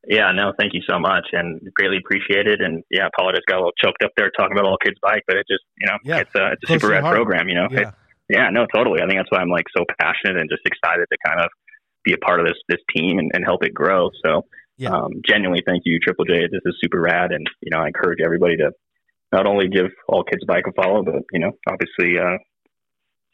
Yeah, 0.07 0.31
no, 0.31 0.53
thank 0.59 0.73
you 0.73 0.81
so 0.89 0.99
much, 0.99 1.27
and 1.33 1.61
greatly 1.73 1.97
appreciated. 1.97 2.61
And 2.61 2.83
yeah, 2.91 3.07
Paula 3.17 3.33
just 3.33 3.45
got 3.47 3.55
a 3.57 3.61
little 3.61 3.73
choked 3.83 4.03
up 4.03 4.11
there 4.17 4.29
talking 4.37 4.57
about 4.57 4.65
all 4.69 4.77
kids' 4.83 4.97
bike, 5.01 5.23
but 5.27 5.37
it 5.37 5.45
just 5.49 5.63
you 5.79 5.87
know, 5.87 5.97
Yeah, 6.03 6.19
it's 6.19 6.35
a 6.35 6.51
it's 6.53 6.63
a 6.63 6.67
close 6.67 6.81
super 6.81 6.93
rad 6.93 7.03
program. 7.03 7.49
You 7.49 7.55
know, 7.55 7.67
Yeah, 7.71 7.79
It- 7.89 7.93
yeah, 8.29 8.49
no, 8.49 8.65
totally. 8.73 9.01
I 9.01 9.07
think 9.07 9.19
that's 9.19 9.29
why 9.31 9.39
I'm 9.39 9.49
like 9.49 9.65
so 9.77 9.83
passionate 9.99 10.37
and 10.37 10.49
just 10.49 10.61
excited 10.65 11.05
to 11.11 11.17
kind 11.25 11.39
of 11.41 11.47
be 12.03 12.13
a 12.13 12.17
part 12.17 12.39
of 12.39 12.45
this 12.47 12.57
this 12.69 12.79
team 12.95 13.19
and, 13.19 13.31
and 13.33 13.43
help 13.45 13.63
it 13.63 13.73
grow. 13.73 14.09
So, 14.25 14.45
Yeah. 14.77 14.91
um, 14.91 15.11
genuinely, 15.27 15.63
thank 15.65 15.83
you, 15.85 15.99
Triple 15.99 16.25
J. 16.25 16.47
This 16.51 16.61
is 16.65 16.75
super 16.83 16.99
rad, 17.01 17.31
and 17.31 17.45
you 17.61 17.69
know, 17.71 17.79
I 17.83 17.87
encourage 17.87 18.19
everybody 18.23 18.57
to 18.57 18.71
not 19.31 19.47
only 19.47 19.67
give 19.67 19.87
all 20.07 20.23
kids' 20.23 20.43
bike 20.45 20.65
a 20.67 20.71
follow, 20.73 21.03
but 21.03 21.23
you 21.31 21.39
know, 21.39 21.51
obviously, 21.67 22.17
uh, 22.19 22.37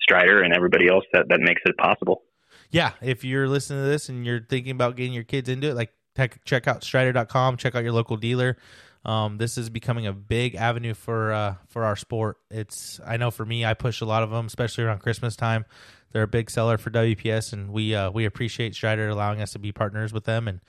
Strider 0.01 0.41
and 0.41 0.53
everybody 0.53 0.87
else 0.89 1.03
that 1.13 1.27
that 1.29 1.39
makes 1.41 1.61
it 1.65 1.77
possible. 1.77 2.23
yeah. 2.71 2.91
If 3.01 3.23
you're 3.23 3.47
listening 3.47 3.83
to 3.83 3.87
this 3.89 4.09
and 4.09 4.25
you're 4.25 4.41
thinking 4.49 4.71
about 4.71 4.95
getting 4.95 5.13
your 5.13 5.23
kids 5.23 5.47
into 5.47 5.69
it, 5.69 5.75
like 5.75 5.91
tech, 6.15 6.43
check 6.45 6.67
out 6.67 6.83
Strider.com. 6.83 7.57
Check 7.57 7.75
out 7.75 7.83
your 7.83 7.93
local 7.93 8.17
dealer. 8.17 8.57
Um, 9.03 9.37
this 9.37 9.57
is 9.57 9.69
becoming 9.69 10.05
a 10.05 10.13
big 10.13 10.55
avenue 10.55 10.93
for 10.93 11.31
uh, 11.31 11.55
for 11.69 11.83
our 11.85 11.95
sport. 11.95 12.37
It's 12.51 12.99
I 13.05 13.17
know 13.17 13.31
for 13.31 13.45
me, 13.45 13.65
I 13.65 13.73
push 13.73 14.01
a 14.01 14.05
lot 14.05 14.21
of 14.21 14.29
them, 14.29 14.45
especially 14.45 14.83
around 14.83 14.99
Christmas 14.99 15.35
time. 15.35 15.65
They're 16.11 16.23
a 16.23 16.27
big 16.27 16.51
seller 16.51 16.77
for 16.77 16.91
WPS, 16.91 17.53
and 17.53 17.71
we 17.71 17.95
uh, 17.95 18.11
we 18.11 18.25
appreciate 18.25 18.75
Strider 18.75 19.09
allowing 19.09 19.41
us 19.41 19.53
to 19.53 19.59
be 19.59 19.71
partners 19.71 20.13
with 20.13 20.25
them 20.25 20.47
and 20.47 20.59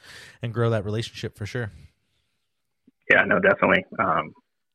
and 0.40 0.54
grow 0.54 0.70
that 0.70 0.84
relationship 0.84 1.36
for 1.36 1.44
sure. 1.44 1.72
Yeah, 3.10 3.24
no, 3.24 3.38
definitely. 3.38 3.84
Um, 3.98 4.32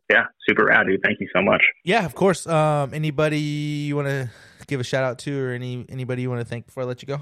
yeah, 0.10 0.26
super 0.48 0.66
rad, 0.66 0.86
dude. 0.88 1.02
Thank 1.04 1.20
you 1.20 1.28
so 1.36 1.42
much. 1.42 1.66
Yeah, 1.84 2.06
of 2.06 2.14
course. 2.14 2.46
Um, 2.46 2.94
anybody 2.94 3.40
you 3.40 3.96
want 3.96 4.08
to 4.08 4.30
give 4.68 4.80
a 4.80 4.84
shout 4.84 5.04
out 5.04 5.20
to, 5.20 5.42
or 5.42 5.52
any 5.52 5.86
anybody 5.90 6.22
you 6.22 6.30
want 6.30 6.42
to 6.42 6.48
thank 6.48 6.68
before 6.68 6.84
I 6.84 6.86
let 6.86 7.02
you 7.02 7.08
go? 7.08 7.22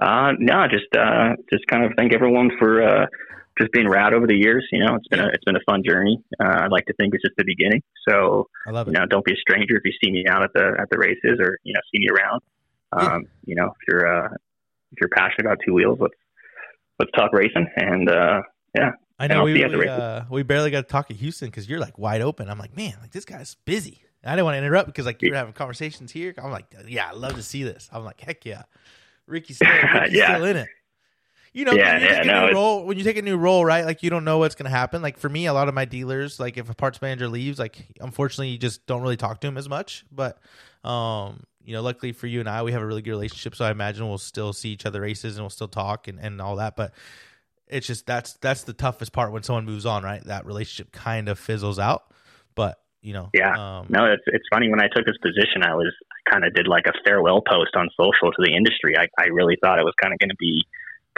Uh, 0.00 0.32
no, 0.38 0.66
just 0.68 0.94
uh, 0.96 1.34
just 1.52 1.66
kind 1.66 1.84
of 1.84 1.92
thank 1.96 2.12
everyone 2.12 2.50
for 2.58 2.82
uh, 2.82 3.06
just 3.60 3.72
being 3.72 3.88
rad 3.88 4.12
over 4.12 4.26
the 4.26 4.34
years. 4.34 4.66
You 4.72 4.84
know, 4.84 4.96
it's 4.96 5.08
been 5.08 5.20
a 5.20 5.28
it's 5.28 5.44
been 5.44 5.56
a 5.56 5.64
fun 5.66 5.82
journey. 5.86 6.20
Uh, 6.42 6.62
I'd 6.64 6.72
like 6.72 6.86
to 6.86 6.94
think 6.94 7.14
it's 7.14 7.22
just 7.22 7.36
the 7.36 7.44
beginning. 7.44 7.82
So 8.08 8.48
I 8.66 8.70
love 8.70 8.88
you 8.88 8.92
it. 8.92 8.98
know, 8.98 9.06
don't 9.06 9.24
be 9.24 9.32
a 9.32 9.36
stranger 9.36 9.76
if 9.76 9.82
you 9.84 9.92
see 10.02 10.10
me 10.10 10.24
out 10.28 10.42
at 10.42 10.52
the 10.52 10.76
at 10.80 10.88
the 10.90 10.98
races 10.98 11.38
or 11.40 11.58
you 11.62 11.74
know 11.74 11.80
see 11.92 12.00
me 12.00 12.08
around. 12.08 12.40
Yeah. 12.96 13.14
Um, 13.14 13.24
you 13.44 13.54
know, 13.54 13.66
if 13.66 13.88
you're 13.88 14.06
uh, 14.06 14.28
if 14.92 15.00
you're 15.00 15.10
passionate 15.10 15.46
about 15.46 15.58
two 15.66 15.74
wheels, 15.74 15.98
let's 16.00 16.14
let's 16.98 17.12
talk 17.12 17.32
racing. 17.32 17.68
And 17.76 18.08
uh, 18.08 18.42
yeah, 18.74 18.92
I 19.18 19.28
know 19.28 19.44
we 19.44 19.54
see 19.54 19.60
you 19.60 19.64
at 19.66 19.72
the 19.72 19.78
we, 19.78 19.88
uh, 19.88 20.22
we 20.30 20.42
barely 20.42 20.70
got 20.70 20.82
to 20.82 20.92
talk 20.92 21.10
at 21.10 21.16
Houston 21.16 21.48
because 21.48 21.68
you're 21.68 21.80
like 21.80 21.98
wide 21.98 22.20
open. 22.20 22.48
I'm 22.48 22.58
like, 22.58 22.76
man, 22.76 22.94
like 23.00 23.12
this 23.12 23.24
guy's 23.24 23.54
busy. 23.64 24.00
I 24.24 24.30
didn't 24.30 24.46
want 24.46 24.54
to 24.54 24.58
interrupt 24.58 24.86
because 24.86 25.06
like 25.06 25.20
you're 25.22 25.34
having 25.34 25.52
conversations 25.52 26.10
here. 26.10 26.34
I'm 26.42 26.50
like, 26.50 26.64
yeah, 26.88 27.08
I 27.08 27.12
love 27.12 27.34
to 27.34 27.42
see 27.42 27.62
this. 27.62 27.90
I'm 27.92 28.04
like, 28.04 28.20
heck 28.20 28.46
yeah, 28.46 28.62
Ricky's 29.26 29.56
still, 29.56 29.68
Ricky's 29.94 30.16
Yeah. 30.16 30.34
still 30.34 30.44
in 30.44 30.56
it. 30.56 30.68
You 31.52 31.64
know, 31.64 31.76
Yeah, 31.76 31.92
when 31.94 32.02
you 32.02 32.08
yeah, 32.08 32.14
take 32.16 32.24
a 32.24 32.26
no, 32.26 32.46
new 32.48 32.54
role, 32.54 32.84
when 32.84 32.98
you 32.98 33.04
take 33.04 33.16
a 33.16 33.22
new 33.22 33.36
role, 33.36 33.64
right? 33.64 33.84
Like 33.84 34.02
you 34.02 34.10
don't 34.10 34.24
know 34.24 34.38
what's 34.38 34.56
going 34.56 34.64
to 34.64 34.76
happen. 34.76 35.02
Like 35.02 35.18
for 35.18 35.28
me, 35.28 35.46
a 35.46 35.52
lot 35.52 35.68
of 35.68 35.74
my 35.74 35.84
dealers, 35.84 36.40
like 36.40 36.56
if 36.56 36.68
a 36.68 36.74
parts 36.74 37.00
manager 37.00 37.28
leaves, 37.28 37.60
like 37.60 37.86
unfortunately, 38.00 38.48
you 38.48 38.58
just 38.58 38.84
don't 38.86 39.02
really 39.02 39.16
talk 39.16 39.40
to 39.42 39.46
him 39.46 39.56
as 39.56 39.68
much. 39.68 40.04
But 40.10 40.38
um, 40.82 41.44
you 41.64 41.72
know, 41.72 41.80
luckily 41.80 42.10
for 42.12 42.26
you 42.26 42.40
and 42.40 42.48
I, 42.48 42.62
we 42.64 42.72
have 42.72 42.82
a 42.82 42.86
really 42.86 43.02
good 43.02 43.10
relationship. 43.12 43.54
So 43.54 43.64
I 43.64 43.70
imagine 43.70 44.08
we'll 44.08 44.18
still 44.18 44.52
see 44.52 44.70
each 44.70 44.84
other 44.84 45.00
races 45.00 45.36
and 45.36 45.44
we'll 45.44 45.50
still 45.50 45.68
talk 45.68 46.08
and, 46.08 46.18
and 46.18 46.40
all 46.40 46.56
that. 46.56 46.74
But 46.74 46.92
it's 47.68 47.86
just 47.86 48.04
that's 48.04 48.34
that's 48.34 48.64
the 48.64 48.72
toughest 48.72 49.12
part 49.12 49.30
when 49.30 49.44
someone 49.44 49.64
moves 49.64 49.86
on, 49.86 50.02
right? 50.02 50.24
That 50.24 50.46
relationship 50.46 50.90
kind 50.92 51.28
of 51.28 51.38
fizzles 51.38 51.78
out. 51.78 52.12
But 52.56 52.80
you 53.04 53.12
know, 53.12 53.28
Yeah. 53.34 53.52
um, 53.52 53.86
No, 53.90 54.06
it's 54.10 54.24
it's 54.26 54.48
funny. 54.52 54.68
When 54.70 54.80
I 54.80 54.88
took 54.88 55.04
this 55.04 55.18
position, 55.20 55.62
I 55.62 55.74
was 55.74 55.92
kind 56.30 56.44
of 56.44 56.54
did 56.54 56.66
like 56.66 56.86
a 56.88 56.92
farewell 57.04 57.42
post 57.46 57.76
on 57.76 57.88
social 58.00 58.32
to 58.32 58.40
the 58.42 58.52
industry. 58.56 58.96
I, 58.98 59.06
I 59.20 59.26
really 59.28 59.56
thought 59.62 59.78
it 59.78 59.84
was 59.84 59.94
kind 60.02 60.12
of 60.14 60.18
going 60.18 60.30
to 60.30 60.40
be 60.40 60.64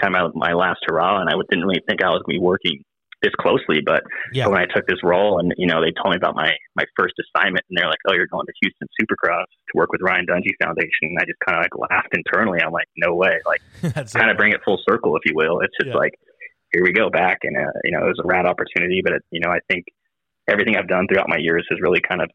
kind 0.03 0.17
of 0.17 0.35
my 0.35 0.53
last 0.53 0.81
hurrah, 0.87 1.21
and 1.21 1.31
I 1.31 1.35
didn't 1.49 1.65
really 1.65 1.81
think 1.89 2.03
I 2.03 2.11
was 2.11 2.21
going 2.27 2.37
to 2.37 2.41
be 2.43 2.45
working 2.45 2.83
this 3.23 3.33
closely. 3.41 3.81
But 3.87 4.03
yeah, 4.35 4.47
when 4.49 4.59
I 4.59 4.67
took 4.67 4.85
this 4.87 4.99
role, 5.03 5.39
and 5.39 5.55
you 5.57 5.67
know, 5.67 5.81
they 5.81 5.93
told 5.95 6.11
me 6.13 6.17
about 6.19 6.35
my 6.35 6.51
my 6.75 6.85
first 6.99 7.15
assignment, 7.23 7.65
and 7.71 7.79
they're 7.79 7.89
like, 7.89 8.03
"Oh, 8.11 8.13
you're 8.15 8.27
going 8.27 8.47
to 8.47 8.53
Houston 8.61 8.89
Supercross 9.01 9.47
to 9.47 9.73
work 9.79 9.91
with 9.93 10.03
Ryan 10.03 10.27
Dungey 10.27 10.53
Foundation." 10.63 11.15
And 11.15 11.19
I 11.23 11.25
just 11.25 11.39
kind 11.47 11.57
of 11.57 11.65
like 11.65 11.91
laughed 11.91 12.13
internally. 12.13 12.59
I'm 12.61 12.73
like, 12.73 12.89
"No 12.99 13.15
way!" 13.15 13.39
Like, 13.47 13.63
kind 14.13 14.29
of 14.31 14.37
bring 14.37 14.53
it 14.53 14.61
full 14.65 14.83
circle, 14.89 15.17
if 15.17 15.23
you 15.25 15.33
will. 15.35 15.61
It's 15.61 15.73
just 15.81 15.95
Yeah. 15.95 16.03
like, 16.03 16.15
here 16.75 16.83
we 16.85 16.93
go 16.93 17.09
back, 17.09 17.39
and 17.45 17.57
uh, 17.57 17.71
you 17.85 17.93
know, 17.93 18.05
it 18.05 18.11
was 18.11 18.21
a 18.23 18.27
rad 18.27 18.45
opportunity. 18.45 19.01
But 19.03 19.15
it, 19.15 19.23
you 19.31 19.41
know, 19.41 19.51
I 19.51 19.61
think 19.71 19.87
everything 20.49 20.77
I've 20.77 20.89
done 20.89 21.07
throughout 21.09 21.29
my 21.29 21.39
years 21.39 21.67
has 21.71 21.81
really 21.81 22.01
kind 22.01 22.23
of 22.23 22.31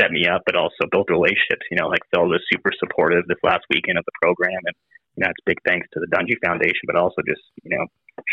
set 0.00 0.10
me 0.10 0.26
up, 0.26 0.42
but 0.46 0.56
also 0.56 0.88
built 0.90 1.10
relationships. 1.10 1.66
You 1.70 1.78
know, 1.78 1.88
like 1.88 2.00
Feld 2.14 2.28
was 2.28 2.40
super 2.52 2.70
supportive 2.78 3.26
this 3.26 3.38
last 3.42 3.64
weekend 3.70 3.98
of 3.98 4.04
the 4.04 4.16
program, 4.20 4.60
and 4.64 4.76
you 5.16 5.24
know, 5.24 5.30
it's 5.30 5.44
big 5.46 5.58
thanks 5.66 5.86
to 5.92 6.00
the 6.00 6.10
Dungey 6.14 6.36
Foundation, 6.44 6.86
but 6.86 6.96
also 6.96 7.22
just 7.26 7.42
you 7.62 7.76
know, 7.76 7.86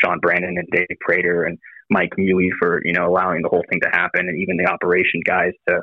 Sean 0.04 0.20
Brandon 0.20 0.56
and 0.58 0.68
Dave 0.72 0.98
Prater 1.00 1.44
and 1.44 1.58
Mike 1.90 2.18
Muley 2.18 2.50
for 2.60 2.82
you 2.86 2.94
know 2.94 3.08
allowing 3.08 3.42
the 3.42 3.50
whole 3.50 3.64
thing 3.70 3.82
to 3.82 3.90
happen, 3.92 4.28
and 4.28 4.40
even 4.40 4.58
the 4.58 4.68
operation 4.68 5.22
guys 5.26 5.54
to 5.68 5.82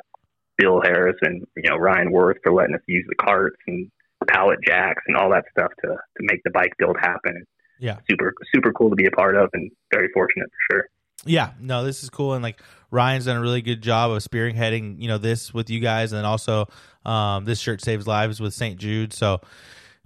Bill 0.57 0.81
Harris 0.83 1.17
and 1.21 1.45
you 1.55 1.69
know 1.69 1.77
Ryan 1.77 2.11
Worth 2.11 2.37
for 2.43 2.53
letting 2.53 2.75
us 2.75 2.81
use 2.87 3.05
the 3.07 3.15
carts 3.15 3.57
and 3.67 3.89
pallet 4.27 4.59
jacks 4.65 5.01
and 5.07 5.15
all 5.15 5.29
that 5.31 5.45
stuff 5.51 5.71
to 5.81 5.87
to 5.87 6.21
make 6.21 6.41
the 6.43 6.51
bike 6.51 6.73
build 6.77 6.97
happen. 6.99 7.45
Yeah. 7.79 7.99
super 8.09 8.33
super 8.53 8.73
cool 8.73 8.89
to 8.89 8.95
be 8.95 9.05
a 9.05 9.11
part 9.11 9.37
of, 9.37 9.49
and 9.53 9.71
very 9.93 10.09
fortunate 10.13 10.49
for 10.49 10.75
sure. 10.75 10.85
Yeah, 11.25 11.51
no, 11.59 11.83
this 11.83 12.03
is 12.03 12.09
cool, 12.09 12.33
and 12.33 12.43
like 12.43 12.61
Ryan's 12.91 13.25
done 13.25 13.37
a 13.37 13.41
really 13.41 13.61
good 13.61 13.81
job 13.81 14.11
of 14.11 14.23
spearheading, 14.23 15.01
you 15.01 15.07
know, 15.07 15.17
this 15.17 15.53
with 15.53 15.69
you 15.69 15.79
guys, 15.79 16.13
and 16.13 16.25
also 16.25 16.67
um, 17.05 17.45
this 17.45 17.59
shirt 17.59 17.81
saves 17.81 18.07
lives 18.07 18.39
with 18.39 18.53
St. 18.53 18.77
Jude. 18.77 19.13
So 19.13 19.41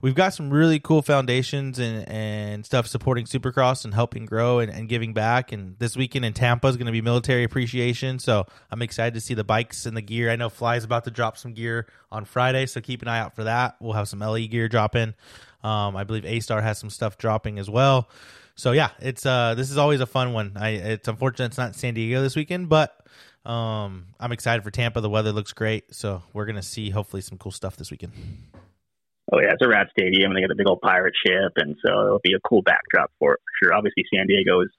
we've 0.01 0.15
got 0.15 0.33
some 0.33 0.49
really 0.49 0.79
cool 0.79 1.01
foundations 1.01 1.79
and, 1.79 2.07
and 2.09 2.65
stuff 2.65 2.87
supporting 2.87 3.25
Supercross 3.25 3.85
and 3.85 3.93
helping 3.93 4.25
grow 4.25 4.59
and, 4.59 4.71
and 4.71 4.89
giving 4.89 5.13
back. 5.13 5.51
And 5.51 5.77
this 5.79 5.95
weekend 5.95 6.25
in 6.25 6.33
Tampa 6.33 6.67
is 6.67 6.77
going 6.77 6.87
to 6.87 6.91
be 6.91 7.01
military 7.01 7.43
appreciation, 7.43 8.19
so 8.19 8.45
I'm 8.69 8.81
excited 8.81 9.13
to 9.13 9.21
see 9.21 9.33
the 9.33 9.43
bikes 9.45 9.85
and 9.85 9.95
the 9.95 10.01
gear. 10.01 10.29
I 10.29 10.35
know 10.35 10.49
Fly's 10.49 10.83
about 10.83 11.05
to 11.05 11.11
drop 11.11 11.37
some 11.37 11.53
gear 11.53 11.87
on 12.11 12.25
Friday, 12.25 12.65
so 12.65 12.81
keep 12.81 13.01
an 13.01 13.07
eye 13.07 13.19
out 13.19 13.35
for 13.35 13.45
that. 13.45 13.75
We'll 13.79 13.93
have 13.93 14.07
some 14.07 14.19
LE 14.19 14.47
gear 14.47 14.67
drop 14.67 14.95
in. 14.95 15.13
Um, 15.63 15.95
I 15.95 16.03
believe 16.03 16.25
A 16.25 16.41
Star 16.41 16.61
has 16.61 16.77
some 16.77 16.89
stuff 16.89 17.17
dropping 17.17 17.57
as 17.57 17.69
well. 17.69 18.09
So 18.55 18.71
yeah, 18.71 18.89
it's 18.99 19.25
uh 19.25 19.55
this 19.55 19.71
is 19.71 19.77
always 19.77 19.99
a 19.99 20.05
fun 20.05 20.33
one. 20.33 20.53
I 20.55 20.69
it's 20.69 21.07
unfortunate 21.07 21.47
it's 21.47 21.57
not 21.57 21.75
San 21.75 21.93
Diego 21.93 22.21
this 22.21 22.35
weekend, 22.35 22.69
but 22.69 22.95
um 23.45 24.07
I'm 24.19 24.31
excited 24.31 24.63
for 24.63 24.71
Tampa. 24.71 25.01
The 25.01 25.09
weather 25.09 25.31
looks 25.31 25.53
great, 25.53 25.93
so 25.93 26.23
we're 26.33 26.45
gonna 26.45 26.61
see 26.61 26.89
hopefully 26.89 27.21
some 27.21 27.37
cool 27.37 27.51
stuff 27.51 27.77
this 27.77 27.89
weekend. 27.89 28.13
Oh 29.31 29.39
yeah, 29.39 29.53
it's 29.53 29.63
a 29.63 29.67
rat 29.67 29.87
stadium, 29.97 30.31
and 30.31 30.37
they 30.37 30.41
got 30.41 30.51
a 30.51 30.55
big 30.55 30.67
old 30.67 30.81
pirate 30.81 31.13
ship, 31.25 31.53
and 31.55 31.75
so 31.83 32.05
it'll 32.05 32.21
be 32.23 32.33
a 32.33 32.47
cool 32.47 32.61
backdrop 32.61 33.11
for 33.17 33.33
it 33.33 33.39
for 33.39 33.65
sure. 33.65 33.73
Obviously, 33.73 34.03
San 34.13 34.27
Diego 34.27 34.61
is 34.61 34.69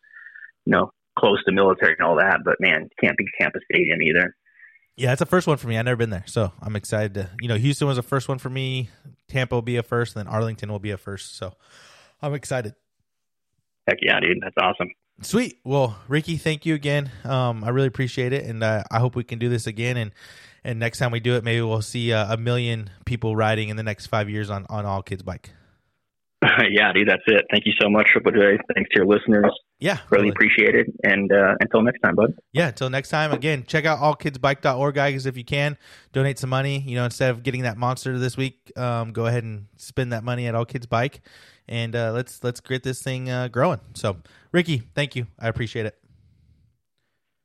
you 0.64 0.70
know 0.70 0.92
close 1.18 1.42
to 1.44 1.52
military 1.52 1.94
and 1.98 2.06
all 2.06 2.16
that, 2.16 2.40
but 2.44 2.60
man, 2.60 2.88
can't 3.00 3.16
be 3.16 3.24
Tampa 3.40 3.58
Stadium 3.70 4.02
either. 4.02 4.36
Yeah, 4.96 5.12
it's 5.12 5.20
a 5.20 5.26
first 5.26 5.48
one 5.48 5.56
for 5.56 5.66
me. 5.66 5.76
I've 5.76 5.84
never 5.84 5.96
been 5.96 6.10
there, 6.10 6.24
so 6.26 6.52
I'm 6.62 6.76
excited 6.76 7.14
to. 7.14 7.30
You 7.40 7.48
know, 7.48 7.56
Houston 7.56 7.88
was 7.88 7.98
a 7.98 8.02
first 8.02 8.28
one 8.28 8.38
for 8.38 8.48
me. 8.50 8.90
Tampa 9.26 9.56
will 9.56 9.62
be 9.62 9.76
a 9.76 9.82
first, 9.82 10.14
and 10.14 10.24
then 10.24 10.32
Arlington 10.32 10.70
will 10.70 10.78
be 10.78 10.92
a 10.92 10.96
first. 10.96 11.36
So 11.36 11.54
I'm 12.22 12.34
excited. 12.34 12.74
Heck 13.86 13.98
yeah, 14.02 14.20
dude, 14.20 14.38
that's 14.40 14.56
awesome. 14.60 14.90
Sweet. 15.20 15.60
Well, 15.64 15.96
Ricky, 16.08 16.36
thank 16.36 16.66
you 16.66 16.74
again. 16.74 17.10
Um, 17.24 17.62
I 17.62 17.68
really 17.68 17.86
appreciate 17.86 18.32
it, 18.32 18.44
and 18.44 18.64
uh, 18.64 18.82
I 18.90 18.98
hope 18.98 19.14
we 19.14 19.24
can 19.24 19.38
do 19.38 19.48
this 19.48 19.66
again. 19.66 19.96
And 19.96 20.12
and 20.64 20.78
next 20.78 20.98
time 20.98 21.12
we 21.12 21.20
do 21.20 21.36
it, 21.36 21.44
maybe 21.44 21.60
we'll 21.60 21.82
see 21.82 22.12
uh, 22.12 22.32
a 22.32 22.36
million 22.36 22.90
people 23.04 23.36
riding 23.36 23.68
in 23.68 23.76
the 23.76 23.82
next 23.82 24.06
five 24.06 24.28
years 24.28 24.50
on 24.50 24.66
on 24.68 24.86
all 24.86 25.02
kids 25.02 25.22
bike. 25.22 25.50
yeah, 26.70 26.92
dude, 26.92 27.08
that's 27.08 27.22
it. 27.26 27.44
Thank 27.50 27.64
you 27.66 27.72
so 27.80 27.88
much, 27.88 28.08
Triple 28.12 28.32
J. 28.32 28.58
Thanks 28.74 28.90
to 28.90 28.96
your 28.96 29.06
listeners. 29.06 29.52
Yeah, 29.78 29.98
really 30.10 30.28
appreciate 30.28 30.74
it. 30.74 30.86
And 31.02 31.30
uh, 31.32 31.54
until 31.60 31.82
next 31.82 32.00
time, 32.00 32.14
bud. 32.14 32.34
Yeah, 32.52 32.68
until 32.68 32.90
next 32.90 33.08
time. 33.08 33.32
Again, 33.32 33.64
check 33.66 33.84
out 33.84 33.98
allkidsbike.org, 34.00 34.94
guys, 34.94 35.26
if 35.26 35.36
you 35.36 35.44
can. 35.44 35.76
Donate 36.12 36.38
some 36.38 36.50
money. 36.50 36.80
You 36.80 36.96
know, 36.96 37.04
instead 37.04 37.30
of 37.30 37.42
getting 37.42 37.62
that 37.62 37.76
monster 37.76 38.18
this 38.18 38.36
week, 38.36 38.72
um, 38.76 39.12
go 39.12 39.26
ahead 39.26 39.44
and 39.44 39.66
spend 39.76 40.12
that 40.12 40.24
money 40.24 40.46
at 40.46 40.54
All 40.54 40.64
Kids 40.64 40.86
Bike, 40.86 41.22
and 41.68 41.94
uh, 41.96 42.12
let's 42.12 42.42
let's 42.44 42.60
get 42.60 42.82
this 42.82 43.02
thing 43.02 43.30
uh, 43.30 43.48
growing. 43.48 43.80
So, 43.94 44.18
Ricky, 44.52 44.82
thank 44.94 45.16
you. 45.16 45.26
I 45.38 45.48
appreciate 45.48 45.86
it. 45.86 45.98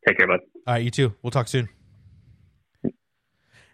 Take 0.08 0.18
care, 0.18 0.28
bud. 0.28 0.40
All 0.68 0.74
right, 0.74 0.84
you 0.84 0.92
too. 0.92 1.14
We'll 1.22 1.32
talk 1.32 1.48
soon. 1.48 1.70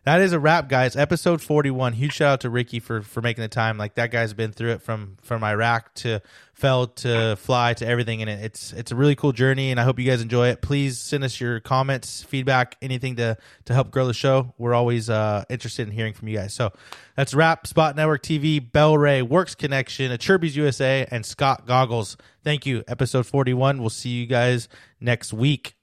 That 0.06 0.22
is 0.22 0.34
a 0.34 0.40
wrap, 0.40 0.70
guys. 0.70 0.96
Episode 0.96 1.42
forty-one. 1.42 1.94
Huge 1.94 2.14
shout 2.14 2.34
out 2.34 2.42
to 2.42 2.50
Ricky 2.52 2.80
for 2.80 3.02
for 3.02 3.22
making 3.24 3.42
the 3.42 3.48
time. 3.48 3.80
Like 3.80 3.96
that 3.96 4.12
guy's 4.12 4.34
been 4.34 4.52
through 4.52 4.74
it 4.74 4.84
from 4.84 5.18
from 5.24 5.44
Iraq 5.44 5.96
to 5.96 6.22
Feld 6.54 6.96
to 6.98 7.36
Fly 7.38 7.74
to 7.74 7.88
everything, 7.88 8.22
and 8.22 8.30
it, 8.30 8.46
it's 8.46 8.72
it's 8.72 8.92
a 8.92 8.96
really 8.96 9.16
cool 9.16 9.32
journey. 9.32 9.72
And 9.72 9.80
I 9.80 9.84
hope 9.84 9.98
you 9.98 10.06
guys 10.06 10.22
enjoy 10.22 10.50
it. 10.50 10.62
Please 10.62 11.00
send 11.00 11.24
us 11.24 11.42
your 11.42 11.60
comments, 11.60 12.22
feedback, 12.22 12.78
anything 12.84 13.16
to 13.16 13.36
to 13.66 13.74
help 13.74 13.90
grow 13.90 14.06
the 14.06 14.14
show. 14.14 14.54
We're 14.60 14.76
always 14.76 15.10
uh, 15.10 15.44
interested 15.50 15.88
in 15.88 15.94
hearing 15.94 16.14
from 16.14 16.28
you 16.28 16.38
guys. 16.38 16.54
So 16.54 16.72
that's 17.16 17.34
wrap. 17.34 17.66
Spot 17.66 17.96
Network 17.96 18.22
TV, 18.22 18.62
Bel-Ray, 18.72 19.24
Works 19.24 19.56
Connection, 19.56 20.12
Acerbis 20.12 20.56
USA, 20.56 21.08
and 21.10 21.26
Scott 21.26 21.66
Goggles. 21.66 22.16
Thank 22.44 22.68
you. 22.68 22.84
Episode 22.88 23.26
forty-one. 23.26 23.80
We'll 23.80 23.90
see 23.90 24.10
you 24.10 24.28
guys 24.28 24.70
next 25.02 25.34
week. 25.34 25.75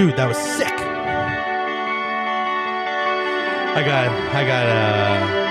Dude, 0.00 0.16
that 0.16 0.26
was 0.26 0.38
sick. 0.38 0.72
I 3.76 3.82
got, 3.84 4.08
I 4.34 4.44
got, 4.46 4.66
uh, 4.66 5.49